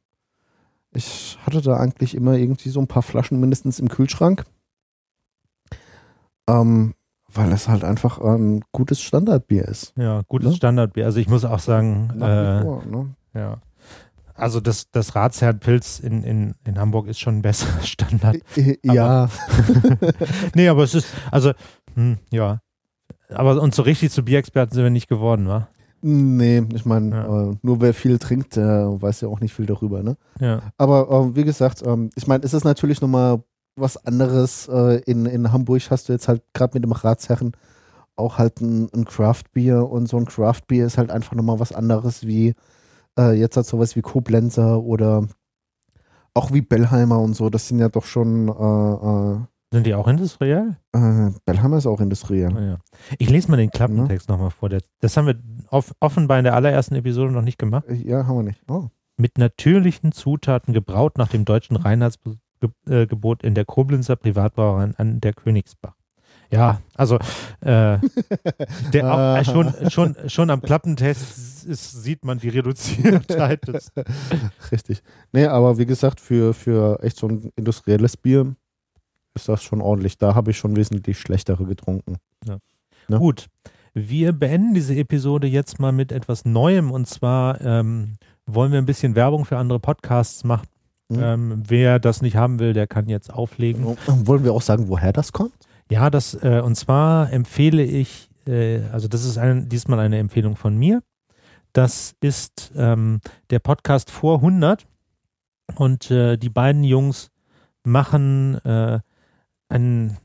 Ich 0.92 1.38
hatte 1.44 1.60
da 1.60 1.76
eigentlich 1.76 2.14
immer 2.14 2.34
irgendwie 2.34 2.70
so 2.70 2.80
ein 2.80 2.86
paar 2.86 3.02
Flaschen 3.02 3.38
mindestens 3.38 3.78
im 3.78 3.88
Kühlschrank. 3.88 4.44
Ähm, 6.48 6.94
weil 7.32 7.52
es 7.52 7.68
halt 7.68 7.84
einfach 7.84 8.18
ein 8.18 8.64
gutes 8.72 9.02
Standardbier 9.02 9.66
ist. 9.66 9.92
ja, 9.96 10.22
gutes 10.28 10.50
Ne? 10.50 10.56
Standardbier. 10.56 11.04
Also 11.04 11.18
ich 11.18 11.28
muss 11.28 11.44
auch 11.44 11.58
sagen, 11.58 12.08
äh, 12.20 12.62
vor, 12.62 12.84
ne? 12.86 13.14
ja. 13.34 13.58
Also 14.36 14.60
das, 14.60 14.90
das 14.90 15.14
Ratsherrenpilz 15.14 16.00
in, 16.00 16.22
in, 16.22 16.54
in 16.64 16.78
Hamburg 16.78 17.06
ist 17.08 17.18
schon 17.20 17.38
ein 17.38 17.42
besserer 17.42 17.80
Standard. 17.82 18.36
Äh, 18.56 18.76
Ja, 18.82 19.28
nee, 20.54 20.68
aber 20.68 20.84
es 20.84 20.94
ist, 20.94 21.08
also, 21.30 21.52
hm, 21.94 22.18
ja. 22.30 22.60
Aber 23.30 23.60
uns 23.60 23.76
so 23.76 23.82
richtig 23.82 24.12
zu 24.12 24.24
Bierexperten 24.24 24.74
sind 24.74 24.84
wir 24.84 24.90
nicht 24.90 25.08
geworden, 25.08 25.48
wa? 25.48 25.68
nee, 26.02 26.62
ich 26.74 26.84
meine, 26.84 27.16
Ja. 27.16 27.50
äh, 27.50 27.56
nur 27.62 27.80
wer 27.80 27.92
viel 27.94 28.18
trinkt, 28.18 28.54
der 28.56 29.00
weiß 29.00 29.22
ja 29.22 29.28
auch 29.28 29.40
nicht 29.40 29.54
viel 29.54 29.66
darüber, 29.66 30.02
ne? 30.02 30.16
Ja. 30.38 30.60
Aber 30.78 31.10
ähm, 31.10 31.34
wie 31.34 31.42
gesagt, 31.42 31.82
ähm, 31.84 32.10
ich 32.14 32.26
meine, 32.28 32.44
es 32.44 32.54
ist 32.54 32.64
natürlich 32.64 33.00
nochmal 33.00 33.42
was 33.76 33.96
anderes. 34.06 34.68
Äh, 34.68 35.00
in, 35.06 35.26
in 35.26 35.52
Hamburg 35.52 35.82
hast 35.90 36.08
du 36.08 36.12
jetzt 36.12 36.28
halt 36.28 36.42
gerade 36.54 36.74
mit 36.74 36.84
dem 36.84 36.92
Ratsherren 36.92 37.52
auch 38.14 38.38
halt 38.38 38.60
ein, 38.60 38.88
ein 38.94 39.04
Craft-Bier 39.04 39.88
und 39.88 40.06
so 40.08 40.16
ein 40.18 40.26
Craft-Bier 40.26 40.86
ist 40.86 40.96
halt 40.98 41.10
einfach 41.10 41.34
nochmal 41.34 41.58
was 41.58 41.72
anderes 41.72 42.26
wie 42.26 42.54
äh, 43.18 43.32
jetzt 43.32 43.56
halt 43.56 43.66
sowas 43.66 43.96
wie 43.96 44.02
Koblenzer 44.02 44.80
oder 44.82 45.26
auch 46.34 46.52
wie 46.52 46.60
Bellheimer 46.60 47.18
und 47.20 47.34
so. 47.34 47.48
Das 47.50 47.68
sind 47.68 47.78
ja 47.78 47.88
doch 47.88 48.04
schon, 48.04 48.48
äh, 48.48 49.46
Sind 49.74 49.86
die 49.86 49.94
auch 49.94 50.06
industriell? 50.08 50.76
äh, 50.94 50.98
äh, 51.28 51.32
Bellheimer 51.44 51.78
ist 51.78 51.86
auch 51.86 52.00
industriell. 52.00 52.54
Ah, 52.56 52.60
ja. 52.62 52.78
Ich 53.18 53.30
lese 53.30 53.50
mal 53.50 53.56
den 53.56 53.70
Klappentext 53.70 54.28
nochmal 54.28 54.50
vor. 54.50 54.68
Das 54.68 55.16
haben 55.16 55.26
wir 55.26 55.36
off, 55.70 55.94
offenbar 56.00 56.38
in 56.38 56.44
der 56.44 56.54
allerersten 56.54 56.94
Episode 56.94 57.32
noch 57.32 57.42
nicht 57.42 57.58
gemacht. 57.58 57.84
Äh, 57.88 57.94
Ja, 57.94 58.26
haben 58.26 58.36
wir 58.36 58.42
nicht. 58.42 58.60
Oh. 58.68 58.88
Mit 59.16 59.38
natürlichen 59.38 60.12
Zutaten 60.12 60.74
gebraut 60.74 61.16
nach 61.16 61.28
dem 61.28 61.46
deutschen 61.46 61.76
Reinheitsgebot 61.76 63.42
in 63.42 63.54
der 63.54 63.64
Koblenzer 63.64 64.16
Privatbrauerei 64.16 64.90
an 64.98 65.20
der 65.20 65.32
Königsbach. 65.32 65.94
Ja, 66.50 66.80
also 66.94 67.16
äh, 67.60 67.98
der, 68.92 69.12
auch, 69.12 69.36
äh, 69.36 69.44
schon, 69.44 69.74
schon, 69.90 70.16
schon 70.28 70.50
am 70.50 70.62
Klappentest 70.62 71.66
ist, 71.66 72.02
sieht 72.02 72.24
man 72.24 72.38
die 72.38 72.48
Reduziertheit 72.48 73.66
des. 73.68 73.92
Richtig. 74.72 75.02
Nee, 75.32 75.46
aber 75.46 75.78
wie 75.78 75.86
gesagt, 75.86 76.20
für, 76.20 76.54
für 76.54 77.02
echt 77.02 77.16
so 77.16 77.28
ein 77.28 77.50
industrielles 77.56 78.16
Bier 78.16 78.54
ist 79.34 79.48
das 79.48 79.62
schon 79.62 79.80
ordentlich. 79.80 80.18
Da 80.18 80.34
habe 80.34 80.50
ich 80.50 80.58
schon 80.58 80.76
wesentlich 80.76 81.18
schlechtere 81.18 81.64
getrunken. 81.64 82.16
Ja. 82.46 82.58
Gut, 83.18 83.46
wir 83.94 84.32
beenden 84.32 84.74
diese 84.74 84.94
Episode 84.94 85.46
jetzt 85.46 85.78
mal 85.78 85.92
mit 85.92 86.12
etwas 86.12 86.44
Neuem 86.44 86.90
und 86.90 87.06
zwar 87.06 87.60
ähm, 87.60 88.14
wollen 88.46 88.72
wir 88.72 88.78
ein 88.78 88.86
bisschen 88.86 89.14
Werbung 89.14 89.44
für 89.44 89.58
andere 89.58 89.80
Podcasts 89.80 90.44
machen. 90.44 90.68
Mhm. 91.08 91.18
Ähm, 91.22 91.62
wer 91.66 91.98
das 91.98 92.20
nicht 92.20 92.36
haben 92.36 92.58
will, 92.58 92.72
der 92.72 92.86
kann 92.86 93.08
jetzt 93.08 93.32
auflegen. 93.32 93.96
Wollen 94.06 94.44
wir 94.44 94.52
auch 94.52 94.62
sagen, 94.62 94.88
woher 94.88 95.12
das 95.12 95.32
kommt? 95.32 95.54
Ja, 95.90 96.10
das 96.10 96.34
äh, 96.34 96.60
und 96.64 96.74
zwar 96.74 97.32
empfehle 97.32 97.82
ich, 97.82 98.28
äh, 98.46 98.80
also 98.92 99.08
das 99.08 99.24
ist 99.24 99.38
ein, 99.38 99.68
diesmal 99.68 100.00
eine 100.00 100.18
Empfehlung 100.18 100.56
von 100.56 100.76
mir. 100.76 101.02
Das 101.72 102.14
ist 102.20 102.72
ähm, 102.76 103.20
der 103.50 103.58
Podcast 103.58 104.10
vor 104.10 104.36
100 104.36 104.86
und 105.74 106.10
äh, 106.10 106.36
die 106.36 106.48
beiden 106.48 106.84
Jungs 106.84 107.30
machen 107.84 108.56
äh, 108.64 109.00
einen 109.68 110.16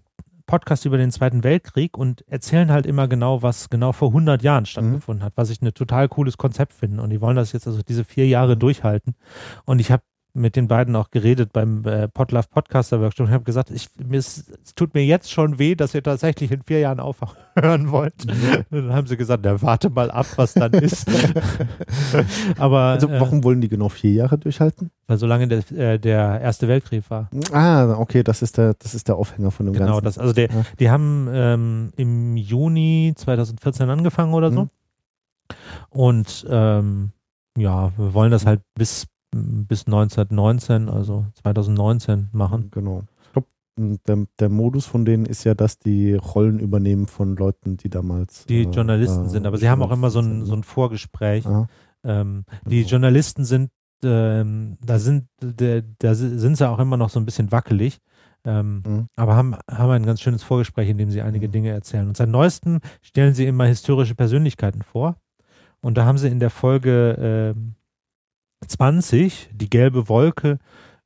Podcast 0.51 0.85
über 0.85 0.97
den 0.97 1.11
Zweiten 1.11 1.43
Weltkrieg 1.43 1.97
und 1.97 2.27
erzählen 2.27 2.71
halt 2.71 2.85
immer 2.85 3.07
genau, 3.07 3.41
was 3.41 3.69
genau 3.69 3.93
vor 3.93 4.09
100 4.09 4.41
Jahren 4.41 4.65
stattgefunden 4.65 5.23
hat, 5.23 5.33
was 5.37 5.49
ich 5.49 5.61
ein 5.61 5.73
total 5.73 6.09
cooles 6.09 6.37
Konzept 6.37 6.73
finde. 6.73 7.01
Und 7.01 7.09
die 7.09 7.21
wollen 7.21 7.37
das 7.37 7.53
jetzt 7.53 7.67
also 7.67 7.81
diese 7.81 8.03
vier 8.03 8.27
Jahre 8.27 8.57
durchhalten. 8.57 9.15
Und 9.63 9.79
ich 9.79 9.91
habe 9.91 10.03
mit 10.33 10.55
den 10.55 10.67
beiden 10.67 10.95
auch 10.95 11.11
geredet 11.11 11.51
beim 11.53 11.83
äh, 11.85 12.07
Podlove 12.07 12.47
Podcaster 12.49 13.01
Workshop 13.01 13.27
und 13.27 13.33
habe 13.33 13.43
gesagt, 13.43 13.69
ich, 13.71 13.87
es 14.11 14.45
tut 14.75 14.93
mir 14.93 15.03
jetzt 15.05 15.31
schon 15.31 15.59
weh, 15.59 15.75
dass 15.75 15.93
ihr 15.93 16.03
tatsächlich 16.03 16.51
in 16.51 16.61
vier 16.63 16.79
Jahren 16.79 16.99
aufhören 16.99 17.91
wollt. 17.91 18.13
Und 18.25 18.71
dann 18.71 18.93
haben 18.93 19.07
sie 19.07 19.17
gesagt, 19.17 19.43
na, 19.45 19.61
warte 19.61 19.89
mal 19.89 20.09
ab, 20.11 20.25
was 20.37 20.53
dann 20.53 20.71
ist. 20.73 21.09
Aber 22.57 22.79
Also, 22.81 23.07
äh, 23.09 23.19
warum 23.19 23.43
wollen 23.43 23.61
die 23.61 23.69
genau 23.69 23.89
vier 23.89 24.11
Jahre 24.13 24.37
durchhalten? 24.37 24.91
weil 25.07 25.17
solange 25.17 25.47
der, 25.49 25.71
äh, 25.77 25.99
der 25.99 26.39
Erste 26.39 26.69
Weltkrieg 26.69 27.03
war. 27.09 27.29
Ah, 27.51 27.95
okay, 27.97 28.23
das 28.23 28.41
ist 28.41 28.57
der, 28.57 28.75
das 28.75 28.95
ist 28.95 29.09
der 29.09 29.17
Aufhänger 29.17 29.51
von 29.51 29.65
dem 29.65 29.73
Genau, 29.73 29.99
Ganzen. 29.99 30.05
das, 30.05 30.17
also 30.17 30.31
der, 30.31 30.49
Ja. 30.49 30.63
die 30.79 30.89
haben 30.89 31.27
ähm, 31.33 31.91
im 31.97 32.37
Juni 32.37 33.13
2014 33.17 33.89
angefangen 33.89 34.33
oder 34.33 34.51
so. 34.53 34.61
Mhm. 34.63 34.69
Und 35.89 36.45
ähm, 36.49 37.11
ja, 37.57 37.91
wir 37.97 38.13
wollen 38.13 38.31
das 38.31 38.45
halt 38.45 38.61
bis, 38.75 39.05
bis 39.33 39.85
1919, 39.85 40.89
also 40.89 41.25
2019 41.41 42.29
machen. 42.33 42.69
Genau. 42.71 43.03
Ich 43.23 43.31
glaube, 43.31 43.47
der, 44.07 44.25
der 44.39 44.49
Modus 44.49 44.85
von 44.85 45.05
denen 45.05 45.25
ist 45.25 45.43
ja, 45.43 45.53
dass 45.53 45.79
die 45.79 46.13
Rollen 46.15 46.59
übernehmen 46.59 47.07
von 47.07 47.35
Leuten, 47.35 47.77
die 47.77 47.89
damals. 47.89 48.45
Die 48.45 48.63
äh, 48.63 48.69
Journalisten 48.69 49.25
äh, 49.25 49.29
sind, 49.29 49.45
aber 49.47 49.57
sie 49.57 49.69
haben 49.69 49.81
auch 49.81 49.91
immer 49.91 50.09
so 50.09 50.19
ein, 50.19 50.45
so 50.45 50.53
ein 50.53 50.63
Vorgespräch. 50.63 51.45
Ähm, 52.03 52.45
die 52.65 52.79
Genau. 52.79 52.89
Journalisten 52.89 53.45
sind, 53.45 53.71
ähm, 54.03 54.77
da 54.83 54.99
sind, 54.99 55.27
da, 55.39 55.81
da 55.99 56.15
sind 56.15 56.57
sie 56.57 56.67
auch 56.69 56.79
immer 56.79 56.97
noch 56.97 57.09
so 57.09 57.19
ein 57.19 57.25
bisschen 57.25 57.51
wackelig. 57.51 57.99
Ähm, 58.43 58.81
Mhm. 58.85 59.05
aber 59.15 59.35
haben, 59.35 59.55
haben 59.69 59.91
ein 59.91 60.05
ganz 60.05 60.19
schönes 60.19 60.41
Vorgespräch, 60.41 60.89
in 60.89 60.97
dem 60.97 61.11
sie 61.11 61.21
einige 61.21 61.47
Mhm. 61.47 61.51
Dinge 61.51 61.69
erzählen. 61.69 62.07
Und 62.07 62.17
seit 62.17 62.27
neuestem 62.27 62.79
stellen 63.03 63.35
sie 63.35 63.45
immer 63.45 63.65
historische 63.65 64.15
Persönlichkeiten 64.15 64.81
vor. 64.81 65.17
Und 65.79 65.95
da 65.97 66.05
haben 66.05 66.17
sie 66.17 66.27
in 66.27 66.39
der 66.39 66.49
Folge 66.49 67.15
ähm, 67.55 67.75
20, 68.67 69.49
die 69.53 69.69
gelbe 69.69 70.07
Wolke, 70.09 70.59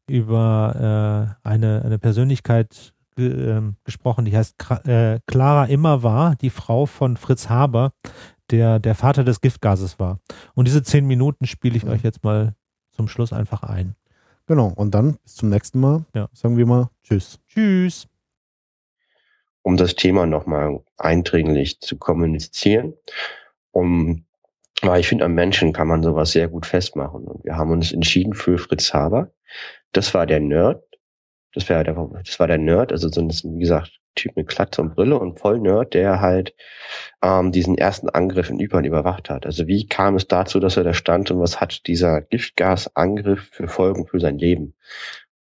über 0.08 1.36
äh, 1.44 1.48
eine, 1.48 1.82
eine 1.84 1.98
Persönlichkeit 2.00 2.94
ge, 3.16 3.32
ähm, 3.52 3.76
gesprochen, 3.84 4.26
die 4.26 4.36
heißt 4.38 4.58
Kra 4.58 4.78
äh, 4.86 5.20
Clara 5.26 5.66
Immerwahr, 5.66 6.36
die 6.36 6.52
Frau 6.52 6.86
von 6.86 7.18
Fritz 7.18 7.50
Haber, 7.50 7.94
der 8.52 8.80
der 8.80 8.94
Vater 8.94 9.24
des 9.24 9.42
Giftgases 9.42 9.98
war. 10.00 10.20
Und 10.54 10.68
diese 10.68 10.84
zehn 10.84 11.08
Minuten 11.08 11.48
spiele 11.48 11.76
ich 11.76 11.86
Mhm. 11.86 11.92
euch 11.92 12.04
jetzt 12.04 12.24
mal 12.24 12.54
zum 12.92 13.08
Schluss 13.08 13.34
einfach 13.34 13.64
ein. 13.64 13.96
Genau, 14.48 14.68
und 14.76 14.94
dann 14.94 15.18
bis 15.24 15.36
zum 15.36 15.50
nächsten 15.50 15.80
Mal. 15.80 16.06
Ja. 16.14 16.30
Sagen 16.34 16.56
wir 16.58 16.68
mal 16.68 16.90
Tschüss. 17.04 17.40
Tschüss. 17.48 18.08
um 19.64 19.78
das 19.78 19.96
Thema 19.96 20.28
nochmal 20.28 20.84
eindringlich 20.98 21.80
zu 21.80 21.98
kommunizieren. 21.98 22.94
Um, 23.72 24.26
weil 24.82 25.00
ich 25.00 25.08
finde, 25.08 25.26
am 25.26 25.34
Menschen 25.34 25.74
kann 25.74 25.88
man 25.88 26.04
sowas 26.04 26.32
sehr 26.32 26.48
gut 26.48 26.66
festmachen. 26.66 27.26
Und 27.26 27.46
wir 27.46 27.56
haben 27.56 27.72
uns 27.72 27.92
entschieden 27.92 28.34
für 28.34 28.58
Fritz 28.58 28.94
Haber. 28.94 29.32
Das 29.92 30.14
war 30.14 30.26
der 30.26 30.40
Nerd. 30.40 30.84
Das, 31.54 31.70
war 31.70 31.84
der, 31.84 31.94
das 32.26 32.40
war 32.40 32.48
der 32.48 32.58
Nerd, 32.58 32.92
also 32.92 33.08
so 33.10 33.22
ein, 33.22 33.30
wie 33.30 33.60
gesagt, 33.60 34.00
Typ 34.16 34.36
mit 34.36 34.48
Klatze 34.48 34.82
und 34.82 34.96
Brille 34.96 35.20
und 35.20 35.40
voll 35.40 35.60
Nerd, 35.60 35.94
der 35.94 36.22
halt 36.22 36.56
ähm, 37.22 37.52
diesen 37.52 37.78
ersten 37.78 38.10
Angriff 38.10 38.50
in 38.50 38.60
Ypern 38.60 38.86
überwacht 38.86 39.30
hat. 39.30 39.46
Also 39.46 39.68
wie 39.68 39.88
kam 39.88 40.16
es 40.16 40.28
dazu, 40.28 40.60
dass 40.60 40.78
er 40.78 40.84
da 40.84 40.94
stand 40.94 41.32
und 41.32 41.40
was 41.40 41.60
hat 41.60 41.86
dieser 41.88 42.22
Giftgasangriff 42.22 43.50
für 43.52 43.68
Folgen 43.68 44.08
für 44.08 44.20
sein 44.20 44.38
Leben? 44.38 44.74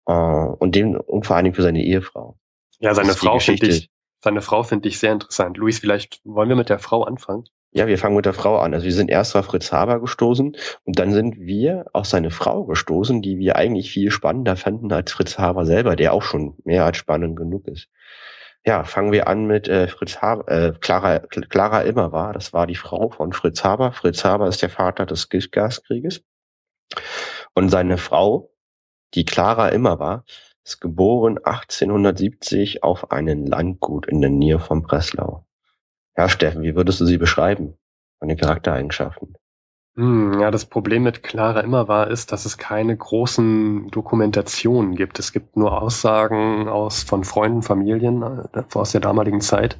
Äh, 0.05 0.13
und 0.13 0.75
dem 0.75 0.95
und 0.95 1.25
vor 1.25 1.35
allen 1.35 1.45
Dingen 1.45 1.55
für 1.55 1.61
seine 1.61 1.83
Ehefrau. 1.83 2.37
Ja, 2.79 2.93
seine 2.93 3.13
Frau 3.13 3.39
finde 3.39 3.67
ich, 3.67 3.89
seine 4.21 4.41
Frau 4.41 4.63
finde 4.63 4.89
ich 4.89 4.99
sehr 4.99 5.13
interessant. 5.13 5.57
Luis, 5.57 5.79
vielleicht 5.79 6.19
wollen 6.25 6.49
wir 6.49 6.55
mit 6.57 6.69
der 6.69 6.79
Frau 6.79 7.03
anfangen? 7.03 7.45
Ja, 7.77 7.87
wir 7.87 7.97
fangen 7.97 8.15
mit 8.15 8.25
der 8.25 8.33
Frau 8.33 8.57
an. 8.59 8.73
Also 8.73 8.85
wir 8.85 8.93
sind 8.93 9.09
erst 9.09 9.35
auf 9.35 9.47
Fritz 9.47 9.73
Haber 9.73 9.99
gestoßen 9.99 10.55
und 10.85 10.97
dann 10.97 11.11
sind 11.11 11.37
wir 11.41 11.85
auf 11.91 12.05
seine 12.05 12.31
Frau 12.31 12.63
gestoßen, 12.63 13.21
die 13.21 13.37
wir 13.37 13.57
eigentlich 13.57 13.91
viel 13.91 14.11
spannender 14.11 14.55
fanden 14.55 14.93
als 14.93 15.11
Fritz 15.11 15.37
Haber 15.37 15.65
selber, 15.65 15.97
der 15.97 16.13
auch 16.13 16.21
schon 16.23 16.55
mehr 16.63 16.85
als 16.85 16.95
spannend 16.95 17.35
genug 17.35 17.67
ist. 17.67 17.89
Ja, 18.65 18.85
fangen 18.85 19.11
wir 19.11 19.27
an 19.27 19.45
mit 19.45 19.67
äh, 19.67 19.89
Fritz 19.89 20.21
Haber, 20.21 20.49
äh, 20.49 20.73
Clara, 20.79 21.19
Clara 21.19 21.81
Immer 21.81 22.13
war. 22.13 22.31
Das 22.31 22.53
war 22.53 22.65
die 22.65 22.75
Frau 22.75 23.09
von 23.09 23.33
Fritz 23.33 23.65
Haber. 23.65 23.91
Fritz 23.91 24.23
Haber 24.23 24.47
ist 24.47 24.61
der 24.61 24.69
Vater 24.69 25.05
des 25.05 25.27
Giftgaskrieges. 25.27 26.23
Und 27.53 27.67
seine 27.67 27.97
Frau, 27.97 28.53
die 29.15 29.25
Clara 29.25 29.67
Immer 29.67 29.99
war, 29.99 30.23
ist 30.63 30.79
geboren 30.79 31.39
1870 31.43 32.83
auf 32.83 33.11
einem 33.11 33.45
Landgut 33.45 34.07
in 34.07 34.21
der 34.21 34.29
Nähe 34.29 34.59
von 34.59 34.81
Breslau. 34.81 35.44
Ja, 36.17 36.29
Steffen, 36.29 36.61
wie 36.61 36.75
würdest 36.75 36.99
du 37.01 37.05
sie 37.05 37.17
beschreiben? 37.17 37.75
Von 38.19 38.29
den 38.29 38.37
Charaktereigenschaften. 38.37 39.35
Hm, 39.95 40.39
ja, 40.39 40.51
das 40.51 40.65
Problem 40.65 41.03
mit 41.03 41.23
Clara 41.23 41.61
immer 41.61 41.87
war, 41.87 42.09
ist, 42.09 42.31
dass 42.31 42.45
es 42.45 42.57
keine 42.57 42.95
großen 42.95 43.89
Dokumentationen 43.91 44.95
gibt. 44.95 45.19
Es 45.19 45.31
gibt 45.31 45.55
nur 45.55 45.81
Aussagen 45.81 46.67
aus 46.67 47.03
von 47.03 47.23
Freunden, 47.23 47.61
Familien 47.61 48.21
äh, 48.21 48.63
aus 48.73 48.91
der 48.91 49.01
damaligen 49.01 49.41
Zeit. 49.41 49.79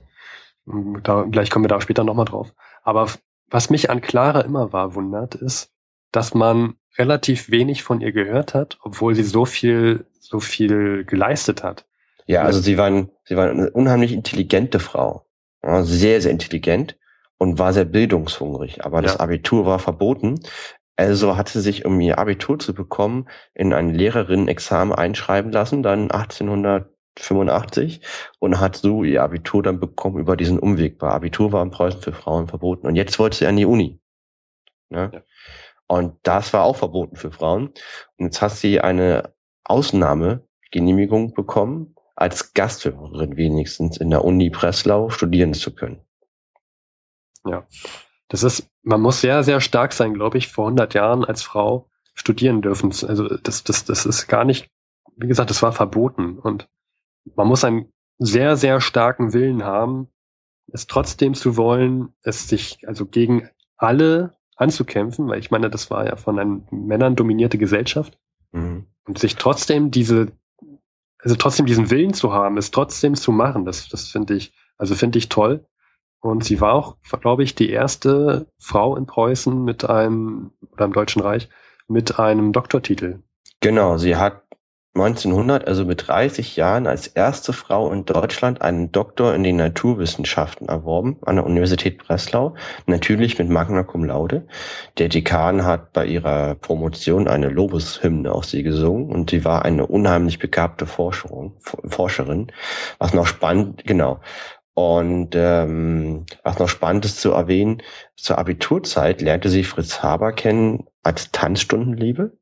Hm, 0.68 1.02
Da, 1.04 1.26
vielleicht 1.30 1.52
kommen 1.52 1.66
wir 1.66 1.70
da 1.70 1.82
später 1.82 2.04
nochmal 2.04 2.26
drauf. 2.26 2.54
Aber 2.84 3.08
was 3.50 3.70
mich 3.70 3.90
an 3.90 4.02
Clara 4.02 4.42
immer 4.42 4.74
war 4.74 4.96
wundert, 4.96 5.36
ist, 5.36 5.72
dass 6.12 6.34
man 6.34 6.76
relativ 6.98 7.50
wenig 7.50 7.84
von 7.84 8.00
ihr 8.00 8.14
gehört 8.14 8.54
hat, 8.54 8.78
obwohl 8.82 9.16
sie 9.16 9.24
so 9.24 9.46
viel, 9.46 10.06
so 10.20 10.40
viel 10.40 11.04
geleistet 11.04 11.62
hat. 11.64 11.86
Ja, 12.26 12.44
also 12.44 12.60
sie 12.60 12.78
waren, 12.78 13.12
sie 13.26 13.36
waren 13.36 13.50
eine 13.52 13.70
unheimlich 13.70 14.14
intelligente 14.14 14.80
Frau. 14.80 15.25
Ja, 15.66 15.84
sehr, 15.84 16.22
sehr 16.22 16.32
intelligent 16.32 16.98
und 17.38 17.58
war 17.60 17.74
sehr 17.74 17.86
bildungshungrig. 17.86 18.86
Aber 18.86 19.02
das 19.02 19.16
Ja. 19.16 19.20
Abitur 19.22 19.66
war 19.66 19.80
verboten. 19.80 20.40
Also 20.96 21.36
hat 21.36 21.50
sie 21.50 21.60
sich, 21.60 21.84
um 21.86 22.00
ihr 22.00 22.20
Abitur 22.20 22.58
zu 22.60 22.74
bekommen, 22.74 23.28
in 23.54 23.74
ein 23.74 23.94
Lehrerinnenexamen 23.94 24.94
einschreiben 24.96 25.52
lassen, 25.52 25.84
dann 25.84 26.12
1885 26.12 28.02
und 28.40 28.60
hat 28.62 28.78
so 28.78 29.04
ihr 29.04 29.24
Abitur 29.24 29.64
dann 29.64 29.80
bekommen 29.80 30.20
über 30.20 30.38
diesen 30.38 30.60
Umweg. 30.60 31.02
Weil 31.02 31.10
Abitur 31.12 31.52
war 31.52 31.64
in 31.64 31.72
Preußen 31.72 32.02
für 32.02 32.14
Frauen 32.14 32.48
verboten. 32.48 32.88
Und 32.88 32.96
jetzt 32.96 33.20
wollte 33.20 33.38
sie 33.38 33.48
an 33.48 33.58
die 33.58 33.66
Uni. 33.66 34.00
Ne? 34.90 35.10
Ja. 35.14 35.22
Und 35.88 36.16
das 36.24 36.54
war 36.54 36.64
auch 36.64 36.78
verboten 36.78 37.16
für 37.16 37.32
Frauen. 37.32 37.74
Und 38.18 38.26
jetzt 38.26 38.42
hat 38.42 38.52
sie 38.52 38.80
eine 38.80 39.34
Ausnahmegenehmigung 39.66 41.34
bekommen, 41.34 41.95
als 42.26 42.56
Gastführerin 42.56 43.38
wenigstens 43.38 43.98
in 43.98 44.10
der 44.10 44.26
Uni 44.26 44.50
Breslau 44.50 45.12
studieren 45.12 45.54
zu 45.54 45.76
können. 45.76 46.02
Das 48.30 48.42
ist, 48.42 48.68
man 48.82 49.00
muss 49.00 49.22
sehr, 49.22 49.44
sehr 49.44 49.62
stark 49.62 49.94
sein, 49.94 50.16
glaube 50.16 50.40
ich, 50.40 50.48
vor 50.48 50.66
100 50.66 50.96
Jahren 50.96 51.24
als 51.24 51.44
Frau 51.44 51.88
studieren 52.16 52.64
dürfen. 52.64 52.88
Also 53.08 53.28
das, 53.38 53.64
das, 53.64 53.86
das 53.86 54.08
ist 54.08 54.26
gar 54.28 54.44
nicht, 54.44 54.72
wie 55.16 55.28
gesagt, 55.28 55.52
das 55.52 55.62
war 55.62 55.72
verboten 55.72 56.40
und 56.40 56.68
man 57.36 57.48
muss 57.48 57.64
einen 57.64 57.94
sehr, 58.18 58.56
sehr 58.56 58.82
starken 58.82 59.34
Willen 59.34 59.64
haben, 59.64 60.08
es 60.74 60.88
trotzdem 60.88 61.36
zu 61.36 61.58
wollen, 61.58 62.16
es 62.24 62.50
sich 62.50 62.80
also 62.88 63.06
gegen 63.06 63.52
alle 63.78 64.36
anzukämpfen, 64.56 65.28
weil 65.28 65.38
ich 65.40 65.52
meine, 65.52 65.70
das 65.70 65.92
war 65.92 66.08
ja 66.08 66.16
von 66.16 66.40
einem 66.40 66.66
Männern 66.72 67.16
dominierte 67.16 67.60
Gesellschaft 67.60 68.18
Mhm. 68.52 68.88
und 69.06 69.20
sich 69.20 69.36
trotzdem 69.36 69.92
diese, 69.92 70.32
also 71.26 71.36
trotzdem 71.36 71.66
diesen 71.66 71.90
Willen 71.90 72.14
zu 72.14 72.32
haben, 72.32 72.56
es 72.58 72.70
trotzdem 72.70 73.16
zu 73.16 73.32
machen, 73.32 73.66
das, 73.66 73.90
das 73.90 74.08
finde 74.08 74.36
ich, 74.36 74.54
also 74.78 74.94
finde 74.94 75.18
ich 75.18 75.28
toll. 75.28 75.66
Und 76.22 76.44
sie 76.44 76.62
war 76.62 76.74
auch, 76.74 76.98
glaube 77.20 77.44
ich, 77.44 77.56
die 77.56 77.72
erste 77.72 78.48
Frau 78.60 78.96
in 78.96 79.08
Preußen 79.08 79.64
mit 79.64 79.90
einem, 79.90 80.52
oder 80.72 80.86
im 80.86 80.94
Deutschen 80.94 81.24
Reich, 81.24 81.50
mit 81.88 82.20
einem 82.20 82.52
Doktortitel. 82.52 83.20
Genau, 83.60 83.98
sie 83.98 84.16
hat 84.16 84.44
1900, 84.96 85.68
also 85.68 85.84
mit 85.84 86.08
30 86.08 86.56
Jahren, 86.56 86.88
als 86.88 87.08
erste 87.08 87.52
Frau 87.52 87.92
in 87.92 88.06
Deutschland 88.06 88.62
einen 88.62 88.94
Doktor 88.94 89.36
in 89.36 89.44
den 89.44 89.58
Naturwissenschaften 89.58 90.70
erworben 90.70 91.18
an 91.26 91.36
der 91.36 91.46
Universität 91.46 91.98
Breslau, 91.98 92.56
natürlich 92.86 93.38
mit 93.38 93.50
Magna 93.50 93.84
Cum 93.84 94.06
Laude. 94.06 94.48
Der 94.98 95.10
Dekan 95.10 95.66
hat 95.66 95.92
bei 95.92 96.06
ihrer 96.06 96.56
Promotion 96.56 97.28
eine 97.28 97.50
Lobeshymne 97.50 98.32
auf 98.32 98.46
sie 98.46 98.64
gesungen 98.64 99.10
und 99.12 99.32
sie 99.32 99.44
war 99.44 99.66
eine 99.66 99.86
unheimlich 99.86 100.40
begabte 100.40 100.86
Forscherin, 100.86 101.52
Forscherin. 101.60 102.54
Was 102.98 103.14
noch 103.14 103.28
spannend, 103.28 103.84
genau. 103.86 104.22
Und 104.76 105.36
ähm, 105.36 106.26
was 106.44 106.60
noch 106.60 106.70
spannend 106.70 107.04
ist 107.04 107.20
zu 107.20 107.32
erwähnen, 107.32 107.82
zur 108.16 108.38
Abiturzeit 108.38 109.22
lernte 109.22 109.50
sie 109.50 109.66
Fritz 109.66 110.02
Haber 110.02 110.32
kennen 110.32 110.86
als 111.04 111.32
Tanzstundenliebe. 111.32 112.38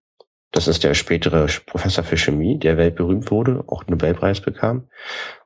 Das 0.53 0.67
ist 0.67 0.83
der 0.83 0.93
spätere 0.93 1.47
Professor 1.65 2.03
für 2.03 2.15
Chemie, 2.15 2.59
der 2.59 2.77
weltberühmt 2.77 3.31
wurde, 3.31 3.63
auch 3.67 3.81
einen 3.81 3.97
Nobelpreis 3.97 4.39
bekam. 4.39 4.87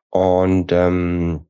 Und 0.09 0.71
ähm, 0.73 1.47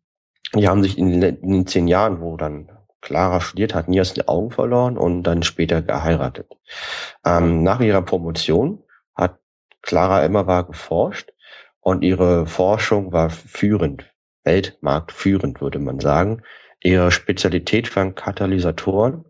die 0.53 0.67
haben 0.67 0.83
sich 0.83 0.97
in 0.97 1.19
den, 1.19 1.65
zehn 1.65 1.87
Jahren, 1.87 2.21
wo 2.21 2.37
dann 2.37 2.69
Clara 3.01 3.41
studiert 3.41 3.73
hat, 3.73 3.89
nie 3.89 3.99
aus 3.99 4.13
den 4.13 4.27
Augen 4.27 4.51
verloren 4.51 4.95
und 4.95 5.23
dann 5.23 5.41
später 5.41 5.81
geheiratet. 5.81 6.55
Ähm, 7.25 7.63
nach 7.63 7.79
ihrer 7.79 8.03
Promotion 8.03 8.83
hat 9.15 9.39
Clara 9.81 10.23
immer 10.23 10.45
war 10.45 10.67
geforscht 10.67 11.31
und 11.79 12.03
ihre 12.03 12.45
Forschung 12.45 13.11
war 13.11 13.31
führend, 13.31 14.05
weltmarktführend, 14.43 15.61
würde 15.61 15.79
man 15.79 15.99
sagen. 15.99 16.43
Ihre 16.83 17.11
Spezialität 17.11 17.95
waren 17.95 18.13
Katalysatoren 18.13 19.25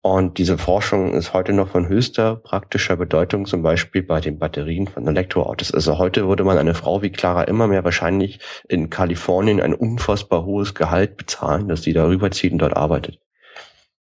und 0.00 0.38
diese 0.38 0.58
Forschung 0.58 1.12
ist 1.14 1.32
heute 1.32 1.52
noch 1.52 1.68
von 1.68 1.88
höchster 1.88 2.36
praktischer 2.36 2.96
Bedeutung, 2.96 3.46
zum 3.46 3.62
Beispiel 3.62 4.02
bei 4.02 4.20
den 4.20 4.38
Batterien 4.38 4.86
von 4.86 5.06
Elektroautos. 5.06 5.72
Also 5.72 5.98
heute 5.98 6.28
würde 6.28 6.44
man 6.44 6.56
eine 6.56 6.74
Frau 6.74 7.02
wie 7.02 7.10
Clara 7.10 7.42
immer 7.42 7.66
mehr 7.66 7.84
wahrscheinlich 7.84 8.38
in 8.68 8.90
Kalifornien 8.90 9.60
ein 9.60 9.74
unfassbar 9.74 10.44
hohes 10.44 10.74
Gehalt 10.74 11.16
bezahlen, 11.16 11.68
dass 11.68 11.82
sie 11.82 11.92
darüber 11.92 12.30
zieht 12.30 12.52
und 12.52 12.58
dort 12.58 12.76
arbeitet. 12.76 13.20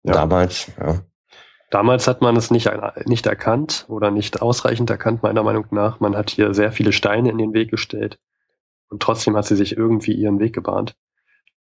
Ja. 0.03 0.13
Damals, 0.15 0.73
ja. 0.81 1.03
Damals 1.71 2.07
hat 2.07 2.21
man 2.21 2.37
es 2.37 2.51
nicht, 2.51 2.71
nicht 3.07 3.27
erkannt 3.27 3.87
oder 3.89 4.11
nicht 4.11 4.43
ausreichend 4.43 4.91
erkannt, 4.91 5.23
meiner 5.23 5.43
Meinung 5.43 5.67
nach. 5.71 6.01
Man 6.01 6.17
hat 6.17 6.31
hier 6.31 6.53
sehr 6.53 6.73
viele 6.73 6.93
Steine 6.93 7.31
in 7.31 7.39
den 7.39 7.55
Weg 7.55 7.71
gestellt 7.71 8.19
und 8.89 9.03
trotzdem 9.03 9.37
hat 9.37 9.47
sie 9.47 9.57
sich 9.57 9.77
irgendwie 9.77 10.13
ihren 10.13 10.39
Weg 10.39 10.55
gebahnt. 10.55 10.97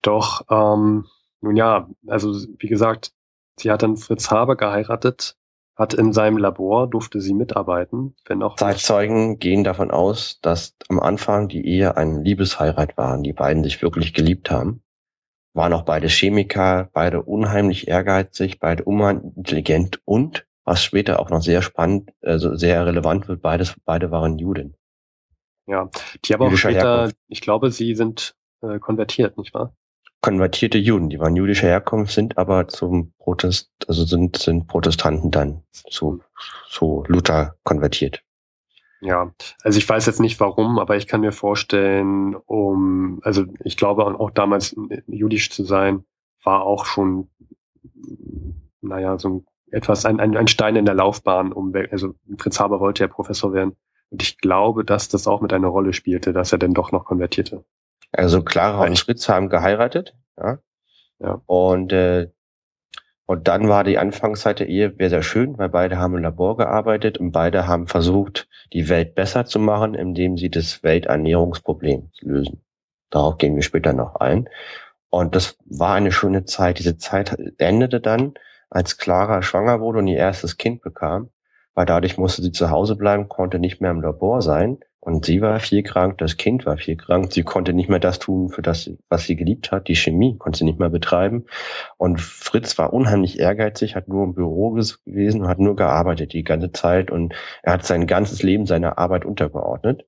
Doch, 0.02 0.41
ähm, 0.49 1.06
nun 1.40 1.56
ja, 1.56 1.90
also 2.08 2.34
wie 2.58 2.68
gesagt, 2.68 3.14
sie 3.61 3.71
hat 3.71 3.83
dann 3.83 3.97
Fritz 3.97 4.29
Haber 4.29 4.55
geheiratet, 4.55 5.38
hat 5.75 5.93
in 5.93 6.13
seinem 6.13 6.38
Labor, 6.38 6.89
durfte 6.89 7.21
sie 7.21 7.33
mitarbeiten, 7.33 8.15
wenn 8.25 8.43
auch. 8.43 8.55
Zeitzeugen 8.55 9.39
gehen 9.39 9.63
davon 9.63 9.91
aus, 9.91 10.39
dass 10.41 10.75
am 10.89 10.99
Anfang 10.99 11.47
die 11.47 11.65
Ehe 11.65 11.97
eine 11.97 12.21
Liebesheirat 12.21 12.97
waren, 12.97 13.23
die 13.23 13.33
beiden 13.33 13.63
sich 13.63 13.81
wirklich 13.81 14.13
geliebt 14.13 14.51
haben. 14.51 14.83
Waren 15.53 15.73
auch 15.73 15.83
beide 15.83 16.07
Chemiker, 16.07 16.89
beide 16.93 17.23
unheimlich 17.23 17.88
ehrgeizig, 17.88 18.59
beide 18.59 18.83
unheimlich 18.83 19.35
intelligent 19.35 20.01
und, 20.05 20.45
was 20.63 20.83
später 20.83 21.19
auch 21.19 21.29
noch 21.29 21.41
sehr 21.41 21.61
spannend, 21.61 22.11
also 22.21 22.55
sehr 22.55 22.85
relevant 22.85 23.27
wird, 23.27 23.41
beides, 23.41 23.75
beide 23.85 24.11
waren 24.11 24.38
Juden. 24.38 24.75
Ja, 25.67 25.89
die 26.25 26.33
aber 26.33 26.47
auch 26.47 26.55
später, 26.55 26.79
Herkunft. 26.79 27.17
ich 27.27 27.41
glaube, 27.41 27.71
sie 27.71 27.95
sind 27.95 28.35
äh, 28.61 28.79
konvertiert, 28.79 29.38
nicht 29.38 29.53
wahr? 29.53 29.75
Konvertierte 30.22 30.77
Juden, 30.77 31.10
die 31.10 31.19
waren 31.19 31.35
jüdischer 31.35 31.68
Herkunft, 31.68 32.14
sind 32.14 32.38
aber 32.38 32.68
zum 32.68 33.14
Protest, 33.18 33.72
also 33.88 34.06
sind, 34.06 34.38
sind 34.38 34.68
Protestanten 34.68 35.31
dann 35.31 35.64
zu, 35.72 36.22
zu 36.69 37.03
Luther 37.07 37.56
konvertiert. 37.64 38.23
Ja, 39.02 39.34
also 39.64 39.80
ich 39.80 39.89
weiß 39.89 40.06
jetzt 40.06 40.19
nicht 40.19 40.39
warum, 40.39 40.77
aber 40.77 40.95
ich 40.95 41.07
kann 41.07 41.22
mir 41.22 41.31
vorstellen, 41.31 42.35
um, 42.35 43.19
also 43.23 43.45
ich 43.64 43.76
glaube 43.76 44.06
auch 44.06 44.30
damals 44.30 44.76
jüdisch 45.07 45.49
zu 45.49 45.64
sein, 45.64 46.06
war 46.43 46.64
auch 46.64 46.85
schon, 46.85 47.31
naja, 48.81 49.18
so 49.18 49.30
ein, 49.30 49.45
etwas, 49.72 50.06
ein, 50.06 50.19
ein, 50.19 50.38
ein 50.38 50.48
Stein 50.48 50.76
in 50.76 50.85
der 50.85 50.93
Laufbahn, 50.93 51.52
um, 51.52 51.73
also 51.89 52.14
Fritz 52.38 52.60
Haber 52.60 52.80
wollte 52.80 53.03
ja 53.03 53.07
Professor 53.07 53.53
werden, 53.53 53.76
Und 54.11 54.22
ich 54.22 54.38
glaube, 54.38 54.85
dass 54.85 55.10
das 55.10 55.26
auch 55.26 55.41
mit 55.41 55.52
einer 55.52 55.69
Rolle 55.69 55.93
spielte, 55.93 56.31
dass 56.31 56.52
er 56.52 56.60
denn 56.60 56.76
doch 56.76 56.91
noch 56.91 57.06
konvertierte. 57.06 57.65
Also 58.11 58.43
Clara 58.43 58.85
und 58.85 58.99
Fritz 58.99 59.29
haben 59.29 59.49
geheiratet, 59.49 60.15
ja. 60.38 60.59
Ja. 61.19 61.41
Und, 61.45 61.93
äh, 61.93 62.29
und 63.25 63.47
dann 63.47 63.69
war 63.69 63.83
die 63.83 63.97
Anfangszeit 63.97 64.59
der 64.59 64.67
Ehe 64.67 64.93
sehr, 64.97 65.09
sehr 65.09 65.23
schön, 65.23 65.57
weil 65.57 65.69
beide 65.69 65.97
haben 65.97 66.15
im 66.15 66.23
Labor 66.23 66.57
gearbeitet 66.57 67.17
und 67.17 67.31
beide 67.31 67.67
haben 67.67 67.88
versucht, 67.88 68.49
die 68.73 68.89
Welt 68.89 69.15
besser 69.15 69.45
zu 69.45 69.59
machen, 69.59 69.93
indem 69.93 70.38
sie 70.38 70.49
das 70.49 70.83
Welternährungsproblem 70.83 72.11
lösen. 72.19 72.65
Darauf 73.09 73.38
gehen 73.38 73.55
wir 73.55 73.61
später 73.61 73.93
noch 73.93 74.15
ein. 74.15 74.49
Und 75.09 75.35
das 75.35 75.57
war 75.65 75.93
eine 75.93 76.11
schöne 76.11 76.45
Zeit. 76.45 76.79
Diese 76.79 76.97
Zeit 76.97 77.38
endete 77.57 78.01
dann, 78.01 78.33
als 78.69 78.97
Clara 78.97 79.41
schwanger 79.41 79.79
wurde 79.79 79.99
und 79.99 80.07
ihr 80.07 80.17
erstes 80.17 80.57
Kind 80.57 80.81
bekam, 80.81 81.29
weil 81.73 81.85
dadurch 81.85 82.17
musste 82.17 82.41
sie 82.41 82.51
zu 82.51 82.69
Hause 82.69 82.95
bleiben, 82.95 83.29
konnte 83.29 83.59
nicht 83.59 83.81
mehr 83.81 83.91
im 83.91 84.01
Labor 84.01 84.41
sein 84.41 84.79
und 85.03 85.26
sie 85.26 85.41
war 85.41 85.60
viel 85.60 85.82
krank, 85.82 86.19
das 86.19 86.38
Kind 86.38 86.68
war 86.68 86.78
viel 86.78 86.95
krank, 86.95 87.34
sie 87.34 87.41
konnte 87.41 87.73
nicht 87.73 87.90
mehr 87.90 87.99
das 87.99 88.19
tun, 88.19 88.49
für 88.49 88.61
das, 88.61 88.91
was 89.10 89.23
sie 89.23 89.36
geliebt 89.36 89.72
hat, 89.72 89.88
die 89.88 89.95
Chemie 89.95 90.38
konnte 90.38 90.60
sie 90.60 90.64
nicht 90.64 90.78
mehr 90.78 90.91
betreiben. 90.91 91.48
Und 91.98 92.22
Fritz 92.22 92.78
war 92.78 92.94
unheimlich 92.94 93.40
ehrgeizig, 93.40 93.95
hat 93.95 94.07
nur 94.07 94.23
im 94.23 94.36
Büro 94.36 94.69
gewesen 94.69 95.41
und 95.41 95.48
hat 95.48 95.57
nur 95.57 95.76
gearbeitet 95.76 96.34
die 96.34 96.44
ganze 96.44 96.72
Zeit 96.72 97.10
und 97.10 97.34
er 97.64 97.73
hat 97.73 97.84
sein 97.84 98.06
ganzes 98.06 98.44
Leben 98.44 98.68
seiner 98.68 98.99
Arbeit 98.99 99.26
untergeordnet. 99.26 100.06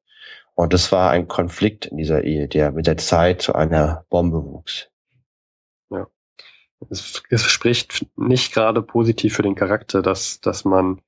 Und 0.53 0.73
das 0.73 0.91
war 0.91 1.09
ein 1.09 1.27
Konflikt 1.27 1.87
in 1.87 1.97
dieser 1.97 2.23
Ehe, 2.23 2.47
der 2.47 2.71
mit 2.71 2.85
der 2.85 2.97
Zeit 2.97 3.41
zu 3.41 3.55
einer 3.55 4.05
Bombe 4.09 4.45
wuchs. 4.45 4.91
Ja. 5.89 6.05
Es, 6.91 7.23
es 7.31 7.43
spricht 7.45 8.05
nicht 8.15 8.53
gerade 8.53 8.83
positiv 8.83 9.35
für 9.35 9.41
den 9.41 9.55
Charakter, 9.55 10.03
dass, 10.03 10.39
dass 10.39 10.65
man 10.65 11.01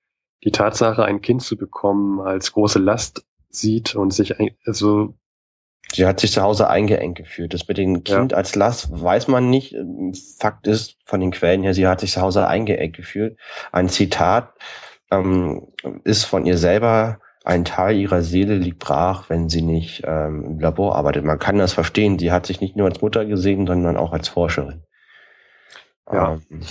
die 0.43 0.51
Tatsache, 0.51 1.05
ein 1.05 1.21
Kind 1.21 1.43
zu 1.43 1.55
bekommen, 1.55 2.19
als 2.19 2.51
große 2.51 2.79
Last 2.79 3.23
sieht 3.59 3.95
und 3.95 4.11
sich 4.13 4.35
also 4.65 5.15
Sie 5.93 6.05
hat 6.05 6.19
sich 6.19 6.31
zu 6.31 6.41
Hause 6.41 6.67
eingeengt 6.67 7.15
gefühlt. 7.15 7.53
Das 7.53 7.67
mit 7.67 7.77
dem 7.77 8.03
Kind 8.03 8.31
ja. 8.31 8.37
als 8.37 8.55
Last 8.55 8.89
weiß 8.91 9.27
man 9.27 9.49
nicht. 9.49 9.75
Fakt 10.39 10.67
ist 10.67 10.97
von 11.05 11.19
den 11.19 11.31
Quellen 11.31 11.63
her, 11.63 11.73
sie 11.73 11.87
hat 11.87 11.99
sich 11.99 12.11
zu 12.11 12.21
Hause 12.21 12.47
eingeengt 12.47 12.95
gefühlt. 12.95 13.37
Ein 13.71 13.87
Zitat 13.87 14.53
ähm, 15.11 15.67
ist 16.03 16.25
von 16.25 16.45
ihr 16.45 16.57
selber, 16.57 17.19
ein 17.43 17.63
Teil 17.63 17.97
ihrer 17.97 18.23
Seele 18.23 18.55
liegt 18.55 18.79
brach, 18.79 19.29
wenn 19.29 19.49
sie 19.49 19.61
nicht 19.61 20.01
ähm, 20.05 20.43
im 20.45 20.59
Labor 20.59 20.95
arbeitet. 20.95 21.23
Man 21.23 21.37
kann 21.37 21.59
das 21.59 21.73
verstehen. 21.73 22.17
Sie 22.17 22.31
hat 22.31 22.47
sich 22.47 22.59
nicht 22.59 22.75
nur 22.75 22.87
als 22.87 23.01
Mutter 23.01 23.23
gesehen, 23.23 23.67
sondern 23.67 23.97
auch 23.97 24.13
als 24.13 24.27
Forscherin. 24.27 24.81
Ja. 26.11 26.39
Ähm, 26.49 26.61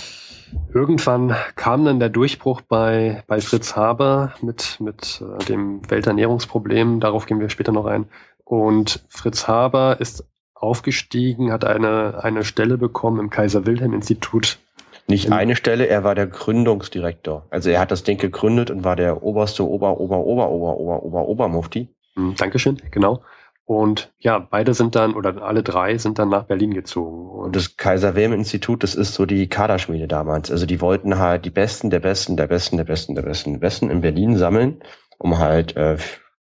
Irgendwann 0.73 1.35
kam 1.55 1.85
dann 1.85 1.99
der 1.99 2.09
Durchbruch 2.09 2.61
bei, 2.61 3.23
bei 3.27 3.41
Fritz 3.41 3.75
Haber 3.75 4.33
mit, 4.41 4.77
mit 4.79 5.21
äh, 5.21 5.43
dem 5.45 5.89
Welternährungsproblem. 5.89 6.99
Darauf 6.99 7.25
gehen 7.25 7.39
wir 7.39 7.49
später 7.49 7.71
noch 7.71 7.85
ein. 7.85 8.05
Und 8.43 9.03
Fritz 9.09 9.47
Haber 9.47 9.97
ist 9.99 10.25
aufgestiegen, 10.53 11.51
hat 11.51 11.65
eine, 11.65 12.23
eine 12.23 12.43
Stelle 12.43 12.77
bekommen 12.77 13.19
im 13.19 13.29
Kaiser-Wilhelm-Institut. 13.29 14.59
Nicht 15.07 15.31
eine 15.31 15.55
Stelle, 15.55 15.87
er 15.87 16.03
war 16.03 16.15
der 16.15 16.25
Gründungsdirektor. 16.25 17.45
Also 17.51 17.69
er 17.69 17.79
hat 17.79 17.91
das 17.91 18.03
Ding 18.03 18.17
gegründet 18.17 18.71
und 18.71 18.83
war 18.83 18.95
der 18.95 19.21
oberste 19.21 19.67
Ober, 19.67 19.99
Ober, 19.99 20.17
Ober, 20.19 20.49
Ober, 20.49 20.77
Ober, 20.77 21.03
Ober, 21.03 21.27
Obermufti. 21.27 21.89
Hm, 22.15 22.35
Dankeschön, 22.35 22.81
genau. 22.89 23.21
Und 23.65 24.13
ja, 24.19 24.37
beide 24.37 24.75
sind 24.75 24.95
dann, 24.95 25.15
oder 25.15 25.41
alle 25.41 25.63
drei 25.63 25.97
sind 25.97 26.19
dann 26.19 26.29
nach 26.29 26.43
Berlin 26.43 26.75
gezogen. 26.75 27.29
Und 27.29 27.55
das 27.55 27.77
Kaiser 27.77 28.13
Wilhelm 28.13 28.33
Institut, 28.33 28.83
das 28.83 28.93
ist 28.93 29.15
so 29.15 29.25
die 29.25 29.49
Kaderschmiede 29.49 30.07
damals. 30.07 30.51
Also 30.51 30.67
die 30.67 30.81
wollten 30.81 31.17
halt 31.17 31.45
die 31.45 31.49
Besten 31.49 31.89
der 31.89 31.99
Besten, 31.99 32.37
der 32.37 32.45
Besten, 32.45 32.77
der 32.77 32.83
Besten, 32.83 33.15
der 33.15 33.23
Besten, 33.23 33.53
der 33.53 33.59
Besten 33.59 33.89
in 33.89 34.01
Berlin 34.01 34.37
sammeln, 34.37 34.83
um 35.17 35.39
halt 35.39 35.75
äh, 35.75 35.97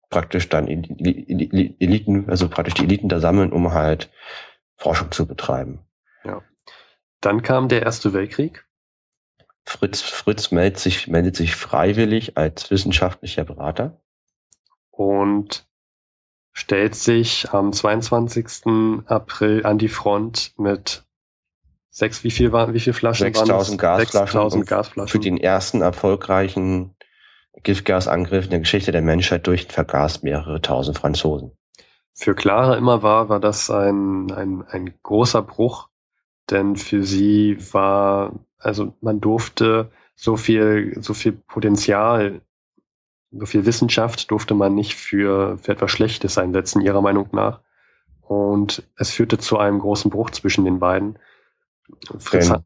praktisch 0.10 0.50
dann 0.50 0.68
Eliten, 0.68 2.30
also 2.30 2.50
praktisch 2.50 2.74
die 2.74 2.84
Eliten 2.84 3.08
da 3.08 3.22
sammeln, 3.22 3.54
um 3.54 3.74
halt 3.74 4.12
Forschung 4.76 5.10
zu 5.12 5.26
betreiben. 5.26 5.80
Ja. 6.26 6.42
Dann 7.22 7.42
kam 7.42 7.70
der 7.70 7.84
Erste 7.84 8.12
Weltkrieg. 8.12 8.66
Fritz, 9.66 10.02
Fritz 10.02 10.52
meldet 10.52 10.78
sich, 10.78 11.08
meldet 11.08 11.38
sich 11.38 11.56
freiwillig 11.56 12.38
als 12.38 12.70
wissenschaftlicher 12.70 13.46
Berater. 13.46 14.02
Und 14.92 15.66
stellt 16.54 16.96
sich 16.96 17.52
am 17.52 17.74
22. 17.74 19.06
April 19.08 19.66
an 19.66 19.78
die 19.78 19.90
Front 19.90 20.54
mit 20.58 21.04
sechs, 21.90 22.24
wie 22.24 22.32
viel 22.32 22.52
waren, 22.52 22.74
wie 22.74 22.80
viele 22.80 22.94
Flaschen 22.94 23.34
6000 23.34 23.80
Gasflaschen, 23.80 24.28
6000 24.28 24.68
Gasflaschen. 24.68 25.10
Für 25.10 25.20
den 25.20 25.38
ersten 25.38 25.82
erfolgreichen 25.82 26.96
Giftgasangriff 27.62 28.46
in 28.46 28.52
der 28.52 28.60
Geschichte 28.60 28.92
der 28.92 29.02
Menschheit 29.02 29.46
durch 29.48 29.68
vergaß 29.68 30.24
mehrere 30.24 30.62
tausend 30.62 30.98
Franzosen. 30.98 31.52
Für 32.16 32.36
Clara 32.36 32.76
immer 32.78 33.04
war, 33.04 33.30
war 33.30 33.40
das 33.40 33.70
ein, 33.70 34.32
ein, 34.32 34.64
ein 34.68 34.94
großer 35.02 35.42
Bruch, 35.42 35.90
denn 36.50 36.76
für 36.76 37.04
sie 37.04 37.58
war, 37.74 38.34
also 38.60 38.96
man 39.02 39.20
durfte 39.20 39.92
so 40.16 40.38
viel, 40.38 40.96
so 41.02 41.14
viel 41.14 41.32
Potenzial 41.32 42.42
so 43.38 43.46
viel 43.46 43.66
Wissenschaft 43.66 44.30
durfte 44.32 44.54
man 44.54 44.76
nicht 44.76 44.96
für, 44.96 45.58
für 45.58 45.72
etwas 45.72 45.92
Schlechtes 45.92 46.38
einsetzen, 46.38 46.82
ihrer 46.82 47.02
Meinung 47.02 47.30
nach. 47.32 47.62
Und 48.22 48.84
es 48.96 49.12
führte 49.12 49.38
zu 49.38 49.58
einem 49.58 49.80
großen 49.80 50.12
Bruch 50.12 50.30
zwischen 50.30 50.66
den 50.66 50.80
beiden. 50.80 51.20
Fritz 52.18 52.50
Denn 52.50 52.64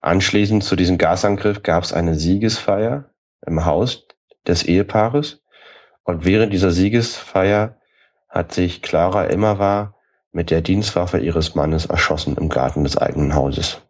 anschließend 0.00 0.62
zu 0.62 0.76
diesem 0.76 0.98
Gasangriff 0.98 1.62
gab 1.62 1.82
es 1.82 1.92
eine 1.92 2.14
Siegesfeier 2.14 3.10
im 3.44 3.64
Haus 3.64 4.06
des 4.46 4.62
Ehepaares. 4.62 5.42
Und 6.04 6.24
während 6.24 6.52
dieser 6.52 6.70
Siegesfeier 6.70 7.76
hat 8.28 8.52
sich 8.52 8.82
Clara 8.82 9.24
Immerwahr 9.24 9.94
mit 10.30 10.50
der 10.50 10.60
Dienstwaffe 10.60 11.18
ihres 11.18 11.54
Mannes 11.54 11.86
erschossen 11.86 12.36
im 12.36 12.48
Garten 12.48 12.84
des 12.84 12.96
eigenen 12.96 13.34
Hauses. 13.34 13.80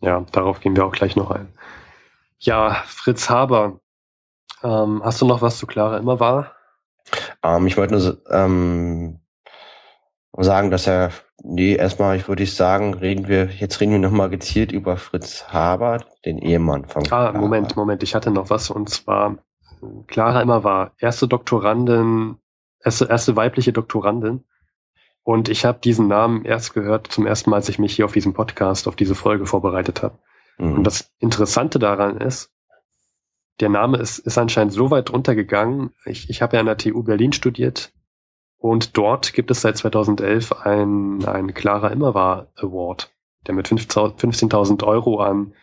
Ja, 0.00 0.24
darauf 0.32 0.60
gehen 0.60 0.76
wir 0.76 0.84
auch 0.84 0.92
gleich 0.92 1.16
noch 1.16 1.30
ein. 1.30 1.48
Ja, 2.38 2.82
Fritz 2.86 3.30
Haber 3.30 3.80
ähm, 4.64 5.02
hast 5.04 5.20
du 5.20 5.26
noch 5.26 5.42
was 5.42 5.58
zu 5.58 5.66
Clara 5.66 5.98
immer 5.98 6.18
war? 6.18 6.52
Ähm, 7.42 7.66
ich 7.66 7.76
wollte 7.76 7.94
nur 7.94 8.18
ähm, 8.30 9.20
sagen, 10.32 10.70
dass 10.70 10.86
er, 10.86 11.10
nee, 11.42 11.74
erstmal, 11.74 12.16
ich 12.16 12.26
würde 12.26 12.44
sagen, 12.46 12.94
reden 12.94 13.28
wir, 13.28 13.46
jetzt 13.46 13.80
reden 13.80 13.92
wir 13.92 13.98
nochmal 13.98 14.30
gezielt 14.30 14.72
über 14.72 14.96
Fritz 14.96 15.44
Haber, 15.48 15.98
den 16.24 16.38
Ehemann 16.38 16.86
von 16.86 17.02
Clara. 17.04 17.28
Ah, 17.28 17.32
Moment, 17.38 17.76
Moment, 17.76 18.02
ich 18.02 18.14
hatte 18.14 18.30
noch 18.30 18.50
was 18.50 18.70
und 18.70 18.88
zwar, 18.88 19.36
Clara 20.06 20.40
immer 20.40 20.64
war 20.64 20.92
erste 20.98 21.28
Doktorandin, 21.28 22.38
erste, 22.82 23.04
erste 23.06 23.36
weibliche 23.36 23.72
Doktorandin. 23.72 24.44
Und 25.22 25.48
ich 25.48 25.64
habe 25.64 25.78
diesen 25.82 26.06
Namen 26.08 26.44
erst 26.44 26.74
gehört 26.74 27.10
zum 27.10 27.26
ersten 27.26 27.50
Mal, 27.50 27.56
als 27.56 27.70
ich 27.70 27.78
mich 27.78 27.96
hier 27.96 28.04
auf 28.04 28.12
diesem 28.12 28.34
Podcast, 28.34 28.86
auf 28.86 28.96
diese 28.96 29.14
Folge 29.14 29.46
vorbereitet 29.46 30.02
habe. 30.02 30.18
Mhm. 30.58 30.74
Und 30.78 30.84
das 30.84 31.10
Interessante 31.18 31.78
daran 31.78 32.18
ist, 32.18 32.53
der 33.60 33.68
Name 33.68 33.98
ist, 33.98 34.18
ist 34.18 34.38
anscheinend 34.38 34.72
so 34.72 34.90
weit 34.90 35.12
runtergegangen. 35.12 35.90
Ich, 36.04 36.28
ich 36.30 36.42
habe 36.42 36.56
ja 36.56 36.60
an 36.60 36.66
der 36.66 36.76
TU 36.76 37.02
Berlin 37.02 37.32
studiert 37.32 37.92
und 38.58 38.96
dort 38.96 39.32
gibt 39.32 39.50
es 39.50 39.60
seit 39.60 39.76
2011 39.76 40.52
einen, 40.52 41.24
einen 41.24 41.54
Clara 41.54 41.88
Immerwahr 41.88 42.48
Award, 42.56 43.12
der 43.46 43.54
mit 43.54 43.68
15.000 43.68 44.84
Euro 44.84 45.20
an, 45.20 45.54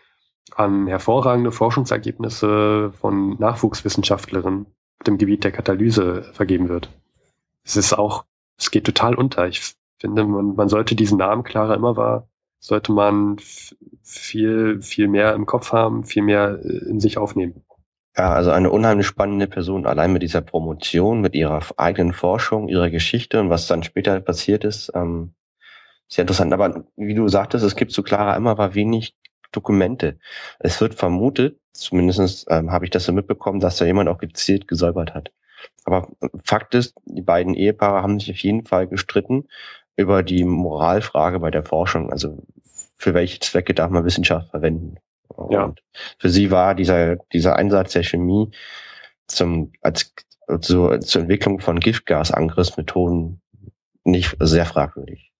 an 0.55 0.88
hervorragende 0.88 1.51
Forschungsergebnisse 1.51 2.93
von 2.99 3.38
Nachwuchswissenschaftlerinnen 3.39 4.68
auf 4.99 5.03
dem 5.05 5.18
Gebiet 5.18 5.43
der 5.43 5.51
Katalyse 5.51 6.31
vergeben 6.34 6.69
wird. 6.69 6.89
Es 7.63 7.76
ist 7.76 7.93
auch, 7.93 8.26
es 8.57 8.72
geht 8.72 8.85
total 8.85 9.15
unter. 9.15 9.47
Ich 9.47 9.73
finde, 9.97 10.23
man, 10.23 10.55
man 10.55 10.69
sollte 10.69 10.95
diesen 10.95 11.18
Namen 11.18 11.43
Clara 11.43 11.73
Immerwahr 11.73 12.27
sollte 12.59 12.91
man 12.91 13.38
viel, 14.03 14.81
viel 14.81 15.07
mehr 15.07 15.34
im 15.34 15.47
Kopf 15.47 15.73
haben, 15.73 16.03
viel 16.03 16.22
mehr 16.22 16.59
äh, 16.63 16.89
in 16.89 16.99
sich 16.99 17.18
aufnehmen. 17.18 17.63
Ja, 18.17 18.33
also 18.33 18.51
eine 18.51 18.69
unheimlich 18.69 19.07
spannende 19.07 19.47
Person, 19.47 19.85
allein 19.85 20.11
mit 20.11 20.21
dieser 20.21 20.41
Promotion, 20.41 21.21
mit 21.21 21.33
ihrer 21.33 21.61
eigenen 21.77 22.13
Forschung, 22.13 22.67
ihrer 22.67 22.89
Geschichte 22.89 23.39
und 23.39 23.49
was 23.49 23.67
dann 23.67 23.83
später 23.83 24.19
passiert 24.19 24.65
ist, 24.65 24.91
ähm, 24.95 25.33
sehr 26.09 26.23
interessant. 26.23 26.53
Aber 26.53 26.85
wie 26.97 27.15
du 27.15 27.27
sagtest, 27.29 27.63
es 27.65 27.75
gibt 27.75 27.93
zu 27.93 28.03
Clara 28.03 28.35
immer 28.35 28.57
war 28.57 28.75
wenig 28.75 29.15
Dokumente. 29.51 30.19
Es 30.59 30.81
wird 30.81 30.95
vermutet, 30.95 31.59
zumindest 31.73 32.47
ähm, 32.49 32.71
habe 32.71 32.85
ich 32.85 32.91
das 32.91 33.05
so 33.05 33.13
mitbekommen, 33.13 33.59
dass 33.61 33.77
da 33.77 33.85
jemand 33.85 34.09
auch 34.09 34.17
gezielt 34.17 34.67
gesäubert 34.67 35.13
hat. 35.13 35.31
Aber 35.85 36.09
Fakt 36.43 36.75
ist, 36.75 36.95
die 37.05 37.21
beiden 37.21 37.53
Ehepaare 37.53 38.01
haben 38.01 38.19
sich 38.19 38.31
auf 38.31 38.38
jeden 38.38 38.65
Fall 38.65 38.88
gestritten 38.88 39.47
über 39.95 40.23
die 40.23 40.43
Moralfrage 40.43 41.39
bei 41.39 41.51
der 41.51 41.63
Forschung. 41.63 42.11
Also 42.11 42.43
für 42.97 43.13
welche 43.13 43.39
Zwecke 43.39 43.73
darf 43.73 43.89
man 43.89 44.05
Wissenschaft 44.05 44.49
verwenden? 44.51 44.97
Ja. 45.49 45.65
Und 45.65 45.81
für 46.17 46.29
sie 46.29 46.51
war 46.51 46.75
dieser, 46.75 47.17
dieser 47.33 47.55
Einsatz 47.55 47.93
der 47.93 48.03
Chemie 48.03 48.51
zum, 49.27 49.71
als, 49.81 50.13
zur, 50.61 50.99
zur 51.01 51.21
Entwicklung 51.21 51.59
von 51.59 51.79
Giftgasangriffsmethoden 51.79 53.41
nicht 54.03 54.35
sehr 54.39 54.65
fragwürdig. 54.65 55.31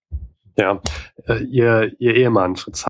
Ja, 0.58 0.82
äh, 1.28 1.44
ihr, 1.44 1.92
ihr 2.00 2.16
Ehemann 2.16 2.56
Fritz 2.56 2.86